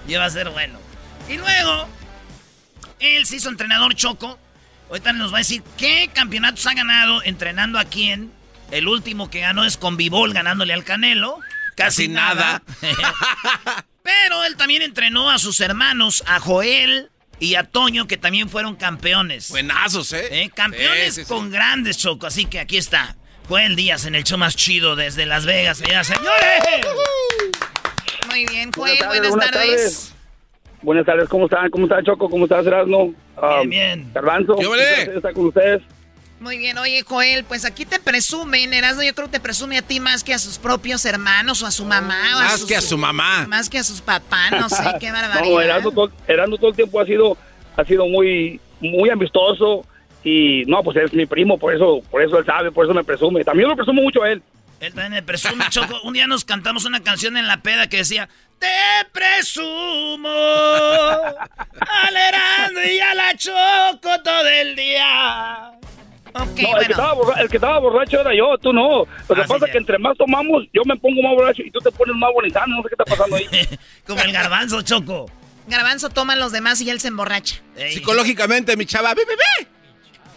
Iba 0.08 0.24
a 0.24 0.30
ser 0.30 0.50
bueno. 0.50 0.78
Y 1.28 1.36
luego, 1.36 1.88
él 3.00 3.26
se 3.26 3.36
hizo 3.36 3.48
entrenador 3.48 3.94
choco. 3.94 4.38
Ahorita 4.88 5.12
nos 5.12 5.32
va 5.32 5.36
a 5.36 5.40
decir 5.40 5.62
qué 5.76 6.08
campeonatos 6.12 6.64
ha 6.66 6.74
ganado 6.74 7.22
entrenando 7.24 7.78
a 7.78 7.84
quién. 7.84 8.30
El 8.70 8.86
último 8.88 9.30
que 9.30 9.40
ganó 9.40 9.64
es 9.64 9.76
con 9.76 9.96
Bibol 9.96 10.32
ganándole 10.32 10.72
al 10.74 10.84
Canelo. 10.84 11.38
Casi, 11.76 12.04
Casi 12.04 12.08
nada. 12.08 12.62
Pero 14.02 14.44
él 14.44 14.56
también 14.56 14.82
entrenó 14.82 15.30
a 15.30 15.38
sus 15.38 15.60
hermanos, 15.60 16.22
a 16.26 16.38
Joel 16.38 17.10
y 17.40 17.56
a 17.56 17.64
Toño, 17.64 18.06
que 18.06 18.16
también 18.16 18.48
fueron 18.48 18.76
campeones. 18.76 19.50
Buenazos, 19.50 20.12
¿eh? 20.12 20.42
¿Eh? 20.44 20.50
Campeones 20.54 21.14
Sí, 21.14 21.20
sí, 21.22 21.22
sí. 21.22 21.28
con 21.28 21.50
grandes 21.50 21.98
choco. 21.98 22.26
Así 22.26 22.46
que 22.46 22.60
aquí 22.60 22.76
está. 22.76 23.16
Joel 23.48 23.77
Díaz 23.77 24.06
en 24.06 24.14
el 24.14 24.24
show 24.24 24.39
más 24.39 24.56
chido 24.56 24.97
desde 24.97 25.24
Las 25.27 25.47
Vegas, 25.47 25.78
señoras 25.78 26.10
y 26.10 26.14
señores. 26.14 26.86
Muy 28.28 28.47
bien, 28.47 28.70
Buenas 28.73 28.98
Joel, 28.98 28.98
tardes, 28.98 29.18
buenas 29.18 29.31
buenas 29.31 29.51
tardes. 29.51 29.70
tardes. 29.70 30.12
Buenas 30.82 31.06
tardes, 31.06 31.28
¿cómo 31.28 31.44
están? 31.47 31.70
¿Cómo 31.70 31.85
está 31.86 32.02
Choco? 32.02 32.28
¿Cómo 32.28 32.44
estás, 32.44 32.66
Erasmo? 32.66 33.14
Ah, 33.36 33.62
bien. 33.66 34.10
Garbanzo, 34.12 34.56
¿Qué 34.56 34.66
un 34.66 34.70
vale? 34.73 34.82
placer 34.94 35.16
estar 35.16 35.32
con 35.32 35.47
ustedes. 35.47 35.82
Muy 36.39 36.59
bien, 36.59 36.77
oye, 36.77 37.02
Joel, 37.02 37.44
pues 37.44 37.64
aquí 37.64 37.86
te 37.86 37.98
presumen, 37.98 38.74
Erasmo, 38.74 39.02
yo 39.02 39.14
creo 39.14 39.27
que 39.28 39.32
te 39.32 39.40
presume 39.40 39.78
a 39.78 39.82
ti 39.82 40.01
más 40.01 40.23
que 40.23 40.35
a 40.35 40.39
sus 40.39 40.59
propios 40.59 41.05
hermanos 41.06 41.62
o 41.62 41.66
a 41.66 41.70
su 41.70 41.85
mamá. 41.86 42.20
o 42.36 42.40
Más 42.40 42.60
sus- 42.60 42.68
que 42.68 42.77
a 42.77 42.81
su 42.82 42.98
mamá. 42.98 43.47
Más 43.48 43.70
que 43.70 43.78
a 43.78 43.85
sus 43.85 44.01
papás, 44.02 44.51
no 44.51 44.68
sé, 44.68 44.82
qué 45.01 45.10
barbaridad. 45.12 45.51
No, 45.51 45.60
Erasmo 45.60 45.93
todo, 45.93 46.10
Erasmo 46.27 46.56
todo 46.59 46.70
el 46.70 46.77
tiempo 46.77 47.01
ha 47.01 47.06
sido, 47.06 47.39
ha 47.77 47.85
sido 47.85 48.06
muy, 48.06 48.60
muy 48.81 49.09
amistoso 49.09 49.86
y 50.28 50.65
no, 50.66 50.82
pues 50.82 50.97
es 50.97 51.12
mi 51.15 51.24
primo, 51.24 51.57
por 51.57 51.73
eso, 51.73 52.01
por 52.11 52.20
eso 52.20 52.36
él 52.39 52.44
sabe, 52.44 52.73
por 52.73 52.85
eso 52.85 52.93
me 52.93 53.05
presume. 53.05 53.44
También 53.44 53.69
lo 53.69 53.77
presumo 53.77 54.03
mucho 54.03 54.23
a 54.24 54.31
él. 54.32 54.43
Él 54.81 54.93
también 54.93 55.12
me 55.12 55.23
presume, 55.23 55.65
Choco. 55.70 56.01
Un 56.03 56.15
día 56.15 56.27
nos 56.27 56.44
cantamos 56.44 56.85
una 56.85 57.01
canción 57.01 57.36
en 57.36 57.47
la 57.47 57.59
peda 57.62 57.89
que 57.89 57.98
decía: 57.98 58.28
Te 58.59 58.66
presumo 59.12 60.28
alerando 61.78 62.82
y 62.85 62.98
a 62.98 63.15
la 63.15 63.36
Choco 63.36 64.23
todo 64.23 64.48
el 64.48 64.77
día. 64.77 65.70
Ok, 66.35 66.59
no, 66.61 66.78
el, 66.78 66.86
que 66.86 66.93
estaba 66.93 67.15
borra- 67.15 67.40
el 67.40 67.48
que 67.48 67.57
estaba 67.57 67.78
borracho 67.78 68.20
era 68.20 68.35
yo, 68.35 68.59
tú 68.59 68.73
no. 68.73 68.98
Lo 69.28 69.35
que 69.35 69.40
Ah, 69.40 69.44
sí, 69.47 69.53
pasa 69.53 69.66
es 69.66 69.73
que 69.73 69.78
entre 69.78 69.98
más 69.98 70.16
tomamos, 70.19 70.65
yo 70.74 70.82
me 70.85 70.97
pongo 70.97 71.23
más 71.23 71.35
borracho 71.35 71.62
y 71.62 71.70
tú 71.70 71.78
te 71.78 71.90
pones 71.90 72.15
más 72.16 72.31
bonitano, 72.35 72.77
no 72.77 72.82
sé 72.82 72.89
qué 72.90 72.94
está 72.98 73.05
pasando 73.16 73.36
ahí. 73.36 73.47
Como 74.07 74.20
el 74.20 74.32
garbanzo, 74.32 74.82
Choco. 74.82 75.31
Garbanzo 75.69 76.11
toma 76.11 76.36
los 76.36 76.53
demás 76.53 76.81
y 76.82 76.90
él 76.90 77.01
se 77.01 77.09
emborracha. 77.09 77.57
Psicológicamente, 77.90 78.77
mi 78.77 78.85
chava, 78.85 79.15
ve, 79.15 79.23
ve, 79.27 79.66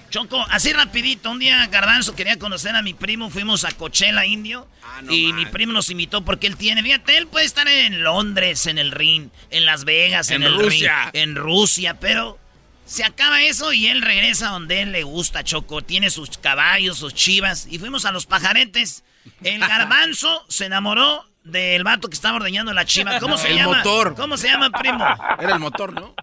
Choco, 0.10 0.44
así 0.50 0.74
rapidito, 0.74 1.30
un 1.32 1.40
día 1.40 1.68
Garbanzo 1.68 2.16
quería 2.16 2.40
conocer 2.40 2.76
a 2.76 2.82
mi 2.82 2.94
primo, 2.94 3.30
fuimos 3.30 3.64
a 3.64 3.72
Coachella, 3.72 4.26
Indio, 4.26 4.68
ah, 4.84 5.02
y 5.10 5.34
mi 5.34 5.46
primo 5.46 5.72
nos 5.72 5.90
invitó 5.90 6.24
porque 6.24 6.48
él 6.48 6.58
tiene, 6.58 6.82
fíjate, 6.82 7.18
él 7.18 7.28
puede 7.28 7.46
estar 7.46 7.68
en 7.68 8.04
Londres, 8.04 8.66
en 8.66 8.80
el 8.80 8.92
ring, 8.92 9.30
en 9.52 9.66
Las 9.66 9.86
Vegas, 9.86 10.32
en, 10.32 10.44
Rusia. 10.52 11.12
en 11.14 11.36
Rusia, 11.36 12.00
pero 12.00 12.40
se 12.86 13.04
acaba 13.04 13.44
eso 13.44 13.72
y 13.72 13.88
él 13.88 14.02
regresa 14.02 14.50
donde 14.50 14.82
él 14.82 14.92
le 14.92 15.04
gusta, 15.04 15.44
Choco, 15.44 15.82
tiene 15.82 16.10
sus 16.10 16.38
caballos, 16.38 16.98
sus 16.98 17.14
chivas, 17.14 17.68
y 17.70 17.78
fuimos 17.78 18.06
a 18.06 18.12
los 18.12 18.26
pajaretes. 18.26 19.04
El 19.44 19.60
Garbanzo 19.60 20.44
se 20.48 20.66
enamoró 20.66 21.24
del 21.44 21.84
vato 21.84 22.08
que 22.10 22.16
estaba 22.16 22.38
ordeñando 22.38 22.74
la 22.74 22.86
chiva. 22.86 23.20
¿Cómo 23.20 23.38
se 23.38 23.54
llama? 23.54 23.72
El 23.72 23.78
motor. 23.78 24.16
¿Cómo 24.16 24.38
se 24.38 24.48
llama, 24.48 24.72
primo? 24.72 25.06
Era 25.40 25.54
el 25.54 25.60
motor, 25.60 25.94
¿no? 25.94 26.16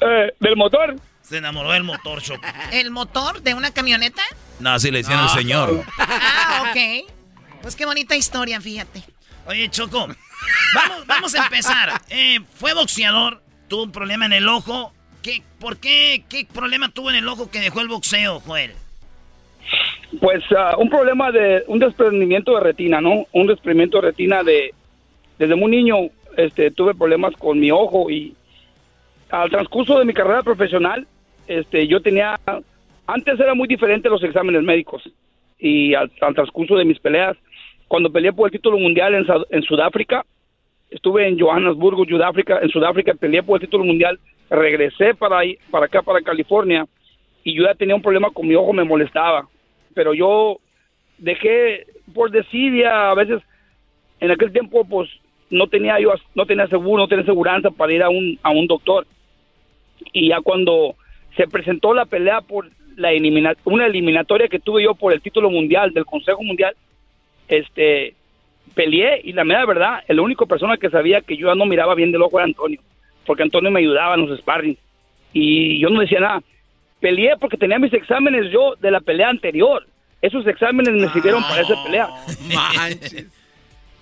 Eh, 0.00 0.32
¿Del 0.40 0.56
motor? 0.56 0.96
Se 1.26 1.38
enamoró 1.38 1.72
del 1.72 1.82
motor, 1.82 2.22
Choco. 2.22 2.46
¿El 2.72 2.92
motor 2.92 3.42
de 3.42 3.54
una 3.54 3.72
camioneta? 3.72 4.22
No, 4.60 4.70
así 4.70 4.92
le 4.92 4.98
decían 4.98 5.18
al 5.18 5.30
señor. 5.30 5.82
Ah, 5.98 6.70
ok. 6.70 7.10
Pues 7.62 7.74
qué 7.74 7.84
bonita 7.84 8.14
historia, 8.14 8.60
fíjate. 8.60 9.02
Oye, 9.48 9.68
Choco, 9.68 10.06
vamos, 10.74 11.06
vamos 11.06 11.34
a 11.34 11.44
empezar. 11.44 12.00
Eh, 12.10 12.38
fue 12.54 12.74
boxeador, 12.74 13.42
tuvo 13.66 13.82
un 13.82 13.90
problema 13.90 14.26
en 14.26 14.34
el 14.34 14.48
ojo. 14.48 14.92
¿Qué, 15.20 15.42
¿Por 15.58 15.78
qué? 15.78 16.24
¿Qué 16.28 16.46
problema 16.46 16.90
tuvo 16.90 17.10
en 17.10 17.16
el 17.16 17.26
ojo 17.26 17.50
que 17.50 17.58
dejó 17.58 17.80
el 17.80 17.88
boxeo, 17.88 18.38
Joel? 18.38 18.72
Pues 20.20 20.44
uh, 20.52 20.80
un 20.80 20.88
problema 20.88 21.32
de 21.32 21.64
un 21.66 21.80
desprendimiento 21.80 22.54
de 22.54 22.60
retina, 22.60 23.00
¿no? 23.00 23.26
Un 23.32 23.48
desprendimiento 23.48 24.00
de 24.00 24.06
retina 24.06 24.44
de 24.44 24.72
desde 25.40 25.56
muy 25.56 25.72
niño 25.72 25.96
este 26.36 26.70
tuve 26.70 26.94
problemas 26.94 27.34
con 27.36 27.58
mi 27.58 27.72
ojo 27.72 28.10
y 28.10 28.36
al 29.28 29.50
transcurso 29.50 29.98
de 29.98 30.04
mi 30.04 30.14
carrera 30.14 30.44
profesional 30.44 31.06
este 31.46 31.86
yo 31.86 32.00
tenía 32.00 32.38
antes 33.06 33.40
era 33.40 33.54
muy 33.54 33.68
diferente 33.68 34.08
los 34.08 34.22
exámenes 34.22 34.62
médicos 34.62 35.02
y 35.58 35.94
al, 35.94 36.10
transcurso 36.10 36.76
de 36.76 36.84
mis 36.84 36.98
peleas 36.98 37.36
cuando 37.88 38.10
peleé 38.10 38.32
por 38.32 38.48
el 38.48 38.52
título 38.52 38.78
mundial 38.78 39.14
en, 39.14 39.26
en 39.50 39.62
Sudáfrica 39.62 40.24
estuve 40.90 41.26
en 41.26 41.38
Johannesburgo, 41.38 42.04
Sudáfrica, 42.04 42.60
en 42.60 42.68
Sudáfrica 42.70 43.14
peleé 43.14 43.42
por 43.42 43.56
el 43.60 43.66
título 43.66 43.84
mundial, 43.84 44.18
regresé 44.48 45.14
para 45.14 45.38
ahí, 45.38 45.58
para 45.70 45.86
acá 45.86 46.02
para 46.02 46.20
California 46.20 46.86
y 47.44 47.54
yo 47.54 47.64
ya 47.64 47.74
tenía 47.74 47.94
un 47.94 48.02
problema 48.02 48.30
con 48.30 48.46
mi 48.46 48.54
ojo, 48.54 48.72
me 48.72 48.84
molestaba 48.84 49.48
pero 49.96 50.12
yo 50.12 50.58
dejé 51.16 51.86
por 52.14 52.30
desidia, 52.30 53.10
a 53.10 53.14
veces 53.14 53.42
en 54.20 54.30
aquel 54.30 54.52
tiempo 54.52 54.84
pues 54.84 55.08
no 55.50 55.66
tenía 55.68 55.98
yo 55.98 56.12
no 56.34 56.44
tenía 56.44 56.66
seguro, 56.68 57.02
no 57.02 57.08
tenía 57.08 57.24
seguridad 57.24 57.62
para 57.76 57.92
ir 57.92 58.02
a 58.02 58.10
un 58.10 58.38
a 58.42 58.50
un 58.50 58.66
doctor. 58.66 59.06
Y 60.12 60.28
ya 60.28 60.40
cuando 60.42 60.94
se 61.36 61.46
presentó 61.46 61.94
la 61.94 62.06
pelea 62.06 62.40
por 62.40 62.70
la 62.96 63.10
una 63.64 63.86
eliminatoria 63.86 64.48
que 64.48 64.58
tuve 64.58 64.82
yo 64.82 64.94
por 64.94 65.12
el 65.12 65.20
título 65.20 65.50
mundial 65.50 65.92
del 65.92 66.06
Consejo 66.06 66.42
Mundial, 66.42 66.74
este 67.48 68.14
peleé 68.74 69.20
y 69.22 69.32
la 69.32 69.44
mera 69.44 69.64
verdad, 69.64 70.02
la 70.08 70.22
única 70.22 70.46
persona 70.46 70.76
que 70.76 70.90
sabía 70.90 71.20
que 71.20 71.36
yo 71.36 71.48
ya 71.48 71.54
no 71.54 71.66
miraba 71.66 71.94
bien 71.94 72.12
del 72.12 72.22
ojo 72.22 72.38
era 72.38 72.46
Antonio, 72.46 72.80
porque 73.24 73.42
Antonio 73.42 73.70
me 73.70 73.80
ayudaba 73.80 74.14
en 74.14 74.26
los 74.26 74.38
sparring 74.38 74.76
y 75.32 75.78
yo 75.78 75.90
no 75.90 76.00
decía 76.00 76.20
nada 76.20 76.42
peleé 77.00 77.36
porque 77.38 77.56
tenía 77.56 77.78
mis 77.78 77.92
exámenes 77.92 78.50
yo 78.52 78.74
de 78.80 78.90
la 78.90 79.00
pelea 79.00 79.28
anterior. 79.28 79.86
Esos 80.22 80.46
exámenes 80.46 80.94
me 80.94 81.12
sirvieron 81.12 81.42
para 81.42 81.62
esa 81.62 81.74
pelea. 81.84 82.08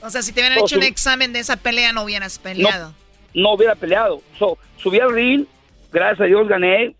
o 0.01 0.11
sea, 0.11 0.23
si 0.23 0.33
te 0.33 0.41
hubieran 0.41 0.59
hecho 0.59 0.77
un 0.77 0.85
examen 0.85 1.33
de 1.33 1.41
esa 1.41 1.57
pelea, 1.57 1.93
no 1.93 2.05
hubieras 2.05 2.39
peleado. 2.39 2.95
No, 3.35 3.53
hubiera 3.53 3.75
peleado. 3.75 4.23
So, 4.39 4.57
subí 4.77 5.01
al 5.01 5.13
ring, 5.13 5.45
gracias 5.93 6.21
a 6.21 6.25
Dios 6.25 6.49
gané. 6.49 6.95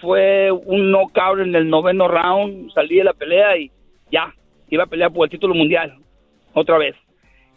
Fue 0.00 0.50
un 0.50 0.90
knockout 0.90 1.40
en 1.40 1.54
el 1.54 1.68
noveno 1.68 2.08
round. 2.08 2.72
Salí 2.72 2.96
de 2.96 3.04
la 3.04 3.12
pelea 3.12 3.56
y 3.56 3.70
ya, 4.10 4.32
iba 4.68 4.84
a 4.84 4.88
pelear 4.88 5.12
por 5.12 5.26
el 5.26 5.30
título 5.30 5.54
mundial. 5.54 5.96
Otra 6.52 6.78
vez. 6.78 6.94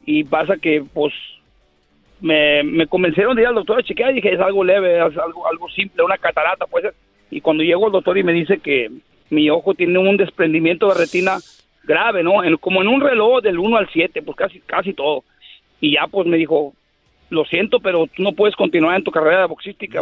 Y 0.06 0.24
pasa 0.24 0.58
que, 0.58 0.84
pues, 0.94 1.14
me, 2.22 2.88
convencieron 2.88 3.36
de 3.36 3.44
ir 3.44 3.48
al 3.48 3.56
doctor 3.56 3.80
a 3.80 3.84
chequear 3.84 4.12
y 4.12 4.16
dije, 4.16 4.34
es 4.34 4.40
algo 4.40 4.64
leve, 4.64 5.00
algo, 5.00 5.48
algo 5.48 5.70
simple, 5.70 6.04
una 6.04 6.18
catarata, 6.18 6.66
puede 6.66 6.90
ser 6.90 6.96
y 7.32 7.40
cuando 7.40 7.64
llego 7.64 7.86
al 7.86 7.94
doctor 7.94 8.18
y 8.18 8.24
me 8.24 8.34
dice 8.34 8.60
que 8.60 8.92
mi 9.30 9.50
ojo 9.50 9.74
tiene 9.74 9.98
un 9.98 10.18
desprendimiento 10.18 10.90
de 10.90 10.96
retina 10.96 11.38
grave, 11.84 12.22
¿no? 12.24 12.34
como 12.60 12.82
en 12.82 12.90
un 12.90 13.02
reloj 13.02 13.42
del 13.42 13.58
1 13.58 13.78
al 13.78 13.90
7, 13.90 14.22
pues 14.22 14.38
casi, 14.38 14.60
casi 14.60 14.94
todo. 14.94 15.24
Y 15.80 15.94
ya 15.94 16.08
pues 16.08 16.28
me 16.28 16.38
dijo, 16.38 16.74
lo 17.30 17.46
siento, 17.46 17.80
pero 17.80 18.06
tú 18.06 18.22
no 18.22 18.34
puedes 18.34 18.56
continuar 18.56 18.98
en 18.98 19.04
tu 19.06 19.12
carrera 19.12 19.48
boxística. 19.48 20.02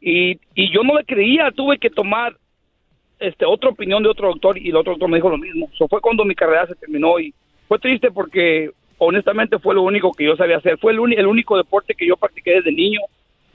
Y, 0.00 0.38
y 0.54 0.72
yo 0.72 0.82
no 0.82 0.96
le 0.96 1.04
creía, 1.04 1.50
tuve 1.50 1.78
que 1.78 1.90
tomar 1.90 2.36
este 3.18 3.46
otra 3.46 3.70
opinión 3.70 4.02
de 4.02 4.10
otro 4.10 4.28
doctor 4.28 4.58
y 4.58 4.68
el 4.68 4.76
otro 4.76 4.92
doctor 4.92 5.08
me 5.08 5.16
dijo 5.16 5.30
lo 5.30 5.38
mismo. 5.38 5.70
Eso 5.72 5.88
fue 5.88 6.00
cuando 6.00 6.24
mi 6.24 6.34
carrera 6.34 6.66
se 6.66 6.74
terminó 6.74 7.18
y 7.18 7.34
fue 7.68 7.78
triste 7.78 8.10
porque 8.10 8.70
honestamente 8.98 9.58
fue 9.58 9.74
lo 9.74 9.82
único 9.82 10.12
que 10.12 10.24
yo 10.24 10.36
sabía 10.36 10.58
hacer. 10.58 10.78
Fue 10.78 10.92
el, 10.92 11.00
único 11.00 11.56
deporte 11.56 11.94
que 11.94 12.06
yo 12.06 12.16
practiqué 12.16 12.52
desde 12.52 12.72
niño 12.72 13.00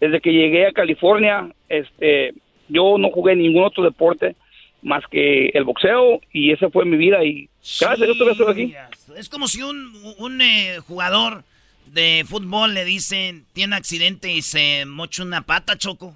desde 0.01 0.19
que 0.19 0.33
llegué 0.33 0.65
a 0.65 0.71
California, 0.71 1.53
este, 1.69 2.33
yo 2.67 2.97
no 2.97 3.11
jugué 3.11 3.35
ningún 3.35 3.63
otro 3.63 3.83
deporte 3.83 4.35
más 4.81 5.03
que 5.11 5.49
el 5.49 5.63
boxeo 5.63 6.19
y 6.33 6.51
esa 6.51 6.71
fue 6.71 6.85
mi 6.85 6.97
vida 6.97 7.23
y 7.23 7.47
gracias 7.79 8.07
yo 8.07 8.31
estoy 8.31 8.51
aquí. 8.51 8.73
Es 9.15 9.29
como 9.29 9.47
si 9.47 9.61
un, 9.61 9.93
un 10.17 10.41
eh, 10.41 10.79
jugador 10.79 11.43
de 11.85 12.25
fútbol 12.27 12.73
le 12.73 12.83
dicen 12.83 13.45
tiene 13.53 13.75
accidente 13.75 14.31
y 14.31 14.41
se 14.41 14.85
mocha 14.87 15.21
una 15.21 15.43
pata, 15.43 15.77
Choco. 15.77 16.15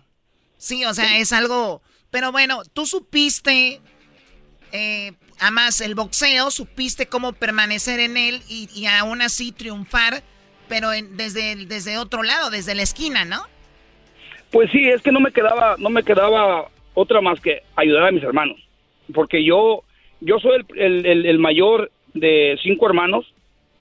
Sí, 0.65 0.83
o 0.83 0.95
sea, 0.95 1.19
es 1.19 1.31
algo... 1.31 1.83
Pero 2.09 2.31
bueno, 2.31 2.63
tú 2.73 2.87
supiste, 2.87 3.81
eh, 4.71 5.11
además 5.39 5.79
el 5.79 5.93
boxeo, 5.93 6.49
supiste 6.49 7.05
cómo 7.05 7.33
permanecer 7.33 7.99
en 7.99 8.17
él 8.17 8.41
y, 8.49 8.67
y 8.73 8.87
aún 8.87 9.21
así 9.21 9.51
triunfar, 9.51 10.23
pero 10.67 10.89
desde, 10.89 11.67
desde 11.67 11.99
otro 11.99 12.23
lado, 12.23 12.49
desde 12.49 12.73
la 12.73 12.81
esquina, 12.81 13.25
¿no? 13.25 13.43
Pues 14.49 14.71
sí, 14.71 14.89
es 14.89 15.03
que 15.03 15.11
no 15.11 15.19
me 15.19 15.31
quedaba, 15.31 15.75
no 15.77 15.91
me 15.91 16.01
quedaba 16.01 16.67
otra 16.95 17.21
más 17.21 17.39
que 17.41 17.61
ayudar 17.75 18.07
a 18.07 18.11
mis 18.11 18.23
hermanos, 18.23 18.57
porque 19.13 19.43
yo, 19.43 19.83
yo 20.19 20.39
soy 20.39 20.65
el, 20.77 21.37
mayor 21.37 21.91
de 22.15 22.57
cinco 22.63 22.87
hermanos 22.87 23.31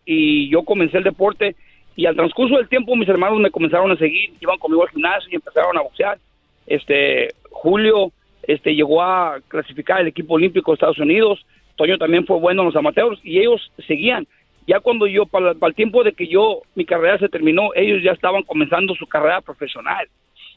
y 0.05 0.51
yo 0.51 0.65
comencé 0.65 0.99
el 0.99 1.05
deporte 1.05 1.57
y 1.97 2.05
al 2.05 2.17
transcurso 2.17 2.59
del 2.59 2.69
tiempo 2.69 2.95
mis 2.95 3.09
hermanos 3.09 3.41
me 3.41 3.51
comenzaron 3.51 3.91
a 3.91 3.97
seguir, 3.97 4.35
iban 4.39 4.59
conmigo 4.59 4.83
al 4.83 4.91
gimnasio 4.91 5.31
y 5.33 5.37
empezaron 5.37 5.79
a 5.79 5.81
boxear. 5.81 6.19
Este, 6.67 7.29
Julio, 7.51 8.13
este, 8.43 8.75
llegó 8.75 9.03
a 9.03 9.41
clasificar 9.49 10.01
el 10.01 10.09
equipo 10.09 10.35
olímpico 10.35 10.71
de 10.71 10.75
Estados 10.75 10.99
Unidos, 10.99 11.45
Toño 11.77 11.99
también 11.99 12.27
fue 12.27 12.39
bueno 12.39 12.63
en 12.63 12.67
los 12.67 12.77
amateurs 12.77 13.19
y 13.23 13.41
ellos 13.41 13.73
seguían. 13.87 14.27
Ya 14.67 14.81
cuando 14.81 15.07
yo, 15.07 15.27
para, 15.27 15.53
el 15.53 15.75
tiempo 15.75 16.05
de 16.05 16.13
que 16.13 16.27
yo, 16.27 16.63
mi 16.75 16.85
carrera 16.85 17.19
se 17.19 17.29
terminó, 17.29 17.75
ellos 17.75 18.03
ya 18.03 18.13
estaban 18.13 18.43
comenzando 18.45 18.95
su 18.95 19.07
carrera 19.07 19.41
profesional. 19.41 20.09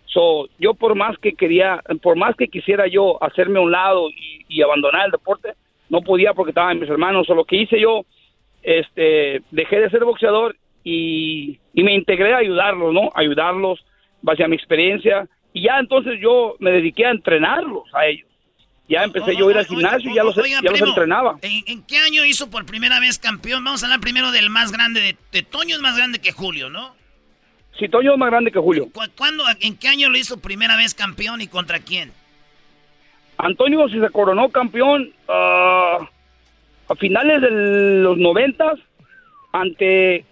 So, 0.06 0.48
yo 0.58 0.74
por 0.74 0.96
más 0.96 1.18
que 1.18 1.34
quería, 1.34 1.82
por 2.02 2.16
más 2.16 2.36
que 2.36 2.48
quisiera 2.48 2.88
yo 2.88 3.22
hacerme 3.22 3.60
a 3.60 3.64
un 3.64 3.72
lado 3.72 4.10
y, 4.10 4.62
abandonar 4.62 5.06
el 5.06 5.12
deporte, 5.12 5.54
no 5.90 6.02
podía 6.02 6.34
porque 6.34 6.52
estaban 6.52 6.80
mis 6.80 6.90
hermanos. 6.90 7.30
O 7.30 7.36
lo 7.36 7.44
que 7.44 7.58
hice 7.58 7.80
yo, 7.80 8.06
este, 8.64 9.42
dejé 9.52 9.82
de 9.82 9.90
ser 9.90 10.06
boxeador 10.06 10.56
y, 10.84 11.60
me 11.74 11.94
integré 11.94 12.34
a 12.34 12.38
ayudarlos, 12.38 12.94
¿no? 12.94 13.12
Ayudarlos 13.14 13.86
hacia 14.26 14.48
mi 14.48 14.56
experiencia. 14.56 15.28
Y 15.54 15.64
ya 15.64 15.80
entonces 15.80 16.20
yo 16.22 16.56
me 16.60 16.72
dediqué 16.72 17.06
a 17.06 17.12
entrenarlos 17.12 17.84
a 17.94 18.06
ellos. 18.06 18.28
Ya 18.90 19.04
empecé 19.04 19.36
yo 19.36 19.50
a 19.50 19.52
ir 19.52 19.58
al 19.58 19.66
gimnasio 19.66 20.10
y 20.10 20.16
ya, 20.16 20.24
los, 20.24 20.36
ya 20.36 20.62
los 20.62 20.82
entrenaba. 20.82 21.38
¿en, 21.42 21.84
qué 21.84 21.98
año 21.98 22.24
hizo 22.24 22.50
por 22.50 22.66
primera 22.66 23.02
vez 23.02 23.20
campeón? 23.20 23.64
Vamos 23.66 23.84
a 23.84 23.88
hablar 23.88 24.00
primero 24.00 24.32
del 24.32 24.50
más 24.50 24.72
grande, 24.72 25.02
de, 25.02 25.18
de 25.34 25.44
Toño 25.44 25.76
es 25.76 25.82
más 25.82 25.98
grande 25.98 26.20
que 26.20 26.32
Julio, 26.32 26.70
¿no? 26.70 26.96
Sí, 27.78 27.90
Toño 27.90 28.14
es 28.14 28.18
más 28.18 28.30
grande 28.30 28.52
que 28.52 28.60
Julio. 28.60 28.88
¿Cuándo, 29.16 29.44
en 29.60 29.78
qué 29.78 29.90
año 29.90 30.10
lo 30.10 30.18
hizo 30.18 30.40
primera 30.40 30.78
vez 30.78 30.94
campeón 30.94 31.42
y 31.42 31.48
contra 31.48 31.80
quién? 31.80 32.12
Antonio 33.38 33.88
se 33.90 34.10
coronó 34.10 34.50
campeón 34.50 35.12
ah, 35.28 36.10
a 36.88 36.96
finales 36.96 37.42
de 37.42 37.52
los 37.52 38.18
noventas 38.18 38.80
ante 39.52 40.26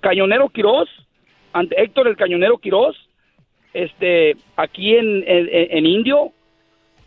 Cañonero 0.00 0.48
Quirós, 0.50 0.88
ante 1.52 1.80
Héctor 1.80 2.08
el 2.08 2.16
Cañonero 2.16 2.58
Quirós, 2.58 2.96
este, 3.84 4.36
aquí 4.56 4.96
en, 4.96 5.24
en, 5.26 5.86
Indio. 5.86 6.32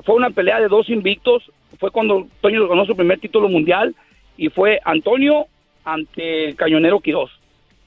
Fue 0.06 0.16
una 0.16 0.30
pelea 0.30 0.60
de 0.60 0.68
dos 0.68 0.90
invictos. 0.90 1.44
Fue 1.80 1.92
cuando 1.92 2.28
Toño 2.42 2.68
ganó 2.68 2.86
su 2.86 2.96
primer 2.96 3.20
título 3.20 3.50
mundial 3.50 3.96
y 4.38 4.50
fue 4.50 4.80
Antonio 4.86 5.48
ante 5.84 6.46
el 6.50 6.56
Cañonero 6.56 7.00
Quirós. 7.00 7.32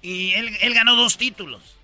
Y 0.03 0.33
él, 0.33 0.49
él 0.63 0.75
ganó 0.75 0.97
dos 0.97 1.17
títulos. 1.17 1.79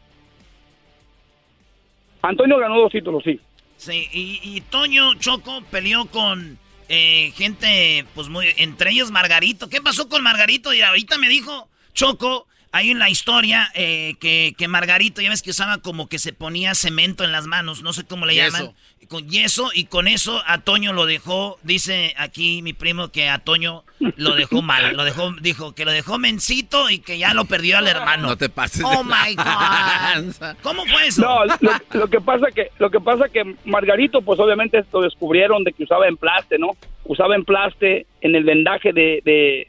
Antonio 2.23 2.59
ganó 2.59 2.81
dos 2.81 2.93
títulos, 2.93 3.23
sí. 3.25 3.41
Sí, 3.77 4.09
y, 4.13 4.61
Toño 4.63 5.15
Choco 5.15 5.63
peleó 5.71 6.07
con 6.07 6.59
eh, 6.89 7.33
gente, 7.37 8.05
pues 8.17 8.29
muy, 8.29 8.47
entre 8.57 8.91
ellos 8.91 9.13
Margarito. 9.13 9.69
¿Qué 9.69 9.81
pasó 9.81 10.09
con 10.09 10.25
Margarito? 10.25 10.75
Y 10.75 10.83
ahorita 10.83 11.17
me 11.17 11.29
dijo 11.29 11.69
Choco, 11.95 12.49
hay 12.73 12.91
en 12.91 12.99
la 12.99 13.11
historia 13.11 13.71
eh, 13.75 14.15
que, 14.21 14.55
que, 14.57 14.69
Margarito, 14.69 15.21
ya 15.21 15.31
ves 15.31 15.43
que 15.43 15.51
usaba 15.51 15.79
como 15.79 16.09
que 16.09 16.19
se 16.19 16.33
ponía 16.33 16.75
cemento 16.75 17.25
en 17.25 17.33
las 17.33 17.47
manos, 17.47 17.83
no 17.83 17.93
sé 17.93 18.05
cómo 18.05 18.27
le 18.27 18.35
llaman. 18.35 18.73
Con 19.09 19.27
yeso, 19.27 19.71
y 19.73 19.85
con 19.85 20.07
eso 20.07 20.43
a 20.47 20.59
Toño 20.59 20.93
lo 20.93 21.07
dejó, 21.07 21.59
dice 21.63 22.15
aquí 22.19 22.61
mi 22.61 22.75
primo 22.75 23.09
que 23.09 23.31
a 23.31 23.39
Toño 23.39 23.85
lo 24.17 24.35
dejó 24.35 24.61
mal, 24.61 24.97
lo 24.97 25.05
dejó, 25.05 25.33
dijo 25.41 25.75
que 25.75 25.87
lo 25.87 25.93
dejó 25.93 26.19
mencito 26.19 26.91
y 26.91 26.99
que 26.99 27.17
ya 27.17 27.33
lo 27.33 27.47
perdió 27.47 27.79
al 27.79 27.89
hermano. 27.89 28.29
No 28.29 28.37
te 28.37 28.51
pases. 28.51 28.85
Oh 28.85 29.03
my 29.03 29.35
God. 29.35 30.57
¿Cómo 30.63 30.85
fue 30.87 31.07
eso? 31.07 31.23
No, 31.23 31.45
lo, 31.93 32.09
que 32.09 32.21
pasa 32.21 32.49
que, 32.55 32.71
lo 32.79 32.91
que 32.91 33.01
pasa 33.01 33.29
que 33.29 33.57
Margarito, 33.65 34.21
pues 34.21 34.39
obviamente 34.41 34.85
lo 34.93 35.01
descubrieron 35.01 35.65
de 35.65 35.73
que 35.73 35.85
usaba 35.85 36.07
emplaste, 36.07 36.59
¿no? 36.59 36.77
Usaba 37.05 37.35
emplaste 37.35 38.07
en 38.21 38.35
el 38.35 38.45
vendaje 38.45 38.93
de, 38.93 39.23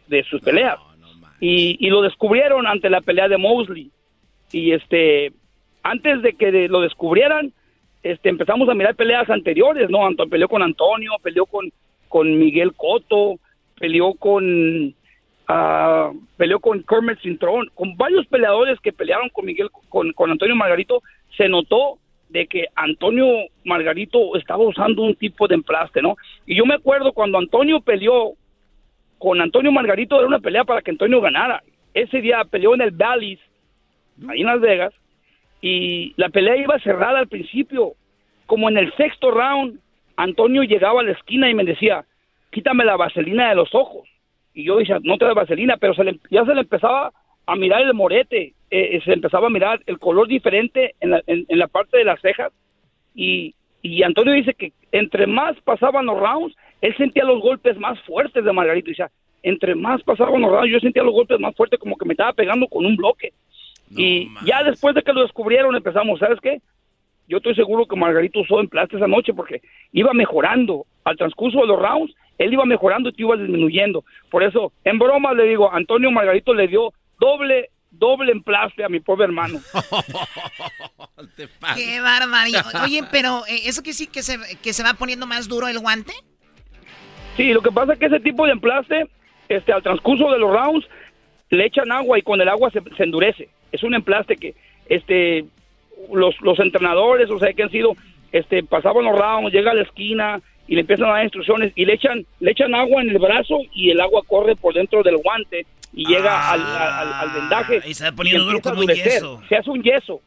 de, 0.08 0.24
sus 0.30 0.42
peleas. 0.42 0.78
Y, 1.40 1.78
y 1.80 1.90
lo 1.90 2.02
descubrieron 2.02 2.68
ante 2.68 2.90
la 2.90 3.02
pelea 3.02 3.28
de 3.28 3.38
Mosley. 3.38 3.91
Y 4.52 4.72
este, 4.72 5.32
antes 5.84 6.22
de 6.22 6.34
que 6.34 6.68
lo 6.68 6.82
descubrieran, 6.82 7.53
este, 8.03 8.30
empezamos 8.30 8.68
a 8.70 8.74
mirar 8.74 8.95
peleas 8.95 9.30
anteriores, 9.30 9.90
¿no? 9.90 9.99
Peleó 10.30 10.48
con 10.48 10.64
Antonio, 10.64 11.11
peleó 11.22 11.45
con, 11.45 11.72
con 12.07 12.38
Miguel 12.38 12.74
Cotto, 12.74 13.40
peleó 13.80 14.14
con 14.14 14.95
uh, 15.49 16.14
peleó 16.38 16.60
con 16.60 16.84
Kermit 16.84 17.20
Cintrón, 17.22 17.70
con 17.74 17.98
varios 17.98 18.26
peleadores 18.28 18.80
que 18.80 18.94
pelearon 18.94 19.30
con 19.30 19.45
Miguel, 19.45 19.70
con, 19.90 20.11
con 20.14 20.32
Antonio 20.32 20.56
Margarito, 20.56 21.02
se 21.36 21.49
notó 21.49 21.98
de 22.30 22.45
que 22.45 22.68
Antonio 22.76 23.26
Margarito 23.66 24.36
estaba 24.36 24.64
usando 24.64 25.02
un 25.02 25.16
tipo 25.16 25.48
de 25.48 25.56
emplaste, 25.56 26.02
¿no? 26.02 26.16
Y 26.45 26.56
yo 26.56 26.66
me 26.66 26.76
acuerdo 26.76 27.11
cuando 27.11 27.38
Antonio 27.40 27.82
peleó 27.82 28.34
con 29.20 29.40
Antonio 29.41 29.72
Margarito, 29.72 30.18
era 30.18 30.28
una 30.28 30.40
pelea 30.40 30.64
para 30.64 30.82
que 30.82 30.91
Antonio 30.91 31.22
ganara. 31.22 31.62
Ese 31.94 32.22
día 32.22 32.44
peleó 32.46 32.74
en 32.74 32.82
el 32.82 32.91
Valleys, 32.91 33.40
ahí 34.28 34.41
en 34.41 34.48
Las 34.48 34.62
Vegas, 34.62 34.94
y 35.62 36.14
la 36.18 36.30
pelea 36.30 36.58
iba 36.58 36.80
cerrada 36.80 37.20
al 37.20 37.28
principio. 37.28 37.94
Como 38.48 38.70
en 38.70 38.78
el 38.78 38.91
sexto 38.96 39.30
round, 39.30 39.80
Antonio 40.16 40.64
llegaba 40.64 41.02
a 41.02 41.04
la 41.04 41.12
esquina 41.12 41.50
y 41.50 41.54
me 41.54 41.64
decía, 41.64 42.06
quítame 42.50 42.86
la 42.86 42.98
vaselina 42.98 43.50
de 43.50 43.56
los 43.56 43.74
ojos. 43.76 44.08
Y 44.54 44.64
yo 44.64 44.78
decía, 44.78 44.98
no 45.04 45.18
te 45.18 45.26
da 45.26 45.34
vaselina, 45.34 45.78
pero 45.78 45.94
ya 46.30 46.46
se 46.46 46.54
le 46.56 46.62
empezaba 46.62 47.12
a 47.46 47.56
mirar 47.56 47.82
el 47.82 47.94
morete, 47.94 48.54
eh, 48.72 48.98
eh, 48.98 49.02
se 49.04 49.14
empezaba 49.14 49.48
a 49.48 49.52
mirar 49.52 49.82
el 49.86 50.00
color 50.00 50.28
diferente 50.28 50.96
en 51.00 51.12
la, 51.60 51.68
parte 51.68 51.98
de 51.98 52.04
las 52.04 52.22
cejas. 52.22 52.52
Y, 53.16 53.56
Antonio 54.04 54.34
dice 54.34 54.54
que 54.54 54.74
entre 54.91 55.26
más 55.26 55.60
pasaban 55.62 56.06
los 56.06 56.20
rounds, 56.20 56.56
él 56.82 56.96
sentía 56.98 57.24
los 57.24 57.42
golpes 57.42 57.78
más 57.78 58.00
fuertes 58.02 58.44
de 58.44 58.54
Margarito. 58.54 58.90
Y 58.90 58.94
decía, 58.94 59.12
entre 59.44 59.76
más 59.76 60.02
pasaban 60.04 60.42
los 60.42 60.52
rounds, 60.52 60.72
yo 60.72 60.80
sentía 60.80 61.04
los 61.04 61.14
golpes 61.14 61.40
más 61.40 61.56
fuertes, 61.56 61.80
como 61.80 61.98
que 61.98 62.06
me 62.06 62.14
estaba 62.14 62.34
pegando 62.34 62.68
con 62.68 62.86
un 62.86 62.96
bloque. 62.96 63.34
y 63.96 64.30
ya 64.46 64.64
después 64.64 64.96
de 64.96 65.02
que 65.02 65.14
lo 65.14 65.22
descubrieron, 65.22 65.76
empezamos, 65.76 66.20
¿sabes 66.20 66.40
qué? 66.42 66.62
Yo 67.28 67.38
estoy 67.38 67.56
seguro 67.56 67.86
que 67.86 67.96
Margarito 67.96 68.40
usó 68.40 68.60
emplaste 68.60 68.98
esa 68.98 69.08
noche 69.08 69.34
porque 69.34 69.62
iba 69.92 70.14
mejorando 70.14 70.86
al 71.04 71.18
transcurso 71.18 71.62
de 71.62 71.68
los 71.68 71.80
rounds 71.80 72.14
él 72.40 72.54
iba 72.54 72.66
mejorando 72.66 73.10
y 73.10 73.14
tú 73.14 73.24
ibas 73.24 73.40
disminuyendo. 73.40 74.04
Por 74.32 74.44
eso, 74.44 74.72
en 74.86 74.98
broma 74.98 75.34
le 75.34 75.44
digo, 75.44 75.72
Antonio 75.72 76.10
Margarito 76.10 76.54
le 76.54 76.68
dio 76.68 76.94
doble 77.20 77.70
doble 77.92 78.32
emplaste 78.32 78.84
a 78.84 78.90
mi 78.90 79.00
pobre 79.00 79.26
hermano. 79.26 79.60
Qué 81.76 82.00
barbaridad. 82.00 82.66
Oye, 82.84 83.04
pero 83.12 83.46
eh, 83.48 83.62
¿eso 83.66 83.82
quiere 83.82 83.98
decir 83.98 84.10
que 84.10 84.22
se, 84.22 84.38
que 84.62 84.74
se 84.74 84.84
va 84.84 84.94
poniendo 84.94 85.26
más 85.26 85.48
duro 85.48 85.68
el 85.68 85.80
guante? 85.80 86.14
Sí, 87.40 87.53
lo 87.53 87.61
que 87.61 87.72
pasa 87.72 87.94
es 87.94 87.99
que 87.99 88.07
ese 88.07 88.20
tipo 88.20 88.45
de 88.45 88.52
emplaste, 88.52 89.07
este, 89.48 89.72
al 89.72 89.82
transcurso 89.82 90.30
de 90.30 90.40
los 90.40 90.52
rounds, 90.52 90.86
le 91.49 91.66
echan 91.66 91.90
agua 91.90 92.20
y 92.20 92.22
con 92.22 92.41
el 92.41 92.49
agua 92.49 92.70
se, 92.70 92.82
se 92.98 93.03
endurece. 93.03 93.48
Es 93.72 93.82
un 93.82 93.94
emplaste 93.94 94.36
que 94.36 94.56
este, 94.90 95.45
los, 96.11 96.36
los 96.41 96.60
entrenadores, 96.60 97.30
o 97.30 97.40
sea, 97.40 97.53
que 97.53 97.64
han 97.64 97.72
sido, 97.72 97.95
este, 98.34 98.61
pasaban 98.61 99.06
los 99.06 99.18
rounds, 99.18 99.53
llega 99.53 99.72
a 99.72 99.74
la 99.74 99.84
esquina, 99.84 100.41
y 100.68 100.76
le 100.76 100.82
empiezan 100.82 101.06
a 101.07 101.14
dar 101.14 101.24
instrucciones 101.24 101.72
y 101.76 101.86
le 101.86 101.94
echan, 101.94 102.26
le 102.41 102.52
echan 102.52 102.76
agua 102.76 103.02
en 103.02 103.10
el 103.10 103.20
brazo 103.20 103.61
y 103.74 103.90
el 103.90 104.02
agua 104.02 104.22
corre 104.28 104.57
por 104.57 104.74
dentro 104.74 105.02
del 105.02 105.16
guante 105.16 105.66
y 105.94 106.06
llega 106.06 106.30
ah, 106.32 106.52
al, 106.52 107.14
al, 107.14 107.30
vendaje. 107.32 107.82
Y 107.86 107.94
se 107.94 108.03
va 108.03 108.11
poniendo 108.11 108.44
duro 108.44 108.60
como 108.60 108.82
un 108.82 108.88
yeso. 108.88 109.41
Se 109.48 109.56
hace 109.56 109.70
un 109.70 109.82
yeso. 109.82 110.20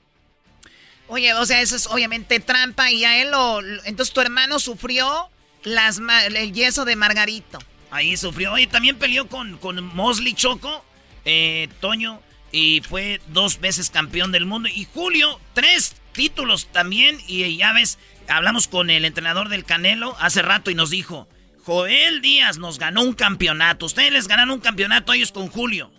Oye, 1.09 1.35
o 1.35 1.45
sea, 1.45 1.61
eso 1.61 1.77
es 1.77 1.87
obviamente 1.89 2.41
trampa 2.41 2.91
y 2.91 3.05
a 3.05 3.21
él 3.21 3.31
lo... 3.31 3.61
Entonces 3.85 4.15
tu 4.15 4.23
hermano 4.23 4.59
sufrió 4.59 5.29
las, 5.65 6.01
el 6.27 6.53
yeso 6.53 6.85
de 6.85 6.97
Margarito. 6.97 7.59
Ahí 7.91 8.17
sufrió. 8.17 8.53
Oye, 8.53 8.67
también 8.67 8.97
peleó 8.97 9.29
con, 9.29 9.59
con 9.59 9.85
Mosley 9.95 10.33
Choco, 10.33 10.85
eh, 11.25 11.69
Toño, 11.81 12.21
y 12.51 12.81
fue 12.81 13.21
dos 13.29 13.61
veces 13.61 13.91
campeón 13.91 14.33
del 14.33 14.47
mundo. 14.47 14.69
Y 14.75 14.87
Julio, 14.93 15.39
tres 15.53 16.01
títulos 16.13 16.67
también. 16.69 17.19
Y 17.27 17.57
ya 17.57 17.73
ves, 17.73 17.99
hablamos 18.29 18.69
con 18.69 18.91
el 18.91 19.05
entrenador 19.05 19.49
del 19.49 19.65
Canelo 19.65 20.17
hace 20.21 20.43
rato 20.43 20.71
y 20.71 20.75
nos 20.75 20.91
dijo, 20.91 21.29
Joel 21.65 22.23
Díaz 22.23 22.59
nos 22.59 22.79
ganó 22.79 23.03
un 23.03 23.13
campeonato. 23.15 23.87
Ustedes 23.87 24.13
les 24.13 24.29
ganaron 24.29 24.53
un 24.53 24.61
campeonato 24.61 25.13
a 25.13 25.17
ellos 25.17 25.33
con 25.33 25.49
Julio. 25.49 25.91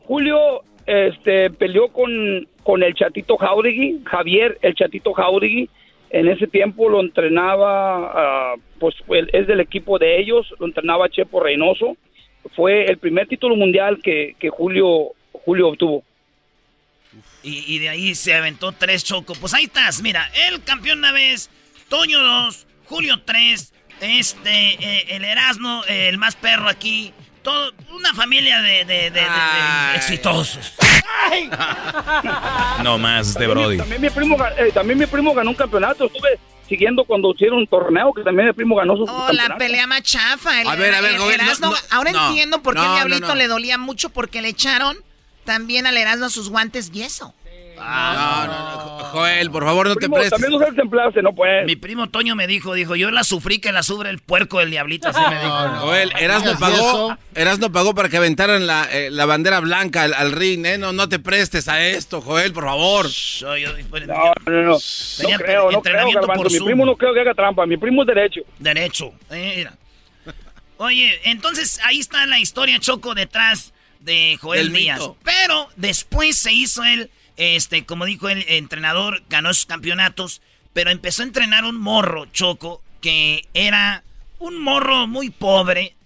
Julio 0.00 0.64
este, 0.86 1.50
peleó 1.50 1.88
con, 1.92 2.48
con 2.62 2.82
el 2.82 2.94
Chatito 2.94 3.36
Jauregui, 3.36 4.02
Javier, 4.04 4.58
el 4.62 4.74
Chatito 4.74 5.12
Jauregui. 5.12 5.70
En 6.10 6.28
ese 6.28 6.48
tiempo 6.48 6.88
lo 6.88 7.00
entrenaba, 7.00 8.12
ah, 8.12 8.54
pues 8.80 8.96
es 9.32 9.46
del 9.46 9.60
equipo 9.60 9.98
de 9.98 10.20
ellos, 10.20 10.52
lo 10.58 10.66
entrenaba 10.66 11.08
Chepo 11.08 11.40
Reynoso. 11.40 11.96
Fue 12.56 12.86
el 12.86 12.98
primer 12.98 13.28
título 13.28 13.54
mundial 13.54 14.00
que, 14.02 14.34
Julio 14.50 15.14
obtuvo. 15.32 16.02
Y, 17.42 17.78
de 17.78 17.88
ahí 17.88 18.14
se 18.14 18.34
aventó 18.34 18.72
tres 18.72 19.04
chocos. 19.04 19.38
Pues 19.38 19.54
ahí 19.54 19.64
estás, 19.64 20.02
mira, 20.02 20.28
el 20.48 20.62
campeón 20.64 20.98
una 20.98 21.12
vez, 21.12 21.48
Toño 21.88 22.20
dos, 22.20 22.66
Julio 22.86 23.20
tres, 23.24 23.72
este, 24.00 24.50
eh, 24.50 25.06
el 25.10 25.24
Erasmo, 25.24 25.82
el 25.88 26.18
más 26.18 26.34
perro 26.34 26.68
aquí. 26.68 27.12
Todo, 27.42 27.72
una 27.94 28.12
familia 28.14 28.60
de, 28.60 28.84
de, 28.84 29.26
exitosos. 29.94 30.72
no 32.82 32.98
más 32.98 33.34
de 33.34 33.46
Brody. 33.46 33.78
También 33.78 34.00
mi, 34.00 34.10
primo, 34.10 34.36
eh, 34.58 34.70
también 34.72 34.98
mi 34.98 35.06
primo 35.06 35.32
ganó 35.32 35.50
un 35.50 35.56
campeonato. 35.56 36.06
Estuve 36.06 36.38
siguiendo 36.68 37.04
cuando 37.04 37.32
hicieron 37.32 37.58
un 37.58 37.66
torneo 37.66 38.12
que 38.12 38.22
también 38.22 38.48
mi 38.48 38.52
primo 38.52 38.76
ganó 38.76 38.96
su 38.96 39.04
Oh, 39.04 39.32
la 39.32 39.56
pelea 39.56 39.86
más 39.86 40.02
chafa. 40.02 40.50
a 40.50 40.76
ver, 40.76 40.94
a 40.94 41.00
ver, 41.00 41.16
ahora 41.90 42.10
entiendo 42.10 42.62
por 42.62 42.74
qué 42.74 42.82
el 42.82 42.92
Diablito 42.92 43.34
le 43.34 43.48
dolía 43.48 43.78
mucho 43.78 44.10
porque 44.10 44.42
le 44.42 44.48
echaron 44.48 44.96
también 45.44 45.86
al 45.86 45.96
Erasmo 45.96 46.30
sus 46.30 46.48
guantes 46.48 46.92
yeso. 46.92 47.34
Ah, 47.82 48.46
no, 48.46 48.52
no, 48.52 48.98
no, 48.98 49.04
Joel, 49.06 49.50
por 49.50 49.64
favor, 49.64 49.88
no 49.88 49.96
te 49.96 50.08
prestes. 50.08 50.30
También 50.30 50.52
usas 50.52 50.74
templaste, 50.74 51.22
no 51.22 51.34
puedes. 51.34 51.66
Mi 51.66 51.76
primo 51.76 52.08
Toño 52.08 52.36
me 52.36 52.46
dijo, 52.46 52.74
dijo, 52.74 52.94
yo 52.96 53.10
la 53.10 53.24
sufrí 53.24 53.58
que 53.58 53.72
la 53.72 53.82
sufre 53.82 54.10
el 54.10 54.18
puerco 54.18 54.58
del 54.58 54.70
diablito, 54.70 55.08
así 55.08 55.20
me 55.28 55.40
dijo. 55.40 55.68
Joel, 55.80 56.12
Erasmo 56.18 56.58
pagó, 56.58 57.72
pagó 57.72 57.94
para 57.94 58.08
que 58.08 58.16
aventaran 58.16 58.66
la, 58.66 58.88
eh, 58.92 59.10
la 59.10 59.26
bandera 59.26 59.60
blanca 59.60 60.02
al, 60.04 60.14
al, 60.14 60.32
ring, 60.32 60.64
¿eh? 60.66 60.78
No, 60.78 60.92
no 60.92 61.08
te 61.08 61.18
prestes 61.18 61.68
a 61.68 61.84
esto, 61.84 62.20
Joel, 62.20 62.52
por 62.52 62.64
favor. 62.64 63.06
no, 63.42 63.54
no, 64.46 64.62
no. 64.62 64.72
No 64.72 65.38
creo, 65.38 65.70
no 65.70 65.82
creo, 65.82 66.06
Mi 66.50 66.60
primo 66.60 66.84
no 66.84 66.96
creo 66.96 67.14
que 67.14 67.20
haga 67.20 67.34
trampa, 67.34 67.66
mi 67.66 67.76
primo 67.76 68.02
es 68.02 68.08
derecho. 68.08 68.40
Derecho, 68.58 69.12
eh, 69.30 69.54
mira. 69.56 69.74
Oye, 70.76 71.20
entonces 71.24 71.78
ahí 71.84 71.98
está 71.98 72.24
la 72.24 72.38
historia, 72.38 72.78
Choco, 72.78 73.14
detrás 73.14 73.74
de 74.00 74.38
Joel 74.40 74.72
Díaz. 74.72 75.00
Pero 75.22 75.68
después 75.76 76.38
se 76.38 76.52
hizo 76.52 76.82
él, 76.84 77.10
este, 77.40 77.86
como 77.86 78.04
dijo 78.04 78.28
el 78.28 78.44
entrenador, 78.48 79.22
ganó 79.30 79.54
sus 79.54 79.64
campeonatos, 79.64 80.42
pero 80.74 80.90
empezó 80.90 81.22
a 81.22 81.24
entrenar 81.24 81.64
un 81.64 81.78
morro, 81.78 82.26
Choco, 82.26 82.82
que 83.00 83.48
era 83.54 84.04
un 84.38 84.62
morro 84.62 85.06
muy 85.06 85.30
pobre. 85.30 85.96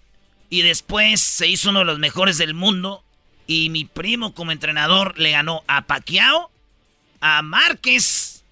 Y 0.48 0.62
después 0.62 1.20
se 1.20 1.48
hizo 1.48 1.70
uno 1.70 1.80
de 1.80 1.86
los 1.86 1.98
mejores 1.98 2.38
del 2.38 2.54
mundo. 2.54 3.02
Y 3.48 3.68
mi 3.70 3.84
primo 3.84 4.32
como 4.32 4.52
entrenador 4.52 5.18
le 5.18 5.32
ganó 5.32 5.64
a 5.66 5.82
Paquiao, 5.82 6.52
a 7.20 7.42
Márquez, 7.42 8.44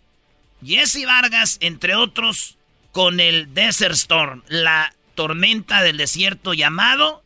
Jesse 0.65 1.07
Vargas, 1.07 1.59
entre 1.61 1.95
otros, 1.95 2.59
con 2.91 3.21
el 3.21 3.55
Desert 3.55 3.95
Storm, 3.95 4.43
la 4.49 4.93
tormenta 5.15 5.83
del 5.83 5.99
desierto 5.99 6.53
llamado 6.53 7.23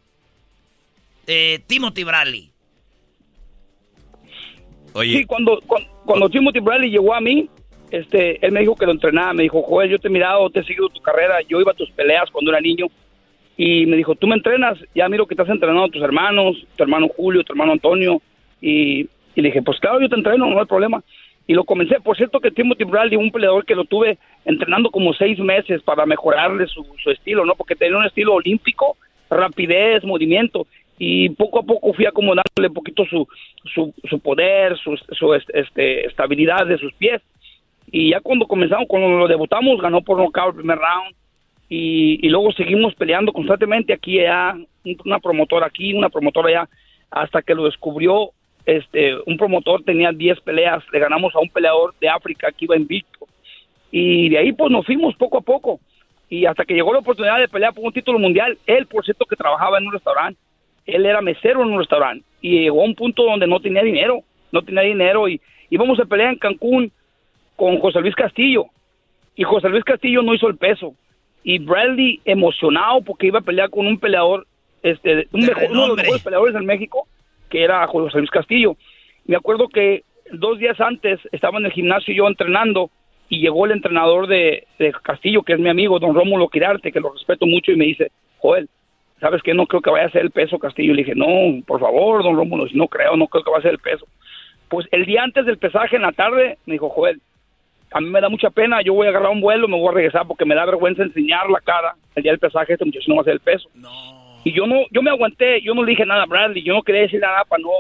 eh, 1.27 1.63
Timothy 1.67 2.05
Bradley. 2.05 2.51
Oye. 4.97 5.19
Sí, 5.19 5.25
cuando, 5.27 5.61
cuando, 6.07 6.31
Timothy 6.31 6.61
Bradley 6.61 6.91
llegó 6.91 7.15
a 7.15 7.21
mí, 7.21 7.51
este, 7.91 8.45
él 8.45 8.53
me 8.53 8.61
dijo 8.61 8.75
que 8.75 8.87
lo 8.87 8.93
entrenaba, 8.93 9.35
me 9.35 9.43
dijo, 9.43 9.63
Joel, 9.63 9.91
yo 9.91 9.99
te 9.99 10.09
he 10.09 10.11
mirado, 10.11 10.49
te 10.49 10.61
he 10.61 10.65
seguido 10.65 10.89
tu 10.89 11.01
carrera, 11.03 11.37
yo 11.47 11.61
iba 11.61 11.73
a 11.73 11.75
tus 11.75 11.91
peleas 11.91 12.31
cuando 12.31 12.51
era 12.51 12.61
niño, 12.61 12.87
y 13.59 13.85
me 13.87 13.97
dijo, 13.97 14.15
tú 14.15 14.27
me 14.27 14.35
entrenas, 14.35 14.79
ya 14.95 15.09
miro 15.09 15.27
que 15.27 15.35
estás 15.35 15.51
entrenando 15.51 15.85
a 15.85 15.91
tus 15.91 16.03
hermanos, 16.03 16.57
tu 16.77 16.83
hermano 16.83 17.09
Julio, 17.15 17.45
tu 17.45 17.53
hermano 17.53 17.73
Antonio, 17.73 18.23
y, 18.61 19.09
le 19.35 19.49
dije, 19.49 19.63
pues 19.63 19.79
claro, 19.81 20.01
yo 20.01 20.09
te 20.09 20.15
entreno, 20.15 20.47
no 20.47 20.59
hay 20.59 20.65
problema. 20.65 21.03
Y 21.47 21.53
lo 21.53 21.65
comencé, 21.65 22.01
por 22.01 22.17
cierto 22.17 22.41
que 22.41 22.51
Timothy 22.51 22.85
Bradley, 22.85 23.17
un 23.17 23.31
peleador 23.31 23.67
que 23.67 23.75
lo 23.75 23.85
tuve 23.85 24.19
entrenando 24.47 24.91
como 24.91 25.13
seis 25.13 25.39
meses 25.39 25.83
para 25.83 26.07
mejorarle 26.07 26.67
su, 26.67 26.85
su 27.03 27.11
estilo, 27.11 27.45
¿no? 27.45 27.55
Porque 27.55 27.77
tenía 27.77 27.99
un 27.99 28.07
estilo 28.07 28.35
olímpico, 28.35 28.97
rapidez, 29.29 30.03
movimiento, 30.05 30.67
y 30.99 31.29
poco 31.31 31.61
a 31.61 31.63
poco 31.63 31.93
fui 31.93 32.07
acomodándole 32.07 32.69
un 32.69 32.75
poquito 32.75 33.05
su, 33.05 33.27
su, 33.75 33.93
su 34.09 34.19
poder, 34.21 34.79
su, 34.79 34.97
su 34.97 35.35
este, 35.35 36.07
estabilidad 36.07 36.67
de 36.67 36.79
sus 36.79 36.93
pies. 36.95 37.23
Y 37.91 38.11
ya 38.11 38.21
cuando 38.21 38.47
comenzamos, 38.47 38.87
cuando 38.89 39.09
lo 39.11 39.29
debutamos, 39.29 39.81
ganó 39.81 40.01
por 40.01 40.19
nocaut 40.19 40.55
el 40.55 40.61
primer 40.61 40.79
round. 40.79 41.15
Y, 41.69 42.25
y, 42.25 42.31
luego 42.31 42.53
seguimos 42.53 42.95
peleando 42.95 43.33
constantemente 43.33 43.93
aquí 43.93 44.17
y 44.17 44.21
allá, 44.21 44.57
una 45.05 45.19
promotora 45.19 45.67
aquí, 45.67 45.93
una 45.93 46.09
promotora 46.09 46.49
allá, 46.49 46.69
hasta 47.11 47.43
que 47.43 47.55
lo 47.57 47.65
descubrió 47.65 48.31
este 48.67 49.15
un 49.27 49.37
promotor 49.37 49.85
tenía 49.85 50.11
10 50.11 50.41
peleas, 50.41 50.83
le 50.93 50.99
ganamos 50.99 51.35
a 51.35 51.39
un 51.39 51.49
peleador 51.49 51.95
de 52.01 52.09
África 52.09 52.51
que 52.51 52.65
iba 52.65 52.77
invicto. 52.77 53.27
Y 53.91 54.29
de 54.29 54.39
ahí 54.39 54.53
pues 54.53 54.71
nos 54.71 54.85
fuimos 54.85 55.15
poco 55.15 55.39
a 55.39 55.41
poco. 55.41 55.81
Y 56.29 56.45
hasta 56.45 56.65
que 56.65 56.75
llegó 56.75 56.93
la 56.93 56.99
oportunidad 56.99 57.39
de 57.39 57.49
pelear 57.49 57.73
por 57.73 57.85
un 57.85 57.93
título 57.93 58.19
mundial, 58.19 58.59
él 58.67 58.87
por 58.87 59.05
cierto 59.05 59.25
que 59.25 59.37
trabajaba 59.37 59.79
en 59.79 59.87
un 59.87 59.93
restaurante, 59.93 60.41
él 60.87 61.05
era 61.05 61.21
mesero 61.21 61.63
en 61.63 61.73
un 61.73 61.79
restaurante 61.79 62.25
y 62.41 62.61
llegó 62.61 62.83
a 62.83 62.85
un 62.85 62.95
punto 62.95 63.25
donde 63.25 63.47
no 63.47 63.61
tenía 63.61 63.83
dinero, 63.83 64.21
no 64.53 64.63
tenía 64.63 64.83
dinero 64.83 65.29
y 65.29 65.41
íbamos 65.71 65.99
a 65.99 66.05
pelear 66.05 66.33
en 66.33 66.39
Cancún 66.39 66.93
con 67.57 67.79
José 67.81 68.01
Luis 68.01 68.15
Castillo. 68.15 68.67
Y 69.35 69.43
José 69.43 69.69
Luis 69.69 69.85
Castillo 69.85 70.23
no 70.23 70.35
hizo 70.35 70.49
el 70.49 70.57
peso. 70.57 70.95
Y 71.43 71.59
Bradley 71.59 72.21
emocionado 72.25 73.03
porque 73.03 73.27
iba 73.27 73.41
a 73.41 73.43
pelear 73.43 73.71
con 73.71 73.87
un 73.87 73.99
peleador 73.99 74.47
este 74.83 75.27
un 75.33 75.41
mejor, 75.41 75.65
uno 75.71 75.83
de 75.83 75.89
los 75.89 75.97
mejores 75.97 76.23
peleadores 76.23 76.55
en 76.55 76.67
México 76.67 77.09
que 77.51 77.63
era 77.63 77.87
José 77.87 78.19
Luis 78.19 78.31
Castillo. 78.31 78.77
Me 79.25 79.37
acuerdo 79.37 79.69
que 79.69 80.05
dos 80.33 80.59
días 80.59 80.81
antes 80.81 81.21
estaba 81.33 81.59
en 81.59 81.67
el 81.67 81.73
gimnasio 81.73 82.15
yo 82.15 82.27
entrenando 82.27 82.91
y 83.29 83.41
llegó 83.41 83.67
el 83.67 83.73
entrenador 83.73 84.27
de, 84.27 84.67
de 84.79 84.93
Castillo 85.03 85.43
que 85.43 85.55
es 85.55 85.59
mi 85.59 85.69
amigo 85.69 85.99
don 85.99 86.15
Rómulo 86.15 86.49
Quirarte 86.49 86.93
que 86.93 87.01
lo 87.01 87.13
respeto 87.13 87.47
mucho 87.47 87.73
y 87.73 87.77
me 87.77 87.87
dice 87.87 88.11
Joel 88.39 88.69
¿sabes 89.21 89.43
qué? 89.43 89.55
No 89.55 89.67
creo 89.67 89.83
que 89.83 89.91
vaya 89.91 90.07
a 90.07 90.11
ser 90.11 90.23
el 90.23 90.31
peso 90.31 90.59
Castillo. 90.59 90.95
Le 90.95 91.03
dije, 91.03 91.15
no, 91.15 91.27
por 91.67 91.81
favor, 91.81 92.23
don 92.23 92.37
Rómulo, 92.37 92.67
no 92.73 92.89
creo, 92.89 93.17
no 93.17 93.27
creo 93.29 93.45
que 93.45 93.51
vaya 93.51 93.61
a 93.61 93.63
ser 93.63 93.73
el 93.73 93.79
peso. 93.79 94.07
Pues 94.69 94.87
el 94.91 95.07
día 95.07 95.23
antes 95.23 95.47
del 95.47 95.59
pesaje, 95.59 95.97
en 95.97 96.03
la 96.03 96.13
tarde, 96.13 96.59
me 96.67 96.75
dijo, 96.75 96.89
Joel, 96.89 97.21
a 97.93 98.01
mí 98.01 98.11
me 98.11 98.21
da 98.21 98.29
mucha 98.29 98.51
pena, 98.51 98.83
yo 98.83 98.95
voy 98.95 99.07
a 99.07 99.11
agarrar 99.11 99.31
un 99.31 99.41
vuelo, 99.41 99.69
me 99.69 99.79
voy 99.79 99.89
a 99.89 99.97
regresar 99.97 100.27
porque 100.27 100.45
me 100.45 100.55
da 100.55 100.67
vergüenza 100.67 101.03
enseñar 101.03 101.49
la 101.49 101.61
cara. 101.61 101.95
El 102.15 102.23
día 102.23 102.33
del 102.33 102.41
pesaje, 102.41 102.73
este 102.73 102.85
muchacho 102.85 103.07
no 103.09 103.17
va 103.17 103.23
a 103.23 103.25
ser 103.25 103.35
el 103.35 103.41
peso. 103.41 103.69
Y 104.45 104.53
yo 104.53 104.67
no, 104.67 104.83
yo 104.91 105.03
me 105.03 105.11
aguanté, 105.11 105.61
yo 105.61 105.75
no 105.75 105.83
le 105.83 105.91
dije 105.91 106.05
nada 106.05 106.25
a 106.25 106.27
Bradley, 106.27 106.63
yo 106.63 106.75
no 106.75 106.83
quería 106.83 107.03
decir 107.03 107.21
nada 107.21 107.45
para 107.45 107.63
no, 107.63 107.71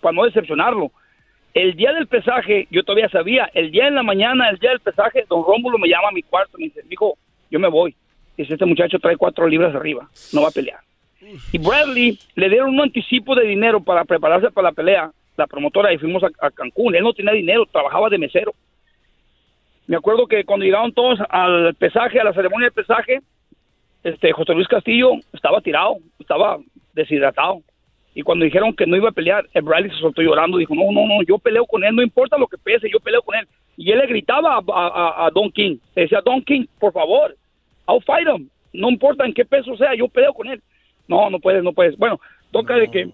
para 0.00 0.14
no 0.14 0.24
decepcionarlo. 0.24 0.90
El 1.52 1.74
día 1.76 1.92
del 1.92 2.06
pesaje, 2.06 2.66
yo 2.70 2.82
todavía 2.82 3.08
sabía, 3.08 3.48
el 3.54 3.70
día 3.70 3.86
en 3.86 3.94
la 3.94 4.02
mañana, 4.02 4.50
el 4.50 4.58
día 4.58 4.70
del 4.70 4.80
pesaje, 4.80 5.24
don 5.28 5.44
Rómulo 5.44 5.78
me 5.78 5.88
llama 5.88 6.08
a 6.08 6.12
mi 6.12 6.22
cuarto, 6.22 6.58
me 6.58 6.64
dice, 6.64 6.82
dijo, 6.88 7.16
yo 7.50 7.60
me 7.60 7.68
voy 7.68 7.94
Dice, 8.36 8.54
este 8.54 8.66
muchacho 8.66 8.98
trae 8.98 9.16
cuatro 9.16 9.46
libras 9.46 9.74
arriba, 9.74 10.08
no 10.32 10.42
va 10.42 10.48
a 10.48 10.52
pelear. 10.52 10.80
Y 11.52 11.58
Bradley 11.58 12.18
le 12.34 12.48
dieron 12.48 12.70
un 12.70 12.80
anticipo 12.80 13.34
de 13.34 13.46
dinero 13.46 13.80
para 13.80 14.04
prepararse 14.04 14.50
para 14.50 14.68
la 14.68 14.74
pelea, 14.74 15.10
la 15.36 15.46
promotora, 15.46 15.92
y 15.92 15.98
fuimos 15.98 16.22
a, 16.22 16.50
Cancún. 16.50 16.94
Él 16.94 17.02
no 17.02 17.12
tenía 17.12 17.32
dinero, 17.32 17.66
trabajaba 17.66 18.08
de 18.08 18.18
mesero. 18.18 18.52
Me 19.86 19.96
acuerdo 19.96 20.26
que 20.26 20.44
cuando 20.44 20.64
llegaron 20.64 20.92
todos 20.92 21.18
al 21.28 21.74
pesaje, 21.74 22.20
a 22.20 22.24
la 22.24 22.32
ceremonia 22.32 22.68
de 22.68 22.72
pesaje, 22.72 23.20
este 24.02 24.32
José 24.32 24.54
Luis 24.54 24.68
Castillo 24.68 25.12
estaba 25.32 25.60
tirado, 25.60 25.96
estaba 26.18 26.58
deshidratado. 26.92 27.62
Y 28.14 28.22
cuando 28.22 28.44
dijeron 28.44 28.74
que 28.74 28.86
no 28.86 28.96
iba 28.96 29.08
a 29.08 29.12
pelear, 29.12 29.46
el 29.52 29.62
Bradley 29.62 29.90
se 29.90 29.98
soltó 29.98 30.22
llorando. 30.22 30.58
Dijo, 30.58 30.74
no, 30.74 30.92
no, 30.92 31.06
no, 31.06 31.22
yo 31.22 31.38
peleo 31.38 31.66
con 31.66 31.82
él, 31.84 31.94
no 31.94 32.02
importa 32.02 32.38
lo 32.38 32.46
que 32.46 32.58
pese, 32.58 32.88
yo 32.90 33.00
peleo 33.00 33.22
con 33.22 33.34
él. 33.34 33.46
Y 33.76 33.90
él 33.90 33.98
le 33.98 34.06
gritaba 34.06 34.62
a, 34.72 35.26
a 35.26 35.30
Don 35.30 35.50
King, 35.50 35.78
le 35.96 36.02
decía, 36.02 36.20
Don 36.24 36.42
King, 36.42 36.66
por 36.78 36.92
favor, 36.92 37.34
I'll 37.88 38.02
fight 38.02 38.26
him. 38.26 38.48
No 38.72 38.90
importa 38.90 39.24
en 39.24 39.32
qué 39.32 39.44
peso 39.44 39.76
sea, 39.76 39.94
yo 39.94 40.08
peleo 40.08 40.32
con 40.34 40.48
él. 40.48 40.60
No, 41.06 41.30
no 41.30 41.38
puedes, 41.38 41.62
no 41.62 41.72
puedes. 41.72 41.96
Bueno, 41.96 42.20
toca 42.50 42.76
de 42.76 42.90
que 42.90 43.10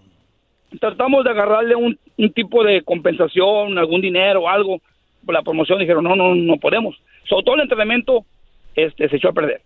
tratamos 0.79 1.23
de 1.23 1.29
agarrarle 1.29 1.75
un, 1.75 1.97
tipo 2.33 2.63
de 2.63 2.81
compensación, 2.83 3.77
algún 3.77 4.01
dinero, 4.01 4.41
o 4.41 4.49
algo 4.49 4.81
por 5.25 5.33
la 5.35 5.41
promoción. 5.41 5.79
Dijeron, 5.79 6.03
no, 6.03 6.15
no, 6.15 6.35
no 6.35 6.57
podemos. 6.57 6.99
Sobre 7.25 7.43
todo 7.43 7.55
el 7.55 7.61
entrenamiento 7.61 8.25
este, 8.75 9.09
se 9.09 9.17
echó 9.17 9.29
a 9.29 9.33
perder. 9.33 9.61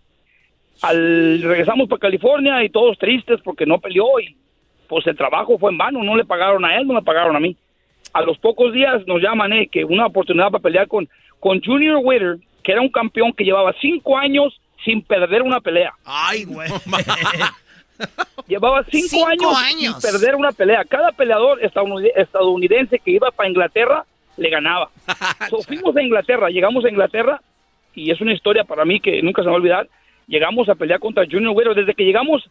Al 0.82 1.40
regresamos 1.42 1.88
para 1.88 2.00
California 2.00 2.62
y 2.62 2.68
todos 2.68 2.98
tristes 2.98 3.40
porque 3.42 3.64
no 3.64 3.78
peleó 3.78 4.20
y 4.20 4.36
pues 4.88 5.06
el 5.06 5.16
trabajo 5.16 5.58
fue 5.58 5.70
en 5.70 5.78
vano, 5.78 6.02
no 6.02 6.16
le 6.16 6.24
pagaron 6.24 6.64
a 6.64 6.76
él, 6.76 6.86
no 6.86 6.94
le 6.94 7.02
pagaron 7.02 7.34
a 7.34 7.40
mí. 7.40 7.56
A 8.12 8.22
los 8.22 8.38
pocos 8.38 8.72
días 8.72 9.06
nos 9.06 9.20
llaman 9.20 9.52
eh, 9.52 9.68
que 9.68 9.84
una 9.84 10.06
oportunidad 10.06 10.50
para 10.50 10.62
pelear 10.62 10.86
con, 10.86 11.08
con 11.40 11.62
Junior 11.62 12.00
Witter, 12.02 12.36
que 12.62 12.72
era 12.72 12.80
un 12.80 12.88
campeón 12.88 13.32
que 13.32 13.44
llevaba 13.44 13.74
cinco 13.80 14.16
años 14.16 14.60
sin 14.84 15.02
perder 15.02 15.42
una 15.42 15.60
pelea. 15.60 15.92
Ay, 16.04 16.44
güey. 16.44 16.68
Llevaba 18.46 18.84
cinco, 18.90 19.26
años, 19.26 20.02
sin 20.02 20.12
perder 20.12 20.36
una 20.36 20.52
pelea. 20.52 20.84
Cada 20.84 21.12
peleador 21.12 21.60
estadounidense 21.62 22.98
que 22.98 23.12
iba 23.12 23.30
para 23.30 23.48
Inglaterra 23.48 24.04
le 24.36 24.50
ganaba. 24.50 24.90
fuimos 25.66 25.96
a 25.96 26.02
Inglaterra, 26.02 26.50
llegamos 26.50 26.84
a 26.84 26.90
Inglaterra 26.90 27.40
y 27.94 28.10
es 28.10 28.20
una 28.20 28.34
historia 28.34 28.64
para 28.64 28.84
mí 28.84 29.00
que 29.00 29.22
nunca 29.22 29.42
se 29.42 29.46
me 29.46 29.52
va 29.52 29.56
a 29.56 29.60
olvidar. 29.60 29.88
Llegamos 30.28 30.68
a 30.68 30.74
pelear 30.74 31.00
contra 31.00 31.24
Junior 31.24 31.54
Güero. 31.54 31.74
Desde 31.74 31.94
que 31.94 32.04
llegamos 32.04 32.48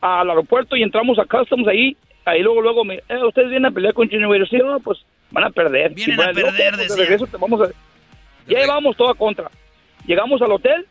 al 0.00 0.28
aeropuerto 0.28 0.76
y 0.76 0.82
entramos 0.82 1.18
a 1.18 1.24
Customs 1.24 1.68
ahí, 1.68 1.96
ahí 2.24 2.42
luego, 2.42 2.60
luego, 2.60 2.84
me, 2.84 2.96
eh, 3.08 3.24
ustedes 3.26 3.50
vienen 3.50 3.70
a 3.70 3.74
pelear 3.74 3.94
con 3.94 4.08
Junior 4.08 4.28
Güero. 4.28 4.46
Sí, 4.46 4.56
no, 4.56 4.80
pues 4.80 4.98
van 5.30 5.44
a 5.44 5.50
perder. 5.50 5.94
Vienen 5.94 6.20
a 6.20 6.32
perder, 6.32 6.74
pues, 6.76 7.30
de 7.30 7.38
vamos 7.38 7.60
a... 7.60 7.68
Ya 8.48 8.58
llevamos 8.58 8.96
toda 8.96 9.14
contra. 9.14 9.50
Llegamos 10.06 10.42
al 10.42 10.52
hotel 10.52 10.86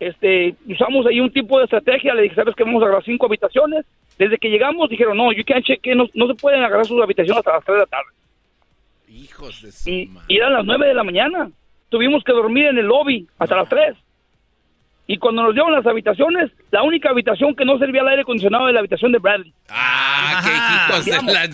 este, 0.00 0.54
usamos 0.66 1.06
ahí 1.06 1.20
un 1.20 1.30
tipo 1.30 1.58
de 1.58 1.64
estrategia, 1.64 2.14
le 2.14 2.22
dije, 2.22 2.34
¿sabes 2.34 2.56
que 2.56 2.64
Vamos 2.64 2.82
a 2.82 2.86
agarrar 2.86 3.04
cinco 3.04 3.26
habitaciones. 3.26 3.84
Desde 4.18 4.38
que 4.38 4.48
llegamos 4.48 4.88
dijeron, 4.88 5.16
no, 5.16 5.30
you 5.32 5.44
can't 5.46 5.64
check, 5.64 5.86
no, 5.94 6.06
no 6.14 6.26
se 6.26 6.34
pueden 6.34 6.62
agarrar 6.62 6.86
sus 6.86 7.00
habitaciones 7.02 7.38
hasta 7.38 7.52
las 7.52 7.64
3 7.64 7.74
de 7.74 7.80
la 7.80 7.86
tarde. 7.86 8.08
Hijos 9.08 9.62
de 9.62 9.72
su 9.72 9.90
y, 9.90 10.10
y, 10.28 10.36
eran 10.36 10.54
las 10.54 10.64
9 10.64 10.88
de 10.88 10.94
la 10.94 11.04
mañana. 11.04 11.50
Tuvimos 11.90 12.24
que 12.24 12.32
dormir 12.32 12.66
en 12.66 12.78
el 12.78 12.86
lobby 12.86 13.26
hasta 13.38 13.56
las 13.56 13.68
3. 13.68 13.96
Y 15.06 15.18
cuando 15.18 15.42
nos 15.42 15.54
dieron 15.54 15.72
las 15.72 15.86
habitaciones, 15.86 16.50
la 16.70 16.82
única 16.82 17.10
habitación 17.10 17.54
que 17.54 17.64
no 17.64 17.78
servía 17.78 18.02
al 18.02 18.08
aire 18.08 18.22
acondicionado 18.22 18.64
era 18.64 18.74
la 18.74 18.80
habitación 18.80 19.12
de 19.12 19.18
Bradley. 19.18 19.52
Ah, 19.68 20.40
qué 20.44 21.12
hijos 21.12 21.26
de 21.26 21.32
la... 21.32 21.48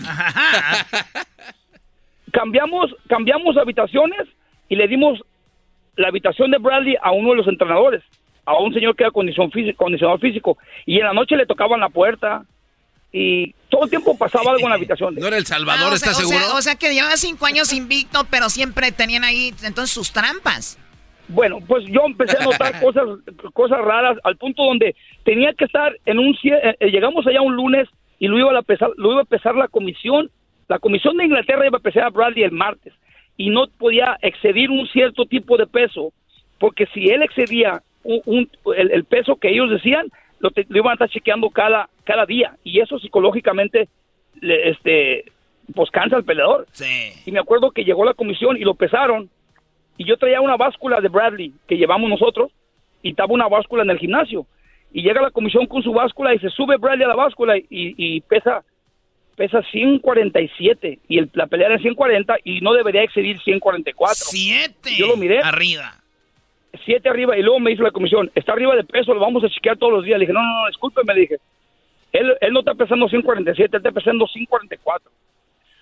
cambiamos, 2.31 2.95
cambiamos 3.07 3.57
habitaciones 3.57 4.27
y 4.69 4.75
le 4.75 4.87
dimos 4.87 5.19
la 5.95 6.09
habitación 6.09 6.51
de 6.51 6.59
Bradley 6.59 6.95
a 7.01 7.11
uno 7.11 7.31
de 7.31 7.37
los 7.37 7.47
entrenadores 7.47 8.03
a 8.47 8.57
un 8.57 8.73
señor 8.73 8.95
que 8.95 9.03
era 9.03 9.11
condición 9.11 9.51
físico, 9.51 9.83
condicionado 9.83 10.17
físico 10.19 10.57
y 10.85 10.99
en 10.99 11.05
la 11.05 11.13
noche 11.13 11.35
le 11.35 11.45
tocaban 11.45 11.81
la 11.81 11.89
puerta 11.89 12.45
y 13.11 13.53
todo 13.69 13.83
el 13.83 13.89
tiempo 13.89 14.17
pasaba 14.17 14.51
algo 14.51 14.63
en 14.63 14.69
la 14.69 14.75
habitación. 14.77 15.15
¿No 15.15 15.27
era 15.27 15.37
El 15.37 15.45
Salvador, 15.45 15.93
está 15.93 16.13
seguro? 16.13 16.55
o 16.55 16.61
sea 16.61 16.75
que 16.75 16.93
llevaba 16.93 17.17
cinco 17.17 17.45
años 17.45 17.73
invicto, 17.73 18.25
pero 18.31 18.49
siempre 18.49 18.93
tenían 18.93 19.25
ahí 19.25 19.53
entonces 19.63 19.93
sus 19.93 20.13
trampas. 20.13 20.79
Bueno, 21.27 21.59
pues 21.67 21.83
yo 21.87 22.05
empecé 22.05 22.37
a 22.37 22.45
notar 22.45 22.79
cosas, 22.81 23.03
cosas 23.51 23.79
raras 23.79 24.17
al 24.23 24.37
punto 24.37 24.63
donde 24.63 24.95
tenía 25.25 25.53
que 25.53 25.65
estar 25.65 25.93
en 26.05 26.17
un... 26.17 26.33
Eh, 26.41 26.77
eh, 26.79 26.89
llegamos 26.89 27.27
allá 27.27 27.41
un 27.41 27.53
lunes 27.53 27.89
y 28.17 28.27
lo 28.27 28.39
iba, 28.39 28.57
a 28.57 28.63
pesar, 28.63 28.91
lo 28.95 29.11
iba 29.11 29.23
a 29.23 29.25
pesar 29.25 29.55
la 29.55 29.67
comisión. 29.67 30.31
La 30.69 30.79
comisión 30.79 31.17
de 31.17 31.25
Inglaterra 31.25 31.67
iba 31.67 31.79
a 31.79 31.81
pesar 31.81 32.03
a 32.03 32.09
Bradley 32.11 32.43
el 32.43 32.51
martes 32.53 32.93
y 33.35 33.49
no 33.49 33.67
podía 33.77 34.17
excedir 34.21 34.71
un 34.71 34.87
cierto 34.87 35.25
tipo 35.25 35.57
de 35.57 35.67
peso 35.67 36.13
porque 36.59 36.87
si 36.93 37.09
él 37.09 37.21
excedía 37.21 37.81
el, 38.07 39.03
peso 39.05 39.35
que 39.35 39.49
ellos 39.49 39.69
decían, 39.69 40.07
lo, 40.39 40.51
iban 40.69 40.91
a 40.91 40.93
estar 40.93 41.09
chequeando 41.09 41.49
cada, 41.49 41.89
cada 42.03 42.25
día. 42.25 42.55
Y 42.63 42.79
eso 42.79 42.99
psicológicamente, 42.99 43.89
le, 44.39 44.69
este, 44.69 45.25
pues 45.73 45.89
cansa 45.91 46.15
al 46.15 46.23
peleador. 46.23 46.67
Y 47.25 47.31
me 47.31 47.39
acuerdo 47.39 47.71
que 47.71 47.83
llegó 47.83 48.05
la 48.05 48.13
comisión 48.13 48.57
y 48.57 48.61
lo 48.61 48.75
pesaron. 48.75 49.29
Y 49.97 50.05
yo 50.05 50.17
traía 50.17 50.41
una 50.41 50.57
báscula 50.57 51.01
de 51.01 51.09
Bradley 51.09 51.53
que 51.67 51.77
llevamos 51.77 52.09
nosotros 52.09 52.51
y 53.01 53.09
estaba 53.09 53.33
una 53.33 53.47
báscula 53.47 53.83
en 53.83 53.89
el 53.89 53.99
gimnasio. 53.99 54.45
Y 54.93 55.01
llega 55.01 55.21
la 55.21 55.31
comisión 55.31 55.65
con 55.65 55.83
su 55.83 55.91
báscula 55.91 56.33
y 56.33 56.39
se 56.39 56.49
sube 56.49 56.77
Bradley 56.77 57.03
a 57.03 57.09
la 57.09 57.15
báscula 57.15 57.57
y, 57.57 57.65
y 57.69 58.21
pesa 58.21 58.63
pesa 59.35 59.61
147 59.61 60.99
y 61.07 61.19
el, 61.19 61.29
la 61.33 61.45
pelea 61.45 61.67
era 61.67 61.77
140 61.77 62.37
y 62.43 62.59
no 62.61 62.73
debería 62.73 63.03
excedir 63.03 63.39
144. 63.39 64.15
¿Siete? 64.17 64.95
Yo 64.97 65.05
lo 65.05 65.15
miré. 65.15 65.41
Arriba 65.41 66.01
siete 66.85 67.09
arriba 67.09 67.37
y 67.37 67.41
luego 67.41 67.59
me 67.59 67.71
hizo 67.71 67.83
la 67.83 67.91
comisión, 67.91 68.31
está 68.35 68.53
arriba 68.53 68.75
de 68.75 68.83
peso, 68.83 69.13
lo 69.13 69.19
vamos 69.19 69.43
a 69.43 69.49
chequear 69.49 69.77
todos 69.77 69.93
los 69.93 70.03
días. 70.03 70.17
Le 70.17 70.23
dije, 70.23 70.33
no, 70.33 70.41
no, 70.41 70.61
no, 70.61 70.67
discúlpeme, 70.67 71.13
le 71.13 71.21
dije, 71.21 71.37
él, 72.11 72.35
él 72.41 72.53
no 72.53 72.59
está 72.59 72.73
pesando 72.75 73.07
147, 73.07 73.77
él 73.77 73.79
está 73.79 73.91
pesando 73.91 74.27
144. 74.27 75.11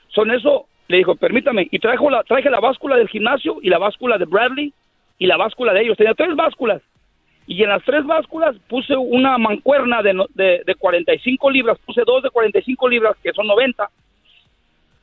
Son 0.09 0.31
eso, 0.31 0.67
le 0.87 0.97
dijo, 0.97 1.15
permítame, 1.15 1.67
y 1.71 1.79
trajo 1.79 2.09
la, 2.09 2.23
traje 2.23 2.49
la 2.49 2.59
báscula 2.59 2.97
del 2.97 3.09
gimnasio 3.09 3.57
y 3.61 3.69
la 3.69 3.77
báscula 3.77 4.17
de 4.17 4.25
Bradley 4.25 4.73
y 5.17 5.25
la 5.27 5.37
báscula 5.37 5.73
de 5.73 5.81
ellos. 5.81 5.97
Tenía 5.97 6.13
tres 6.13 6.35
básculas. 6.35 6.81
Y 7.47 7.61
en 7.61 7.69
las 7.69 7.83
tres 7.83 8.03
básculas 8.05 8.55
puse 8.67 8.97
una 8.97 9.37
mancuerna 9.37 10.01
de, 10.01 10.25
de, 10.33 10.63
de 10.65 10.75
45 10.75 11.51
libras, 11.51 11.77
puse 11.85 12.01
dos 12.05 12.23
de 12.23 12.31
45 12.31 12.89
libras, 12.89 13.15
que 13.21 13.33
son 13.33 13.45
90, 13.45 13.87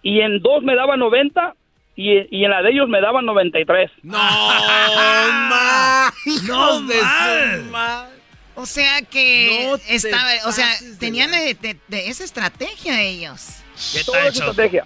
y 0.02 0.20
en 0.20 0.40
dos 0.40 0.62
me 0.64 0.74
daba 0.74 0.97
90 0.97 1.55
y, 1.94 2.12
y 2.36 2.44
en 2.44 2.51
la 2.51 2.62
de 2.62 2.70
ellos 2.70 2.89
me 2.89 3.01
daban 3.01 3.27
93. 3.27 3.90
No, 4.02 4.19
más. 4.19 6.12
No, 6.44 6.81
de 6.82 7.01
O 8.55 8.66
sea 8.66 9.02
que 9.02 9.74
estaba, 9.89 10.31
o 10.47 10.52
sea, 10.52 10.69
tenían 10.98 11.31
de, 11.31 11.66
esa 11.90 12.24
estrategia 12.24 13.01
ellos. 13.02 13.48
¿Qué 13.93 14.05
tal, 14.05 14.28
estrategia. 14.28 14.85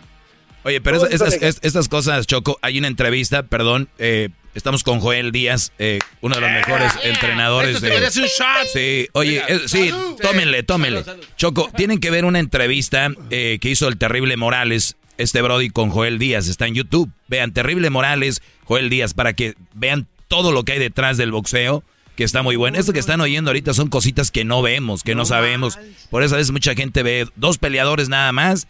Oye, 0.67 0.81
pero 0.81 1.07
estas 1.07 1.89
cosas, 1.89 2.27
Choco, 2.27 2.59
hay 2.61 2.79
una 2.79 2.89
entrevista, 2.89 3.45
perdón, 3.45 3.89
eh, 3.99 4.31
estamos 4.55 4.83
con 4.83 4.99
Joel 4.99 5.31
Díaz, 5.31 5.71
eh, 5.79 6.01
uno 6.23 6.35
de 6.35 6.41
los 6.41 6.51
mejores 6.51 6.93
entrenadores 7.05 7.81
de... 7.81 8.11
Sí, 8.11 9.09
oye, 9.13 9.45
eh, 9.47 9.61
sí, 9.67 9.93
tómenle, 10.21 10.65
tómenle. 10.65 11.05
Choco, 11.37 11.71
tienen 11.77 12.01
que 12.01 12.11
ver 12.11 12.25
una 12.25 12.41
entrevista 12.41 13.13
que 13.31 13.61
hizo 13.63 13.87
el 13.87 13.97
terrible 13.97 14.37
Morales, 14.37 14.97
este 15.19 15.43
Brody 15.43 15.71
con 15.71 15.91
Joel 15.91 16.19
Díaz, 16.19 16.49
está 16.49 16.67
en 16.67 16.75
YouTube. 16.75 17.11
Vean, 17.29 17.53
terrible 17.53 17.91
Morales, 17.91 18.43
Joel 18.65 18.91
Díaz, 18.91 19.15
para 19.15 19.33
que 19.33 19.55
vean 19.75 20.07
todo 20.29 20.53
lo 20.53 20.65
que 20.65 20.73
hay 20.73 20.79
detrás 20.79 21.17
del 21.17 21.33
boxeo 21.33 21.83
que 22.17 22.25
está 22.25 22.43
muy 22.43 22.57
bueno. 22.57 22.79
Esto 22.79 22.93
que 22.93 22.99
están 22.99 23.21
oyendo 23.21 23.51
ahorita 23.51 23.75
son 23.75 23.89
cositas 23.89 24.31
que 24.31 24.45
no 24.45 24.63
vemos, 24.63 25.03
que 25.03 25.15
no, 25.15 25.25
sabemos. 25.25 25.79
Por 26.11 26.23
eso 26.23 26.35
a 26.35 26.39
veces 26.39 26.51
mucha 26.51 26.75
gente 26.75 27.03
ve 27.03 27.27
dos 27.37 27.59
peleadores 27.59 28.09
nada 28.09 28.33
más, 28.33 28.67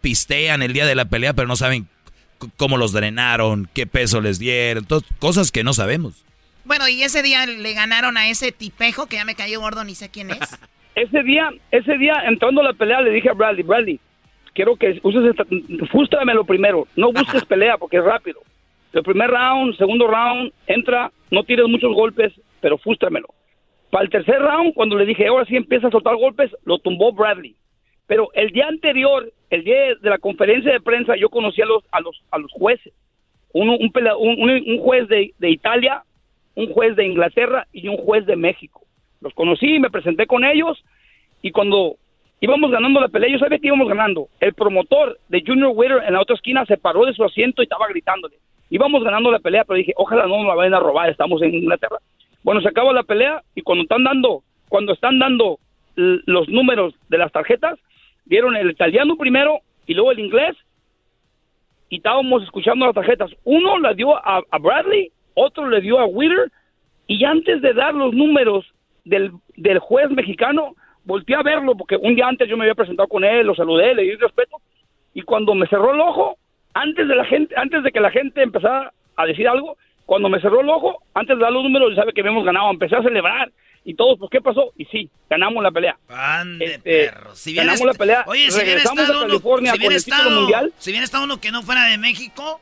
pistean 0.00 0.62
el 0.62 0.72
día 0.72 0.86
de 0.86 0.94
la 0.94 1.06
pelea, 1.06 1.34
pero 1.34 1.48
no 1.48 1.56
saben 1.56 1.88
cómo 2.56 2.76
los 2.76 2.92
drenaron, 2.92 3.68
qué 3.74 3.86
peso 3.86 4.20
les 4.20 4.38
dieron, 4.38 4.86
cosas 5.18 5.50
que 5.50 5.64
no 5.64 5.74
sabemos. 5.74 6.24
Bueno, 6.64 6.86
y 6.86 7.02
ese 7.02 7.22
día 7.22 7.46
le 7.46 7.72
ganaron 7.74 8.16
a 8.16 8.28
ese 8.28 8.52
tipejo 8.52 9.06
que 9.06 9.16
ya 9.16 9.24
me 9.24 9.34
cayó 9.34 9.60
gordo, 9.60 9.84
ni 9.84 9.94
sé 9.94 10.08
quién 10.10 10.30
es. 10.30 10.38
ese 10.94 11.22
día, 11.22 11.50
ese 11.72 11.98
día 11.98 12.14
entrando 12.26 12.60
a 12.60 12.64
la 12.64 12.72
pelea 12.74 13.00
le 13.00 13.10
dije 13.10 13.30
a 13.30 13.32
Bradley, 13.32 13.62
Bradley, 13.64 14.00
quiero 14.58 14.74
que 14.74 14.98
uses 15.04 15.24
esta, 15.24 15.44
lo 16.34 16.44
primero, 16.44 16.88
no 16.96 17.12
busques 17.12 17.44
pelea 17.44 17.78
porque 17.78 17.98
es 17.98 18.04
rápido. 18.04 18.40
El 18.92 19.04
primer 19.04 19.30
round, 19.30 19.76
segundo 19.76 20.08
round, 20.08 20.52
entra, 20.66 21.12
no 21.30 21.44
tires 21.44 21.68
muchos 21.68 21.94
golpes, 21.94 22.32
pero 22.60 22.76
fústramelo. 22.76 23.28
Para 23.92 24.02
el 24.02 24.10
tercer 24.10 24.40
round, 24.40 24.74
cuando 24.74 24.96
le 24.96 25.06
dije, 25.06 25.28
ahora 25.28 25.44
sí 25.44 25.54
empieza 25.54 25.86
a 25.86 25.90
soltar 25.92 26.16
golpes, 26.16 26.50
lo 26.64 26.80
tumbó 26.80 27.12
Bradley. 27.12 27.54
Pero 28.08 28.30
el 28.34 28.50
día 28.50 28.66
anterior, 28.66 29.32
el 29.50 29.62
día 29.62 29.94
de 29.94 30.10
la 30.10 30.18
conferencia 30.18 30.72
de 30.72 30.80
prensa, 30.80 31.14
yo 31.14 31.28
conocí 31.28 31.62
a 31.62 31.66
los, 31.66 31.84
a 31.92 32.00
los, 32.00 32.20
a 32.32 32.38
los 32.38 32.50
jueces. 32.50 32.92
Uno, 33.52 33.76
un, 33.76 33.92
un, 34.50 34.78
juez 34.80 35.06
de, 35.06 35.34
de, 35.38 35.50
Italia, 35.50 36.02
un 36.56 36.72
juez 36.72 36.96
de 36.96 37.06
Inglaterra 37.06 37.68
y 37.72 37.86
un 37.86 37.96
juez 37.98 38.26
de 38.26 38.34
México. 38.34 38.80
Los 39.20 39.32
conocí, 39.34 39.78
me 39.78 39.90
presenté 39.90 40.26
con 40.26 40.42
ellos 40.44 40.82
y 41.42 41.52
cuando 41.52 41.94
íbamos 42.40 42.70
ganando 42.70 43.00
la 43.00 43.08
pelea, 43.08 43.30
yo 43.30 43.38
sabía 43.38 43.58
que 43.58 43.66
íbamos 43.66 43.88
ganando. 43.88 44.28
El 44.40 44.54
promotor 44.54 45.18
de 45.28 45.42
Junior 45.46 45.72
Witter 45.74 46.02
en 46.06 46.14
la 46.14 46.20
otra 46.20 46.36
esquina 46.36 46.64
se 46.66 46.76
paró 46.76 47.04
de 47.04 47.14
su 47.14 47.24
asiento 47.24 47.62
y 47.62 47.64
estaba 47.64 47.88
gritándole. 47.88 48.36
Íbamos 48.70 49.02
ganando 49.02 49.30
la 49.30 49.38
pelea, 49.38 49.64
pero 49.64 49.78
dije, 49.78 49.94
ojalá 49.96 50.26
no 50.26 50.38
nos 50.38 50.46
la 50.46 50.54
vayan 50.54 50.74
a 50.74 50.80
robar, 50.80 51.08
estamos 51.08 51.42
en 51.42 51.54
Inglaterra. 51.54 51.98
Bueno, 52.42 52.60
se 52.60 52.68
acaba 52.68 52.92
la 52.92 53.02
pelea 53.02 53.42
y 53.54 53.62
cuando 53.62 53.82
están 53.82 54.04
dando, 54.04 54.42
cuando 54.68 54.92
están 54.92 55.18
dando 55.18 55.58
los 55.96 56.48
números 56.48 56.94
de 57.08 57.18
las 57.18 57.32
tarjetas, 57.32 57.78
dieron 58.24 58.54
el 58.56 58.70
italiano 58.70 59.16
primero 59.16 59.60
y 59.86 59.94
luego 59.94 60.12
el 60.12 60.20
inglés 60.20 60.56
y 61.88 61.96
estábamos 61.96 62.42
escuchando 62.44 62.86
las 62.86 62.94
tarjetas. 62.94 63.30
Uno 63.44 63.78
la 63.78 63.94
dio 63.94 64.14
a, 64.14 64.42
Bradley, 64.60 65.10
otro 65.34 65.68
le 65.68 65.80
dio 65.80 65.98
a 65.98 66.06
Witter 66.06 66.52
y 67.06 67.24
antes 67.24 67.62
de 67.62 67.72
dar 67.72 67.94
los 67.94 68.14
números 68.14 68.66
del 69.04 69.78
juez 69.80 70.10
mexicano, 70.10 70.74
volteé 71.04 71.36
a 71.36 71.42
verlo 71.42 71.76
porque 71.76 71.96
un 71.96 72.14
día 72.14 72.26
antes 72.26 72.48
yo 72.48 72.56
me 72.56 72.64
había 72.64 72.74
presentado 72.74 73.08
con 73.08 73.24
él, 73.24 73.46
lo 73.46 73.54
saludé, 73.54 73.94
le 73.94 74.02
di 74.02 74.14
respeto 74.16 74.60
y 75.14 75.22
cuando 75.22 75.54
me 75.54 75.66
cerró 75.66 75.94
el 75.94 76.00
ojo, 76.00 76.38
antes 76.74 77.08
de 77.08 77.16
la 77.16 77.24
gente, 77.24 77.54
antes 77.56 77.82
de 77.82 77.90
que 77.90 78.00
la 78.00 78.10
gente 78.10 78.42
empezara 78.42 78.92
a 79.16 79.26
decir 79.26 79.48
algo, 79.48 79.76
cuando 80.06 80.28
me 80.28 80.40
cerró 80.40 80.60
el 80.60 80.68
ojo, 80.68 81.02
antes 81.14 81.36
de 81.36 81.42
dar 81.42 81.52
los 81.52 81.62
números, 81.62 81.94
sabe 81.94 82.12
que 82.12 82.20
habíamos 82.20 82.44
ganado, 82.44 82.70
empecé 82.70 82.96
a 82.96 83.02
celebrar 83.02 83.50
y 83.84 83.94
todos, 83.94 84.18
pues, 84.18 84.30
¿qué 84.30 84.40
pasó? 84.40 84.72
Y 84.76 84.84
sí, 84.86 85.10
ganamos 85.30 85.62
la 85.62 85.70
pelea. 85.70 85.96
Este, 86.60 87.10
Si 87.32 87.54
ganamos 87.54 87.84
la 87.84 87.94
pelea. 87.94 88.24
Oye, 88.26 88.50
si 88.50 88.60
regresamos 88.60 89.08
a 89.08 89.20
California 89.20 89.72
con 89.72 89.92
el 89.92 90.04
título 90.04 90.30
mundial. 90.30 90.72
Si 90.78 90.92
bien 90.92 91.02
está 91.02 91.22
uno 91.22 91.40
que 91.40 91.50
no 91.50 91.62
fuera 91.62 91.84
de 91.86 91.98
México, 91.98 92.60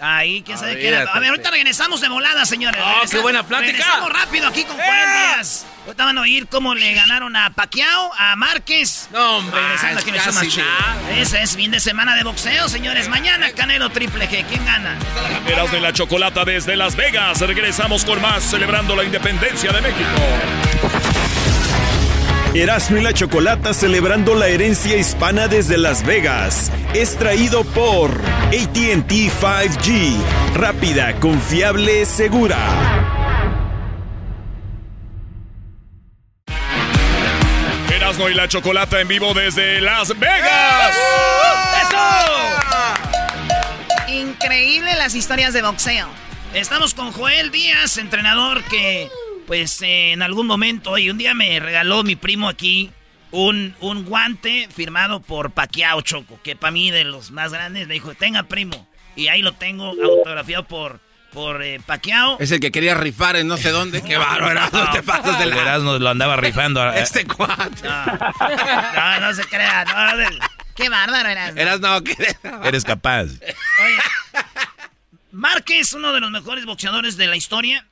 Ahí, 0.00 0.42
quién 0.42 0.56
sabe 0.58 0.78
qué 0.78 0.88
era. 0.88 1.10
A 1.12 1.18
ver, 1.18 1.30
ahorita 1.30 1.50
regresamos 1.50 2.00
de 2.00 2.08
volada, 2.08 2.44
señores. 2.44 2.80
¡Oh, 2.84 3.08
qué 3.10 3.18
buena 3.18 3.42
plática! 3.42 3.72
Regresamos 3.72 4.12
rápido 4.12 4.48
aquí 4.48 4.64
con 4.64 4.76
Juan 4.76 4.88
¡Eh! 4.88 5.34
Díaz. 5.34 5.66
Ahorita 5.86 6.04
van 6.04 6.18
a 6.18 6.20
oír 6.20 6.46
cómo 6.48 6.74
le 6.74 6.92
ganaron 6.94 7.34
a 7.34 7.50
Paquiao, 7.50 8.12
a 8.16 8.36
Márquez. 8.36 9.08
No, 9.10 9.38
hombre, 9.38 9.60
Regresando 9.60 10.00
aquí 10.00 10.10
en 10.10 11.18
Ese 11.18 11.42
es 11.42 11.56
fin 11.56 11.70
de 11.70 11.80
semana 11.80 12.14
de 12.14 12.24
boxeo, 12.24 12.68
señores. 12.68 13.08
Mañana 13.08 13.50
Canelo 13.52 13.90
Triple 13.90 14.28
G. 14.28 14.44
¿Quién 14.46 14.64
gana? 14.64 14.96
Eras 15.46 15.72
de 15.72 15.80
la 15.80 15.92
Chocolata 15.92 16.44
desde 16.44 16.76
Las 16.76 16.94
Vegas. 16.94 17.40
Regresamos 17.40 18.04
con 18.04 18.20
más 18.20 18.44
celebrando 18.44 18.94
la 18.94 19.04
independencia 19.04 19.72
de 19.72 19.80
México. 19.80 21.37
Erasmo 22.58 22.96
y 22.96 23.02
la 23.02 23.12
Chocolata 23.12 23.72
celebrando 23.72 24.34
la 24.34 24.48
herencia 24.48 24.96
hispana 24.96 25.46
desde 25.46 25.78
Las 25.78 26.04
Vegas. 26.04 26.72
Es 26.92 27.16
traído 27.16 27.62
por 27.62 28.10
ATT 28.48 29.08
5G. 29.08 30.16
Rápida, 30.54 31.14
confiable, 31.20 32.04
segura. 32.04 32.58
Erasmo 37.94 38.28
y 38.28 38.34
la 38.34 38.48
Chocolata 38.48 39.00
en 39.00 39.06
vivo 39.06 39.34
desde 39.34 39.80
Las 39.80 40.18
Vegas. 40.18 40.96
¡Eso! 41.82 41.98
Increíble 44.12 44.96
las 44.96 45.14
historias 45.14 45.52
de 45.52 45.62
boxeo. 45.62 46.08
Estamos 46.54 46.92
con 46.92 47.12
Joel 47.12 47.52
Díaz, 47.52 47.98
entrenador 47.98 48.64
que 48.64 49.08
pues 49.48 49.80
eh, 49.80 50.12
en 50.12 50.20
algún 50.20 50.46
momento, 50.46 50.98
y 50.98 51.08
un 51.08 51.16
día 51.16 51.32
me 51.32 51.58
regaló 51.58 52.04
mi 52.04 52.16
primo 52.16 52.50
aquí 52.50 52.90
un, 53.30 53.74
un 53.80 54.04
guante 54.04 54.68
firmado 54.72 55.20
por 55.20 55.52
Paquiao 55.52 56.02
Choco, 56.02 56.38
que 56.44 56.54
para 56.54 56.70
mí 56.70 56.90
de 56.90 57.04
los 57.04 57.30
más 57.30 57.50
grandes, 57.50 57.88
me 57.88 57.94
dijo, 57.94 58.14
tenga 58.14 58.42
primo. 58.42 58.86
Y 59.16 59.28
ahí 59.28 59.40
lo 59.40 59.52
tengo 59.52 59.86
autografiado 59.86 60.64
por, 60.64 61.00
por 61.32 61.62
eh, 61.62 61.80
Es 62.38 62.52
el 62.52 62.60
que 62.60 62.70
quería 62.70 62.94
rifar 62.94 63.36
en 63.36 63.48
no 63.48 63.56
sé 63.56 63.70
dónde. 63.70 64.02
Qué 64.02 64.18
bárbaro, 64.18 64.68
no, 64.70 64.90
te 64.90 65.02
pasas 65.02 65.38
de 65.38 65.46
la... 65.46 65.78
lo 65.78 66.08
andaba 66.08 66.36
rifando. 66.36 66.86
este 66.92 67.24
guante. 67.24 67.88
No, 67.88 69.20
no, 69.20 69.34
se 69.34 69.44
crea. 69.44 69.84
Qué 70.76 70.90
bárbaro 70.90 71.26
eras. 71.26 71.56
Eras 71.56 71.80
no, 71.80 71.98
Eres 72.64 72.84
capaz. 72.84 73.24
Oye, 73.24 73.98
Márquez, 75.32 75.94
uno 75.94 76.12
de 76.12 76.20
los 76.20 76.30
mejores 76.30 76.66
boxeadores 76.66 77.16
de 77.16 77.26
la 77.26 77.36
historia. 77.36 77.87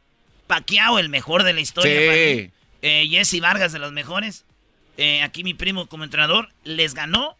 Paquiao, 0.46 0.98
el 0.98 1.08
mejor 1.08 1.42
de 1.42 1.52
la 1.52 1.60
historia. 1.60 1.92
Sí. 1.92 2.50
Eh, 2.82 3.08
Jesse 3.08 3.40
Vargas, 3.40 3.72
de 3.72 3.78
los 3.78 3.92
mejores. 3.92 4.44
Eh, 4.96 5.22
aquí 5.22 5.44
mi 5.44 5.54
primo 5.54 5.86
como 5.86 6.04
entrenador 6.04 6.48
les 6.64 6.94
ganó 6.94 7.36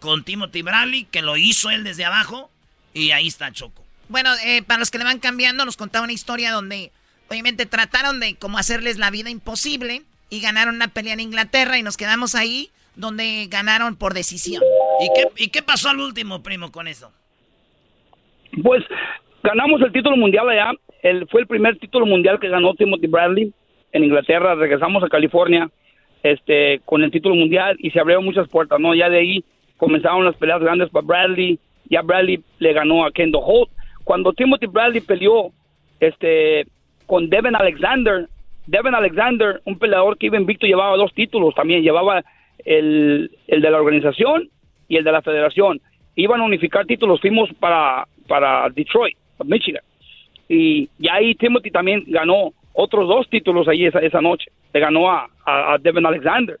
con 0.00 0.24
Timothy 0.24 0.62
Bradley, 0.62 1.04
que 1.04 1.22
lo 1.22 1.36
hizo 1.36 1.70
él 1.70 1.84
desde 1.84 2.04
abajo. 2.04 2.50
Y 2.92 3.12
ahí 3.12 3.28
está 3.28 3.52
Choco. 3.52 3.84
Bueno, 4.08 4.30
eh, 4.44 4.62
para 4.62 4.80
los 4.80 4.90
que 4.90 4.98
le 4.98 5.04
van 5.04 5.20
cambiando, 5.20 5.64
nos 5.64 5.76
contaba 5.76 6.04
una 6.04 6.12
historia 6.12 6.50
donde 6.50 6.90
obviamente 7.28 7.66
trataron 7.66 8.18
de 8.18 8.34
como 8.34 8.58
hacerles 8.58 8.98
la 8.98 9.10
vida 9.10 9.30
imposible 9.30 10.02
y 10.30 10.40
ganaron 10.40 10.74
una 10.74 10.88
pelea 10.88 11.12
en 11.12 11.20
Inglaterra 11.20 11.78
y 11.78 11.82
nos 11.82 11.96
quedamos 11.96 12.34
ahí 12.34 12.70
donde 12.96 13.46
ganaron 13.48 13.96
por 13.96 14.14
decisión. 14.14 14.62
¿Y 15.00 15.08
qué, 15.14 15.44
y 15.44 15.48
qué 15.48 15.62
pasó 15.62 15.90
al 15.90 16.00
último, 16.00 16.42
primo, 16.42 16.72
con 16.72 16.88
eso? 16.88 17.12
Pues 18.62 18.82
ganamos 19.44 19.80
el 19.82 19.92
título 19.92 20.16
mundial 20.16 20.48
allá 20.48 20.72
fue 21.28 21.40
el 21.40 21.46
primer 21.46 21.78
título 21.78 22.06
mundial 22.06 22.38
que 22.38 22.48
ganó 22.48 22.74
Timothy 22.74 23.06
Bradley 23.06 23.52
en 23.92 24.04
Inglaterra. 24.04 24.54
Regresamos 24.54 25.02
a 25.02 25.08
California 25.08 25.70
este, 26.22 26.80
con 26.84 27.02
el 27.02 27.10
título 27.10 27.34
mundial 27.34 27.76
y 27.78 27.90
se 27.90 28.00
abrieron 28.00 28.24
muchas 28.24 28.48
puertas, 28.48 28.78
¿no? 28.80 28.94
Ya 28.94 29.08
de 29.08 29.18
ahí 29.18 29.44
comenzaron 29.76 30.24
las 30.24 30.36
peleas 30.36 30.60
grandes 30.60 30.90
para 30.90 31.06
Bradley. 31.06 31.58
Ya 31.88 32.02
Bradley 32.02 32.42
le 32.58 32.72
ganó 32.72 33.04
a 33.04 33.12
Kendo 33.12 33.38
Holt. 33.40 33.70
Cuando 34.04 34.32
Timothy 34.32 34.66
Bradley 34.66 35.00
peleó 35.00 35.52
este, 36.00 36.66
con 37.06 37.28
Devin 37.28 37.56
Alexander, 37.56 38.28
Devin 38.66 38.94
Alexander, 38.94 39.60
un 39.64 39.78
peleador 39.78 40.18
que 40.18 40.26
iba 40.26 40.36
invicto, 40.36 40.66
llevaba 40.66 40.96
dos 40.96 41.12
títulos 41.14 41.54
también. 41.54 41.82
Llevaba 41.82 42.22
el, 42.64 43.30
el 43.46 43.60
de 43.62 43.70
la 43.70 43.78
organización 43.78 44.50
y 44.86 44.96
el 44.96 45.04
de 45.04 45.12
la 45.12 45.22
federación. 45.22 45.80
Iban 46.14 46.40
a 46.40 46.44
unificar 46.44 46.86
títulos. 46.86 47.20
Fuimos 47.20 47.48
para, 47.58 48.06
para 48.28 48.68
Detroit, 48.68 49.16
Michigan 49.44 49.82
y, 50.52 50.90
ahí 51.08 51.36
Timothy 51.36 51.70
también 51.70 52.02
ganó 52.08 52.52
otros 52.72 53.06
dos 53.06 53.28
títulos 53.30 53.68
ahí 53.68 53.86
esa, 53.86 54.00
esa 54.00 54.20
noche. 54.20 54.50
Le 54.72 54.80
ganó 54.80 55.08
a, 55.08 55.28
a, 55.46 55.78
Devin 55.78 56.04
Alexander. 56.04 56.58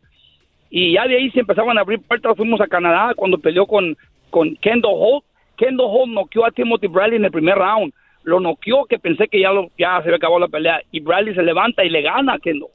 Y 0.70 0.92
ya 0.92 1.08
de 1.08 1.16
ahí 1.16 1.30
se 1.32 1.40
empezaban 1.40 1.76
a 1.76 1.80
abrir 1.80 2.00
puertas. 2.00 2.36
Fuimos 2.36 2.60
a 2.60 2.68
Canadá 2.68 3.14
cuando 3.16 3.38
peleó 3.38 3.66
con, 3.66 3.96
con 4.30 4.54
Kendall 4.56 4.94
Holt. 4.94 5.24
Kendall 5.56 5.88
Holt 5.90 6.12
noqueó 6.12 6.46
a 6.46 6.52
Timothy 6.52 6.86
Bradley 6.86 7.16
en 7.16 7.24
el 7.24 7.32
primer 7.32 7.56
round. 7.56 7.92
Lo 8.22 8.38
noqueó 8.38 8.84
que 8.84 9.00
pensé 9.00 9.26
que 9.26 9.40
ya, 9.40 9.50
lo, 9.50 9.70
ya 9.76 10.00
se 10.02 10.04
había 10.04 10.16
acabado 10.16 10.38
la 10.38 10.48
pelea. 10.48 10.80
Y 10.92 11.00
Bradley 11.00 11.34
se 11.34 11.42
levanta 11.42 11.84
y 11.84 11.90
le 11.90 12.02
gana 12.02 12.34
a 12.34 12.38
Kendall. 12.38 12.70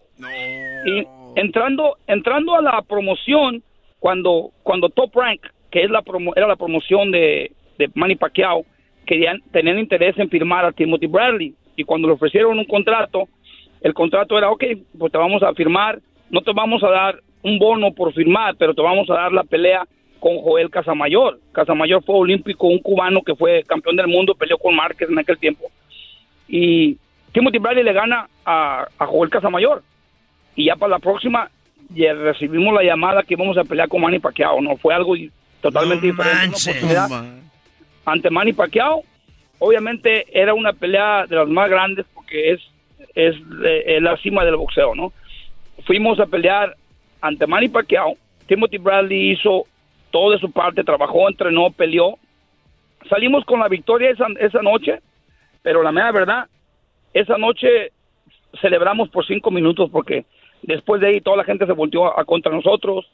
Y 0.86 1.08
entrando, 1.40 1.96
entrando 2.08 2.56
a 2.56 2.62
la 2.62 2.82
promoción, 2.82 3.64
cuando, 4.00 4.52
cuando 4.64 4.90
Top 4.90 5.16
Rank, 5.16 5.42
que 5.72 5.84
es 5.84 5.90
la 5.90 6.04
era 6.36 6.48
la 6.48 6.58
promoción 6.58 7.12
de, 7.12 7.54
de 7.78 7.90
Manny 7.96 8.16
Pacquiao, 8.16 8.66
querían, 9.06 9.42
tenían 9.52 9.80
interés 9.80 10.18
en 10.18 10.30
firmar 10.30 10.66
a 10.66 10.72
Timothy 10.72 11.08
Bradley 11.08 11.54
y 11.76 11.84
cuando 11.84 12.08
le 12.08 12.14
ofrecieron 12.14 12.58
un 12.58 12.66
contrato, 12.66 13.28
el 13.82 13.94
contrato 13.94 14.38
era, 14.38 14.50
ok, 14.50 14.64
pues 14.98 15.12
te 15.12 15.18
vamos 15.18 15.44
a 15.44 15.54
firmar, 15.54 16.00
no 16.30 16.42
te 16.42 16.52
vamos 16.54 16.84
a 16.84 16.90
dar 16.90 17.20
un 17.44 17.60
bono 17.60 17.92
por 17.92 18.14
firmar, 18.14 18.56
pero 18.58 18.74
te 18.74 18.82
vamos 18.82 19.10
a 19.10 19.14
dar 19.14 19.32
la 19.32 19.44
pelea 19.44 19.86
con 20.20 20.38
Joel 20.40 20.70
Casamayor. 20.70 21.40
Casamayor 21.52 22.04
fue 22.04 22.16
olímpico, 22.16 22.68
un 22.68 22.80
cubano 22.80 23.22
que 23.22 23.36
fue 23.36 23.64
campeón 23.64 23.96
del 23.96 24.08
mundo, 24.08 24.34
peleó 24.34 24.58
con 24.58 24.76
Márquez 24.76 25.10
en 25.10 25.20
aquel 25.20 25.38
tiempo. 25.38 25.66
Y 26.48 26.98
Timothy 27.32 27.60
Bradley 27.60 27.84
le 27.84 27.94
gana 27.94 28.28
a, 28.44 28.88
a 28.98 29.06
Joel 29.06 29.30
Casamayor. 29.30 29.84
Y 30.56 30.66
ya 30.66 30.76
para 30.76 30.92
la 30.92 31.00
próxima 31.00 31.52
ya 31.90 32.14
recibimos 32.14 32.74
la 32.74 32.84
llamada 32.84 33.24
que 33.24 33.36
íbamos 33.36 33.58
a 33.58 33.64
pelear 33.64 33.88
con 33.88 34.02
Manny 34.02 34.20
Pacquiao. 34.20 34.62
No 34.62 34.78
fue 34.78 34.94
algo 34.94 35.14
totalmente 35.62 36.08
diferente. 36.08 36.56
Una 36.72 36.72
oportunidad 36.72 37.10
ante 38.06 38.30
Manny 38.30 38.54
Pacquiao. 38.54 39.04
Obviamente 39.60 40.26
era 40.32 40.54
una 40.54 40.74
pelea 40.74 41.26
de 41.28 41.36
las 41.36 41.48
más 41.48 41.70
grandes 41.70 42.06
porque 42.14 42.52
es, 42.52 42.62
es, 43.16 43.36
eh, 43.66 44.00
la 44.02 44.18
cima 44.18 44.46
del 44.46 44.58
boxeo, 44.58 44.96
¿no? 44.96 45.12
Fuimos 45.86 46.20
a 46.20 46.26
pelear 46.26 46.76
ante 47.22 47.48
Manny 47.48 47.70
Pacquiao. 47.70 48.16
Timothy 48.48 48.78
Bradley 48.78 49.32
hizo 49.32 49.66
todo 50.12 50.32
de 50.32 50.40
su 50.40 50.52
parte, 50.52 50.84
trabajó, 50.84 51.28
entrenó, 51.28 51.72
peleó. 51.72 52.18
Salimos 53.10 53.44
con 53.46 53.60
la 53.60 53.68
victoria 53.68 54.10
esa, 54.10 54.28
esa 54.40 54.62
noche, 54.62 55.02
pero 55.62 55.84
la 55.84 55.92
mera 55.92 56.12
verdad, 56.12 56.48
esa 57.14 57.38
noche 57.38 57.92
celebramos 58.62 59.10
por 59.10 59.26
cinco 59.26 59.52
minutos 59.52 59.90
porque 59.92 60.26
después 60.62 61.02
de 61.02 61.08
ahí 61.08 61.22
toda 61.22 61.38
la 61.38 61.44
gente 61.44 61.66
se 61.66 61.72
volteó 61.74 62.18
a, 62.18 62.24
contra 62.26 62.52
nosotros. 62.52 63.06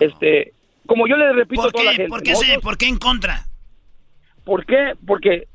Este, 0.00 0.52
como 0.86 1.06
yo 1.06 1.16
le 1.16 1.32
repito 1.32 1.62
a 1.62 1.70
toda 1.70 1.84
la 1.84 1.92
gente. 1.92 2.08
¿Por 2.08 2.22
qué, 2.22 2.34
¿Por 2.60 2.76
qué 2.76 2.86
en 2.86 2.98
contra? 2.98 3.46
¿Por 4.48 4.64
qué? 4.64 4.94
Porque 5.06 5.46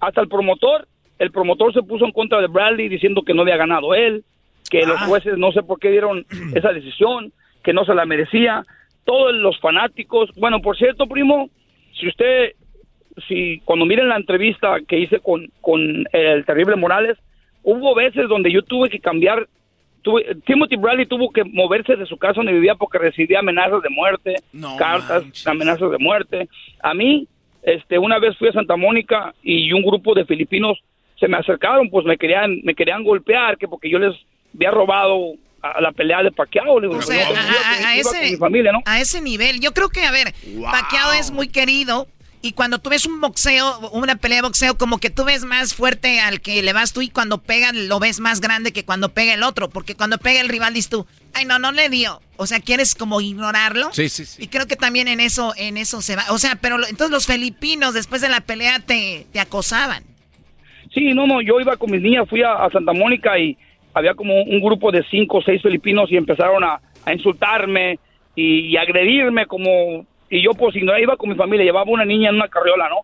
hasta 0.00 0.22
el 0.22 0.28
promotor, 0.28 0.88
el 1.18 1.30
promotor 1.30 1.74
se 1.74 1.82
puso 1.82 2.06
en 2.06 2.12
contra 2.12 2.40
de 2.40 2.46
Bradley 2.46 2.88
diciendo 2.88 3.20
que 3.20 3.34
no 3.34 3.42
había 3.42 3.58
ganado 3.58 3.94
él, 3.94 4.24
que 4.70 4.86
los 4.86 4.98
ah. 4.98 5.04
jueces 5.04 5.36
no 5.36 5.52
sé 5.52 5.62
por 5.62 5.78
qué 5.78 5.90
dieron 5.90 6.24
esa 6.54 6.72
decisión, 6.72 7.34
que 7.62 7.74
no 7.74 7.84
se 7.84 7.94
la 7.94 8.06
merecía. 8.06 8.64
Todos 9.04 9.34
los 9.34 9.60
fanáticos, 9.60 10.30
bueno, 10.36 10.62
por 10.62 10.78
cierto, 10.78 11.06
primo, 11.06 11.50
si 11.92 12.08
usted, 12.08 12.52
si 13.28 13.60
cuando 13.66 13.84
miren 13.84 14.08
la 14.08 14.16
entrevista 14.16 14.78
que 14.88 14.98
hice 14.98 15.20
con, 15.20 15.50
con 15.60 16.06
el 16.10 16.46
terrible 16.46 16.76
Morales, 16.76 17.18
hubo 17.62 17.94
veces 17.94 18.26
donde 18.26 18.50
yo 18.50 18.62
tuve 18.62 18.88
que 18.88 19.00
cambiar 19.00 19.46
Timothy 20.46 20.76
Bradley 20.76 21.04
tuvo 21.04 21.30
que 21.30 21.44
moverse 21.44 21.94
de 21.94 22.06
su 22.06 22.16
casa 22.16 22.36
donde 22.36 22.54
vivía 22.54 22.74
porque 22.74 22.96
recibía 22.96 23.40
amenazas 23.40 23.82
de 23.82 23.90
muerte, 23.90 24.36
cartas, 24.78 25.24
amenazas 25.46 25.90
de 25.90 25.98
muerte. 25.98 26.48
A 26.82 26.94
mí, 26.94 27.28
este, 27.62 27.98
una 27.98 28.18
vez 28.18 28.36
fui 28.38 28.48
a 28.48 28.52
Santa 28.52 28.76
Mónica 28.76 29.34
y 29.42 29.72
un 29.72 29.82
grupo 29.82 30.14
de 30.14 30.24
filipinos 30.24 30.78
se 31.18 31.28
me 31.28 31.36
acercaron, 31.36 31.90
pues 31.90 32.06
me 32.06 32.16
querían, 32.16 32.60
me 32.64 32.74
querían 32.74 33.04
golpear, 33.04 33.58
que 33.58 33.68
porque 33.68 33.90
yo 33.90 33.98
les 33.98 34.16
había 34.54 34.70
robado 34.70 35.34
a 35.60 35.80
la 35.80 35.92
pelea 35.92 36.22
de 36.22 36.32
Pacquiao. 36.32 36.80
a, 36.80 37.96
ese, 37.96 38.38
a 38.86 39.00
ese 39.00 39.20
nivel. 39.20 39.60
Yo 39.60 39.72
creo 39.72 39.90
que, 39.90 40.02
a 40.04 40.10
ver, 40.10 40.32
Pacquiao 40.70 41.12
es 41.12 41.30
muy 41.30 41.48
querido, 41.48 42.08
y 42.42 42.52
cuando 42.52 42.78
tú 42.78 42.88
ves 42.88 43.04
un 43.04 43.20
boxeo, 43.20 43.90
una 43.90 44.16
pelea 44.16 44.36
de 44.36 44.42
boxeo, 44.42 44.78
como 44.78 44.98
que 44.98 45.10
tú 45.10 45.24
ves 45.24 45.44
más 45.44 45.74
fuerte 45.74 46.20
al 46.20 46.40
que 46.40 46.62
le 46.62 46.72
vas 46.72 46.94
tú 46.94 47.02
y 47.02 47.10
cuando 47.10 47.38
pega 47.38 47.72
lo 47.72 48.00
ves 48.00 48.18
más 48.18 48.40
grande 48.40 48.72
que 48.72 48.84
cuando 48.84 49.10
pega 49.10 49.34
el 49.34 49.42
otro. 49.42 49.68
Porque 49.68 49.94
cuando 49.94 50.16
pega 50.16 50.40
el 50.40 50.48
rival 50.48 50.72
dices 50.72 50.88
tú, 50.88 51.06
ay 51.34 51.44
no, 51.44 51.58
no 51.58 51.70
le 51.70 51.90
dio. 51.90 52.22
O 52.36 52.46
sea, 52.46 52.60
quieres 52.60 52.94
como 52.94 53.20
ignorarlo. 53.20 53.92
Sí, 53.92 54.08
sí, 54.08 54.24
sí. 54.24 54.42
Y 54.42 54.48
creo 54.48 54.66
que 54.66 54.76
también 54.76 55.06
en 55.06 55.20
eso, 55.20 55.52
en 55.58 55.76
eso 55.76 56.00
se 56.00 56.16
va. 56.16 56.24
O 56.30 56.38
sea, 56.38 56.56
pero 56.56 56.76
entonces 56.76 57.10
los 57.10 57.26
filipinos 57.26 57.92
después 57.92 58.22
de 58.22 58.30
la 58.30 58.40
pelea 58.40 58.80
te, 58.80 59.26
te 59.32 59.40
acosaban. 59.40 60.02
Sí, 60.94 61.12
no, 61.12 61.26
no, 61.26 61.42
yo 61.42 61.60
iba 61.60 61.76
con 61.76 61.90
mis 61.90 62.00
niñas, 62.00 62.28
fui 62.28 62.42
a, 62.42 62.68
Santa 62.72 62.92
Mónica 62.92 63.38
y 63.38 63.56
había 63.92 64.14
como 64.14 64.42
un 64.42 64.60
grupo 64.60 64.90
de 64.90 65.04
cinco 65.10 65.38
o 65.38 65.42
seis 65.42 65.60
filipinos 65.62 66.10
y 66.10 66.16
empezaron 66.16 66.64
a, 66.64 66.80
insultarme 67.12 67.98
y, 68.36 68.66
y 68.66 68.76
agredirme 68.76 69.46
como 69.46 70.06
y 70.30 70.40
yo 70.40 70.52
pues 70.54 70.74
no 70.76 70.96
iba 70.96 71.16
con 71.16 71.28
mi 71.28 71.34
familia, 71.34 71.64
llevaba 71.64 71.90
una 71.90 72.04
niña 72.04 72.30
en 72.30 72.36
una 72.36 72.48
carriola, 72.48 72.88
¿no? 72.88 73.00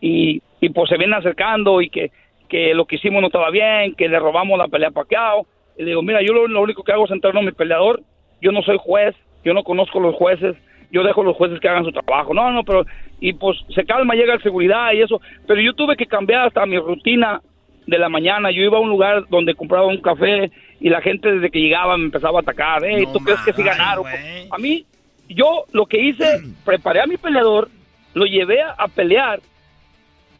Y, 0.00 0.40
y 0.60 0.68
pues 0.70 0.88
se 0.88 0.96
vienen 0.96 1.18
acercando 1.18 1.82
y 1.82 1.90
que, 1.90 2.12
que 2.48 2.72
lo 2.72 2.86
que 2.86 2.96
hicimos 2.96 3.20
no 3.20 3.26
estaba 3.26 3.50
bien, 3.50 3.94
que 3.94 4.08
le 4.08 4.18
robamos 4.18 4.56
la 4.58 4.68
pelea 4.68 4.88
a 4.88 4.92
Pacquiao. 4.92 5.46
Y 5.76 5.82
le 5.82 5.90
digo, 5.90 6.02
mira, 6.02 6.22
yo 6.22 6.32
lo, 6.32 6.60
único 6.60 6.84
que 6.84 6.92
hago 6.92 7.04
es 7.04 7.10
sentarme 7.10 7.40
a 7.40 7.42
mi 7.42 7.52
peleador, 7.52 8.00
yo 8.40 8.52
no 8.52 8.62
soy 8.62 8.78
juez, 8.80 9.14
yo 9.44 9.54
no 9.54 9.64
conozco 9.64 10.00
los 10.00 10.14
jueces, 10.14 10.56
yo 10.90 11.02
dejo 11.02 11.20
a 11.22 11.24
los 11.24 11.36
jueces 11.36 11.60
que 11.60 11.68
hagan 11.68 11.84
su 11.84 11.92
trabajo. 11.92 12.32
No, 12.32 12.50
no, 12.50 12.64
pero, 12.64 12.84
y 13.20 13.32
pues 13.32 13.58
se 13.74 13.84
calma, 13.84 14.14
llega 14.14 14.34
el 14.34 14.42
seguridad 14.42 14.92
y 14.92 15.02
eso, 15.02 15.20
pero 15.46 15.60
yo 15.60 15.74
tuve 15.74 15.96
que 15.96 16.06
cambiar 16.06 16.46
hasta 16.46 16.64
mi 16.66 16.78
rutina 16.78 17.42
de 17.86 17.98
la 17.98 18.08
mañana, 18.08 18.50
yo 18.50 18.62
iba 18.62 18.76
a 18.76 18.82
un 18.82 18.90
lugar 18.90 19.24
donde 19.30 19.54
compraba 19.54 19.86
un 19.86 20.02
café 20.02 20.50
y 20.78 20.90
la 20.90 21.00
gente 21.00 21.32
desde 21.32 21.50
que 21.50 21.60
llegaba 21.60 21.96
me 21.96 22.04
empezaba 22.04 22.38
a 22.38 22.42
atacar, 22.42 22.82
hey, 22.84 23.06
¿tú 23.12 23.18
crees 23.20 23.40
que 23.40 23.52
sí 23.52 23.62
ganaron? 23.62 24.04
A 24.50 24.58
mí, 24.58 24.84
yo 25.28 25.64
lo 25.72 25.86
que 25.86 26.00
hice, 26.00 26.40
preparé 26.64 27.00
a 27.00 27.06
mi 27.06 27.16
peleador, 27.16 27.70
lo 28.14 28.24
llevé 28.24 28.62
a, 28.62 28.88
pelear. 28.88 29.40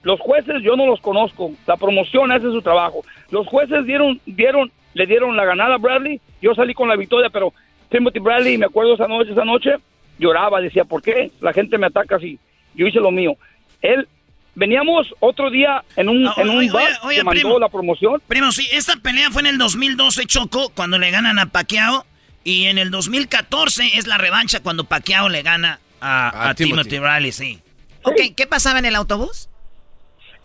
Los 0.02 0.20
jueces 0.20 0.62
yo 0.62 0.76
no 0.76 0.86
los 0.86 1.00
conozco, 1.00 1.52
la 1.66 1.76
promoción 1.76 2.32
hace 2.32 2.44
su 2.44 2.62
trabajo. 2.62 3.02
Los 3.30 3.46
jueces 3.46 3.84
dieron, 3.84 4.20
dieron, 4.26 4.70
le 4.94 5.06
dieron 5.06 5.36
la 5.36 5.44
ganada 5.44 5.74
a 5.74 5.78
Bradley, 5.78 6.20
yo 6.40 6.54
salí 6.54 6.72
con 6.74 6.88
la 6.88 6.96
victoria, 6.96 7.30
pero 7.30 7.52
Timothy 7.90 8.18
Bradley, 8.20 8.58
me 8.58 8.66
acuerdo 8.66 8.94
esa 8.94 9.08
noche, 9.08 9.32
esa 9.32 9.44
noche, 9.44 9.76
lloraba, 10.18 10.60
decía, 10.60 10.84
¿por 10.84 11.02
qué 11.02 11.30
la 11.40 11.52
gente 11.52 11.78
me 11.78 11.86
ataca 11.86 12.16
así? 12.16 12.38
Yo 12.74 12.86
hice 12.86 13.00
lo 13.00 13.10
mío. 13.10 13.36
Él, 13.82 14.08
veníamos 14.58 15.14
otro 15.20 15.50
día 15.50 15.84
en 15.96 16.08
un, 16.08 16.26
ah, 16.26 16.34
en 16.36 16.48
un 16.50 16.68
que 16.68 17.24
mandó 17.24 17.58
la 17.58 17.68
promoción. 17.68 18.20
Primo, 18.26 18.50
sí, 18.52 18.68
esta 18.72 18.96
pelea 18.96 19.30
fue 19.30 19.42
en 19.42 19.46
el 19.46 19.58
2012, 19.58 20.26
Choco, 20.26 20.70
cuando 20.74 20.98
le 20.98 21.10
ganan 21.10 21.38
a 21.38 21.46
Pacquiao. 21.46 22.04
Y 22.48 22.64
en 22.64 22.78
el 22.78 22.90
2014 22.90 23.98
es 23.98 24.06
la 24.06 24.16
revancha 24.16 24.62
cuando 24.62 24.84
Pacquiao 24.84 25.28
le 25.28 25.42
gana 25.42 25.80
a, 26.00 26.54
Timothy. 26.56 26.98
Riley, 26.98 27.30
sí. 27.30 27.58
Ok, 28.04 28.34
¿qué 28.34 28.46
pasaba 28.46 28.78
en 28.78 28.86
el 28.86 28.94
autobús? 28.94 29.50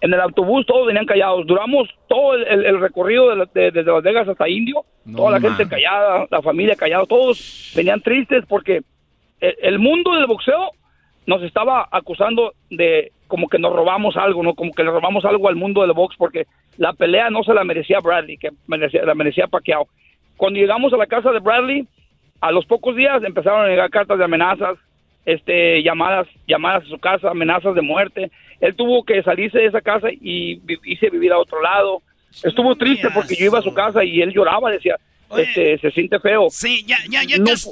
En 0.02 0.14
el 0.14 0.20
autobús 0.20 0.66
todos 0.66 0.86
venían 0.86 1.06
callados. 1.06 1.48
Duramos 1.48 1.88
todo 2.10 2.34
el, 2.36 2.82
recorrido 2.82 3.34
de, 3.34 3.72
desde 3.72 3.84
Las 3.84 4.04
Vegas 4.04 4.28
hasta 4.28 4.50
Indio. 4.50 4.84
toda 5.16 5.32
la 5.32 5.40
gente 5.40 5.66
callada, 5.66 6.28
la 6.30 6.42
familia 6.42 6.76
callada. 6.76 7.06
Todos 7.06 7.72
venían 7.74 8.02
tristes 8.02 8.44
porque 8.50 8.82
el, 9.40 9.56
el, 9.62 9.80
mundo 9.80 10.14
del 10.14 10.26
boxeo 10.26 10.72
nos 11.26 11.42
estaba 11.42 11.88
acusando 11.90 12.52
de 12.70 13.14
como 13.28 13.48
que 13.48 13.60
nos 13.60 13.72
robamos 13.72 14.18
algo, 14.18 14.44
¿no? 14.44 14.56
Como 14.56 14.74
que 14.74 14.84
le 14.84 14.92
robamos 14.92 15.24
algo 15.24 15.48
al 15.48 15.56
mundo 15.56 15.84
del 15.84 15.94
box 15.94 16.18
porque 16.18 16.48
la 16.76 16.92
pelea 16.92 17.30
no 17.30 17.44
se 17.44 17.54
la 17.54 17.64
merecía 17.64 18.02
Bradley, 18.02 18.36
que 18.36 18.50
merecía, 18.68 19.06
la 19.06 19.16
merecía 19.16 19.48
Pacquiao. 19.48 19.88
Cuando 20.36 20.60
llegamos 20.60 20.92
a 20.92 20.98
la 20.98 21.08
casa 21.08 21.32
de 21.32 21.40
Bradley, 21.40 21.88
a 22.44 22.52
los 22.52 22.66
pocos 22.66 22.98
días 22.98 23.24
empezaron 23.24 23.66
a 23.66 23.70
llegar 23.70 23.90
cartas 23.90 24.18
de 24.18 24.26
amenazas, 24.26 24.78
este, 25.26 25.82
llamadas, 25.82 26.28
llamadas 26.46 26.84
a 26.84 26.90
su 26.90 27.00
casa, 27.00 27.30
amenazas 27.30 27.74
de 27.74 27.82
muerte. 27.82 28.32
Él 28.60 28.76
tuvo 28.76 29.06
que 29.06 29.24
salirse 29.24 29.60
de 29.60 29.68
esa 29.68 29.80
casa 29.80 30.10
y 30.12 30.62
irse 30.84 31.08
a 31.08 31.10
vivir 31.10 31.32
a 31.32 31.40
otro 31.40 31.62
lado. 31.62 32.02
Estuvo 32.44 32.76
triste 32.76 33.08
porque 33.14 33.38
yo 33.38 33.46
iba 33.46 33.60
a 33.60 33.62
su 33.62 33.74
casa 33.74 34.04
y 34.04 34.22
él 34.22 34.34
lloraba, 34.34 34.72
decía, 34.72 34.98
este, 35.38 35.78
se 35.78 35.92
siente 35.92 36.20
feo. 36.20 36.50
Sí, 36.50 36.84
ya, 36.86 36.98
ya, 37.10 37.24
ya. 37.24 37.42
casi, 37.42 37.70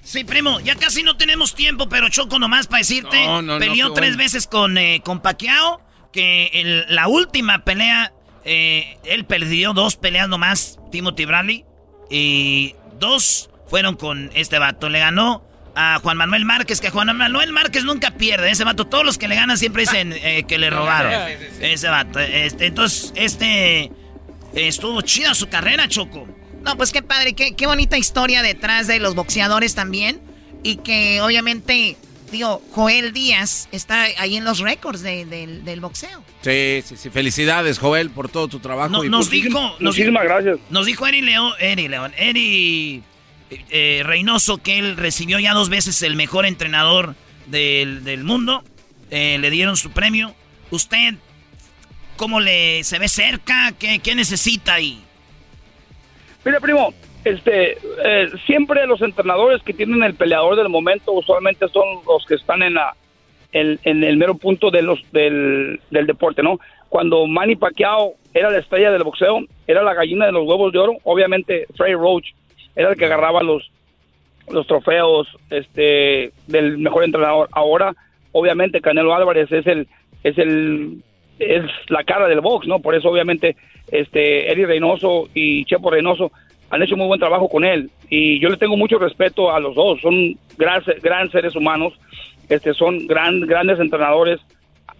Sí, 0.00 0.22
primo, 0.22 0.60
ya 0.60 0.76
casi 0.76 1.02
no 1.02 1.16
tenemos 1.16 1.56
tiempo, 1.56 1.88
pero 1.88 2.08
Choco 2.08 2.38
nomás 2.38 2.68
para 2.68 2.78
decirte, 2.78 3.18
peleó 3.58 3.92
tres 3.94 4.16
veces 4.16 4.46
con, 4.46 4.78
eh, 4.78 5.02
con 5.04 5.20
Pacquiao, 5.20 5.80
que 6.12 6.50
en 6.52 6.94
la 6.94 7.08
última 7.08 7.64
pelea, 7.64 8.12
eh, 8.44 8.96
él 9.04 9.24
perdió 9.24 9.72
dos 9.72 9.96
peleas 9.96 10.28
nomás, 10.28 10.78
Timothy 10.92 11.24
Bradley, 11.24 11.64
y 12.10 12.76
dos 13.00 13.50
fueron 13.68 13.96
con 13.96 14.30
este 14.34 14.58
vato. 14.58 14.88
Le 14.88 14.98
ganó 14.98 15.44
a 15.74 16.00
Juan 16.02 16.16
Manuel 16.16 16.44
Márquez, 16.44 16.80
que 16.80 16.90
Juan 16.90 17.16
Manuel 17.16 17.52
Márquez 17.52 17.84
nunca 17.84 18.12
pierde. 18.12 18.50
Ese 18.50 18.64
vato, 18.64 18.86
todos 18.86 19.04
los 19.04 19.18
que 19.18 19.28
le 19.28 19.36
ganan 19.36 19.58
siempre 19.58 19.82
dicen 19.82 20.12
eh, 20.22 20.44
que 20.46 20.58
le 20.58 20.70
robaron. 20.70 21.12
Ese 21.60 21.88
vato. 21.88 22.18
Este, 22.18 22.66
entonces, 22.66 23.12
este 23.14 23.92
estuvo 24.54 25.00
chida 25.02 25.34
su 25.34 25.48
carrera, 25.48 25.88
Choco. 25.88 26.26
No, 26.62 26.76
pues 26.76 26.90
qué 26.92 27.02
padre, 27.02 27.34
qué, 27.34 27.54
qué 27.54 27.66
bonita 27.66 27.96
historia 27.96 28.42
detrás 28.42 28.86
de 28.86 28.98
los 28.98 29.14
boxeadores 29.14 29.74
también. 29.74 30.20
Y 30.64 30.76
que 30.76 31.20
obviamente 31.20 31.96
digo, 32.30 32.62
Joel 32.72 33.12
Díaz 33.12 33.68
está 33.72 34.04
ahí 34.18 34.36
en 34.36 34.44
los 34.44 34.58
récords 34.58 35.02
del 35.02 35.80
boxeo. 35.80 36.22
Sí, 36.42 36.82
sí, 36.84 36.96
sí. 36.96 37.10
Felicidades, 37.10 37.78
Joel, 37.78 38.10
por 38.10 38.28
todo 38.28 38.48
tu 38.48 38.60
trabajo. 38.60 39.04
y 39.04 39.08
nos 39.08 39.30
dijo, 39.30 39.76
muchísimas 39.80 40.24
gracias. 40.24 40.58
Nos 40.70 40.86
dijo 40.86 41.06
Eri 41.06 41.22
León, 41.22 41.52
Eri 41.58 41.88
León, 41.88 42.12
Eri 42.16 43.02
eh, 43.50 44.02
Reynoso 44.04 44.58
que 44.58 44.78
él 44.78 44.96
recibió 44.96 45.38
ya 45.38 45.54
dos 45.54 45.68
veces 45.68 46.02
el 46.02 46.16
mejor 46.16 46.46
entrenador 46.46 47.14
del, 47.46 48.24
mundo. 48.24 48.62
Eh, 49.10 49.38
le 49.38 49.50
dieron 49.50 49.76
su 49.76 49.90
premio. 49.90 50.34
¿Usted 50.70 51.14
cómo 52.16 52.40
le 52.40 52.84
se 52.84 52.98
ve 52.98 53.08
cerca? 53.08 53.72
¿Qué, 53.78 54.00
qué 54.00 54.14
necesita 54.14 54.74
ahí? 54.74 55.02
Mira, 56.44 56.60
primo, 56.60 56.92
este, 57.24 57.78
eh, 58.04 58.30
siempre 58.46 58.86
los 58.86 59.02
entrenadores 59.02 59.62
que 59.62 59.74
tienen 59.74 60.02
el 60.02 60.14
peleador 60.14 60.56
del 60.56 60.68
momento 60.68 61.12
usualmente 61.12 61.66
son 61.68 61.84
los 62.06 62.24
que 62.26 62.34
están 62.34 62.62
en 62.62 62.74
la 62.74 62.94
en, 63.52 64.04
el 64.04 64.16
mero 64.18 64.34
punto 64.34 64.70
de 64.70 64.82
los 64.82 65.00
del, 65.10 65.80
del, 65.90 66.06
deporte, 66.06 66.42
¿no? 66.42 66.60
Cuando 66.88 67.26
Manny 67.26 67.56
Pacquiao 67.56 68.14
era 68.34 68.50
la 68.50 68.58
estrella 68.58 68.90
del 68.90 69.04
boxeo, 69.04 69.40
era 69.66 69.82
la 69.82 69.94
gallina 69.94 70.26
de 70.26 70.32
los 70.32 70.46
huevos 70.46 70.72
de 70.72 70.78
oro. 70.78 70.96
Obviamente, 71.04 71.66
Frey 71.74 71.94
Roach 71.94 72.26
era 72.78 72.90
el 72.90 72.96
que 72.96 73.06
agarraba 73.06 73.42
los, 73.42 73.70
los 74.50 74.66
trofeos 74.68 75.26
este, 75.50 76.30
del 76.46 76.78
mejor 76.78 77.02
entrenador. 77.02 77.48
Ahora, 77.50 77.92
obviamente, 78.30 78.80
Canelo 78.80 79.12
Álvarez 79.12 79.50
es 79.50 79.66
el, 79.66 79.88
es 80.22 80.38
el, 80.38 81.02
es 81.40 81.64
la 81.88 82.04
cara 82.04 82.28
del 82.28 82.40
box, 82.40 82.68
¿no? 82.68 82.78
Por 82.78 82.94
eso, 82.94 83.10
obviamente, 83.10 83.56
este, 83.90 84.52
Eddie 84.52 84.66
Reynoso 84.66 85.28
y 85.34 85.64
Chepo 85.64 85.90
Reynoso 85.90 86.30
han 86.70 86.80
hecho 86.80 86.96
muy 86.96 87.08
buen 87.08 87.18
trabajo 87.18 87.48
con 87.48 87.64
él 87.64 87.90
y 88.10 88.38
yo 88.38 88.48
le 88.48 88.56
tengo 88.56 88.76
mucho 88.76 88.96
respeto 88.96 89.52
a 89.52 89.58
los 89.58 89.74
dos. 89.74 90.00
Son 90.00 90.38
gran, 90.56 90.80
gran 91.02 91.28
seres 91.32 91.56
humanos, 91.56 91.94
este, 92.48 92.74
son 92.74 93.08
gran, 93.08 93.40
grandes 93.40 93.80
entrenadores, 93.80 94.38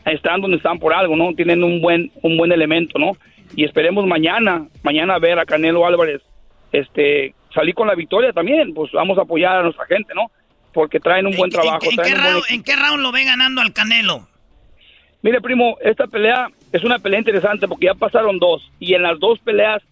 están 0.05 0.41
donde 0.41 0.57
están 0.57 0.81
por 0.81 0.93
algo, 0.93 1.15
¿no? 1.15 1.33
Tienen 1.35 1.63
un 1.63 1.81
buen, 1.81 2.11
un 2.23 2.37
buen 2.37 2.51
elemento, 2.51 2.99
¿no? 2.99 3.13
Y 3.55 3.65
esperemos 3.65 4.05
mañana, 4.05 4.67
mañana 4.83 5.21
ver 5.21 5.39
a 5.39 5.47
Canelo 5.47 5.87
Álvarez, 5.87 6.23
este, 6.73 7.35
salir 7.55 7.75
con 7.75 7.87
la 7.87 7.95
victoria 7.95 8.33
también, 8.33 8.75
pues 8.75 8.93
vamos 8.93 9.19
a 9.19 9.23
apoyar 9.23 9.59
a 9.59 9.63
nuestra 9.63 9.87
gente, 9.87 10.15
¿no? 10.15 10.31
Porque 10.73 11.01
traen 11.01 11.27
un 11.27 11.37
buen 11.37 11.51
trabajo. 11.51 11.87
¿En, 11.91 12.63
qué 12.63 12.77
round, 12.77 13.03
lo 13.03 13.13
ve 13.13 13.25
ganando 13.25 13.61
al 13.61 13.73
Canelo? 13.73 14.29
Mire, 15.23 15.41
primo, 15.41 15.77
esta 15.81 16.07
pelea 16.07 16.49
es 16.73 16.85
una 16.85 16.99
pelea 16.99 17.19
interesante 17.19 17.67
porque 17.67 17.87
ya 17.87 17.95
pasaron 17.95 18.39
dos 18.39 18.71
y 18.79 18.95
en 18.95 19.03
las 19.03 19.19
dos 19.19 19.39
peleas 19.41 19.83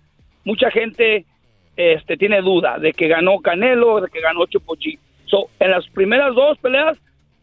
mucha 0.45 0.71
gente 0.71 1.25
este, 1.77 2.17
tiene 2.17 2.41
duda 2.43 2.79
de 2.79 2.93
que 2.93 3.09
ganó 3.09 3.41
Canelo, 3.41 4.01
de 4.01 4.09
que 4.09 4.21
ganó 4.21 4.47
Chupo 4.47 4.77
G. 4.77 4.99
So, 5.25 5.51
en 5.59 5.73
las 5.73 5.89
primeras 5.89 6.35
dos 6.35 6.59
peleas 6.59 6.97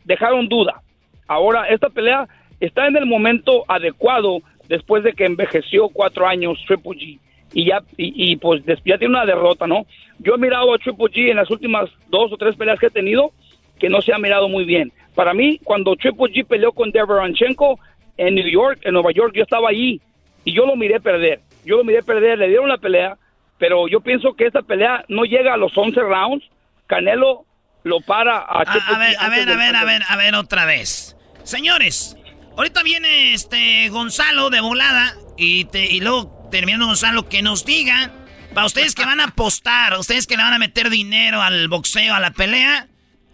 dejaron 0.06 0.48
duda. 0.48 0.82
Ahora, 1.28 1.68
esta 1.68 1.90
pelea 1.90 2.28
está 2.60 2.88
en 2.88 2.96
el 2.96 3.06
momento 3.06 3.66
adecuado 3.68 4.42
después 4.70 5.04
de 5.04 5.14
que 5.14 5.26
envejeció 5.26 5.90
cuatro 5.90 6.26
años 6.26 6.58
Triple 6.66 6.92
G 6.92 7.20
y 7.54 7.66
ya 7.66 7.82
y, 7.98 8.36
pues 8.38 8.64
ya 8.66 8.98
tiene 8.98 9.14
una 9.16 9.26
derrota, 9.26 9.68
¿no? 9.68 9.86
Yo 10.20 10.36
he 10.36 10.38
mirado 10.38 10.74
a 10.74 10.78
Triple 10.78 11.06
G 11.06 11.30
en 11.30 11.38
las 11.38 11.50
últimas 11.50 11.90
dos 12.10 12.32
o 12.32 12.38
tres 12.38 12.56
peleas 12.56 12.80
que 12.80 12.88
he 12.88 12.92
tenido 12.92 13.32
que 13.80 13.90
no 13.90 14.02
se 14.02 14.14
ha 14.14 14.18
mirado 14.18 14.50
muy 14.50 14.66
bien. 14.66 14.92
Para 15.16 15.34
mí, 15.34 15.60
cuando 15.64 15.96
Triple 15.96 16.32
G 16.34 16.46
peleó 16.46 16.72
con 16.72 16.92
Deveronchenko 16.92 17.80
en 18.18 18.36
New 18.36 18.48
York, 18.48 18.80
en 18.84 18.94
Nueva 18.94 19.12
York, 19.12 19.34
yo 19.36 19.44
estaba 19.44 19.70
ahí 19.70 20.02
y 20.46 20.54
yo 20.54 20.66
lo 20.66 20.76
miré 20.76 21.00
perder. 21.00 21.42
Yo 21.66 21.78
lo 21.78 21.84
miré 21.84 22.02
perder, 22.04 22.40
le 22.40 22.48
dieron 22.48 22.70
la 22.70 22.78
pelea, 22.78 23.18
pero 23.58 23.88
yo 23.88 24.02
pienso 24.02 24.34
que 24.34 24.46
esta 24.46 24.62
pelea 24.62 25.06
no 25.08 25.24
llega 25.24 25.54
a 25.54 25.58
los 25.58 25.78
11 25.78 26.00
rounds. 26.02 26.46
Canelo 26.88 27.46
lo 27.84 28.00
para 28.02 28.38
a, 28.38 28.42
a, 28.42 28.62
a 28.62 29.00
ver, 29.00 29.16
a 29.20 29.30
ver, 29.30 29.50
a 29.50 29.56
ver, 29.56 29.76
a 29.76 29.86
ver, 29.86 30.02
a 30.08 30.18
ver 30.18 30.36
otra 30.36 30.66
vez. 30.66 31.16
Señores, 31.44 32.18
ahorita 32.58 32.84
viene 32.84 33.34
este 33.34 33.90
Gonzalo 33.90 34.50
de 34.50 34.62
volada 34.62 35.14
y, 35.38 35.66
te, 35.66 35.86
y 35.86 36.00
luego 36.00 36.43
terminando 36.54 36.86
Gonzalo 36.86 37.28
que 37.30 37.42
nos 37.42 37.66
diga 37.66 38.12
para 38.54 38.68
ustedes 38.68 38.94
que 38.94 39.04
van 39.04 39.20
a 39.20 39.24
apostar, 39.24 39.98
ustedes 39.98 40.28
que 40.28 40.38
le 40.38 40.44
van 40.44 40.54
a 40.54 40.60
meter 40.60 40.92
dinero 40.92 41.42
al 41.42 41.68
boxeo, 41.68 42.14
a 42.14 42.20
la 42.20 42.30
pelea, 42.30 42.86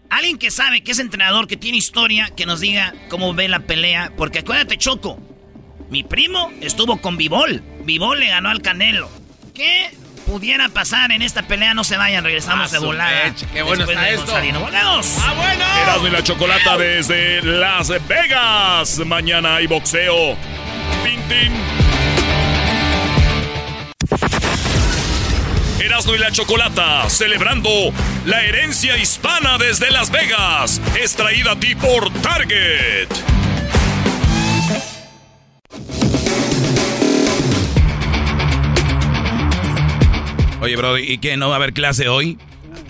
alguien 0.10 0.38
que 0.38 0.52
sabe 0.52 0.84
que 0.84 0.94
es 0.94 1.00
entrenador, 1.00 1.46
que 1.46 1.58
tiene 1.58 1.78
historia, 1.78 2.30
que 2.34 2.46
nos 2.46 2.62
diga 2.62 2.94
cómo 3.10 3.34
ve 3.34 3.50
la 3.50 3.60
pelea, 3.60 4.14
porque 4.16 4.40
acuérdate 4.40 4.78
Choco, 4.78 5.22
mi 5.90 6.06
primo 6.06 6.50
estuvo 6.62 7.02
con 7.02 7.18
Vivol, 7.18 7.62
Vivol 7.84 8.22
le 8.22 8.28
ganó 8.28 8.52
al 8.52 8.62
Canelo. 8.62 9.12
¿Qué 9.54 9.92
pudiera 10.26 10.70
pasar 10.70 11.12
en 11.12 11.22
esta 11.22 11.42
pelea, 11.44 11.74
no 11.74 11.84
se 11.84 11.98
vayan, 11.98 12.24
regresamos 12.24 12.72
de 12.72 12.80
volada. 12.80 13.36
qué 13.52 13.62
bueno 13.64 13.84
está 13.84 14.10
esto. 14.12 14.32
¡Volvemos! 14.32 15.18
¡Ah, 15.20 15.34
bueno! 15.34 15.66
Erasmo 15.84 16.08
y 16.08 16.12
la 16.12 16.24
Chocolata 16.24 16.78
desde 16.78 17.42
Las 17.42 17.90
Vegas. 18.08 19.00
Mañana 19.00 19.58
hay 19.58 19.68
boxeo. 19.68 20.38
¡Tin, 21.04 21.22
tin! 21.28 22.19
Erasmo 25.80 26.14
y 26.14 26.18
la 26.18 26.32
Chocolata, 26.32 27.10
celebrando 27.10 27.70
la 28.26 28.44
herencia 28.44 28.98
hispana 28.98 29.58
desde 29.58 29.90
Las 29.92 30.12
Vegas. 30.12 30.82
Es 31.02 31.16
traída 31.16 31.54
a 31.54 31.60
ti 31.60 31.74
por 31.76 32.12
Target. 32.22 33.08
Oye, 40.62 40.76
bro, 40.76 40.98
¿y 40.98 41.18
qué? 41.20 41.38
¿No 41.38 41.48
va 41.48 41.56
a 41.56 41.58
haber 41.58 41.74
clase 41.74 42.10
hoy? 42.10 42.38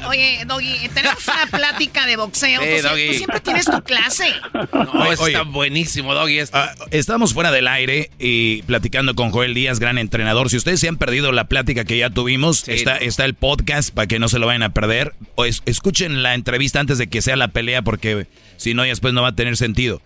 Oye, 0.08 0.44
Doggy, 0.46 0.90
tenemos 0.94 1.28
una 1.28 1.46
plática 1.48 2.06
de 2.06 2.16
boxeo. 2.16 2.62
tú, 2.82 3.14
siempre 3.14 3.40
tienes 3.40 3.66
tu 3.66 3.82
clase. 3.84 4.34
No, 4.72 5.12
está 5.12 5.44
buenísimo, 5.44 6.14
Doggy. 6.14 6.40
Ah, 6.54 6.74
estamos 6.92 7.34
fuera 7.34 7.52
del 7.52 7.68
aire 7.68 8.10
y 8.20 8.62
platicando 8.64 9.16
con 9.16 9.32
Joel 9.32 9.54
Díaz, 9.54 9.80
gran 9.80 9.98
entrenador. 9.98 10.50
Si 10.50 10.58
ustedes 10.58 10.80
se 10.80 10.88
han 10.88 10.98
perdido 10.98 11.32
la 11.32 11.46
plática 11.46 11.84
que 11.84 11.98
ya 11.98 12.10
tuvimos, 12.10 12.68
está, 12.68 12.98
está 12.98 13.26
el 13.26 13.34
podcast 13.34 13.94
para 13.94 14.08
que 14.08 14.20
no 14.20 14.30
se 14.30 14.40
lo 14.40 14.48
vayan 14.48 14.64
a 14.64 14.74
perder. 14.74 15.14
O 15.36 15.46
escuchen 15.46 16.24
la 16.24 16.34
entrevista 16.34 16.80
antes 16.80 16.98
de 16.98 17.08
que 17.08 17.22
sea 17.22 17.36
la 17.36 17.50
pelea 17.50 17.82
porque 17.82 18.28
si 18.58 18.74
no, 18.74 18.84
después 18.84 19.14
no 19.14 19.22
va 19.22 19.30
a 19.30 19.36
tener 19.36 19.58
sentido. 19.58 20.02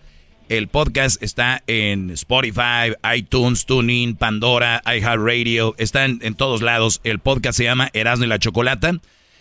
El 0.48 0.68
podcast 0.68 1.22
está 1.22 1.62
en 1.66 2.10
Spotify, 2.10 2.92
iTunes, 3.16 3.64
TuneIn, 3.64 4.16
Pandora, 4.16 4.82
iHeartRadio. 4.84 5.74
Está 5.78 6.04
en, 6.04 6.18
en, 6.22 6.34
todos 6.34 6.60
lados. 6.60 7.00
El 7.02 7.18
podcast 7.18 7.56
se 7.56 7.64
llama 7.64 7.88
Erasmo 7.94 8.26
y 8.26 8.28
la 8.28 8.38
Chocolata. 8.38 8.92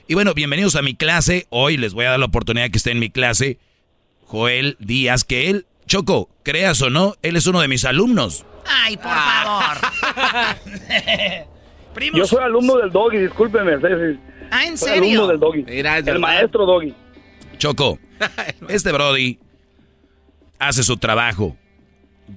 Y 0.06 0.16
bueno, 0.16 0.34
bienvenidos 0.34 0.76
a 0.76 0.82
mi 0.82 0.96
clase. 0.96 1.48
Hoy 1.50 1.78
les 1.78 1.94
voy 1.94 2.06
a 2.06 2.12
dar 2.12 2.20
la 2.20 2.26
oportunidad 2.26 2.70
que 2.70 2.78
esté 2.78 2.92
en 2.92 3.00
mi 3.00 3.10
clase 3.10 3.58
Joel 4.26 4.76
Díaz, 4.80 5.24
que 5.24 5.50
él, 5.50 5.66
Choco, 5.86 6.30
creas 6.44 6.82
o 6.82 6.90
no, 6.90 7.16
él 7.22 7.38
es 7.38 7.48
uno 7.48 7.62
de 7.62 7.70
mis 7.70 7.86
alumnos. 7.86 8.46
Ay, 8.66 8.98
por 8.98 9.12
favor. 9.12 9.78
Yo 12.14 12.26
soy 12.26 12.44
alumno 12.44 12.78
del 12.78 12.92
Doggy, 12.92 13.18
discúlpeme. 13.20 13.74
Ah, 14.52 14.66
¿en 14.66 14.78
serio? 14.78 15.24
alumno 15.24 15.28
del 15.28 15.40
Doggy. 15.40 15.66
el 15.68 16.20
maestro 16.20 16.66
Doggy. 16.66 16.94
Choco, 17.58 17.98
este 18.68 18.92
Brody 18.92 19.40
hace 20.60 20.84
su 20.84 20.98
trabajo. 20.98 21.56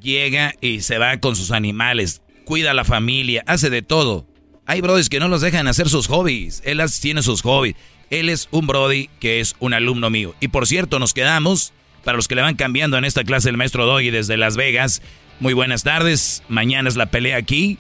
Llega 0.01 0.55
y 0.61 0.83
se 0.83 0.99
va 0.99 1.19
con 1.19 1.35
sus 1.35 1.51
animales, 1.51 2.23
cuida 2.45 2.71
a 2.73 2.75
la 2.75 2.85
familia, 2.85 3.43
hace 3.47 3.71
de 3.71 3.83
todo. 3.83 4.27
Hay 4.67 4.81
brodis 4.81 5.09
que 5.09 5.21
no 5.21 5.29
los 5.29 5.43
dejan 5.43 5.69
hacer 5.69 5.89
sus 5.89 6.09
hobbies. 6.09 6.61
Él 6.65 6.83
tiene 7.01 7.23
sus 7.23 7.43
hobbies. 7.43 7.77
Él 8.11 8.29
es 8.29 8.49
un 8.51 8.67
brody 8.67 9.09
que 9.21 9.41
es 9.41 9.55
un 9.61 9.75
alumno 9.75 10.11
mío. 10.11 10.35
Y 10.41 10.49
por 10.49 10.67
cierto, 10.67 10.99
nos 10.99 11.15
quedamos, 11.15 11.73
para 12.05 12.17
los 12.17 12.27
que 12.27 12.35
le 12.35 12.43
van 12.43 12.57
cambiando 12.57 12.99
en 12.99 13.05
esta 13.05 13.25
clase 13.25 13.49
el 13.49 13.57
maestro 13.57 13.87
Doggy 13.87 14.11
desde 14.11 14.37
Las 14.37 14.57
Vegas. 14.57 15.03
Muy 15.39 15.55
buenas 15.55 15.85
tardes. 15.85 16.43
Mañana 16.49 16.89
es 16.89 16.97
la 16.97 17.07
pelea 17.07 17.37
aquí. 17.37 17.79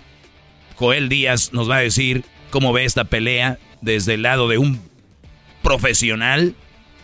Joel 0.77 1.09
Díaz 1.09 1.53
nos 1.53 1.69
va 1.69 1.77
a 1.77 1.81
decir 1.81 2.25
cómo 2.51 2.73
ve 2.73 2.85
esta 2.85 3.05
pelea 3.05 3.59
desde 3.81 4.15
el 4.15 4.23
lado 4.23 4.49
de 4.49 4.59
un 4.59 4.81
profesional 5.63 6.55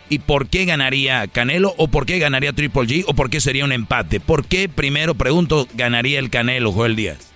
y 0.08 0.20
por 0.20 0.48
qué 0.48 0.64
ganaría 0.64 1.26
Canelo 1.26 1.74
o 1.78 1.88
por 1.88 2.06
qué 2.06 2.18
ganaría 2.18 2.52
Triple 2.52 2.82
G 2.82 3.04
o 3.06 3.14
por 3.14 3.30
qué 3.30 3.40
sería 3.40 3.64
un 3.64 3.72
empate. 3.72 4.20
¿Por 4.20 4.44
qué, 4.44 4.68
primero 4.68 5.14
pregunto, 5.14 5.66
ganaría 5.74 6.18
el 6.18 6.30
Canelo, 6.30 6.70
Joel 6.70 6.96
Díaz? 6.96 7.32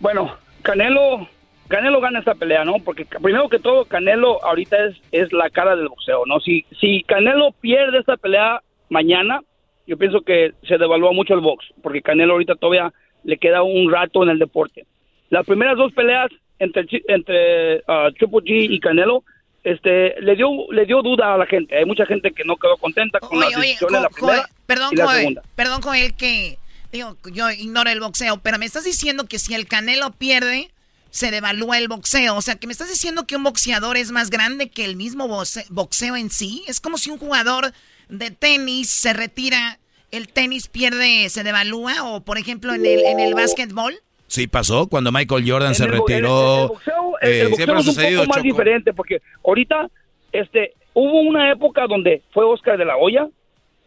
Bueno, 0.00 0.36
Canelo, 0.68 1.26
Canelo 1.68 1.98
gana 1.98 2.18
esta 2.18 2.34
pelea, 2.34 2.62
¿no? 2.62 2.74
Porque 2.84 3.06
primero 3.06 3.48
que 3.48 3.58
todo, 3.58 3.86
Canelo 3.86 4.44
ahorita 4.44 4.76
es, 4.84 4.96
es 5.12 5.32
la 5.32 5.48
cara 5.48 5.74
del 5.74 5.88
boxeo, 5.88 6.26
¿no? 6.26 6.40
Si, 6.40 6.66
si 6.78 7.02
Canelo 7.04 7.52
pierde 7.52 7.98
esta 7.98 8.18
pelea 8.18 8.60
mañana, 8.90 9.40
yo 9.86 9.96
pienso 9.96 10.20
que 10.20 10.52
se 10.64 10.76
devalúa 10.76 11.12
mucho 11.12 11.32
el 11.32 11.40
box, 11.40 11.64
porque 11.82 12.02
Canelo 12.02 12.34
ahorita 12.34 12.56
todavía 12.56 12.92
le 13.24 13.38
queda 13.38 13.62
un 13.62 13.90
rato 13.90 14.22
en 14.22 14.28
el 14.28 14.38
deporte. 14.38 14.84
Las 15.30 15.46
primeras 15.46 15.78
dos 15.78 15.90
peleas 15.94 16.28
entre, 16.58 16.86
entre 17.08 17.76
uh, 17.78 18.12
Triple 18.18 18.40
G 18.40 18.66
y 18.68 18.78
Canelo, 18.78 19.24
este, 19.64 20.20
le 20.20 20.36
dio, 20.36 20.50
le 20.70 20.84
dio 20.84 21.00
duda 21.00 21.32
a 21.32 21.38
la 21.38 21.46
gente. 21.46 21.78
Hay 21.78 21.86
mucha 21.86 22.04
gente 22.04 22.32
que 22.32 22.44
no 22.44 22.56
quedó 22.56 22.76
contenta 22.76 23.20
con 23.20 23.40
la 23.40 23.46
decisión 23.46 23.90
de 23.90 24.00
la 24.02 24.10
primera 24.10 24.44
perdón, 24.66 24.90
y 24.92 24.96
la 24.96 25.06
segunda. 25.06 25.42
Perdón, 25.56 25.80
Joel, 25.80 26.14
que 26.14 26.58
digo, 26.92 27.16
yo 27.32 27.50
ignoro 27.50 27.90
el 27.90 28.00
boxeo, 28.00 28.38
pero 28.38 28.58
me 28.58 28.66
estás 28.66 28.84
diciendo 28.84 29.26
que 29.26 29.38
si 29.38 29.54
el 29.54 29.66
Canelo 29.66 30.12
pierde, 30.12 30.70
se 31.10 31.30
devalúa 31.30 31.78
el 31.78 31.88
boxeo. 31.88 32.36
O 32.36 32.42
sea, 32.42 32.56
que 32.56 32.66
me 32.66 32.72
estás 32.72 32.88
diciendo 32.88 33.26
que 33.26 33.36
un 33.36 33.44
boxeador 33.44 33.96
es 33.96 34.10
más 34.10 34.30
grande 34.30 34.70
que 34.70 34.84
el 34.84 34.96
mismo 34.96 35.28
boxeo 35.70 36.16
en 36.16 36.30
sí. 36.30 36.64
Es 36.66 36.80
como 36.80 36.98
si 36.98 37.10
un 37.10 37.18
jugador 37.18 37.72
de 38.08 38.30
tenis 38.30 38.88
se 38.88 39.12
retira, 39.12 39.78
el 40.10 40.28
tenis 40.28 40.68
pierde, 40.68 41.28
se 41.28 41.44
devalúa, 41.44 42.04
o 42.04 42.20
por 42.22 42.38
ejemplo 42.38 42.74
en 42.74 42.84
el, 42.86 43.04
en 43.04 43.20
el 43.20 43.34
básquetbol. 43.34 43.94
Sí, 44.26 44.46
pasó 44.46 44.88
cuando 44.88 45.10
Michael 45.10 45.50
Jordan 45.50 45.74
se 45.74 45.86
retiró. 45.86 46.62
El, 46.62 46.68
boxeo, 46.68 47.18
el, 47.20 47.48
boxeo 47.48 47.78
es 47.78 47.88
un 47.88 48.26
poco 48.26 48.28
más 48.28 48.42
diferente 48.42 48.92
porque 48.92 49.22
ahorita 49.44 49.90
este, 50.32 50.74
hubo 50.92 51.20
una 51.20 51.50
época 51.50 51.86
donde 51.86 52.22
fue 52.32 52.44
Oscar 52.44 52.76
de 52.76 52.84
la 52.84 52.96
Hoya 52.96 53.28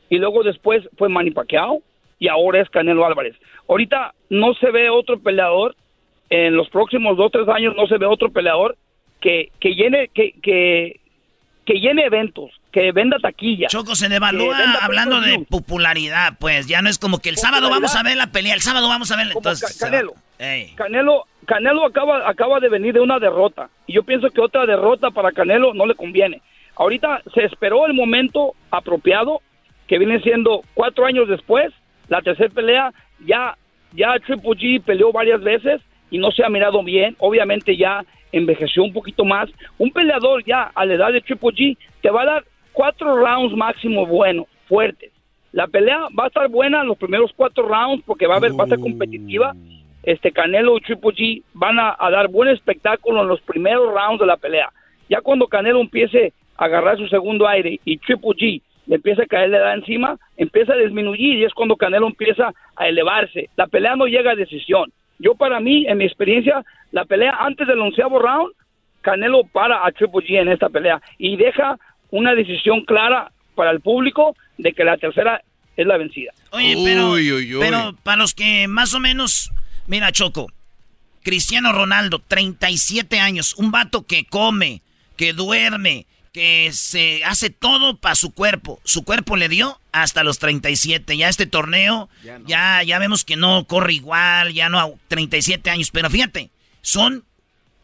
y 0.09 0.17
luego 0.17 0.43
después 0.43 0.83
fue 0.97 1.09
Manny 1.09 1.31
Pacquiao 1.31 1.81
y 2.21 2.27
ahora 2.27 2.61
es 2.61 2.69
Canelo 2.69 3.03
Álvarez. 3.03 3.35
Ahorita 3.67 4.13
no 4.29 4.53
se 4.53 4.69
ve 4.69 4.91
otro 4.91 5.19
peleador, 5.19 5.75
en 6.29 6.55
los 6.55 6.69
próximos 6.69 7.17
dos 7.17 7.31
tres 7.31 7.49
años 7.49 7.73
no 7.75 7.87
se 7.87 7.97
ve 7.97 8.05
otro 8.05 8.31
peleador 8.31 8.77
que, 9.19 9.49
que 9.59 9.73
llene, 9.73 10.07
que, 10.13 10.33
que, 10.39 10.99
que 11.65 11.73
llene 11.79 12.05
eventos, 12.05 12.51
que 12.71 12.91
venda 12.91 13.17
taquilla. 13.17 13.67
Choco 13.69 13.95
se 13.95 14.07
devalúa 14.07 14.55
hablando 14.81 15.19
de 15.19 15.39
popularidad, 15.49 16.33
pues 16.39 16.67
ya 16.67 16.83
no 16.83 16.89
es 16.89 16.99
como 16.99 17.17
que 17.17 17.29
el 17.29 17.37
sábado 17.37 17.71
vamos 17.71 17.95
a 17.95 18.03
ver 18.03 18.15
la 18.15 18.27
pelea, 18.27 18.53
el 18.53 18.61
sábado 18.61 18.87
vamos 18.87 19.11
a 19.11 19.17
ver 19.17 19.27
entonces 19.35 19.79
Canelo. 19.79 20.13
Canelo 20.75 21.25
Canelo 21.47 21.85
acaba 21.87 22.29
acaba 22.29 22.59
de 22.59 22.69
venir 22.69 22.93
de 22.93 22.99
una 22.99 23.17
derrota 23.17 23.69
y 23.87 23.93
yo 23.93 24.03
pienso 24.03 24.29
que 24.29 24.41
otra 24.41 24.67
derrota 24.67 25.09
para 25.09 25.31
Canelo 25.31 25.73
no 25.73 25.87
le 25.87 25.95
conviene. 25.95 26.43
Ahorita 26.75 27.23
se 27.33 27.45
esperó 27.45 27.87
el 27.87 27.95
momento 27.95 28.53
apropiado 28.69 29.41
que 29.87 29.97
viene 29.97 30.21
siendo 30.21 30.61
cuatro 30.75 31.05
años 31.05 31.27
después, 31.27 31.73
la 32.11 32.21
tercera 32.21 32.49
pelea 32.49 32.91
ya 33.25 33.55
ya 33.93 34.19
Triple 34.19 34.51
G 34.51 34.83
peleó 34.83 35.13
varias 35.13 35.41
veces 35.41 35.81
y 36.09 36.17
no 36.17 36.29
se 36.31 36.43
ha 36.43 36.49
mirado 36.49 36.83
bien. 36.83 37.15
Obviamente 37.19 37.77
ya 37.77 38.03
envejeció 38.33 38.83
un 38.83 38.91
poquito 38.91 39.23
más. 39.23 39.49
Un 39.77 39.91
peleador 39.91 40.43
ya 40.43 40.71
a 40.75 40.85
la 40.85 40.95
edad 40.95 41.13
de 41.13 41.21
Triple 41.21 41.51
G 41.51 41.77
te 42.01 42.09
va 42.09 42.23
a 42.23 42.25
dar 42.25 42.43
cuatro 42.73 43.15
rounds 43.15 43.55
máximo 43.55 44.05
buenos, 44.05 44.45
fuertes. 44.67 45.11
La 45.53 45.67
pelea 45.67 46.07
va 46.17 46.25
a 46.25 46.27
estar 46.27 46.49
buena 46.49 46.81
en 46.81 46.87
los 46.87 46.97
primeros 46.97 47.31
cuatro 47.33 47.65
rounds 47.65 48.03
porque 48.05 48.27
va 48.27 48.33
a 48.35 48.37
haber, 48.37 48.59
va 48.59 48.65
a 48.65 48.67
ser 48.67 48.79
competitiva. 48.79 49.53
Este 50.03 50.33
Canelo 50.33 50.77
y 50.77 50.81
Triple 50.81 51.11
G 51.11 51.43
van 51.53 51.79
a, 51.79 51.95
dar 52.09 52.27
buen 52.27 52.49
espectáculo 52.49 53.21
en 53.21 53.29
los 53.29 53.39
primeros 53.39 53.93
rounds 53.93 54.19
de 54.19 54.25
la 54.25 54.35
pelea. 54.35 54.69
Ya 55.09 55.21
cuando 55.21 55.47
Canelo 55.47 55.79
empiece 55.79 56.33
a 56.57 56.65
agarrar 56.65 56.97
su 56.97 57.07
segundo 57.07 57.47
aire 57.47 57.79
y 57.85 57.97
Triple 57.99 58.31
G 58.31 58.61
le 58.91 58.97
empieza 58.97 59.23
a 59.23 59.25
caer 59.25 59.49
la 59.49 59.59
edad 59.59 59.73
encima, 59.75 60.17
empieza 60.35 60.73
a 60.73 60.75
disminuir 60.75 61.37
y 61.37 61.45
es 61.45 61.53
cuando 61.53 61.77
Canelo 61.77 62.07
empieza 62.07 62.51
a 62.75 62.87
elevarse. 62.89 63.49
La 63.55 63.67
pelea 63.67 63.95
no 63.95 64.05
llega 64.05 64.31
a 64.31 64.35
decisión. 64.35 64.91
Yo 65.17 65.33
para 65.35 65.61
mí, 65.61 65.85
en 65.87 65.97
mi 65.97 66.03
experiencia, 66.03 66.61
la 66.91 67.05
pelea 67.05 67.37
antes 67.39 67.67
del 67.67 67.79
onceavo 67.79 68.19
round, 68.19 68.53
Canelo 68.99 69.45
para 69.45 69.87
a 69.87 69.91
Triple 69.93 70.27
G 70.27 70.41
en 70.41 70.49
esta 70.49 70.67
pelea 70.67 71.01
y 71.17 71.37
deja 71.37 71.79
una 72.09 72.35
decisión 72.35 72.83
clara 72.83 73.31
para 73.55 73.71
el 73.71 73.79
público 73.79 74.35
de 74.57 74.73
que 74.73 74.83
la 74.83 74.97
tercera 74.97 75.41
es 75.77 75.87
la 75.87 75.95
vencida. 75.95 76.33
Oye, 76.51 76.75
pero, 76.83 77.15
pero 77.61 77.95
para 78.03 78.17
los 78.17 78.33
que 78.33 78.67
más 78.67 78.93
o 78.93 78.99
menos, 78.99 79.51
mira 79.87 80.11
Choco, 80.11 80.47
Cristiano 81.23 81.71
Ronaldo, 81.71 82.19
37 82.27 83.21
años, 83.21 83.55
un 83.55 83.71
vato 83.71 84.05
que 84.05 84.25
come, 84.25 84.81
que 85.15 85.31
duerme, 85.31 86.07
que 86.31 86.71
se 86.73 87.23
hace 87.25 87.49
todo 87.49 87.97
para 87.97 88.15
su 88.15 88.31
cuerpo. 88.31 88.79
Su 88.83 89.03
cuerpo 89.03 89.35
le 89.35 89.49
dio 89.49 89.79
hasta 89.91 90.23
los 90.23 90.39
37. 90.39 91.17
Ya 91.17 91.29
este 91.29 91.45
torneo, 91.45 92.09
ya, 92.47 92.83
ya, 92.83 92.99
vemos 92.99 93.25
que 93.25 93.35
no 93.35 93.65
corre 93.65 93.93
igual, 93.93 94.53
ya 94.53 94.69
no 94.69 94.79
a 94.79 94.89
37 95.07 95.69
años. 95.69 95.91
Pero 95.91 96.09
fíjate, 96.09 96.49
son 96.81 97.25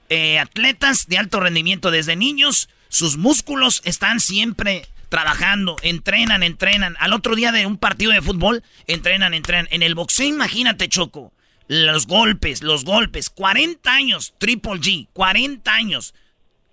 eh, 0.09 0.39
atletas 0.39 1.07
de 1.07 1.17
alto 1.17 1.39
rendimiento 1.39 1.91
desde 1.91 2.15
niños. 2.15 2.69
Sus 2.89 3.17
músculos 3.17 3.81
están 3.83 4.19
siempre 4.21 4.87
trabajando, 5.09 5.75
entrenan, 5.81 6.43
entrenan. 6.43 6.95
Al 6.99 7.13
otro 7.13 7.35
día 7.35 7.51
de 7.51 7.65
un 7.65 7.77
partido 7.77 8.11
de 8.11 8.21
fútbol, 8.21 8.63
entrenan, 8.87 9.33
entrenan. 9.33 9.67
En 9.71 9.83
el 9.83 9.95
boxeo, 9.95 10.27
imagínate, 10.27 10.87
Choco. 10.87 11.33
Los 11.67 12.07
golpes, 12.07 12.61
los 12.63 12.85
golpes. 12.85 13.29
40 13.29 13.93
años, 13.93 14.33
Triple 14.37 14.79
G, 14.79 15.07
40 15.11 15.73
años. 15.73 16.13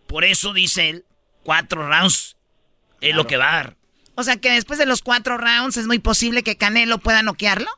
Por 0.06 0.24
eso 0.24 0.52
dice 0.52 0.90
él, 0.90 1.04
cuatro 1.44 1.86
rounds 1.88 2.36
es 3.00 3.14
lo 3.14 3.26
que 3.26 3.36
va 3.36 3.52
a 3.52 3.56
dar. 3.62 3.74
O 4.16 4.22
sea 4.22 4.36
que 4.36 4.50
después 4.50 4.78
de 4.78 4.86
los 4.86 5.02
cuatro 5.02 5.38
rounds 5.38 5.76
es 5.76 5.86
muy 5.86 5.98
posible 5.98 6.42
que 6.42 6.56
Canelo 6.56 6.98
pueda 6.98 7.22
noquearlo. 7.22 7.68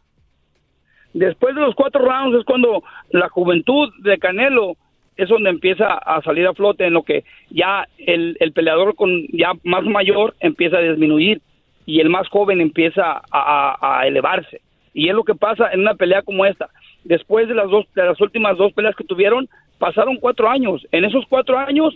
Después 1.15 1.55
de 1.55 1.63
los 1.63 1.75
cuatro 1.75 2.05
rounds 2.05 2.39
es 2.39 2.45
cuando 2.45 2.83
la 3.11 3.29
juventud 3.29 3.91
de 4.03 4.19
Canelo 4.19 4.77
es 5.17 5.29
donde 5.31 5.49
empieza 5.49 5.95
a 5.95 6.21
salir 6.23 6.47
a 6.47 6.53
flote 6.53 6.87
en 6.87 6.93
lo 6.93 7.03
que 7.03 7.25
ya 7.49 7.89
el, 7.99 8.37
peleador 8.55 8.95
con 8.95 9.27
ya 9.29 9.53
más 9.65 9.83
mayor 9.85 10.37
empieza 10.41 10.77
a 10.77 10.83
disminuir 10.83 11.41
y 11.87 12.01
el 12.01 12.11
más 12.11 12.29
joven 12.29 12.61
empieza 12.61 13.23
a, 13.31 13.99
a, 14.01 14.07
elevarse. 14.07 14.61
Y 14.93 15.09
es 15.09 15.15
lo 15.15 15.25
que 15.25 15.35
pasa 15.35 15.73
en 15.73 15.81
una 15.81 15.95
pelea 15.95 16.23
como 16.23 16.45
esta. 16.45 16.69
Después 17.05 17.49
de 17.49 17.55
las 17.55 17.71
dos, 17.71 17.87
de 17.95 18.05
las 18.05 18.21
últimas 18.21 18.59
dos 18.59 18.73
peleas 18.75 18.97
que 18.97 19.05
tuvieron, 19.05 19.49
pasaron 19.79 20.17
cuatro 20.17 20.51
años. 20.51 20.87
En 20.91 21.05
esos 21.05 21.25
cuatro 21.29 21.59
años 21.59 21.95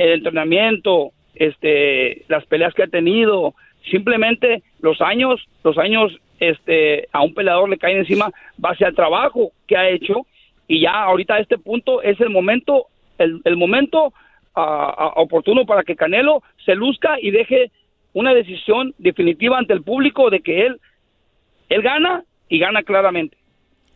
el 0.00 0.12
entrenamiento, 0.12 1.12
este, 1.34 2.24
las 2.28 2.46
peleas 2.46 2.72
que 2.72 2.84
ha 2.84 2.86
tenido, 2.86 3.54
simplemente 3.90 4.62
los 4.80 5.00
años, 5.02 5.46
los 5.62 5.76
años, 5.76 6.18
este, 6.38 7.06
a 7.12 7.20
un 7.20 7.34
peleador 7.34 7.68
le 7.68 7.76
caen 7.76 7.98
encima 7.98 8.30
base 8.56 8.86
al 8.86 8.94
trabajo 8.94 9.52
que 9.66 9.76
ha 9.76 9.90
hecho 9.90 10.26
y 10.66 10.80
ya 10.80 11.02
ahorita 11.02 11.34
a 11.34 11.40
este 11.40 11.58
punto 11.58 12.00
es 12.00 12.18
el 12.20 12.30
momento, 12.30 12.86
el, 13.18 13.56
momento 13.56 14.14
oportuno 14.54 15.66
para 15.66 15.82
que 15.82 15.96
Canelo 15.96 16.42
se 16.64 16.74
luzca 16.74 17.18
y 17.20 17.30
deje 17.30 17.70
una 18.14 18.32
decisión 18.32 18.94
definitiva 18.96 19.58
ante 19.58 19.74
el 19.74 19.82
público 19.82 20.30
de 20.30 20.40
que 20.40 20.64
él, 20.64 20.80
él 21.68 21.82
gana 21.82 22.24
y 22.48 22.58
gana 22.58 22.82
claramente. 22.82 23.36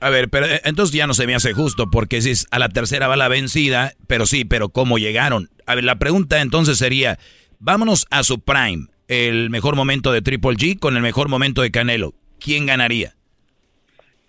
A 0.01 0.11
ver, 0.11 0.29
pero 0.29 0.47
eh, 0.47 0.61
entonces 0.65 0.95
ya 0.95 1.07
no 1.07 1.15
se 1.15 1.27
me 1.27 1.35
hace 1.35 1.53
justo, 1.53 1.91
porque 1.91 2.21
si 2.21 2.33
a 2.51 2.59
la 2.59 2.69
tercera 2.69 3.09
va 3.09 3.17
la 3.17 3.29
vencida, 3.29 3.93
pero 4.07 4.27
sí, 4.27 4.45
pero 4.45 4.69
¿cómo 4.69 4.99
llegaron? 4.99 5.49
A 5.67 5.75
ver, 5.75 5.85
la 5.85 5.99
pregunta 5.99 6.41
entonces 6.41 6.79
sería, 6.79 7.19
vámonos 7.59 8.07
a 8.11 8.23
su 8.23 8.41
prime, 8.41 8.89
el 9.09 9.51
mejor 9.51 9.77
momento 9.77 10.13
de 10.13 10.23
Triple 10.23 10.57
G 10.57 10.79
con 10.79 10.97
el 10.97 11.03
mejor 11.03 11.29
momento 11.29 11.63
de 11.63 11.71
Canelo. 11.71 12.13
¿Quién 12.39 12.67
ganaría? 12.67 13.13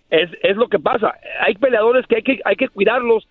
Es, 0.10 0.30
es 0.44 0.56
lo 0.56 0.70
que 0.70 0.80
pasa. 0.80 1.14
Hay 1.46 1.56
peleadores 1.56 2.06
que 2.08 2.18
hay, 2.18 2.24
que 2.24 2.40
hay 2.46 2.56
que 2.56 2.70
cuidarlos. 2.70 3.28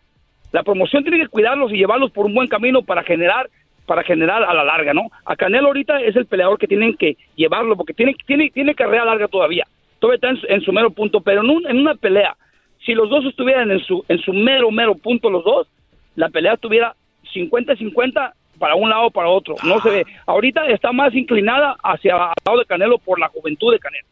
La 0.52 0.62
promoción 0.62 1.02
tiene 1.02 1.20
que 1.20 1.28
cuidarlos 1.28 1.72
y 1.72 1.76
llevarlos 1.76 2.10
por 2.10 2.26
un 2.26 2.34
buen 2.34 2.48
camino 2.48 2.82
para 2.82 3.02
generar 3.02 3.48
para 3.86 4.02
generar 4.02 4.42
a 4.42 4.54
la 4.54 4.64
larga, 4.64 4.94
¿no? 4.94 5.10
A 5.26 5.36
Canelo 5.36 5.66
ahorita 5.66 6.00
es 6.00 6.16
el 6.16 6.24
peleador 6.24 6.58
que 6.58 6.66
tienen 6.66 6.96
que 6.96 7.18
llevarlo 7.36 7.76
porque 7.76 7.92
tiene 7.92 8.14
tiene 8.26 8.50
tiene 8.50 8.74
carrera 8.74 9.04
larga 9.04 9.28
todavía 9.28 9.66
todavía 10.04 10.36
está 10.36 10.48
en 10.54 10.60
su, 10.60 10.72
mero 10.72 10.90
punto, 10.90 11.20
pero 11.20 11.42
en, 11.42 11.66
en, 11.66 11.78
una 11.78 11.94
pelea, 11.94 12.36
si 12.84 12.92
los 12.92 13.08
dos 13.08 13.24
estuvieran 13.24 13.70
en 13.70 13.80
su, 13.80 14.04
en 14.08 14.18
su 14.18 14.32
mero, 14.32 14.70
mero 14.70 14.94
punto 14.96 15.30
los 15.30 15.42
dos, 15.44 15.66
la 16.14 16.28
pelea 16.28 16.54
estuviera 16.54 16.94
50-50 17.34 18.32
para 18.58 18.74
un 18.74 18.90
lado 18.90 19.06
o 19.06 19.10
para 19.10 19.28
otro. 19.28 19.56
No 19.62 19.80
se 19.80 19.90
ve. 19.90 20.06
Ahorita 20.26 20.66
está 20.66 20.92
más 20.92 21.14
inclinada 21.14 21.76
hacia 21.82 22.12
el 22.12 22.18
lado 22.44 22.58
de 22.58 22.66
Canelo 22.66 22.98
por 22.98 23.18
la 23.18 23.28
juventud 23.28 23.72
de 23.72 23.78
Canelo. 23.78 24.06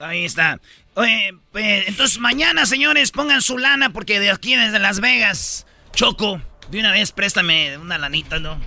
Ahí 0.00 0.24
está. 0.24 0.58
Oye, 0.94 1.32
pues, 1.52 1.88
entonces 1.88 2.18
mañana, 2.18 2.64
señores, 2.64 3.12
pongan 3.12 3.42
su 3.42 3.58
lana 3.58 3.90
porque 3.90 4.20
de 4.20 4.30
aquí 4.30 4.56
desde 4.56 4.78
Las 4.78 5.00
Vegas, 5.00 5.66
Choco, 5.92 6.40
de 6.70 6.80
una 6.80 6.92
vez 6.92 7.12
préstame 7.12 7.76
una 7.76 7.98
lanita, 7.98 8.38
¿no? 8.38 8.58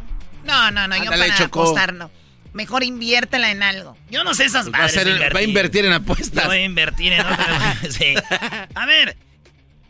No, 0.44 0.72
no, 0.72 0.88
no, 0.88 0.98
yo 1.04 1.10
para 1.10 1.36
Choco. 1.36 1.62
apostar 1.62 1.94
no. 1.94 2.12
Mejor 2.54 2.84
inviértela 2.84 3.52
en 3.52 3.64
algo. 3.64 3.98
Yo 4.10 4.24
no 4.24 4.34
sé 4.34 4.46
esas 4.46 4.72
va, 4.72 4.80
a 4.80 5.34
va 5.34 5.40
a 5.40 5.44
invertir 5.44 5.86
en 5.86 5.94
apuestas. 5.94 6.48
voy 6.48 6.58
a 6.58 6.66
invertir 6.66 7.14
en 7.14 7.24
sí. 7.92 8.14
A 8.76 8.86
ver, 8.86 9.16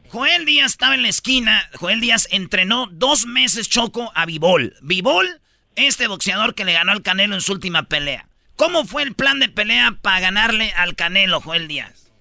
Joel 0.10 0.46
Díaz 0.46 0.72
estaba 0.72 0.94
en 0.94 1.02
la 1.02 1.10
esquina. 1.10 1.64
Joel 1.74 2.02
Díaz 2.02 2.28
entrenó 2.32 2.88
dos 2.92 3.26
meses 3.26 3.70
choco 3.70 4.12
a 4.14 4.26
Vivol. 4.26 4.74
Vivol, 4.82 5.28
este 5.76 6.08
boxeador 6.08 6.54
que 6.54 6.66
le 6.66 6.74
ganó 6.74 6.92
al 6.92 7.02
Canelo 7.02 7.34
en 7.34 7.42
su 7.42 7.54
última 7.54 7.84
pelea. 7.84 8.28
¿Cómo 8.58 8.86
fue 8.86 9.04
el 9.04 9.16
plan 9.16 9.40
de 9.40 9.50
pelea 9.50 9.96
para 10.02 10.20
ganarle 10.20 10.72
al 10.78 10.96
Canelo, 10.96 11.40
Joel 11.40 11.68
Díaz? 11.68 12.12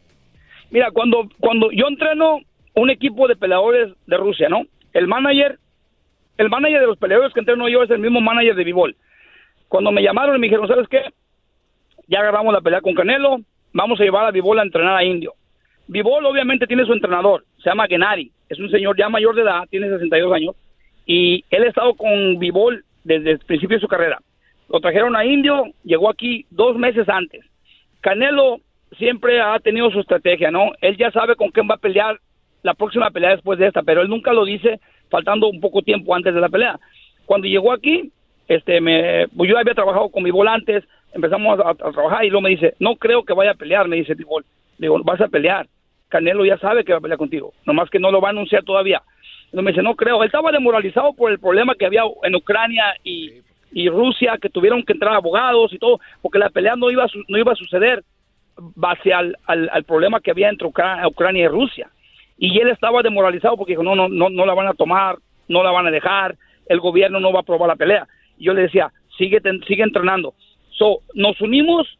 Mira, 0.70 0.90
cuando, 0.92 1.28
cuando 1.40 1.70
yo 1.72 1.86
entreno 1.88 2.40
un 2.74 2.90
equipo 2.90 3.28
de 3.28 3.36
peleadores 3.36 3.92
de 4.06 4.16
Rusia, 4.16 4.48
¿no? 4.48 4.62
El 4.92 5.06
manager, 5.08 5.58
el 6.38 6.48
manager 6.48 6.80
de 6.80 6.86
los 6.86 6.98
peleadores 6.98 7.34
que 7.34 7.40
entreno 7.40 7.68
yo 7.68 7.82
es 7.82 7.90
el 7.90 7.98
mismo 7.98 8.20
manager 8.20 8.54
de 8.54 8.64
Vivol. 8.64 8.96
Cuando 9.70 9.92
me 9.92 10.02
llamaron 10.02 10.34
y 10.34 10.40
me 10.40 10.48
dijeron, 10.48 10.66
¿sabes 10.66 10.88
qué? 10.88 11.01
Ya 12.09 12.18
agarramos 12.18 12.52
la 12.52 12.60
pelea 12.60 12.80
con 12.80 12.92
Canelo, 12.92 13.38
vamos 13.72 14.01
a 14.01 14.02
llevar 14.02 14.26
a 14.26 14.32
Vivol 14.32 14.59
a 14.59 14.64
entrenar 14.64 14.97
a 14.97 15.05
Indio. 15.05 15.34
Vivol 15.86 16.26
obviamente 16.26 16.66
tiene 16.66 16.84
su 16.84 16.92
entrenador, 16.92 17.44
se 17.59 17.70
llama 17.70 17.86
Genari, 17.86 18.32
es 18.48 18.59
un 18.59 18.68
señor 18.68 18.98
ya 18.98 19.09
mayor 19.09 19.36
de 19.36 19.42
edad, 19.42 19.68
tiene 19.70 19.88
62 19.88 20.32
años, 20.32 20.56
y 21.06 21.44
él 21.51 21.62
ha 21.62 21.68
estado 21.68 21.94
con 21.94 22.40
Vivol 22.40 22.84
desde 23.05 23.30
el 23.30 23.38
principio 23.38 23.76
de 23.76 23.80
su 23.80 23.86
carrera. 23.86 24.18
Lo 24.68 24.80
trajeron 24.80 25.14
a 25.14 25.24
Indio, 25.24 25.66
llegó 25.84 26.10
aquí 26.10 26.47
dos 26.51 26.76
meses 26.76 27.09
antes. 27.09 27.44
Canelo 28.01 28.59
siempre 28.98 29.40
ha 29.40 29.56
tenido 29.60 29.88
su 29.92 30.01
estrategia, 30.01 30.51
¿no? 30.51 30.72
Él 30.80 30.97
ya 30.97 31.12
sabe 31.12 31.36
con 31.36 31.51
quién 31.51 31.68
va 31.70 31.76
a 31.76 31.78
pelear 31.78 32.18
la 32.64 32.74
próxima 32.74 33.12
pelea 33.12 33.30
después 33.30 33.56
de 33.60 33.68
esta, 33.68 33.84
pero 33.84 34.02
él 34.02 34.09
nunca 34.09 34.32
lo 34.32 34.44
dice 34.44 34.80
faltando 35.10 35.48
un 35.48 35.60
poco 35.60 35.82
tiempo 35.82 36.12
antes 36.12 36.34
de 36.34 36.40
la 36.40 36.48
pelea. 36.48 36.80
Cuando 37.24 37.47
llegó 37.47 37.72
aquí, 37.72 38.10
este, 38.51 38.81
me, 38.81 39.28
yo 39.32 39.56
había 39.56 39.74
trabajado 39.74 40.09
con 40.09 40.24
mi 40.24 40.32
volantes, 40.32 40.82
empezamos 41.14 41.60
a, 41.64 41.72
trabajar 41.93 42.24
y 42.24 42.31
luego 42.31 42.43
me 42.43 42.51
dice, 42.51 42.74
no 42.81 42.97
creo 42.97 43.22
que 43.22 43.32
vaya 43.32 43.52
a 43.52 43.55
pelear, 43.55 43.86
me 43.86 43.94
dice 43.94 44.14
Bivol. 44.14 44.44
Digo, 44.77 44.98
vas 45.05 45.20
a 45.20 45.28
pelear. 45.28 45.68
Canelo 46.09 46.44
ya 46.44 46.59
sabe 46.59 46.82
que 46.82 46.90
va 46.90 46.98
a 46.98 47.01
pelear 47.01 47.16
contigo, 47.16 47.55
nomás 47.64 47.89
que 47.90 48.01
no 48.01 48.10
lo 48.10 48.20
va 48.20 48.31
a 48.31 48.32
anunciar 48.32 48.64
todavía. 48.64 49.02
Entonces 49.44 49.62
me 49.62 49.70
dice, 49.70 49.82
no 49.85 49.94
creo. 49.94 50.20
Él 50.20 50.27
estaba 50.27 50.51
demoralizado 50.51 51.12
por 51.12 51.31
el 51.31 51.39
problema 51.39 51.77
que 51.77 51.86
había 51.86 52.02
en 52.24 52.35
Ucrania 52.35 52.86
y, 53.05 53.40
Rusia, 53.89 54.36
que 54.43 54.48
tuvieron 54.48 54.82
que 54.82 54.94
entrar 54.94 55.14
abogados 55.14 55.72
y 55.72 55.78
todo, 55.78 56.01
porque 56.20 56.40
la 56.40 56.51
pelea 56.51 56.74
no 56.74 56.90
iba 56.90 57.05
a, 57.05 57.09
no 57.28 57.39
iba 57.39 57.52
a 57.52 57.56
suceder 57.56 58.02
base 58.56 59.12
al, 59.14 59.36
problema 59.86 60.18
que 60.18 60.32
había 60.32 60.48
entre 60.48 60.66
Ucrania 60.66 61.44
y 61.44 61.48
Rusia. 61.48 61.89
Y 62.36 62.59
él 62.59 62.68
estaba 62.70 63.01
demoralizado 63.02 63.56
porque 63.56 63.74
dijo, 63.74 63.85
no, 63.85 63.94
no, 63.94 64.09
no, 64.09 64.28
no 64.28 64.44
la 64.44 64.55
van 64.55 64.66
a 64.66 64.74
tomar, 64.74 65.18
no 65.47 65.62
la 65.62 65.70
van 65.70 65.86
a 65.86 65.93
dejar, 65.93 66.35
el 66.66 66.81
gobierno 66.81 67.20
no 67.20 67.32
va 67.32 67.39
a 67.39 67.43
aprobar 67.43 67.68
la 67.68 67.77
pelea 67.77 68.09
yo 68.40 68.54
le 68.54 68.62
decía, 68.62 68.92
sigue, 69.16 69.40
sigue 69.66 69.82
entrenando. 69.82 70.34
So, 70.70 71.00
nos 71.14 71.40
unimos, 71.40 71.98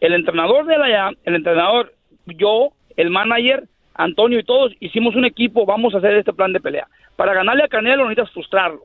el 0.00 0.12
entrenador 0.12 0.66
de 0.66 0.74
allá, 0.74 1.10
el 1.24 1.36
entrenador, 1.36 1.92
yo, 2.26 2.70
el 2.96 3.10
manager, 3.10 3.64
Antonio 3.94 4.38
y 4.38 4.44
todos, 4.44 4.72
hicimos 4.80 5.14
un 5.14 5.24
equipo, 5.24 5.64
vamos 5.64 5.94
a 5.94 5.98
hacer 5.98 6.14
este 6.16 6.32
plan 6.32 6.52
de 6.52 6.60
pelea. 6.60 6.86
Para 7.16 7.32
ganarle 7.32 7.64
a 7.64 7.68
Canelo 7.68 8.04
necesitas 8.04 8.30
frustrarlo. 8.32 8.82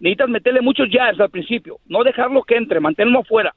Necesitas 0.00 0.28
meterle 0.28 0.60
muchos 0.60 0.88
jabs 0.90 1.20
al 1.20 1.30
principio, 1.30 1.78
no 1.86 2.04
dejarlo 2.04 2.42
que 2.44 2.56
entre, 2.56 2.80
mantenerlo 2.80 3.20
afuera. 3.20 3.54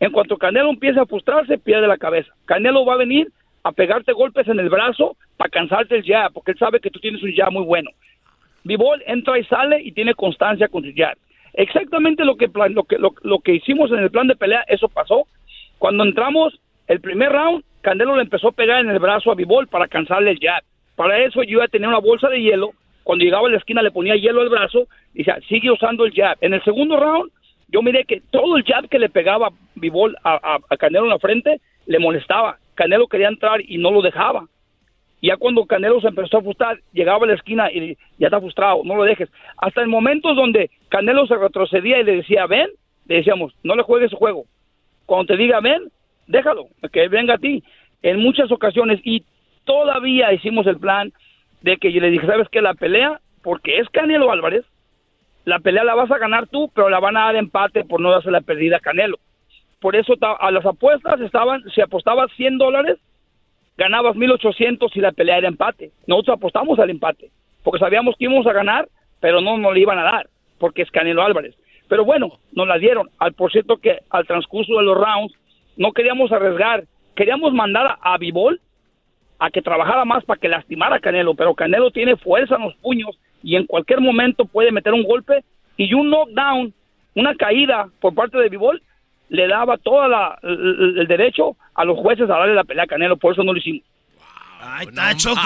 En 0.00 0.10
cuanto 0.10 0.36
Canelo 0.36 0.70
empiece 0.70 0.98
a 0.98 1.06
frustrarse, 1.06 1.58
pierde 1.58 1.86
la 1.86 1.98
cabeza. 1.98 2.32
Canelo 2.46 2.84
va 2.84 2.94
a 2.94 2.98
venir 2.98 3.28
a 3.62 3.72
pegarte 3.72 4.12
golpes 4.12 4.48
en 4.48 4.58
el 4.58 4.68
brazo 4.68 5.16
para 5.36 5.50
cansarte 5.50 5.96
el 5.96 6.04
jab, 6.04 6.32
porque 6.32 6.52
él 6.52 6.58
sabe 6.58 6.80
que 6.80 6.90
tú 6.90 6.98
tienes 6.98 7.22
un 7.22 7.32
jab 7.34 7.52
muy 7.52 7.64
bueno. 7.64 7.90
Bivol 8.64 9.02
entra 9.06 9.38
y 9.38 9.44
sale 9.44 9.80
y 9.82 9.92
tiene 9.92 10.14
constancia 10.14 10.68
con 10.68 10.82
su 10.82 10.90
jab. 10.96 11.16
Exactamente 11.54 12.24
lo 12.24 12.36
que, 12.36 12.48
lo, 12.48 12.84
que, 12.84 12.96
lo, 12.98 13.38
que 13.40 13.54
hicimos 13.54 13.90
en 13.92 13.98
el 13.98 14.10
plan 14.10 14.26
de 14.26 14.36
pelea, 14.36 14.64
eso 14.68 14.88
pasó. 14.88 15.26
Cuando 15.78 16.04
entramos, 16.04 16.58
el 16.86 17.00
primer 17.00 17.32
round, 17.32 17.64
Canelo 17.82 18.16
le 18.16 18.22
empezó 18.22 18.48
a 18.48 18.52
pegar 18.52 18.80
en 18.80 18.90
el 18.90 18.98
brazo 18.98 19.30
a 19.30 19.34
Bivol 19.34 19.68
para 19.68 19.88
cansarle 19.88 20.30
el 20.30 20.38
jab. 20.40 20.62
Para 20.96 21.18
eso 21.18 21.42
yo 21.42 21.52
iba 21.58 21.64
a 21.64 21.68
tener 21.68 21.88
una 21.88 21.98
bolsa 21.98 22.28
de 22.28 22.40
hielo. 22.40 22.70
Cuando 23.02 23.24
llegaba 23.24 23.48
a 23.48 23.50
la 23.50 23.56
esquina 23.56 23.82
le 23.82 23.90
ponía 23.90 24.16
hielo 24.16 24.40
al 24.40 24.48
brazo 24.48 24.86
y 25.12 25.18
decía, 25.18 25.38
sigue 25.48 25.70
usando 25.70 26.04
el 26.04 26.12
jab. 26.14 26.36
En 26.40 26.54
el 26.54 26.62
segundo 26.62 26.98
round, 26.98 27.30
yo 27.68 27.82
miré 27.82 28.04
que 28.04 28.22
todo 28.30 28.56
el 28.56 28.64
jab 28.64 28.88
que 28.88 28.98
le 28.98 29.08
pegaba 29.08 29.50
Bivol 29.74 30.16
a, 30.22 30.34
a, 30.34 30.58
a 30.68 30.76
Canelo 30.76 31.04
en 31.04 31.10
la 31.10 31.18
frente 31.18 31.60
le 31.86 31.98
molestaba. 31.98 32.58
Canelo 32.74 33.08
quería 33.08 33.28
entrar 33.28 33.60
y 33.60 33.78
no 33.78 33.90
lo 33.90 34.00
dejaba. 34.00 34.46
Ya 35.22 35.36
cuando 35.36 35.64
Canelo 35.66 36.00
se 36.00 36.08
empezó 36.08 36.38
a 36.38 36.42
frustrar, 36.42 36.80
llegaba 36.92 37.24
a 37.24 37.28
la 37.28 37.34
esquina 37.34 37.70
y 37.70 37.96
ya 38.18 38.26
está 38.26 38.40
frustrado, 38.40 38.82
no 38.84 38.96
lo 38.96 39.04
dejes. 39.04 39.30
Hasta 39.56 39.82
en 39.82 39.88
momentos 39.88 40.34
donde 40.34 40.68
Canelo 40.88 41.26
se 41.28 41.36
retrocedía 41.36 42.00
y 42.00 42.04
le 42.04 42.16
decía, 42.16 42.46
ven, 42.46 42.68
le 43.06 43.16
decíamos, 43.16 43.54
no 43.62 43.76
le 43.76 43.84
juegues 43.84 44.08
ese 44.08 44.16
juego. 44.16 44.44
Cuando 45.06 45.26
te 45.26 45.36
diga, 45.36 45.60
ven, 45.60 45.90
déjalo, 46.26 46.66
que 46.92 47.06
venga 47.06 47.34
a 47.34 47.38
ti. 47.38 47.62
En 48.02 48.20
muchas 48.20 48.50
ocasiones, 48.50 49.00
y 49.04 49.24
todavía 49.64 50.32
hicimos 50.32 50.66
el 50.66 50.78
plan 50.78 51.12
de 51.60 51.76
que 51.76 51.92
yo 51.92 52.00
le 52.00 52.10
dije, 52.10 52.26
¿sabes 52.26 52.48
qué? 52.48 52.60
La 52.60 52.74
pelea, 52.74 53.20
porque 53.44 53.78
es 53.78 53.88
Canelo 53.90 54.32
Álvarez, 54.32 54.64
la 55.44 55.60
pelea 55.60 55.84
la 55.84 55.94
vas 55.94 56.10
a 56.10 56.18
ganar 56.18 56.48
tú, 56.48 56.68
pero 56.74 56.88
la 56.88 56.98
van 56.98 57.16
a 57.16 57.26
dar 57.26 57.36
empate 57.36 57.84
por 57.84 58.00
no 58.00 58.10
darse 58.10 58.32
la 58.32 58.40
perdida 58.40 58.78
a 58.78 58.80
Canelo. 58.80 59.18
Por 59.80 59.94
eso 59.94 60.14
a 60.20 60.50
las 60.50 60.66
apuestas 60.66 61.20
estaban, 61.20 61.62
si 61.74 61.80
apostabas 61.80 62.30
100 62.36 62.58
dólares, 62.58 62.98
ganabas 63.76 64.16
1800 64.16 64.92
si 64.92 65.00
la 65.00 65.12
pelea 65.12 65.38
era 65.38 65.48
empate. 65.48 65.92
Nosotros 66.06 66.36
apostamos 66.36 66.78
al 66.78 66.90
empate, 66.90 67.30
porque 67.62 67.78
sabíamos 67.78 68.16
que 68.16 68.24
íbamos 68.24 68.46
a 68.46 68.52
ganar, 68.52 68.88
pero 69.20 69.40
no 69.40 69.56
nos 69.56 69.72
la 69.72 69.78
iban 69.78 69.98
a 69.98 70.04
dar, 70.04 70.28
porque 70.58 70.82
es 70.82 70.90
Canelo 70.90 71.22
Álvarez. 71.22 71.54
Pero 71.88 72.04
bueno, 72.04 72.38
nos 72.52 72.66
la 72.66 72.78
dieron. 72.78 73.10
Al 73.18 73.34
por 73.34 73.52
cierto 73.52 73.76
que 73.76 73.98
al 74.10 74.26
transcurso 74.26 74.76
de 74.76 74.82
los 74.82 74.96
rounds 74.96 75.34
no 75.76 75.92
queríamos 75.92 76.32
arriesgar, 76.32 76.84
queríamos 77.14 77.52
mandar 77.52 77.98
a, 78.00 78.18
Bivol 78.18 78.60
a 79.38 79.50
que 79.50 79.62
trabajara 79.62 80.04
más 80.04 80.24
para 80.24 80.40
que 80.40 80.48
lastimara 80.48 80.96
a 80.96 81.00
Canelo, 81.00 81.34
pero 81.34 81.54
Canelo 81.54 81.90
tiene 81.90 82.16
fuerza 82.16 82.56
en 82.56 82.62
los 82.62 82.74
puños 82.76 83.18
y 83.42 83.56
en 83.56 83.66
cualquier 83.66 84.00
momento 84.00 84.44
puede 84.44 84.72
meter 84.72 84.92
un 84.92 85.02
golpe 85.02 85.44
y 85.76 85.92
un 85.94 86.10
knockdown, 86.10 86.72
una 87.14 87.34
caída 87.34 87.88
por 88.00 88.14
parte 88.14 88.38
de 88.38 88.48
Bivol 88.48 88.82
le 89.32 89.48
daba 89.48 89.78
todo 89.78 90.04
el, 90.42 90.98
el 91.00 91.06
derecho 91.06 91.56
a 91.74 91.84
los 91.86 91.98
jueces 91.98 92.28
a 92.28 92.34
darle 92.38 92.54
la 92.54 92.64
pelea 92.64 92.84
a 92.84 92.86
Canelo, 92.86 93.16
por 93.16 93.32
eso 93.32 93.42
no 93.42 93.52
lo 93.52 93.58
hicimos. 93.58 93.82
Ahí 94.60 94.86
está, 94.86 95.16
Choco. 95.16 95.40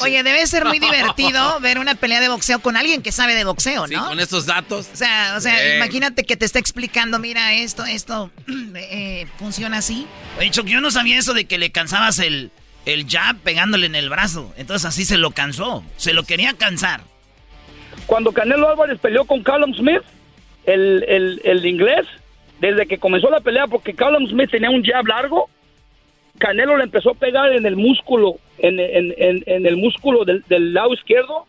Oye, 0.00 0.22
debe 0.24 0.44
ser 0.46 0.64
muy 0.64 0.78
divertido 0.80 1.60
ver 1.60 1.78
una 1.78 1.94
pelea 1.94 2.20
de 2.20 2.28
boxeo 2.28 2.58
con 2.58 2.76
alguien 2.76 3.02
que 3.02 3.12
sabe 3.12 3.34
de 3.34 3.44
boxeo, 3.44 3.86
¿no? 3.86 4.08
con 4.08 4.18
estos 4.18 4.46
datos. 4.46 4.90
O 4.92 4.96
sea, 4.96 5.34
o 5.36 5.40
sea 5.40 5.62
Eh. 5.62 5.76
imagínate 5.76 6.24
que 6.24 6.36
te 6.36 6.44
está 6.46 6.58
explicando, 6.58 7.18
mira, 7.18 7.52
esto, 7.52 7.84
esto 7.84 8.32
eh, 8.74 9.26
funciona 9.38 9.76
así. 9.78 10.06
Oye, 10.38 10.50
Choco, 10.50 10.68
yo 10.68 10.80
no 10.80 10.90
sabía 10.90 11.18
eso 11.18 11.34
de 11.34 11.44
que 11.44 11.58
le 11.58 11.70
cansabas 11.70 12.18
el, 12.18 12.50
el 12.86 13.06
jab 13.08 13.36
pegándole 13.36 13.86
en 13.86 13.94
el 13.94 14.08
brazo. 14.08 14.52
Entonces 14.56 14.86
así 14.86 15.04
se 15.04 15.18
lo 15.18 15.30
cansó. 15.32 15.84
Se 15.96 16.12
lo 16.14 16.24
quería 16.24 16.54
cansar. 16.54 17.02
Cuando 18.06 18.32
Canelo 18.32 18.70
Álvarez 18.70 18.98
peleó 18.98 19.24
con 19.26 19.42
Callum 19.42 19.74
Smith, 19.74 20.02
el, 20.64 21.04
el, 21.06 21.40
el 21.44 21.64
inglés, 21.66 22.06
desde 22.60 22.86
que 22.86 22.98
comenzó 22.98 23.30
la 23.30 23.40
pelea, 23.40 23.66
porque 23.66 23.94
Callum 23.94 24.26
Smith 24.28 24.50
tenía 24.50 24.70
un 24.70 24.82
jab 24.84 25.06
largo, 25.06 25.48
Canelo 26.38 26.76
le 26.76 26.84
empezó 26.84 27.10
a 27.10 27.14
pegar 27.14 27.52
en 27.52 27.66
el 27.66 27.76
músculo, 27.76 28.36
en, 28.58 28.78
en- 28.78 29.14
en- 29.18 29.42
en 29.46 29.66
el 29.66 29.76
músculo 29.76 30.24
del, 30.24 30.42
del 30.48 30.72
lado 30.72 30.94
izquierdo, 30.94 31.46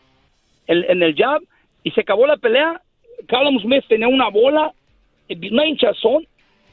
en, 0.67 0.83
en 0.89 1.03
el 1.03 1.15
jab, 1.15 1.41
y 1.83 1.91
se 1.91 2.01
acabó 2.01 2.25
la 2.27 2.37
pelea. 2.37 2.81
Callum 3.27 3.59
Smith 3.61 3.83
tenía 3.87 4.07
una 4.07 4.29
bola, 4.29 4.71
una 5.51 5.65
hinchazón 5.65 6.25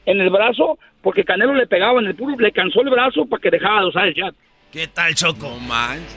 en 0.05 0.19
el 0.21 0.29
brazo, 0.29 0.79
porque 1.01 1.23
Canelo 1.23 1.53
le 1.53 1.67
pegaba 1.67 1.99
en 1.99 2.07
el 2.07 2.15
puro, 2.15 2.37
le 2.39 2.51
cansó 2.51 2.81
el 2.81 2.89
brazo 2.89 3.25
para 3.25 3.41
que 3.41 3.51
dejara 3.51 3.81
de 3.81 3.87
usar 3.87 4.07
el 4.07 4.15
jab. 4.15 4.33
¿Qué 4.71 4.87
tal, 4.87 5.13
Choco? 5.15 5.49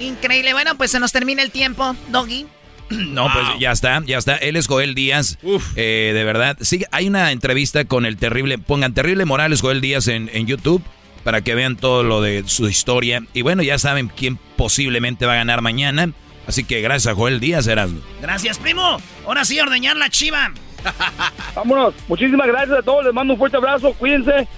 Increíble. 0.01 0.53
Bueno, 0.53 0.73
pues 0.77 0.91
se 0.91 1.01
nos 1.01 1.13
termina 1.13 1.43
el 1.43 1.51
tiempo, 1.51 1.95
Doggy. 2.09 2.47
No, 3.11 3.29
pues 3.33 3.47
ya 3.61 3.73
está, 3.73 4.03
ya 4.05 4.19
está. 4.19 4.37
Él 4.37 4.57
es 4.57 4.67
Joel 4.67 4.95
Díaz. 4.95 5.39
Eh, 5.77 6.13
de 6.15 6.25
verdad. 6.25 6.57
Sí, 6.61 6.85
hay 6.91 7.07
una 7.09 7.33
entrevista 7.33 7.85
con 7.85 8.05
el 8.05 8.17
terrible. 8.17 8.59
Pongan 8.59 8.95
terrible 8.95 9.25
Morales 9.25 9.61
Joel 9.61 9.81
Díaz 9.81 10.09
en, 10.09 10.29
en 10.33 10.47
YouTube 10.47 10.83
para 11.25 11.43
que 11.43 11.55
vean 11.55 11.77
todo 11.77 12.03
lo 12.03 12.21
de 12.21 12.45
su 12.47 12.69
historia. 12.69 13.23
Y 13.35 13.43
bueno, 13.43 13.63
ya 13.63 13.79
saben 13.79 14.09
quién 14.09 14.39
posiblemente 14.57 15.27
va 15.27 15.35
a 15.35 15.37
ganar 15.37 15.63
mañana. 15.63 16.13
Así 16.47 16.65
que 16.65 16.81
gracias 16.81 17.13
a 17.13 17.17
Joel 17.17 17.39
Díaz, 17.39 17.67
Erasmo. 17.67 18.01
Gracias, 18.21 18.59
primo. 18.59 18.99
Ahora 19.27 19.45
sí, 19.45 19.61
ordeñar 19.61 19.97
la 19.97 20.09
chiva. 20.11 20.53
Vámonos. 21.55 21.95
Muchísimas 22.09 22.47
gracias 22.47 22.79
a 22.79 22.83
todos. 22.83 23.05
Les 23.05 23.15
mando 23.15 23.35
un 23.35 23.39
fuerte 23.39 23.57
abrazo. 23.57 23.93
Cuídense. 23.95 24.49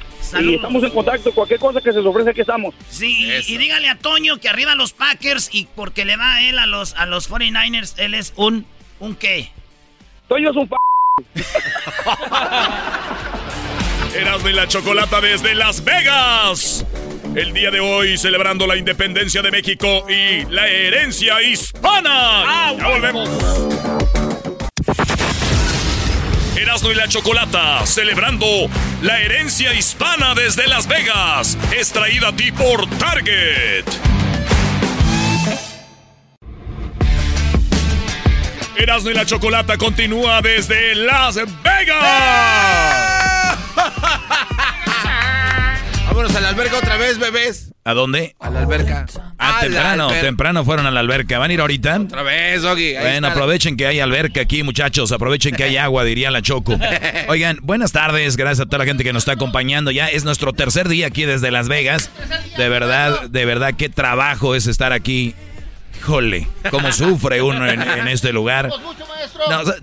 Y 0.40 0.54
estamos 0.54 0.82
en 0.82 0.90
contacto. 0.90 1.32
Cualquier 1.32 1.60
cosa 1.60 1.80
que 1.80 1.92
se 1.92 1.98
les 1.98 2.06
ofrece, 2.06 2.30
aquí 2.30 2.40
estamos. 2.40 2.74
Sí, 2.88 3.30
y, 3.46 3.54
y 3.54 3.58
dígale 3.58 3.88
a 3.88 3.96
Toño 3.98 4.38
que 4.38 4.48
arriba 4.48 4.74
los 4.74 4.92
Packers 4.92 5.50
y 5.52 5.66
porque 5.74 6.04
le 6.04 6.16
va 6.16 6.34
a 6.34 6.42
él 6.42 6.58
a 6.58 6.66
los, 6.66 6.94
a 6.94 7.06
los 7.06 7.30
49ers, 7.30 7.94
él 7.98 8.14
es 8.14 8.32
un... 8.36 8.66
¿Un 9.00 9.14
qué? 9.16 9.50
Toño 10.28 10.50
es 10.50 10.56
un 10.56 10.68
p... 10.68 10.76
Erasmo 14.14 14.48
y 14.48 14.52
la 14.52 14.68
Chocolata 14.68 15.20
desde 15.20 15.54
Las 15.54 15.82
Vegas. 15.84 16.84
El 17.34 17.52
día 17.54 17.70
de 17.70 17.80
hoy 17.80 18.18
celebrando 18.18 18.66
la 18.66 18.76
independencia 18.76 19.40
de 19.40 19.50
México 19.50 20.04
y 20.08 20.44
la 20.50 20.68
herencia 20.68 21.42
hispana. 21.42 22.74
ya 22.78 22.88
volvemos. 22.88 24.31
Erasmo 26.62 26.92
y 26.92 26.94
la 26.94 27.08
Chocolata 27.08 27.84
celebrando 27.86 28.46
la 29.02 29.18
herencia 29.20 29.74
hispana 29.74 30.32
desde 30.36 30.68
Las 30.68 30.86
Vegas. 30.86 31.58
Es 31.76 31.90
traída 31.90 32.28
a 32.28 32.36
ti 32.36 32.52
por 32.52 32.88
Target. 32.98 33.84
Erasmo 38.76 39.10
y 39.10 39.14
la 39.14 39.26
Chocolata 39.26 39.76
continúa 39.76 40.40
desde 40.40 40.94
Las 40.94 41.34
Vegas. 41.64 41.98
Vámonos 46.06 46.34
a 46.36 46.40
la 46.40 46.48
alberca 46.50 46.76
otra 46.76 46.96
vez, 46.98 47.18
bebés. 47.18 47.72
¿A 47.84 47.94
dónde? 47.94 48.36
A 48.38 48.50
la 48.50 48.60
alberca. 48.60 49.06
Ah, 49.38 49.58
A 49.58 49.60
temprano, 49.60 50.04
alberca. 50.04 50.26
temprano 50.26 50.64
fueron 50.64 50.86
a 50.86 50.90
la 50.90 51.00
alberca. 51.00 51.38
¿Van 51.38 51.50
a 51.50 51.54
ir 51.54 51.60
ahorita? 51.60 52.00
Otra 52.00 52.22
vez. 52.22 52.64
Ahí 52.64 52.92
Bueno, 52.94 53.26
está. 53.28 53.28
aprovechen 53.28 53.76
que 53.76 53.86
hay 53.86 53.98
alberca 54.00 54.42
aquí, 54.42 54.62
muchachos. 54.62 55.10
Aprovechen 55.10 55.54
que 55.54 55.64
hay 55.64 55.76
agua, 55.78 56.04
diría 56.04 56.30
la 56.30 56.42
Choco. 56.42 56.78
Oigan, 57.28 57.58
buenas 57.62 57.92
tardes. 57.92 58.36
Gracias 58.36 58.60
a 58.60 58.66
toda 58.66 58.78
la 58.78 58.84
gente 58.84 59.04
que 59.04 59.12
nos 59.12 59.22
está 59.22 59.32
acompañando. 59.32 59.90
Ya 59.90 60.08
es 60.08 60.24
nuestro 60.24 60.52
tercer 60.52 60.88
día 60.88 61.06
aquí 61.06 61.24
desde 61.24 61.50
Las 61.50 61.68
Vegas. 61.68 62.10
De 62.58 62.68
verdad, 62.68 63.28
de 63.30 63.44
verdad, 63.46 63.74
qué 63.76 63.88
trabajo 63.88 64.54
es 64.54 64.66
estar 64.66 64.92
aquí. 64.92 65.34
Híjole, 65.98 66.46
cómo 66.70 66.92
sufre 66.92 67.40
uno 67.42 67.66
en, 67.68 67.80
en 67.80 68.08
este 68.08 68.32
lugar. 68.32 68.68
No, 69.48 69.60
o, 69.60 69.64
sea, 69.64 69.74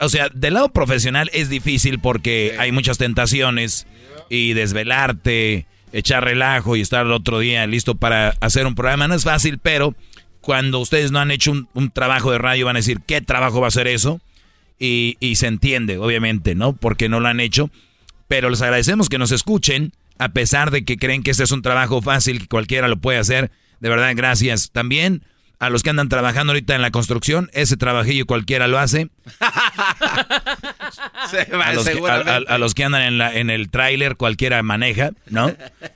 o 0.00 0.08
sea, 0.08 0.28
del 0.34 0.54
lado 0.54 0.70
profesional 0.70 1.30
es 1.32 1.48
difícil 1.48 2.00
porque 2.00 2.56
hay 2.58 2.72
muchas 2.72 2.98
tentaciones 2.98 3.86
y 4.30 4.54
desvelarte, 4.54 5.66
echar 5.92 6.24
relajo 6.24 6.76
y 6.76 6.80
estar 6.80 7.04
el 7.04 7.12
otro 7.12 7.40
día 7.40 7.66
listo 7.66 7.96
para 7.96 8.30
hacer 8.40 8.66
un 8.66 8.74
programa. 8.74 9.08
No 9.08 9.14
es 9.14 9.24
fácil, 9.24 9.58
pero 9.58 9.94
cuando 10.40 10.78
ustedes 10.78 11.10
no 11.10 11.18
han 11.18 11.30
hecho 11.30 11.50
un, 11.50 11.68
un 11.74 11.90
trabajo 11.90 12.32
de 12.32 12.38
radio 12.38 12.64
van 12.64 12.76
a 12.76 12.78
decir, 12.78 13.00
¿qué 13.06 13.20
trabajo 13.20 13.60
va 13.60 13.68
a 13.68 13.72
ser 13.72 13.88
eso? 13.88 14.20
Y, 14.78 15.18
y 15.20 15.34
se 15.34 15.48
entiende, 15.48 15.98
obviamente, 15.98 16.54
¿no? 16.54 16.72
Porque 16.74 17.10
no 17.10 17.20
lo 17.20 17.28
han 17.28 17.40
hecho. 17.40 17.70
Pero 18.28 18.48
les 18.48 18.62
agradecemos 18.62 19.08
que 19.08 19.18
nos 19.18 19.32
escuchen, 19.32 19.92
a 20.18 20.30
pesar 20.30 20.70
de 20.70 20.84
que 20.84 20.96
creen 20.96 21.22
que 21.22 21.32
este 21.32 21.42
es 21.42 21.50
un 21.50 21.62
trabajo 21.62 22.00
fácil, 22.00 22.38
que 22.38 22.46
cualquiera 22.46 22.88
lo 22.88 22.96
puede 22.96 23.18
hacer. 23.18 23.50
De 23.80 23.88
verdad, 23.88 24.12
gracias. 24.14 24.70
También 24.70 25.22
a 25.60 25.70
los 25.70 25.82
que 25.84 25.90
andan 25.90 26.08
trabajando 26.08 26.52
ahorita 26.52 26.74
en 26.74 26.82
la 26.82 26.90
construcción, 26.90 27.48
ese 27.52 27.76
trabajillo 27.76 28.26
cualquiera 28.26 28.66
lo 28.66 28.78
hace. 28.78 29.08
Se 31.30 31.44
va, 31.56 31.66
A 31.66 31.72
los, 31.74 31.88
que, 31.88 32.00
a- 32.00 32.14
a- 32.14 32.54
a 32.54 32.58
los 32.58 32.74
que 32.74 32.84
andan 32.84 33.02
en, 33.02 33.18
la, 33.18 33.34
en 33.34 33.50
el 33.50 33.70
tráiler, 33.70 34.16
cualquiera 34.16 34.62
maneja, 34.62 35.10
¿no? 35.28 35.54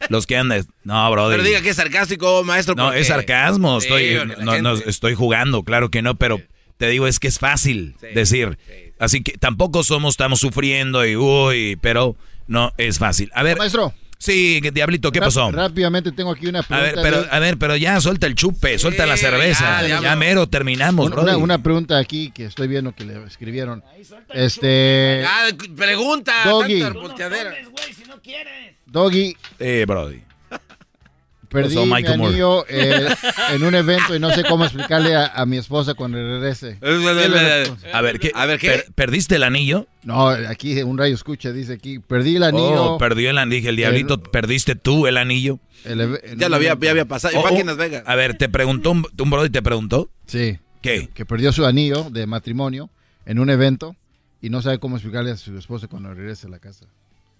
Los 0.08 0.26
que 0.26 0.36
andan... 0.36 0.64
No, 0.84 1.10
brother. 1.10 1.36
Pero 1.38 1.48
diga 1.48 1.60
que 1.62 1.70
es 1.70 1.76
sarcástico, 1.76 2.44
maestro. 2.44 2.74
No, 2.74 2.84
porque- 2.86 3.00
es 3.00 3.08
sarcasmo. 3.08 3.78
No, 4.40 4.62
no, 4.62 4.72
estoy 4.74 5.14
jugando, 5.14 5.62
claro 5.64 5.90
que 5.90 6.02
no, 6.02 6.14
pero 6.14 6.40
te 6.76 6.88
digo, 6.88 7.06
es 7.06 7.18
que 7.18 7.28
es 7.28 7.38
fácil 7.38 7.96
decir. 8.14 8.58
Así 9.00 9.22
que 9.22 9.36
tampoco 9.38 9.82
somos, 9.82 10.12
estamos 10.12 10.40
sufriendo 10.40 11.04
y 11.04 11.16
uy, 11.16 11.76
pero 11.80 12.16
no 12.46 12.72
es 12.76 12.98
fácil. 12.98 13.30
A 13.34 13.42
ver. 13.42 13.56
Maestro. 13.58 13.92
Sí, 14.18 14.60
Diablito, 14.72 15.12
¿qué 15.12 15.20
pasó? 15.20 15.50
Rápidamente 15.50 16.12
tengo 16.12 16.30
aquí 16.30 16.46
una 16.46 16.62
pregunta. 16.62 16.90
A 16.90 16.92
ver, 16.92 17.02
pero, 17.02 17.26
a 17.30 17.38
ver, 17.38 17.58
pero 17.58 17.76
ya 17.76 18.00
suelta 18.00 18.26
el 18.26 18.34
chupe, 18.34 18.78
suelta 18.78 19.06
la 19.06 19.16
cerveza. 19.16 19.86
Ya, 19.86 20.16
mero, 20.16 20.48
terminamos, 20.48 21.10
una, 21.10 21.36
una, 21.36 21.58
pregunta 21.58 21.98
aquí 21.98 22.30
que 22.30 22.46
estoy 22.46 22.68
viendo 22.68 22.94
que 22.94 23.04
le 23.04 23.22
escribieron. 23.24 23.82
Este. 24.32 25.24
pregunta. 25.76 26.32
Doggy. 26.44 26.82
Doggy. 28.86 29.36
Eh, 29.58 29.84
Brody. 29.86 30.33
Perdí 31.54 31.76
mi 31.76 31.92
anillo 31.92 32.66
eh, 32.68 33.06
en 33.52 33.62
un 33.62 33.76
evento 33.76 34.16
y 34.16 34.18
no 34.18 34.30
sé 34.32 34.42
cómo 34.42 34.64
explicarle 34.64 35.14
a, 35.14 35.46
mi 35.46 35.56
esposa 35.56 35.94
cuando 35.94 36.18
regrese. 36.18 36.78
A 37.92 38.00
ver, 38.00 38.18
¿qué? 38.18 38.32
A 38.34 38.44
ver, 38.46 38.58
¿qué? 38.58 38.84
¿Perdiste 38.96 39.36
el 39.36 39.44
anillo? 39.44 39.86
No, 40.02 40.28
aquí 40.28 40.82
un 40.82 40.98
rayo 40.98 41.14
escucha, 41.14 41.52
dice 41.52 41.74
aquí, 41.74 42.00
perdí 42.00 42.36
el 42.36 42.42
anillo. 42.42 42.94
Oh, 42.94 42.98
perdió 42.98 43.30
el 43.30 43.38
anillo, 43.38 43.70
el 43.70 43.76
diablito, 43.76 44.20
¿perdiste 44.20 44.74
tú 44.74 45.06
el 45.06 45.16
anillo? 45.16 45.60
ya 45.84 46.48
lo 46.48 46.56
había, 46.56 46.72
había 46.72 47.04
pasado, 47.04 47.38
oh, 47.38 47.44
oh, 47.46 48.02
A 48.06 48.14
ver, 48.16 48.36
¿te 48.36 48.48
preguntó 48.48 48.90
un, 48.90 49.06
un 49.16 49.30
brody 49.30 49.50
te 49.50 49.62
preguntó? 49.62 50.10
Sí. 50.26 50.58
¿Qué? 50.80 51.08
Que 51.14 51.24
perdió 51.24 51.52
su 51.52 51.64
anillo 51.64 52.10
de 52.10 52.26
matrimonio 52.26 52.90
en 53.26 53.38
un 53.38 53.48
evento 53.48 53.94
y 54.42 54.50
no 54.50 54.60
sabe 54.60 54.78
cómo 54.78 54.96
explicarle 54.96 55.30
a 55.30 55.36
su 55.36 55.56
esposa 55.56 55.86
cuando 55.86 56.12
regrese 56.12 56.48
a 56.48 56.50
la 56.50 56.58
casa. 56.58 56.86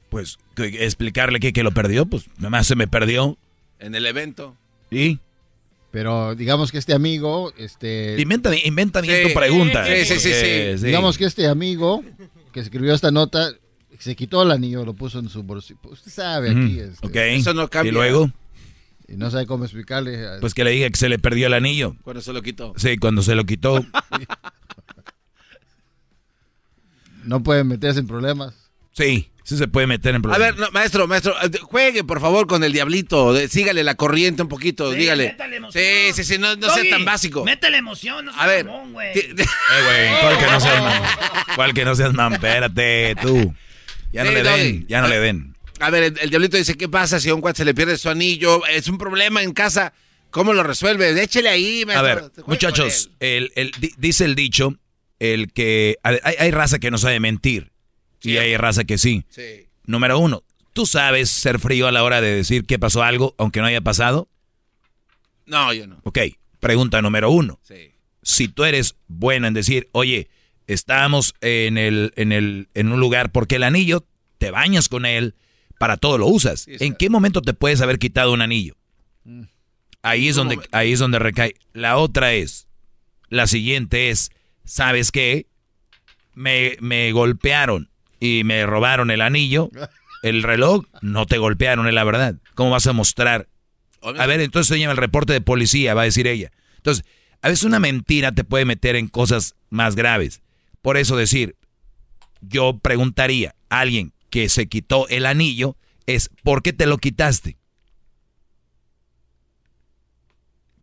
Pues, 0.09 0.39
explicarle 0.57 1.41
que, 1.41 1.53
que 1.53 1.65
lo 1.65 1.73
perdió, 1.73 2.07
pues, 2.07 2.29
nada 2.37 2.51
más 2.51 2.67
se 2.67 2.77
me 2.77 2.87
perdió. 2.87 3.37
En 3.79 3.95
el 3.95 4.07
evento. 4.07 4.57
¿Y? 4.91 5.19
Pero 5.91 6.35
digamos 6.35 6.73
que 6.73 6.79
este 6.79 6.93
amigo, 6.93 7.53
este... 7.57 8.17
Inventa, 8.19 8.51
inventa 8.57 9.01
bien 9.01 9.29
tu 9.29 9.35
pregunta. 9.35 9.87
Sí, 9.87 10.05
sí, 10.05 10.19
sí, 10.19 10.85
Digamos 10.85 11.17
que 11.17 11.25
este 11.25 11.47
amigo 11.47 12.03
que 12.53 12.61
escribió 12.61 12.95
esta 12.95 13.11
nota 13.11 13.55
se 13.99 14.17
quitó 14.17 14.43
el 14.43 14.51
anillo, 14.51 14.85
lo 14.85 14.95
puso 14.95 15.19
en 15.19 15.29
su 15.29 15.43
bolsillo. 15.43 15.79
Usted 15.85 16.11
sabe 16.11 16.51
aquí. 16.51 16.81
Este, 16.81 17.07
ok. 17.07 17.15
Eso 17.15 17.55
no 17.55 17.69
cambia. 17.69 17.91
¿Y 17.91 17.93
luego? 17.93 18.31
Y 19.09 19.17
no 19.17 19.31
sabe 19.31 19.47
cómo 19.47 19.65
explicarle. 19.65 20.41
Pues 20.41 20.55
que 20.55 20.65
le 20.65 20.71
diga 20.71 20.91
que 20.91 20.97
se 20.97 21.09
le 21.09 21.19
perdió 21.19 21.47
el 21.47 21.55
anillo. 21.55 21.97
Cuando 22.03 22.23
se 22.23 22.33
lo 22.33 22.43
quitó. 22.43 22.73
Sí, 22.77 22.97
cuando 22.97 23.23
se 23.23 23.35
lo 23.35 23.45
quitó. 23.45 23.83
no 27.25 27.43
puede 27.43 27.65
meterse 27.65 28.01
en 28.01 28.07
problemas. 28.07 28.55
Sí. 28.93 29.31
Sí 29.45 29.59
se 29.59 29.69
puede 29.69 29.87
meter 29.87 30.15
en 30.15 30.23
problemas. 30.23 30.49
A 30.49 30.53
ver, 30.53 30.73
maestro, 30.73 31.07
maestro, 31.07 31.35
eh, 31.43 31.51
juegue 31.61 32.03
por 32.03 32.19
favor 32.19 32.47
con 32.47 32.65
el 32.65 32.73
diablito. 32.73 33.37
Sígale 33.47 33.85
la 33.85 33.95
corriente 33.95 34.41
un 34.41 34.49
poquito, 34.49 34.91
dígale. 34.91 35.37
Sí, 35.71 36.15
sí, 36.15 36.25
sí, 36.25 36.39
no, 36.39 36.57
sea 36.57 36.91
tan 36.91 37.05
básico. 37.05 37.45
Métele 37.45 37.77
emoción, 37.77 38.25
no 38.25 38.33
A 38.35 38.47
ver. 38.47 38.67
güey. 38.67 39.13
Eh, 39.15 39.83
güey, 39.85 40.21
¿cuál 40.21 40.39
que 40.39 40.47
no 40.47 40.61
seas 40.61 40.83
man? 40.83 41.03
¿Cuál 41.57 41.75
que 41.75 41.85
no 41.85 41.95
seas 41.95 42.15
man? 42.15 42.33
Espérate, 42.35 43.17
tú. 43.21 43.55
Ya 44.13 44.25
no 44.25 44.31
le 44.31 44.43
den, 44.43 44.87
ya 44.87 45.03
no 45.03 45.09
le 45.09 45.21
den. 45.21 45.55
A 45.81 45.91
ver, 45.91 46.15
el, 46.19 46.31
diablito 46.31 46.57
dice, 46.57 46.77
¿qué 46.77 46.89
pasa 46.89 47.21
si 47.21 47.29
a 47.29 47.35
un 47.35 47.41
cuate 47.43 47.59
se 47.59 47.65
le 47.67 47.75
pierde 47.75 47.99
su 47.99 48.09
anillo? 48.09 48.65
Es 48.67 48.89
un 48.89 48.97
problema 48.97 49.43
en 49.43 49.53
casa. 49.53 49.93
¿Cómo 50.31 50.55
lo 50.55 50.63
resuelve? 50.63 51.21
Échele 51.23 51.51
ahí, 51.51 51.85
maestro. 51.85 52.11
A 52.11 52.15
ver, 52.15 52.31
muchachos, 52.47 53.11
el, 53.21 53.53
el, 53.57 53.73
dice 53.99 54.25
el 54.25 54.35
dicho, 54.35 54.79
el 55.19 55.53
que... 55.53 55.97
Hay, 56.03 56.19
hay 56.39 56.51
raza 56.51 56.79
que 56.79 56.91
no 56.91 56.97
sabe 56.97 57.21
mentir. 57.21 57.74
Y 58.25 58.39
hay 58.39 58.57
raza 58.57 58.85
que 58.85 58.99
sí. 58.99 59.25
sí. 59.29 59.69
Número 59.87 60.19
uno, 60.19 60.43
¿tú 60.73 60.87
sabes 60.87 61.31
ser 61.31 61.59
frío 61.59 61.87
a 61.87 61.93
la 61.93 62.03
hora 62.03 62.21
de 62.21 62.35
decir 62.35 62.65
que 62.65 62.79
pasó 62.79 63.03
algo 63.03 63.35
aunque 63.39 63.61
no 63.61 63.67
haya 63.67 63.81
pasado? 63.81 64.29
No, 65.47 65.73
yo 65.73 65.87
no. 65.87 66.01
Ok, 66.05 66.19
pregunta 66.61 67.03
número 67.03 67.31
uno. 67.31 67.61
Sí. 67.63 67.93
Si 68.23 68.49
tú 68.49 68.65
eres 68.65 68.97
bueno 69.07 69.47
en 69.47 69.55
decir, 69.55 69.89
oye, 69.93 70.29
estamos 70.67 71.35
en, 71.41 71.77
el, 71.77 72.13
en, 72.17 72.33
el, 72.33 72.69
en 72.75 72.93
un 72.93 73.01
lugar 73.01 73.31
porque 73.31 73.57
el 73.57 73.63
anillo, 73.63 74.07
te 74.39 74.51
bañas 74.51 74.89
con 74.89 75.05
él, 75.05 75.35
para 75.79 75.97
todo 75.97 76.19
lo 76.19 76.27
usas. 76.27 76.67
¿En 76.67 76.95
qué 76.95 77.11
momento 77.11 77.43
te 77.43 77.53
puedes 77.53 77.81
haber 77.81 77.99
quitado 77.99 78.33
un 78.33 78.41
anillo? 78.41 78.77
Mm. 79.25 79.43
Ahí 80.03 80.29
es, 80.29 80.37
donde, 80.37 80.59
ahí 80.73 80.93
es 80.93 80.99
donde 80.99 81.19
recae. 81.19 81.55
La 81.73 81.97
otra 81.97 82.35
es, 82.35 82.69
la 83.29 83.47
siguiente 83.47 84.11
es, 84.11 84.31
¿sabes 84.65 85.11
qué? 85.11 85.47
Me, 86.35 86.77
me 86.81 87.11
golpearon 87.13 87.91
y 88.25 88.43
me 88.43 88.65
robaron 88.65 89.11
el 89.11 89.21
anillo, 89.21 89.71
el 90.23 90.43
reloj, 90.43 90.87
no 91.03 91.27
te 91.27 91.37
golpearon, 91.37 91.87
es 91.87 91.93
la 91.93 92.05
verdad. 92.05 92.37
¿Cómo 92.55 92.71
vas 92.71 92.87
a 92.87 92.95
mostrar? 92.95 93.49
A 94.01 94.27
ver, 94.27 94.41
entonces 94.41 94.69
se 94.69 94.81
llama 94.81 94.93
el 94.93 94.99
reporte 94.99 95.35
de 95.35 95.43
policía, 95.43 95.93
va 95.93 96.01
a 96.03 96.07
decir 96.07 96.27
ella. 96.27 96.51
Entonces, 96.79 97.05
a 97.43 97.49
veces 97.49 97.65
una 97.65 97.81
mentira 97.81 98.33
te 98.33 98.43
puede 98.43 98.65
meter 98.65 98.97
en 98.97 99.09
cosas 99.09 99.57
más 99.69 99.95
graves. 99.95 100.41
Por 100.81 100.97
eso 100.97 101.19
decir, 101.19 101.57
yo 102.41 102.79
preguntaría 102.79 103.55
a 103.69 103.81
alguien 103.81 104.15
que 104.31 104.49
se 104.49 104.69
quitó 104.69 105.07
el 105.09 105.27
anillo, 105.27 105.77
es 106.07 106.31
¿por 106.43 106.63
qué 106.63 106.73
te 106.73 106.87
lo 106.87 106.97
quitaste? 106.97 107.59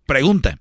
Pregunta. 0.05 0.59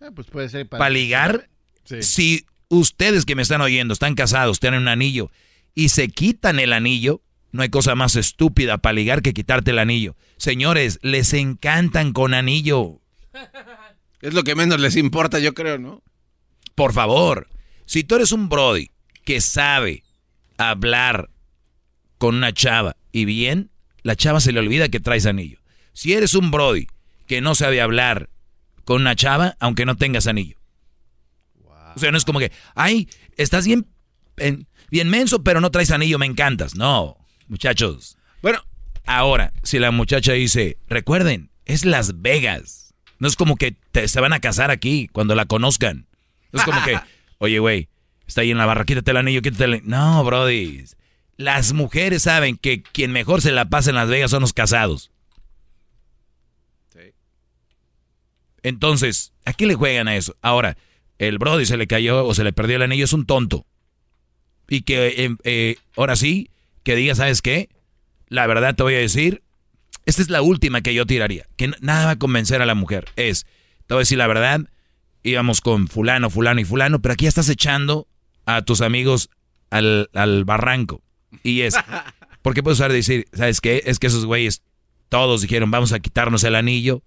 Ah, 0.00 0.10
pues 0.12 0.26
puede 0.26 0.48
ser 0.48 0.68
para, 0.68 0.90
ligar. 0.90 1.48
Si 1.84 2.46
ustedes 2.68 3.24
que 3.24 3.36
me 3.36 3.42
están 3.42 3.60
oyendo 3.60 3.92
están 3.92 4.16
casados, 4.16 4.58
tienen 4.58 4.80
un 4.80 4.88
anillo 4.88 5.30
y 5.74 5.88
se 5.90 6.08
quitan 6.08 6.58
el 6.58 6.72
anillo, 6.72 7.22
no 7.50 7.62
hay 7.62 7.68
cosa 7.68 7.94
más 7.94 8.16
estúpida 8.16 8.78
para 8.78 8.94
ligar 8.94 9.22
que 9.22 9.34
quitarte 9.34 9.70
el 9.70 9.78
anillo. 9.78 10.16
Señores, 10.36 10.98
les 11.02 11.32
encantan 11.32 12.12
con 12.12 12.34
anillo. 12.34 13.00
Es 14.20 14.34
lo 14.34 14.44
que 14.44 14.54
menos 14.54 14.78
les 14.78 14.94
importa, 14.94 15.40
yo 15.40 15.52
creo, 15.52 15.78
¿no? 15.78 16.00
Por 16.76 16.92
favor, 16.92 17.48
si 17.86 18.04
tú 18.04 18.14
eres 18.14 18.30
un 18.30 18.48
Brody 18.48 18.92
que 19.24 19.40
sabe 19.40 20.04
hablar 20.58 21.28
con 22.18 22.36
una 22.36 22.52
chava 22.52 22.96
y 23.10 23.24
bien, 23.24 23.72
la 24.02 24.14
chava 24.14 24.38
se 24.38 24.52
le 24.52 24.60
olvida 24.60 24.88
que 24.88 25.00
traes 25.00 25.26
anillo. 25.26 25.58
Si 25.92 26.12
eres 26.12 26.34
un 26.34 26.52
Brody 26.52 26.86
que 27.26 27.40
no 27.40 27.56
sabe 27.56 27.80
hablar 27.80 28.30
con 28.84 29.00
una 29.00 29.16
chava, 29.16 29.56
aunque 29.58 29.86
no 29.86 29.96
tengas 29.96 30.28
anillo. 30.28 30.56
O 31.96 31.98
sea, 31.98 32.12
no 32.12 32.16
es 32.16 32.24
como 32.24 32.38
que, 32.38 32.52
ay, 32.74 33.08
estás 33.36 33.66
bien, 33.66 33.86
bien 34.92 35.08
menso, 35.08 35.42
pero 35.42 35.62
no 35.62 35.70
traes 35.70 35.90
anillo, 35.90 36.18
me 36.18 36.26
encantas. 36.26 36.76
No, 36.76 37.16
muchachos. 37.48 38.18
Bueno, 38.42 38.62
ahora, 39.06 39.54
si 39.62 39.78
la 39.78 39.90
muchacha 39.90 40.34
dice, 40.34 40.76
recuerden, 40.86 41.50
es 41.64 41.86
Las 41.86 42.20
Vegas. 42.20 42.94
No 43.18 43.26
es 43.26 43.34
como 43.34 43.56
que 43.56 43.74
se 44.06 44.20
van 44.20 44.34
a 44.34 44.40
casar 44.40 44.70
aquí 44.70 45.08
cuando 45.10 45.34
la 45.34 45.46
conozcan. 45.46 46.06
No 46.52 46.60
es 46.60 46.66
como 46.66 46.84
que, 46.84 47.00
oye, 47.38 47.58
güey, 47.58 47.88
está 48.26 48.42
ahí 48.42 48.50
en 48.50 48.58
la 48.58 48.66
barra, 48.66 48.84
quítate 48.84 49.10
el 49.12 49.16
anillo, 49.16 49.40
quítate 49.40 49.64
el 49.64 49.72
anillo. 49.74 49.88
No, 49.88 50.22
brody. 50.24 50.84
Las 51.38 51.72
mujeres 51.72 52.24
saben 52.24 52.58
que 52.58 52.82
quien 52.82 53.12
mejor 53.12 53.40
se 53.40 53.50
la 53.50 53.70
pasa 53.70 53.88
en 53.88 53.96
Las 53.96 54.10
Vegas 54.10 54.30
son 54.30 54.42
los 54.42 54.52
casados. 54.52 55.10
Entonces, 58.62 59.32
¿a 59.46 59.54
qué 59.54 59.66
le 59.66 59.74
juegan 59.74 60.06
a 60.06 60.16
eso? 60.16 60.36
Ahora, 60.42 60.76
el 61.18 61.38
brody 61.38 61.64
se 61.64 61.78
le 61.78 61.86
cayó 61.86 62.26
o 62.26 62.34
se 62.34 62.44
le 62.44 62.52
perdió 62.52 62.76
el 62.76 62.82
anillo, 62.82 63.06
es 63.06 63.12
un 63.14 63.24
tonto 63.24 63.66
y 64.72 64.82
que 64.82 65.24
em, 65.24 65.36
eh, 65.44 65.76
ahora 65.98 66.16
sí, 66.16 66.48
que 66.82 66.96
diga, 66.96 67.14
¿sabes 67.14 67.42
qué? 67.42 67.68
La 68.28 68.46
verdad 68.46 68.74
te 68.74 68.82
voy 68.82 68.94
a 68.94 68.98
decir, 69.00 69.42
esta 70.06 70.22
es 70.22 70.30
la 70.30 70.40
última 70.40 70.80
que 70.80 70.94
yo 70.94 71.04
tiraría, 71.04 71.46
que 71.56 71.72
nada 71.82 72.06
va 72.06 72.10
a 72.12 72.18
convencer 72.18 72.62
a 72.62 72.64
la 72.64 72.74
mujer. 72.74 73.04
Es, 73.16 73.44
te 73.86 73.92
voy 73.92 73.98
a 73.98 74.06
decir 74.06 74.16
la 74.16 74.26
verdad, 74.26 74.62
íbamos 75.22 75.60
con 75.60 75.88
fulano, 75.88 76.30
fulano 76.30 76.58
y 76.58 76.64
fulano, 76.64 77.02
pero 77.02 77.12
aquí 77.12 77.26
estás 77.26 77.50
echando 77.50 78.08
a 78.46 78.62
tus 78.62 78.80
amigos 78.80 79.28
al, 79.68 80.08
barranco. 80.46 81.02
Y 81.42 81.60
es, 81.60 81.74
¿por 82.40 82.54
qué 82.54 82.62
puedes 82.62 82.78
usar 82.78 82.90
decir, 82.90 83.26
¿sabes 83.34 83.60
qué? 83.60 83.82
Es 83.84 83.98
que 83.98 84.06
esos 84.06 84.24
güeyes 84.24 84.62
todos 85.10 85.42
dijeron, 85.42 85.70
vamos 85.70 85.92
a 85.92 86.00
quitarnos 86.00 86.44
el 86.44 86.54
anillo. 86.54 87.02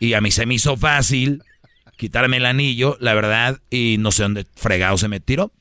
Y 0.00 0.14
a 0.14 0.20
mí 0.20 0.32
se 0.32 0.46
me 0.46 0.54
hizo 0.54 0.76
fácil 0.76 1.44
quitarme 1.96 2.38
el 2.38 2.46
anillo, 2.46 2.96
la 2.98 3.14
verdad, 3.14 3.60
y 3.70 3.98
no 4.00 4.10
sé 4.10 4.24
dónde 4.24 4.46
fregado 4.56 4.98
se 4.98 5.06
me 5.06 5.20
tiró. 5.20 5.52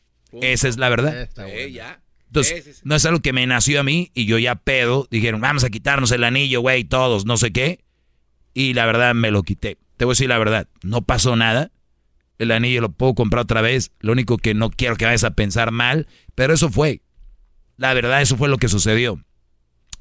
Esa 0.42 0.68
es 0.68 0.78
la 0.78 0.90
verdad. 0.90 1.30
Entonces, 2.28 2.82
no 2.84 2.96
es 2.96 3.06
algo 3.06 3.20
que 3.20 3.32
me 3.32 3.46
nació 3.46 3.80
a 3.80 3.84
mí 3.84 4.10
y 4.16 4.26
yo 4.26 4.40
ya 4.40 4.56
pedo. 4.56 5.08
Dijeron, 5.12 5.40
vamos 5.40 5.64
a 5.64 5.70
quitarnos 5.70 6.12
el 6.12 6.24
anillo, 6.24 6.62
güey, 6.62 6.84
todos, 6.84 7.26
no 7.26 7.38
sé 7.38 7.52
qué. 7.52 7.84
Y 8.56 8.74
la 8.74 8.88
verdad 8.88 9.14
me 9.14 9.30
lo 9.30 9.44
quité. 9.44 9.78
Te 9.98 10.06
voy 10.06 10.14
a 10.14 10.16
decir 10.16 10.30
la 10.30 10.40
verdad, 10.40 10.68
no 10.82 11.04
pasó 11.04 11.36
nada. 11.36 11.72
El 12.40 12.52
anillo 12.52 12.82
lo 12.82 12.92
puedo 12.92 13.14
comprar 13.14 13.44
otra 13.44 13.62
vez. 13.62 13.92
Lo 14.00 14.12
único 14.14 14.40
que 14.40 14.56
no 14.56 14.72
quiero 14.72 14.96
que 14.96 15.06
vayas 15.06 15.24
a 15.24 15.36
pensar 15.36 15.72
mal, 15.72 16.08
pero 16.34 16.56
eso 16.56 16.72
fue. 16.72 17.04
La 17.78 17.94
verdad, 17.94 18.22
eso 18.22 18.36
fue 18.36 18.50
lo 18.50 18.58
que 18.58 18.68
sucedió. 18.68 19.24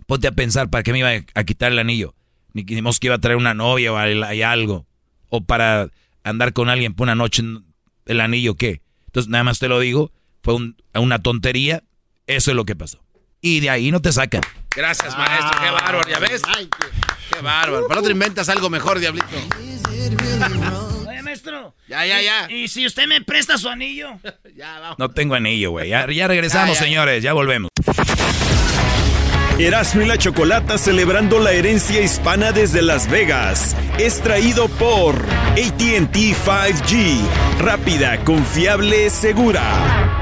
Ponte 0.06 0.26
a 0.26 0.32
pensar 0.32 0.70
para 0.70 0.82
qué 0.82 0.92
me 0.92 1.00
iba 1.00 1.10
a 1.34 1.44
quitar 1.44 1.70
el 1.70 1.78
anillo. 1.78 2.14
Ni 2.54 2.64
que 2.64 2.74
iba 2.74 3.14
a 3.14 3.20
traer 3.20 3.36
una 3.36 3.52
novia 3.52 3.92
o 3.92 3.96
algo. 3.96 4.86
O 5.28 5.44
para 5.44 5.90
andar 6.24 6.54
con 6.54 6.70
alguien 6.70 6.94
por 6.94 7.04
una 7.04 7.14
noche, 7.14 7.42
el 8.06 8.20
anillo, 8.20 8.56
¿qué? 8.56 8.80
Entonces, 9.06 9.30
nada 9.30 9.44
más 9.44 9.58
te 9.58 9.68
lo 9.68 9.78
digo 9.78 10.12
fue 10.42 10.56
una 10.94 11.22
tontería, 11.22 11.82
eso 12.26 12.50
es 12.50 12.56
lo 12.56 12.64
que 12.64 12.76
pasó. 12.76 13.02
Y 13.40 13.60
de 13.60 13.70
ahí 13.70 13.90
no 13.90 14.00
te 14.00 14.12
sacan. 14.12 14.42
Gracias, 14.74 15.16
maestro, 15.16 15.60
qué 15.60 15.70
bárbaro, 15.70 16.08
¿ya 16.08 16.18
ves? 16.18 16.42
Qué 17.32 17.40
bárbaro. 17.40 17.86
Para 17.88 18.00
otro 18.00 18.12
inventas 18.12 18.48
algo 18.48 18.70
mejor, 18.70 18.98
diablito. 18.98 19.26
maestro. 21.22 21.74
Ya, 21.88 22.06
ya, 22.06 22.20
ya. 22.20 22.50
¿Y, 22.50 22.68
si 22.68 22.86
usted 22.86 23.06
me 23.06 23.20
presta 23.22 23.58
su 23.58 23.68
anillo? 23.68 24.18
ya, 24.56 24.78
vamos. 24.80 24.98
No 24.98 25.10
tengo 25.10 25.34
anillo, 25.34 25.70
güey. 25.70 25.88
Ya, 25.88 26.06
regresamos, 26.06 26.78
señores. 26.78 27.22
Ya 27.22 27.32
volvemos. 27.32 27.70
Erasmo 29.58 30.00
y 30.02 30.06
la 30.06 30.18
Chocolata 30.18 30.78
celebrando 30.78 31.38
la 31.38 31.52
herencia 31.52 32.00
hispana 32.00 32.52
desde 32.52 32.82
Las 32.82 33.08
Vegas. 33.08 33.76
Es 33.98 34.20
traído 34.20 34.68
por 34.68 35.14
ATT 35.52 36.16
5G. 36.16 37.20
Rápida, 37.58 38.24
confiable, 38.24 39.10
segura. 39.10 40.21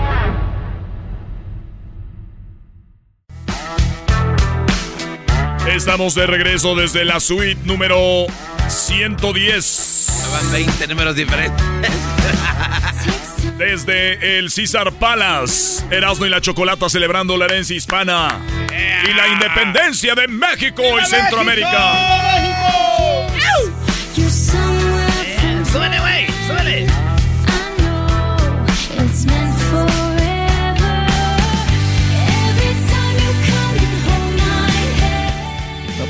Estamos 5.74 6.14
de 6.16 6.26
regreso 6.26 6.74
desde 6.74 7.04
la 7.04 7.20
suite 7.20 7.60
número 7.64 8.26
110. 8.68 10.28
Van 10.32 10.52
20 10.52 10.86
números 10.88 11.14
diferentes. 11.14 11.64
Desde 13.56 14.38
el 14.38 14.50
César 14.50 14.90
Palace, 14.92 15.84
Erasmo 15.90 16.26
y 16.26 16.28
la 16.28 16.40
Chocolata 16.40 16.88
celebrando 16.88 17.36
la 17.36 17.44
herencia 17.44 17.76
hispana 17.76 18.40
y 18.68 19.14
la 19.14 19.28
independencia 19.28 20.14
de 20.14 20.26
México 20.28 20.82
y 21.00 21.06
Centroamérica. 21.06 21.94
¡Súbele, 25.70 26.00
güey! 26.00 26.09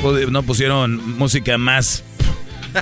No 0.01 0.41
pusieron 0.41 1.19
música 1.19 1.59
más 1.59 2.03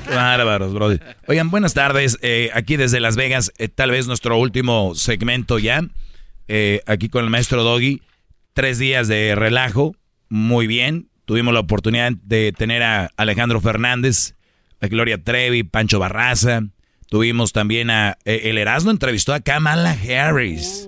bárbaros, 0.09 0.73
bro. 0.73 0.97
Oigan, 1.27 1.51
buenas 1.51 1.73
tardes. 1.73 2.17
Eh, 2.21 2.49
aquí 2.53 2.77
desde 2.77 3.01
Las 3.01 3.17
Vegas, 3.17 3.51
eh, 3.57 3.67
tal 3.67 3.91
vez 3.91 4.07
nuestro 4.07 4.37
último 4.37 4.95
segmento 4.95 5.59
ya. 5.59 5.83
Eh, 6.47 6.81
aquí 6.85 7.09
con 7.09 7.25
el 7.25 7.29
maestro 7.29 7.63
Doggy. 7.63 8.01
Tres 8.53 8.79
días 8.79 9.09
de 9.09 9.35
relajo. 9.35 9.97
Muy 10.29 10.65
bien. 10.65 11.09
Tuvimos 11.25 11.53
la 11.53 11.59
oportunidad 11.59 12.13
de 12.23 12.53
tener 12.57 12.83
a 12.83 13.09
Alejandro 13.17 13.59
Fernández, 13.59 14.35
a 14.79 14.87
Gloria 14.87 15.21
Trevi, 15.21 15.63
Pancho 15.63 15.99
Barraza. 15.99 16.61
Tuvimos 17.09 17.51
también 17.51 17.89
a 17.89 18.17
El 18.23 18.57
Erasmo 18.57 18.91
entrevistó 18.91 19.33
a 19.33 19.41
Kamala 19.41 19.91
Harris, 19.91 20.87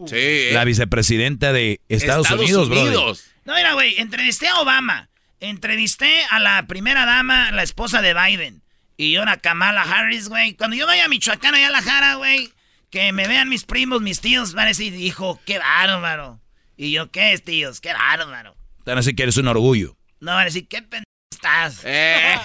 la 0.53 0.63
vicepresidenta 0.63 1.51
de 1.51 1.81
Estados, 1.89 2.31
Unidos, 2.31 2.69
Unidos. 2.69 3.25
No, 3.43 3.53
mira, 3.53 3.73
güey, 3.73 3.95
entrevisté 3.97 4.47
a 4.47 4.61
Obama. 4.61 5.10
Entrevisté 5.41 6.23
a 6.29 6.39
la 6.39 6.67
primera 6.67 7.07
dama, 7.07 7.51
la 7.51 7.63
esposa 7.63 8.03
de 8.03 8.13
Biden. 8.13 8.61
Y 8.95 9.15
ahora 9.15 9.37
Kamala 9.37 9.81
Harris, 9.81 10.29
güey. 10.29 10.53
Cuando 10.53 10.77
yo 10.77 10.85
vaya 10.85 11.05
a 11.05 11.07
Michoacán, 11.07 11.55
allá 11.55 11.67
a 11.67 11.71
la 11.71 11.81
Jara, 11.81 12.13
güey, 12.15 12.53
que 12.91 13.11
me 13.11 13.27
vean 13.27 13.49
mis 13.49 13.63
primos, 13.63 14.01
mis 14.01 14.21
tíos, 14.21 14.53
van 14.53 14.65
a 14.65 14.67
decir, 14.67 14.93
hijo, 14.93 15.41
qué 15.43 15.57
bárbaro. 15.57 16.39
Y 16.77 16.91
yo, 16.91 17.09
¿qué 17.09 17.33
es, 17.33 17.43
tíos? 17.43 17.81
Qué 17.81 17.91
bárbaro. 17.91 18.55
Van 18.85 18.97
a 18.97 19.01
decir 19.01 19.15
que 19.15 19.23
eres 19.23 19.37
un 19.37 19.47
orgullo. 19.47 19.97
No, 20.19 20.33
van 20.33 20.41
a 20.41 20.45
decir, 20.45 20.67
¿qué 20.67 20.83
pendejo 20.83 21.05
estás? 21.31 21.81
Eh. 21.85 22.37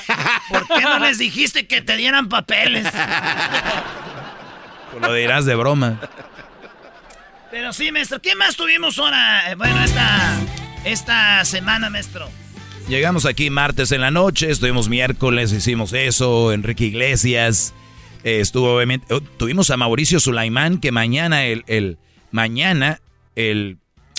¿Por 0.49 0.67
qué 0.67 0.81
no 0.81 0.99
les 0.99 1.19
dijiste 1.19 1.67
que 1.67 1.83
te 1.83 1.99
dieran 1.99 2.31
papeles? 2.31 2.87
Pues 4.91 5.03
lo 5.03 5.13
dirás 5.13 5.45
de 5.45 5.55
broma. 5.55 6.01
Pero 7.51 7.75
sí, 7.75 7.93
maestro, 7.93 8.23
¿qué 8.23 8.35
más 8.35 8.57
tuvimos 8.57 8.99
ahora? 8.99 9.55
Bueno, 9.59 9.85
esta, 9.85 10.41
esta 10.85 11.45
semana, 11.45 11.91
maestro. 11.91 12.31
Llegamos 12.89 13.27
aquí 13.27 13.51
martes 13.51 13.91
en 13.91 14.01
la 14.01 14.13
noche, 14.13 14.49
estuvimos 14.49 14.89
miércoles, 14.89 15.53
hicimos 15.53 15.93
eso, 15.93 16.53
Enrique 16.53 16.85
Iglesias, 16.85 17.75
eh, 18.23 18.39
estuvo 18.39 18.77
obviamente, 18.77 19.13
oh, 19.13 19.21
tuvimos 19.21 19.71
a 19.71 19.77
Mauricio 19.77 20.21
Sulaimán, 20.21 20.79
que 20.79 20.93
mañana 20.93 21.47
el, 21.47 21.65
el 21.67 21.99
mañana 22.31 23.01
el, 23.35 23.79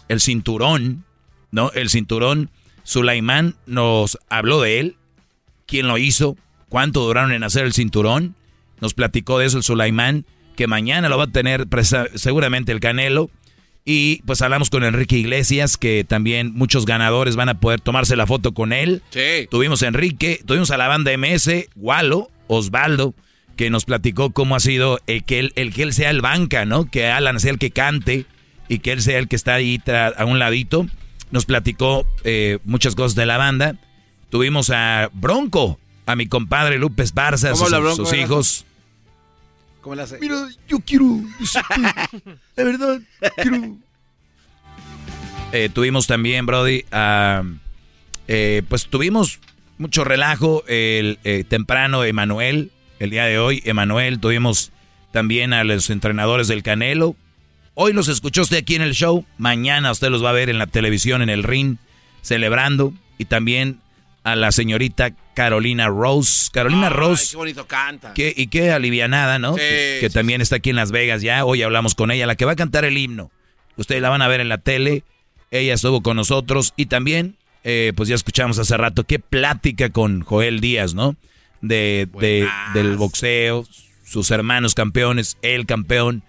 el 0.09 0.19
cinturón, 0.19 1.05
¿no? 1.49 1.71
El 1.71 1.89
cinturón, 1.89 2.49
Sulaimán 2.83 3.55
nos 3.67 4.17
habló 4.27 4.61
de 4.61 4.81
él, 4.81 4.95
quién 5.65 5.87
lo 5.87 5.97
hizo, 5.97 6.35
cuánto 6.67 7.05
duraron 7.05 7.31
en 7.31 7.45
hacer 7.45 7.63
el 7.65 7.71
cinturón, 7.71 8.35
nos 8.81 8.93
platicó 8.93 9.39
de 9.39 9.45
eso 9.45 9.57
el 9.57 9.63
Sulaimán, 9.63 10.25
que 10.57 10.67
mañana 10.67 11.07
lo 11.07 11.17
va 11.17 11.25
a 11.25 11.31
tener 11.31 11.67
seguramente 12.15 12.73
el 12.73 12.81
Canelo. 12.81 13.29
Y 13.89 14.21
pues 14.25 14.41
hablamos 14.41 14.69
con 14.69 14.83
Enrique 14.83 15.15
Iglesias, 15.17 15.77
que 15.77 16.03
también 16.03 16.53
muchos 16.53 16.85
ganadores 16.85 17.37
van 17.37 17.47
a 17.47 17.61
poder 17.61 17.79
tomarse 17.79 18.17
la 18.17 18.27
foto 18.27 18.53
con 18.53 18.73
él. 18.73 19.01
Sí. 19.11 19.47
Tuvimos 19.49 19.81
a 19.81 19.87
Enrique, 19.87 20.41
tuvimos 20.45 20.71
a 20.71 20.77
la 20.77 20.89
banda 20.89 21.17
MS, 21.17 21.69
Walo, 21.77 22.29
Osvaldo, 22.47 23.15
que 23.55 23.69
nos 23.69 23.85
platicó 23.85 24.31
cómo 24.31 24.57
ha 24.57 24.59
sido 24.59 24.99
el 25.07 25.23
que 25.23 25.39
él, 25.39 25.53
el 25.55 25.73
que 25.73 25.83
él 25.83 25.93
sea 25.93 26.09
el 26.09 26.19
banca, 26.19 26.65
¿no? 26.65 26.91
Que 26.91 27.07
Alan 27.07 27.39
sea 27.39 27.51
el 27.51 27.59
que 27.59 27.71
cante 27.71 28.25
y 28.67 28.79
que 28.79 28.91
él 28.91 29.01
sea 29.01 29.19
el 29.19 29.29
que 29.29 29.37
está 29.37 29.53
ahí 29.53 29.81
a 29.87 30.25
un 30.25 30.37
ladito. 30.37 30.85
Nos 31.31 31.45
platicó 31.45 32.05
eh, 32.25 32.59
muchas 32.65 32.93
cosas 32.93 33.15
de 33.15 33.25
la 33.25 33.37
banda. 33.37 33.75
Tuvimos 34.29 34.69
a 34.69 35.09
Bronco, 35.13 35.79
a 36.05 36.17
mi 36.17 36.27
compadre 36.27 36.77
Lupes 36.77 37.13
Barza, 37.13 37.55
sus, 37.55 37.69
sus 37.95 38.11
hijos. 38.11 38.65
Mira, 40.19 40.47
yo 40.67 40.79
quiero. 40.79 41.05
La 42.55 42.63
verdad, 42.63 42.99
quiero. 43.35 43.77
Eh, 45.53 45.69
tuvimos 45.73 46.07
también, 46.07 46.45
Brody, 46.45 46.83
eh, 48.27 48.61
pues 48.67 48.87
tuvimos 48.87 49.39
mucho 49.77 50.03
relajo 50.03 50.63
el 50.67 51.19
eh, 51.23 51.45
temprano 51.47 52.03
Emanuel, 52.03 52.71
el 52.99 53.11
día 53.11 53.25
de 53.25 53.39
hoy, 53.39 53.61
Emanuel, 53.65 54.19
tuvimos 54.19 54.71
también 55.11 55.53
a 55.53 55.63
los 55.63 55.89
entrenadores 55.89 56.47
del 56.47 56.63
Canelo. 56.63 57.15
Hoy 57.75 57.93
los 57.93 58.07
escuchó 58.07 58.41
usted 58.41 58.57
aquí 58.57 58.75
en 58.75 58.81
el 58.81 58.93
show, 58.93 59.25
mañana 59.37 59.91
usted 59.91 60.09
los 60.09 60.23
va 60.23 60.31
a 60.31 60.33
ver 60.33 60.49
en 60.49 60.57
la 60.57 60.67
televisión, 60.67 61.21
en 61.21 61.29
el 61.29 61.43
ring, 61.43 61.77
celebrando. 62.21 62.93
Y 63.19 63.25
también 63.25 63.79
a 64.27 64.35
la 64.35 64.51
señorita 64.51 65.11
Carolina 65.33 65.87
Rose. 65.87 66.49
Carolina 66.51 66.89
Rose. 66.89 67.27
Qué 67.31 67.37
bonito 67.37 67.65
canta. 67.65 68.11
y 68.13 68.47
qué 68.47 68.73
alivianada, 68.73 69.39
¿no? 69.39 69.55
que, 69.55 70.09
también 70.11 70.41
está 70.41 70.57
aquí 70.57 70.69
en 70.69 70.75
Las 70.75 70.91
Vegas 70.91 71.21
ya. 71.21 71.45
Hoy 71.45 71.61
hablamos 71.61 71.95
con 71.95 72.11
ella, 72.11 72.27
la 72.27 72.35
que 72.35 72.43
va 72.43 72.51
a 72.51 72.57
cantar 72.57 72.83
el 72.83 72.97
himno. 72.97 73.31
Ustedes 73.77 74.01
la 74.01 74.09
van 74.09 74.21
a 74.21 74.27
ver 74.27 74.41
en 74.41 74.49
la 74.49 74.57
tele. 74.57 75.03
Ella 75.49 75.73
estuvo 75.73 76.03
con 76.03 76.17
nosotros 76.17 76.73
y 76.75 76.87
también, 76.87 77.37
eh, 77.63 77.93
pues 77.95 78.09
ya 78.09 78.15
escuchamos 78.15 78.59
hace 78.59 78.75
rato, 78.75 79.05
qué 79.05 79.19
plática 79.19 79.91
con 79.91 80.19
Joel 80.23 80.59
Díaz, 80.59 80.93
¿no? 80.93 81.15
De, 81.61 82.09
de, 82.19 82.49
del 82.73 82.97
boxeo, 82.97 83.65
sus 84.03 84.29
hermanos 84.31 84.75
campeones, 84.75 85.37
el 85.41 85.65
campeón, 85.65 86.21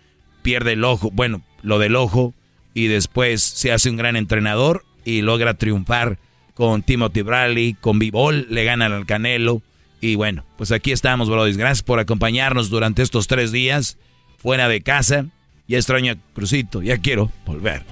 pierde 0.43 0.75
el 0.75 0.85
ojo, 0.85 1.11
bueno, 1.11 1.43
lo 1.63 1.81
del 1.81 1.97
ojo, 1.97 2.33
y 2.75 2.87
después 2.87 3.43
se 3.43 3.73
hace 3.73 3.91
un 3.91 3.97
gran 3.97 4.15
entrenador 4.15 4.85
y 5.05 5.23
logra 5.23 5.55
triunfar 5.55 6.21
con 6.59 6.83
Timothy 6.83 7.23
Bradley, 7.23 7.75
con 7.75 8.01
Bivol, 8.01 8.49
le 8.51 8.65
ganan 8.65 8.91
al 8.91 9.07
Canelo. 9.07 9.63
Y 10.01 10.17
bueno, 10.17 10.45
pues 10.57 10.73
aquí 10.73 10.91
estamos, 10.91 11.31
brothers. 11.31 11.57
Gracias 11.57 11.85
por 11.85 12.01
acompañarnos 12.01 12.69
durante 12.69 13.03
estos 13.03 13.29
tres 13.29 13.53
días 13.53 13.97
fuera 14.39 14.67
de 14.67 14.81
casa. 14.81 15.27
Ya 15.69 15.79
extraño 15.79 16.15
a 16.15 16.35
Crucito, 16.35 16.83
ya 16.83 16.99
quiero 16.99 17.31
volver. 17.47 17.85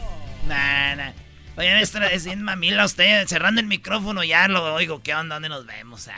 Nah, 0.49 0.97
nah. 0.97 1.13
Oye, 1.57 1.81
es 1.81 2.25
bien 2.25 2.43
mamila 2.43 2.85
usted, 2.85 3.25
cerrando 3.29 3.61
el 3.61 3.69
micrófono 3.69 4.25
ya 4.25 4.49
lo 4.49 4.75
oigo. 4.75 5.01
¿Qué 5.01 5.15
onda? 5.15 5.37
¿Dónde 5.37 5.49
nos 5.49 5.65
vemos? 5.65 6.09
Ah, 6.09 6.15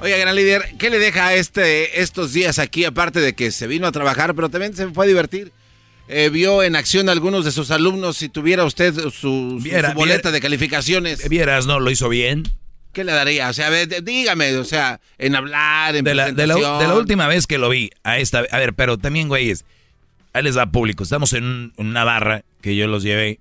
Oye, 0.00 0.18
gran 0.18 0.36
líder, 0.36 0.74
¿qué 0.78 0.90
le 0.90 0.98
deja 0.98 1.32
este, 1.32 2.02
estos 2.02 2.34
días 2.34 2.58
aquí? 2.58 2.84
Aparte 2.84 3.20
de 3.20 3.34
que 3.34 3.50
se 3.50 3.66
vino 3.66 3.86
a 3.86 3.92
trabajar, 3.92 4.34
pero 4.34 4.50
también 4.50 4.76
se 4.76 4.88
fue 4.88 5.06
a 5.06 5.08
divertir. 5.08 5.52
Eh, 6.08 6.30
vio 6.30 6.62
en 6.62 6.74
acción 6.74 7.08
a 7.08 7.12
algunos 7.12 7.44
de 7.44 7.52
sus 7.52 7.70
alumnos 7.70 8.16
si 8.16 8.30
tuviera 8.30 8.64
usted 8.64 8.94
su, 9.10 9.62
boleta 9.94 10.30
de 10.30 10.40
calificaciones. 10.40 11.28
Vieras, 11.28 11.66
¿no? 11.66 11.80
¿Lo 11.80 11.90
hizo 11.90 12.08
bien? 12.08 12.44
¿Qué 12.92 13.04
le 13.04 13.12
daría? 13.12 13.50
O 13.50 13.52
sea, 13.52 13.70
dígame, 13.70 14.56
o 14.56 14.64
sea, 14.64 15.00
en 15.18 15.36
hablar, 15.36 15.94
en 15.94 16.04
de 16.04 16.14
la, 16.14 16.32
de 16.32 16.46
la, 16.46 16.94
última 16.94 17.28
vez 17.28 17.46
que 17.46 17.58
lo 17.58 17.68
vi, 17.68 17.90
a 18.02 18.18
esta, 18.18 18.44
a 18.50 18.58
ver, 18.58 18.72
pero 18.72 18.96
también, 18.96 19.28
güeyes, 19.28 19.66
ahí 20.32 20.42
les 20.42 20.56
va 20.56 20.72
público. 20.72 21.04
Estamos 21.04 21.34
en, 21.34 21.72
una 21.76 22.04
barra 22.04 22.42
que 22.62 22.74
yo 22.74 22.86
los 22.86 23.02
llevé 23.02 23.40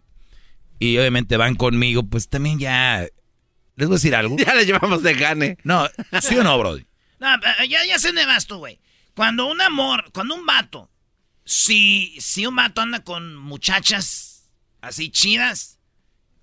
y 0.77 0.97
obviamente 0.97 1.37
van 1.37 1.55
conmigo, 1.55 2.03
pues 2.03 2.27
también 2.27 2.59
ya... 2.59 3.07
¿Les 3.77 3.87
voy 3.87 3.95
a 3.95 3.97
decir 3.97 4.15
algo? 4.15 4.35
Ya 4.45 4.53
le 4.53 4.65
llevamos 4.65 5.03
de 5.03 5.13
gane. 5.13 5.57
No, 5.63 5.87
¿sí 6.21 6.35
o 6.35 6.43
no, 6.43 6.57
Brody? 6.59 6.85
No, 7.19 7.27
ya, 7.69 7.85
ya 7.85 7.97
sé 7.97 8.11
de 8.11 8.25
más 8.25 8.45
tú, 8.45 8.57
güey. 8.57 8.79
Cuando 9.15 9.47
un 9.47 9.61
amor, 9.61 10.11
cuando 10.13 10.35
un 10.35 10.45
vato 10.45 10.89
si, 11.47 12.13
si 12.19 12.45
un 12.45 12.57
vato 12.57 12.81
anda 12.81 13.05
con 13.05 13.37
muchachas 13.37 14.49
así 14.81 15.09
chidas, 15.09 15.79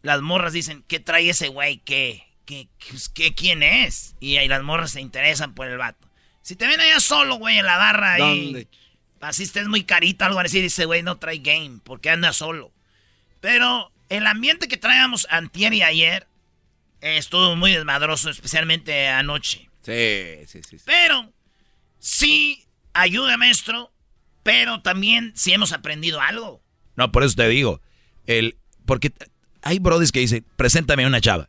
las 0.00 0.22
morras 0.22 0.54
dicen, 0.54 0.82
¿qué 0.88 0.98
trae 0.98 1.28
ese 1.28 1.48
güey? 1.48 1.78
¿Qué, 1.84 2.26
qué, 2.46 2.68
qué, 3.12 3.34
quién 3.34 3.62
es? 3.62 4.16
Y 4.18 4.38
ahí 4.38 4.48
las 4.48 4.62
morras 4.62 4.92
se 4.92 5.02
interesan 5.02 5.54
por 5.54 5.66
el 5.66 5.76
vato. 5.76 6.08
Si 6.40 6.56
te 6.56 6.66
ven 6.66 6.80
allá 6.80 7.00
solo, 7.00 7.36
güey, 7.36 7.58
en 7.58 7.66
la 7.66 7.76
barra 7.76 8.14
ahí, 8.14 8.66
así 9.20 9.42
estés 9.42 9.68
muy 9.68 9.84
carita, 9.84 10.24
algo 10.24 10.40
así, 10.40 10.62
dice, 10.62 10.86
güey, 10.86 11.02
no 11.02 11.18
trae 11.18 11.38
game, 11.38 11.80
porque 11.84 12.08
anda 12.08 12.32
solo. 12.32 12.72
Pero 13.42 13.92
el 14.08 14.26
ambiente 14.26 14.68
que 14.68 14.78
traíamos 14.78 15.26
antier 15.28 15.74
y 15.74 15.82
ayer 15.82 16.26
estuvo 17.02 17.56
muy 17.56 17.72
desmadroso, 17.72 18.30
especialmente 18.30 19.08
anoche. 19.08 19.68
Sí, 19.82 20.46
sí, 20.46 20.62
sí. 20.62 20.78
Pero 20.86 21.30
sí 21.98 22.64
ayuda, 22.94 23.36
maestro, 23.36 23.93
pero 24.44 24.80
también 24.82 25.32
sí 25.34 25.52
hemos 25.52 25.72
aprendido 25.72 26.20
algo. 26.20 26.62
No, 26.94 27.10
por 27.10 27.24
eso 27.24 27.34
te 27.34 27.48
digo, 27.48 27.80
el, 28.26 28.56
porque 28.86 29.12
hay 29.62 29.80
brodis 29.80 30.12
que 30.12 30.20
dicen, 30.20 30.44
preséntame 30.54 31.02
a 31.02 31.08
una 31.08 31.20
chava. 31.20 31.48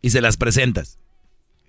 Y 0.00 0.10
se 0.10 0.20
las 0.20 0.36
presentas. 0.36 0.98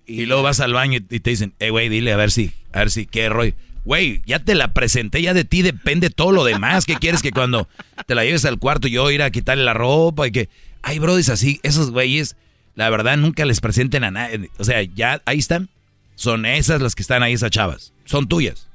Y, 0.06 0.26
luego 0.26 0.42
vas 0.42 0.60
al 0.60 0.74
baño 0.74 0.98
y 0.98 1.20
te 1.20 1.30
dicen, 1.30 1.54
eh, 1.58 1.70
güey, 1.70 1.88
dile 1.88 2.12
a 2.12 2.16
ver 2.16 2.30
si, 2.30 2.52
a 2.72 2.80
ver 2.80 2.90
si, 2.90 3.06
qué 3.06 3.28
rollo. 3.28 3.54
Güey, 3.84 4.22
ya 4.26 4.38
te 4.38 4.54
la 4.54 4.74
presenté, 4.74 5.22
ya 5.22 5.34
de 5.34 5.44
ti 5.44 5.62
depende 5.62 6.10
todo 6.10 6.30
lo 6.30 6.44
demás. 6.44 6.84
¿Qué 6.84 6.96
quieres 6.96 7.22
que 7.22 7.32
cuando 7.32 7.68
te 8.06 8.14
la 8.14 8.24
lleves 8.24 8.44
al 8.44 8.58
cuarto 8.58 8.86
yo 8.86 9.10
ir 9.10 9.22
a 9.22 9.30
quitarle 9.30 9.64
la 9.64 9.74
ropa 9.74 10.28
y 10.28 10.32
que... 10.32 10.48
Hay 10.86 10.98
brodis 10.98 11.30
así, 11.30 11.60
esos 11.62 11.92
güeyes, 11.92 12.36
la 12.74 12.90
verdad, 12.90 13.16
nunca 13.16 13.46
les 13.46 13.62
presenten 13.62 14.04
a 14.04 14.10
nadie. 14.10 14.50
O 14.58 14.64
sea, 14.64 14.82
ya 14.82 15.22
ahí 15.24 15.38
están. 15.38 15.70
Son 16.14 16.44
esas 16.44 16.82
las 16.82 16.94
que 16.94 17.00
están 17.00 17.22
ahí, 17.22 17.32
esas 17.32 17.50
chavas. 17.50 17.94
Son 18.04 18.28
tuyas. 18.28 18.68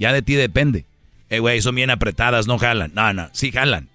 Ya 0.00 0.12
de 0.12 0.22
ti 0.22 0.34
depende. 0.34 0.86
Eh, 1.28 1.38
güey, 1.38 1.62
son 1.62 1.76
bien 1.76 1.90
apretadas, 1.90 2.48
no 2.48 2.58
jalan. 2.58 2.90
No, 2.94 3.12
no, 3.12 3.28
sí 3.32 3.52
jalan. 3.52 3.88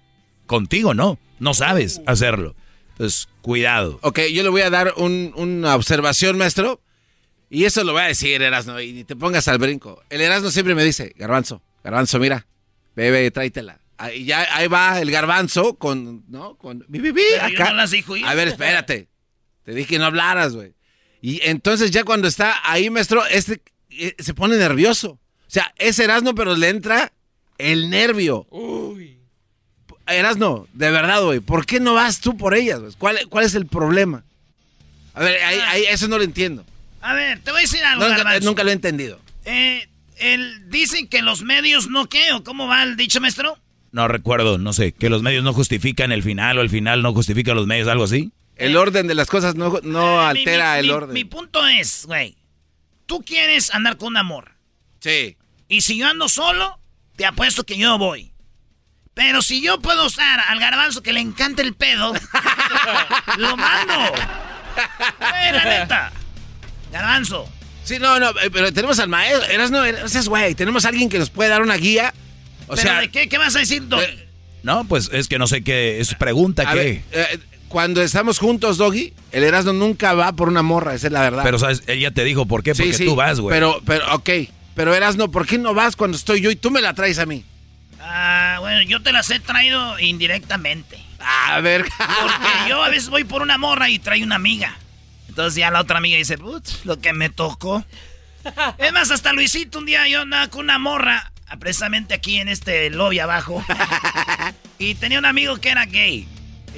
Contigo 0.46 0.94
no, 0.94 1.18
no 1.40 1.52
sabes 1.52 2.00
hacerlo. 2.06 2.54
Entonces, 2.92 3.28
cuidado. 3.42 3.98
Ok, 4.02 4.20
yo 4.32 4.42
le 4.42 4.48
voy 4.48 4.62
a 4.62 4.70
dar 4.70 4.94
una 4.96 5.74
observación, 5.74 6.38
maestro. 6.38 6.80
Y 7.50 7.64
eso 7.64 7.84
lo 7.84 7.92
voy 7.92 8.02
a 8.02 8.06
decir, 8.06 8.40
Erasno, 8.40 8.80
y 8.80 9.04
te 9.04 9.16
pongas 9.16 9.48
al 9.48 9.58
brinco. 9.58 10.02
El 10.08 10.20
Erasno 10.20 10.50
siempre 10.50 10.74
me 10.74 10.84
dice, 10.84 11.12
garbanzo, 11.16 11.60
garbanzo, 11.84 12.18
mira, 12.18 12.46
bebe, 12.94 13.30
tráetela. 13.30 13.80
Y 14.14 14.24
ya 14.24 14.46
ahí 14.56 14.68
va 14.68 15.00
el 15.00 15.10
garbanzo 15.10 15.74
con, 15.74 16.24
¿no? 16.28 16.56
Con 16.56 16.84
mi 16.88 17.00
bebé 17.00 17.40
acá. 17.40 17.74
a 18.24 18.34
ver, 18.34 18.48
espérate. 18.48 19.08
Te 19.64 19.74
dije 19.74 19.88
que 19.88 19.98
no 19.98 20.04
hablaras, 20.06 20.54
güey. 20.54 20.74
Y 21.20 21.40
entonces 21.42 21.90
ya 21.90 22.04
cuando 22.04 22.28
está 22.28 22.54
ahí, 22.62 22.90
maestro, 22.90 23.26
este 23.26 23.60
eh, 23.90 24.14
se 24.18 24.34
pone 24.34 24.56
nervioso. 24.56 25.18
O 25.46 25.50
sea, 25.50 25.72
es 25.76 25.98
Erasno, 25.98 26.34
pero 26.34 26.54
le 26.56 26.68
entra 26.68 27.12
el 27.58 27.90
nervio. 27.90 28.46
Uy. 28.50 29.18
Erasno, 30.06 30.68
de 30.72 30.90
verdad, 30.90 31.22
güey, 31.22 31.40
¿por 31.40 31.66
qué 31.66 31.80
no 31.80 31.94
vas 31.94 32.20
tú 32.20 32.36
por 32.36 32.54
ellas? 32.54 32.80
¿Cuál, 32.98 33.18
¿Cuál 33.28 33.44
es 33.44 33.54
el 33.54 33.66
problema? 33.66 34.24
A 35.14 35.20
ver, 35.20 35.42
ahí, 35.42 35.58
ahí, 35.66 35.84
eso 35.88 36.08
no 36.08 36.18
lo 36.18 36.24
entiendo. 36.24 36.64
A 37.00 37.14
ver, 37.14 37.40
te 37.40 37.50
voy 37.50 37.60
a 37.60 37.62
decir 37.62 37.82
algo, 37.84 38.06
Nunca, 38.06 38.40
nunca 38.40 38.64
lo 38.64 38.70
he 38.70 38.72
entendido. 38.74 39.18
Eh, 39.44 39.88
el, 40.18 40.70
dicen 40.70 41.08
que 41.08 41.22
los 41.22 41.42
medios 41.42 41.88
no 41.88 42.08
qué, 42.08 42.32
o 42.32 42.44
cómo 42.44 42.66
va 42.66 42.82
el 42.82 42.96
dicho, 42.96 43.20
maestro. 43.20 43.58
No 43.92 44.08
recuerdo, 44.08 44.58
no 44.58 44.72
sé, 44.72 44.92
que 44.92 45.08
los 45.08 45.22
medios 45.22 45.42
no 45.42 45.52
justifican 45.52 46.12
el 46.12 46.22
final 46.22 46.58
o 46.58 46.62
el 46.62 46.70
final 46.70 47.02
no 47.02 47.12
justifica 47.14 47.54
los 47.54 47.66
medios, 47.66 47.88
algo 47.88 48.04
así. 48.04 48.32
El 48.56 48.76
orden 48.76 49.06
de 49.06 49.14
las 49.14 49.28
cosas 49.28 49.54
no, 49.54 49.80
no 49.82 50.22
eh, 50.22 50.26
altera 50.26 50.78
el 50.78 50.90
orden. 50.90 51.12
Mi 51.12 51.24
punto 51.24 51.66
es, 51.66 52.04
güey, 52.06 52.36
tú 53.06 53.22
quieres 53.22 53.72
andar 53.72 53.96
con 53.96 54.08
un 54.08 54.16
amor. 54.16 54.55
Sí. 55.06 55.36
Y 55.68 55.82
si 55.82 55.98
yo 55.98 56.08
ando 56.08 56.28
solo, 56.28 56.80
te 57.14 57.24
apuesto 57.26 57.64
que 57.64 57.78
yo 57.78 57.96
voy. 57.96 58.32
Pero 59.14 59.40
si 59.40 59.62
yo 59.62 59.80
puedo 59.80 60.06
usar 60.06 60.40
al 60.40 60.58
garbanzo 60.58 61.02
que 61.02 61.12
le 61.12 61.20
encanta 61.20 61.62
el 61.62 61.74
pedo, 61.74 62.12
lo 63.38 63.56
mando. 63.56 63.94
Eh, 64.74 65.52
la 65.52 65.64
neta. 65.64 66.12
Garbanzo. 66.90 67.48
Sí, 67.84 67.98
no, 68.00 68.18
no, 68.18 68.30
eh, 68.30 68.50
pero 68.52 68.72
tenemos 68.72 68.98
al 68.98 69.08
maestro. 69.08 69.44
Eras 69.44 69.70
no, 69.70 69.84
eras, 69.84 70.28
güey. 70.28 70.56
Tenemos 70.56 70.84
a 70.84 70.88
alguien 70.88 71.08
que 71.08 71.20
nos 71.20 71.30
puede 71.30 71.50
dar 71.50 71.62
una 71.62 71.76
guía 71.76 72.12
o 72.66 72.76
sea, 72.76 73.00
de 73.00 73.10
qué? 73.10 73.28
¿Qué 73.28 73.38
vas 73.38 73.54
a 73.54 73.60
decir, 73.60 73.84
eh, 73.92 74.28
no, 74.62 74.86
pues 74.88 75.08
es 75.12 75.28
que 75.28 75.38
no 75.38 75.46
sé 75.46 75.62
qué. 75.62 76.00
Es 76.00 76.14
pregunta 76.14 76.72
qué. 76.72 77.02
Eh, 77.12 77.38
cuando 77.68 78.02
estamos 78.02 78.38
juntos, 78.38 78.76
Doggy, 78.76 79.12
el 79.32 79.44
Erasmo 79.44 79.72
nunca 79.72 80.14
va 80.14 80.32
por 80.32 80.48
una 80.48 80.62
morra, 80.62 80.94
esa 80.94 81.06
es 81.06 81.12
la 81.12 81.20
verdad. 81.20 81.42
Pero, 81.44 81.58
¿sabes? 81.58 81.82
Ella 81.86 82.10
te 82.10 82.24
dijo 82.24 82.46
por 82.46 82.62
qué, 82.62 82.74
porque 82.74 83.04
tú 83.04 83.14
vas, 83.14 83.40
güey. 83.40 83.54
Pero, 83.54 83.80
pero, 83.84 84.14
ok. 84.14 84.30
Pero 84.76 84.94
Erasmo, 84.94 85.30
¿por 85.30 85.46
qué 85.46 85.56
no 85.56 85.72
vas 85.72 85.96
cuando 85.96 86.18
estoy 86.18 86.42
yo 86.42 86.50
y 86.50 86.56
tú 86.56 86.70
me 86.70 86.82
la 86.82 86.92
traes 86.92 87.18
a 87.18 87.24
mí? 87.24 87.46
Ah, 87.98 88.58
bueno, 88.60 88.82
yo 88.82 89.02
te 89.02 89.10
las 89.10 89.30
he 89.30 89.40
traído 89.40 89.98
indirectamente. 89.98 91.02
A 91.18 91.60
ver. 91.62 91.82
Porque 91.82 92.46
yo 92.68 92.84
a 92.84 92.90
veces 92.90 93.08
voy 93.08 93.24
por 93.24 93.40
una 93.40 93.56
morra 93.56 93.88
y 93.88 93.98
trae 93.98 94.22
una 94.22 94.36
amiga. 94.36 94.76
Entonces 95.30 95.58
ya 95.58 95.70
la 95.70 95.80
otra 95.80 95.96
amiga 95.96 96.18
dice, 96.18 96.36
Putz, 96.36 96.84
lo 96.84 97.00
que 97.00 97.14
me 97.14 97.30
tocó. 97.30 97.84
Es 98.78 98.92
más, 98.92 99.10
hasta 99.10 99.32
Luisito 99.32 99.78
un 99.78 99.86
día 99.86 100.06
yo 100.06 100.20
andaba 100.20 100.46
con 100.48 100.60
una 100.60 100.78
morra 100.78 101.32
precisamente 101.58 102.14
aquí 102.14 102.38
en 102.38 102.48
este 102.48 102.90
lobby 102.90 103.18
abajo. 103.18 103.64
y 104.78 104.94
tenía 104.96 105.18
un 105.18 105.24
amigo 105.24 105.56
que 105.56 105.70
era 105.70 105.86
gay. 105.86 106.28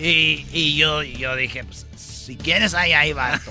Y, 0.01 0.77
yo, 0.77 1.03
yo 1.03 1.35
dije, 1.35 1.65
pues, 1.65 1.85
si 1.97 2.37
quieres, 2.37 2.75
ahí, 2.75 2.93
ahí, 2.93 3.13
vato. 3.13 3.51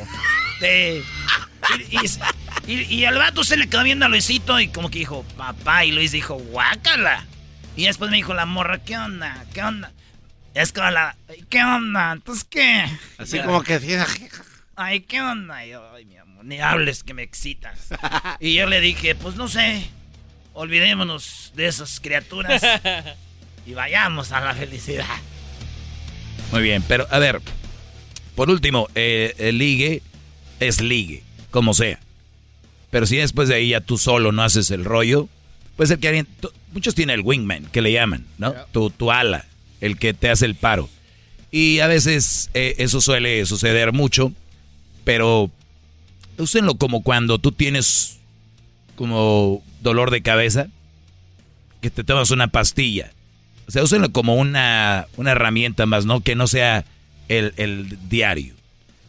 Y, 2.68 3.04
el 3.04 3.16
vato 3.18 3.44
se 3.44 3.58
le 3.58 3.70
quedó 3.70 3.84
viendo 3.84 4.06
a 4.06 4.10
Luisito 4.10 4.60
y 4.60 4.68
como 4.70 4.90
que 4.90 5.00
dijo, 5.00 5.24
papá. 5.36 5.86
Y 5.86 5.92
Luis 5.92 6.12
dijo, 6.12 6.36
guácala. 6.36 7.26
Y 7.76 7.86
después 7.86 8.10
me 8.10 8.18
dijo 8.18 8.34
la 8.34 8.46
morra, 8.46 8.84
¿qué 8.84 8.98
onda? 8.98 9.46
¿Qué 9.54 9.62
onda? 9.62 9.92
Es 10.54 10.72
como 10.72 10.90
la, 10.90 11.16
¿qué 11.50 11.64
onda? 11.64 12.14
Entonces, 12.14 12.44
¿qué? 12.44 12.86
Así 13.18 13.40
como 13.40 13.62
que... 13.62 13.80
Ay, 14.76 15.02
¿qué 15.02 15.22
onda? 15.22 15.58
ay, 15.58 15.74
mi 16.06 16.18
amor, 16.18 16.46
ni 16.46 16.60
hables 16.60 17.04
que 17.04 17.14
me 17.14 17.24
excitas. 17.24 17.90
y 18.40 18.56
yo 18.56 18.68
le 18.68 18.82
dije, 18.82 19.16
pues 19.16 19.36
no 19.36 19.48
sé 19.48 19.88
olvidémonos 20.58 21.52
de 21.56 21.68
esas 21.68 22.00
criaturas 22.00 22.64
y 23.66 23.74
vayamos 23.74 24.32
a 24.32 24.42
la 24.42 24.56
felicidad. 24.56 25.06
Muy 26.52 26.64
bien, 26.64 26.84
pero 26.88 27.08
a 27.12 27.20
ver, 27.20 27.42
por 28.36 28.50
último, 28.50 28.88
eh, 28.96 29.36
el 29.38 29.60
ligue 29.60 30.02
es 30.60 30.82
ligue, 30.82 31.24
como 31.52 31.74
sea. 31.74 32.00
Pero 32.90 33.06
si 33.06 33.18
después 33.18 33.50
de 33.50 33.56
ahí 33.56 33.70
ya 33.70 33.82
tú 33.82 33.98
solo 33.98 34.32
no 34.32 34.44
haces 34.44 34.72
el 34.72 34.86
rollo, 34.86 35.28
puede 35.76 35.90
ser 35.90 36.00
que 36.00 36.08
alguien, 36.08 36.28
muchos 36.74 36.96
tienen 36.96 37.20
el 37.20 37.26
wingman, 37.26 37.66
que 37.66 37.82
le 37.82 37.92
llaman, 37.92 38.26
¿no? 38.38 38.54
Tu, 38.72 38.90
tu, 38.90 39.12
ala, 39.12 39.46
el 39.82 39.98
que 39.98 40.14
te 40.14 40.30
hace 40.30 40.46
el 40.46 40.56
paro. 40.56 40.90
Y 41.52 41.80
a 41.80 41.88
veces 41.88 42.50
eh, 42.54 42.76
eso 42.78 43.02
suele 43.02 43.46
suceder 43.46 43.94
mucho, 43.94 44.32
pero 45.04 45.52
úsenlo 46.38 46.76
como 46.76 47.04
cuando 47.04 47.40
tú 47.40 47.52
tienes 47.52 48.20
como 48.96 49.64
dolor 49.82 50.12
de 50.12 50.22
cabeza, 50.22 50.68
que 51.82 51.90
te 51.90 52.04
tomas 52.04 52.32
una 52.32 52.48
pastilla. 52.48 53.12
O 53.68 53.72
sea, 53.72 53.84
úsenlo 53.84 54.12
como 54.12 54.36
una, 54.36 55.08
una 55.18 55.32
herramienta 55.32 55.86
más, 55.86 56.06
¿no? 56.06 56.22
Que 56.22 56.36
no 56.36 56.48
sea 56.48 56.86
el, 57.28 57.54
el 57.58 57.98
diario. 58.10 58.56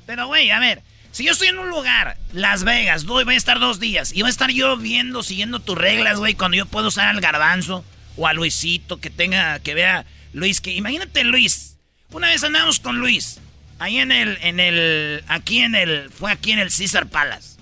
Pero, 0.06 0.26
güey, 0.26 0.50
a 0.50 0.58
ver, 0.58 0.82
si 1.12 1.24
yo 1.24 1.32
estoy 1.32 1.48
en 1.48 1.58
un 1.58 1.68
lugar, 1.68 2.16
Las 2.32 2.64
Vegas, 2.64 3.04
voy, 3.04 3.24
voy 3.24 3.34
a 3.34 3.38
estar 3.38 3.58
dos 3.58 3.80
días, 3.80 4.12
y 4.14 4.22
voy 4.22 4.28
a 4.28 4.30
estar 4.30 4.50
yo 4.50 4.76
viendo, 4.76 5.22
siguiendo 5.22 5.60
tus 5.60 5.76
reglas, 5.76 6.18
güey, 6.18 6.34
cuando 6.34 6.56
yo 6.56 6.66
puedo 6.66 6.88
usar 6.88 7.08
al 7.08 7.20
garbanzo 7.20 7.84
o 8.16 8.26
a 8.26 8.32
Luisito, 8.32 9.00
que 9.00 9.10
tenga, 9.10 9.58
que 9.60 9.74
vea 9.74 10.04
Luis, 10.32 10.60
que 10.60 10.72
imagínate 10.72 11.24
Luis. 11.24 11.76
Una 12.10 12.28
vez 12.28 12.42
andamos 12.42 12.80
con 12.80 12.98
Luis, 12.98 13.40
ahí 13.78 13.98
en 13.98 14.12
el, 14.12 14.38
en 14.42 14.60
el, 14.60 15.24
aquí 15.28 15.60
en 15.60 15.74
el, 15.74 16.10
fue 16.10 16.32
aquí 16.32 16.52
en 16.52 16.58
el 16.58 16.70
Caesar 16.70 17.06
Palace. 17.06 17.58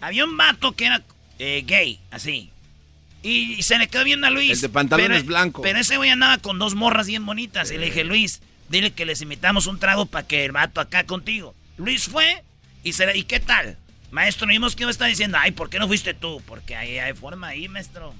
Había 0.00 0.24
un 0.24 0.36
vato 0.36 0.72
que 0.72 0.86
era 0.86 1.02
eh, 1.38 1.64
gay, 1.66 2.00
así. 2.10 2.50
Y, 3.22 3.62
se 3.62 3.78
le 3.78 3.88
quedó 3.88 4.04
viendo 4.04 4.26
a 4.26 4.30
Luis. 4.30 4.52
El 4.52 4.60
de 4.60 4.68
pantalones 4.68 5.26
blancos. 5.26 5.62
Pero 5.62 5.78
ese 5.78 5.96
güey 5.96 6.10
andaba 6.10 6.38
con 6.38 6.58
dos 6.58 6.74
morras 6.74 7.08
bien 7.08 7.26
bonitas. 7.26 7.70
Y 7.70 7.78
le 7.78 7.86
dije, 7.86 8.04
Luis, 8.04 8.40
dile 8.68 8.92
que 8.92 9.06
les 9.06 9.20
invitamos 9.22 9.66
un 9.66 9.78
trago 9.78 10.06
para 10.06 10.26
que 10.26 10.44
el 10.44 10.52
vato 10.52 10.80
acá 10.80 11.04
contigo. 11.04 11.54
Luis 11.78 12.04
fue 12.04 12.42
y 12.84 12.92
se 12.92 13.16
¿y 13.16 13.24
qué 13.24 13.40
tal? 13.40 13.78
Maestro, 14.10 14.46
vimos 14.46 14.74
que 14.74 14.84
me 14.84 14.90
está 14.90 15.06
diciendo, 15.06 15.38
ay, 15.40 15.52
¿por 15.52 15.70
qué 15.70 15.78
no 15.78 15.86
fuiste 15.86 16.14
tú? 16.14 16.42
Porque 16.46 16.76
ahí 16.76 16.98
hay 16.98 17.12
forma 17.14 17.48
ahí, 17.48 17.68
maestro. 17.68 18.14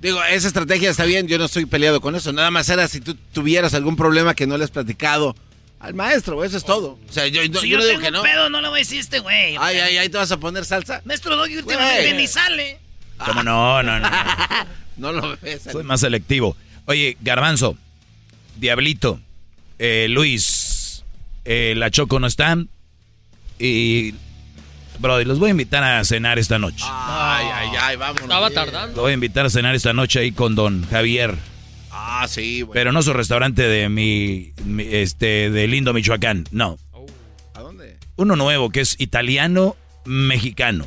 Digo, 0.00 0.22
esa 0.24 0.48
estrategia 0.48 0.90
está 0.90 1.04
bien, 1.04 1.28
yo 1.28 1.38
no 1.38 1.46
estoy 1.46 1.64
peleado 1.64 2.00
con 2.00 2.14
eso. 2.14 2.32
Nada 2.32 2.50
más 2.50 2.68
era 2.68 2.86
si 2.88 3.00
tú 3.00 3.14
tuvieras 3.32 3.72
algún 3.74 3.96
problema 3.96 4.34
que 4.34 4.46
no 4.46 4.58
le 4.58 4.64
has 4.64 4.70
platicado 4.70 5.34
al 5.80 5.94
maestro, 5.94 6.44
eso 6.44 6.56
es 6.56 6.64
todo. 6.64 6.98
O 7.08 7.12
sea, 7.12 7.26
yo, 7.26 7.42
si 7.42 7.68
yo, 7.68 7.78
no 7.78 7.84
digo 7.84 8.00
que 8.00 8.10
no. 8.10 8.22
pedo, 8.22 8.50
no 8.50 8.60
le 8.60 8.68
voy 8.68 8.78
a 8.78 8.80
decir 8.80 9.00
este 9.00 9.20
güey. 9.20 9.56
Ay, 9.58 9.78
ay, 9.78 9.96
ay, 9.96 10.08
te 10.08 10.18
vas 10.18 10.30
a 10.30 10.38
poner 10.38 10.64
salsa. 10.64 11.00
Maestro 11.04 11.36
Doggy 11.36 11.56
últimamente 11.56 12.14
ni 12.14 12.26
sale. 12.26 12.78
¿Cómo 13.24 13.42
no? 13.42 13.82
No, 13.82 13.98
no. 13.98 14.10
no 14.96 15.12
lo 15.12 15.36
ves. 15.38 15.62
Soy 15.70 15.84
más 15.84 16.00
selectivo. 16.00 16.56
Oye, 16.86 17.16
Garbanzo, 17.22 17.78
Diablito, 18.56 19.20
eh, 19.78 20.06
Luis, 20.10 21.04
eh, 21.44 21.74
la 21.76 21.90
Choco 21.90 22.20
no 22.20 22.26
están. 22.26 22.68
Y. 23.58 24.14
Brody, 24.98 25.24
los 25.24 25.38
voy 25.40 25.48
a 25.48 25.50
invitar 25.50 25.82
a 25.82 26.04
cenar 26.04 26.38
esta 26.38 26.58
noche. 26.58 26.84
Ay, 26.88 27.46
ay, 27.52 27.68
ay, 27.80 27.96
vámonos. 27.96 28.22
Estaba 28.22 28.50
tardando. 28.50 28.96
Los 28.96 29.02
voy 29.02 29.10
a 29.10 29.14
invitar 29.14 29.46
a 29.46 29.50
cenar 29.50 29.74
esta 29.74 29.92
noche 29.92 30.20
ahí 30.20 30.32
con 30.32 30.54
don 30.54 30.86
Javier. 30.88 31.34
Ah, 31.90 32.26
sí, 32.28 32.62
güey. 32.62 32.74
Pero 32.74 32.92
no 32.92 33.02
su 33.02 33.12
restaurante 33.12 33.62
de 33.62 33.88
mi, 33.88 34.52
este, 34.78 35.50
de 35.50 35.66
lindo 35.66 35.92
Michoacán, 35.92 36.44
no. 36.50 36.78
¿A 37.54 37.60
dónde? 37.60 37.96
Uno 38.16 38.36
nuevo 38.36 38.70
que 38.70 38.80
es 38.80 38.96
italiano 38.98 39.76
mexicano. 40.04 40.86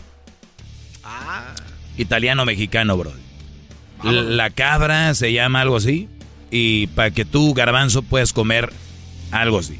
Ah. 1.03 1.53
Italiano 1.97 2.45
mexicano, 2.45 2.97
bro. 2.97 3.11
La 4.03 4.49
cabra 4.51 5.13
se 5.15 5.33
llama 5.33 5.61
algo 5.61 5.77
así. 5.77 6.07
Y 6.51 6.87
para 6.87 7.11
que 7.11 7.25
tú, 7.25 7.53
garbanzo, 7.53 8.03
puedas 8.03 8.31
comer 8.31 8.71
algo 9.31 9.59
así. 9.59 9.77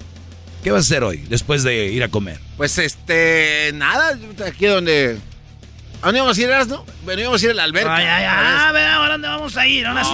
¿Qué 0.68 0.72
vas 0.72 0.92
a 0.92 0.96
hacer 0.96 1.04
hoy, 1.06 1.20
después 1.30 1.64
de 1.64 1.88
ir 1.88 2.04
a 2.04 2.10
comer? 2.10 2.42
Pues 2.58 2.78
este, 2.78 3.72
nada, 3.76 4.20
aquí 4.46 4.66
donde 4.66 5.18
¿A 6.02 6.08
dónde 6.08 6.20
vamos 6.20 6.38
a 6.38 6.42
ir, 6.42 6.50
Erasno? 6.50 6.86
Bueno, 7.06 7.22
íbamos 7.22 7.42
a 7.42 7.46
ir 7.46 7.52
a 7.52 7.54
la 7.54 7.64
alberca. 7.64 7.96
Ay, 7.96 8.06
ay, 8.06 8.26
a 8.26 8.72
ver, 8.74 8.86
¿a 8.86 9.10
dónde 9.14 9.30
vamos 9.30 9.56
a 9.56 9.66
ir? 9.66 9.86
Ahora 9.86 10.04
sí. 10.04 10.12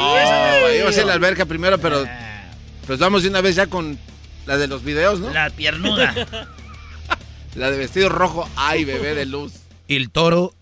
íbamos 0.78 0.96
a 0.96 0.98
ir 0.98 1.04
a 1.06 1.08
la 1.08 1.14
alberca 1.14 1.48
primero, 1.48 1.80
pero 1.80 2.06
pues 2.86 3.00
vamos 3.00 3.24
de 3.24 3.30
una 3.30 3.42
vez 3.42 3.56
ya 3.56 3.66
con 3.66 3.98
la 4.46 4.58
de 4.58 4.68
los 4.68 4.84
videos, 4.84 5.20
¿no? 5.20 5.32
La 5.32 5.50
piernuda. 5.50 6.14
la 7.56 7.72
de 7.72 7.78
vestido 7.80 8.10
rojo. 8.10 8.48
Ay, 8.56 8.86
bebé 8.86 9.16
de 9.16 9.26
luz. 9.26 9.54
El 9.88 10.12
toro, 10.12 10.54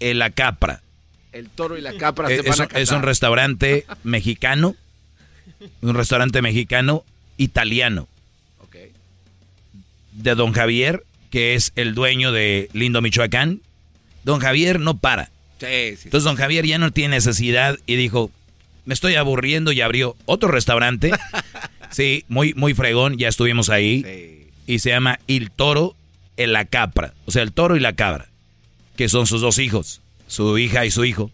en 0.00 0.18
la 0.18 0.30
capra. 0.30 0.82
El 1.30 1.50
toro 1.50 1.78
y 1.78 1.82
la 1.82 1.96
capra 1.96 2.32
es, 2.32 2.44
van 2.44 2.68
a 2.74 2.80
es 2.80 2.90
un 2.90 3.02
restaurante 3.02 3.86
mexicano. 4.02 4.74
Un 5.82 5.94
restaurante 5.94 6.42
mexicano 6.42 7.04
italiano. 7.36 8.08
De 10.16 10.34
Don 10.34 10.52
Javier, 10.52 11.04
que 11.30 11.54
es 11.54 11.72
el 11.76 11.94
dueño 11.94 12.32
de 12.32 12.68
Lindo 12.72 13.00
Michoacán. 13.02 13.60
Don 14.24 14.40
Javier 14.40 14.80
no 14.80 14.98
para. 14.98 15.30
Sí, 15.60 15.96
sí. 15.96 16.02
Entonces 16.04 16.24
Don 16.24 16.36
Javier 16.36 16.66
ya 16.66 16.78
no 16.78 16.90
tiene 16.90 17.16
necesidad 17.16 17.78
y 17.86 17.96
dijo, 17.96 18.30
me 18.84 18.94
estoy 18.94 19.14
aburriendo 19.14 19.72
y 19.72 19.80
abrió 19.80 20.16
otro 20.26 20.48
restaurante. 20.50 21.12
sí, 21.90 22.24
muy, 22.28 22.54
muy 22.54 22.74
fregón, 22.74 23.18
ya 23.18 23.28
estuvimos 23.28 23.70
ahí. 23.70 24.02
Sí. 24.02 24.48
Y 24.66 24.78
se 24.80 24.90
llama 24.90 25.20
El 25.28 25.50
Toro 25.50 25.94
en 26.36 26.52
la 26.52 26.64
Capra. 26.64 27.14
O 27.26 27.30
sea, 27.30 27.42
el 27.42 27.52
toro 27.52 27.76
y 27.76 27.80
la 27.80 27.94
cabra. 27.94 28.28
Que 28.96 29.08
son 29.08 29.26
sus 29.26 29.40
dos 29.40 29.58
hijos. 29.58 30.00
Su 30.26 30.58
hija 30.58 30.84
y 30.84 30.90
su 30.90 31.04
hijo. 31.04 31.30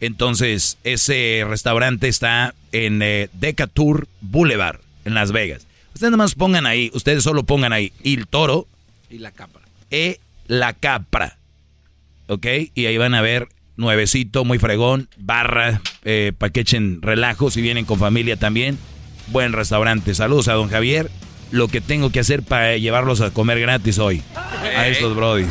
Entonces, 0.00 0.78
ese 0.84 1.44
restaurante 1.48 2.08
está 2.08 2.54
en 2.72 3.00
eh, 3.02 3.28
Decatur 3.32 4.08
Boulevard, 4.20 4.80
en 5.04 5.14
Las 5.14 5.32
Vegas. 5.32 5.66
Ustedes 5.96 6.10
nomás 6.10 6.34
pongan 6.34 6.66
ahí, 6.66 6.90
ustedes 6.92 7.22
solo 7.22 7.44
pongan 7.44 7.72
ahí 7.72 7.90
El 8.04 8.26
Toro. 8.26 8.68
Y 9.08 9.16
la 9.16 9.30
Capra. 9.30 9.62
E 9.90 10.20
la 10.46 10.74
Capra. 10.74 11.38
¿Ok? 12.26 12.46
Y 12.74 12.84
ahí 12.84 12.98
van 12.98 13.14
a 13.14 13.22
ver 13.22 13.48
nuevecito, 13.76 14.44
muy 14.44 14.58
fregón, 14.58 15.08
barra, 15.16 15.80
eh, 16.04 16.34
para 16.36 16.52
que 16.52 16.60
echen 16.60 17.00
relajo 17.00 17.50
si 17.50 17.62
vienen 17.62 17.86
con 17.86 17.98
familia 17.98 18.36
también. 18.36 18.76
Buen 19.28 19.54
restaurante. 19.54 20.14
Saludos 20.14 20.48
a 20.48 20.52
don 20.52 20.68
Javier. 20.68 21.10
Lo 21.50 21.68
que 21.68 21.80
tengo 21.80 22.12
que 22.12 22.20
hacer 22.20 22.42
para 22.42 22.76
llevarlos 22.76 23.22
a 23.22 23.30
comer 23.30 23.58
gratis 23.58 23.98
hoy. 23.98 24.22
A 24.34 24.88
estos 24.88 25.16
brodis. 25.16 25.48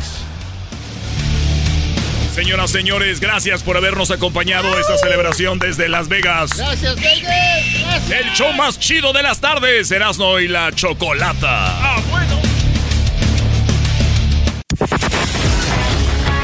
Señoras, 2.36 2.70
señores, 2.70 3.18
gracias 3.18 3.62
por 3.62 3.78
habernos 3.78 4.10
acompañado 4.10 4.78
esta 4.78 4.98
celebración 4.98 5.58
desde 5.58 5.88
Las 5.88 6.08
Vegas. 6.08 6.50
Gracias, 6.54 6.94
Vegas. 6.96 8.10
El 8.10 8.30
show 8.34 8.52
más 8.52 8.78
chido 8.78 9.14
de 9.14 9.22
las 9.22 9.40
tardes, 9.40 9.90
Erasmo 9.90 10.38
y 10.38 10.46
la 10.46 10.70
Chocolata. 10.70 11.38
Ah, 11.48 11.98
bueno. 12.10 12.38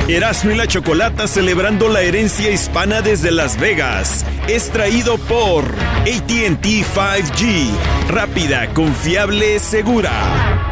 Erasmo 0.08 0.52
y 0.52 0.54
la 0.54 0.66
Chocolata 0.66 1.28
celebrando 1.28 1.90
la 1.90 2.00
herencia 2.00 2.50
hispana 2.50 3.02
desde 3.02 3.30
Las 3.30 3.60
Vegas. 3.60 4.24
Es 4.48 4.70
traído 4.70 5.18
por 5.18 5.66
ATT 6.04 6.64
5G. 6.64 7.68
Rápida, 8.08 8.72
confiable, 8.72 9.58
segura. 9.58 10.71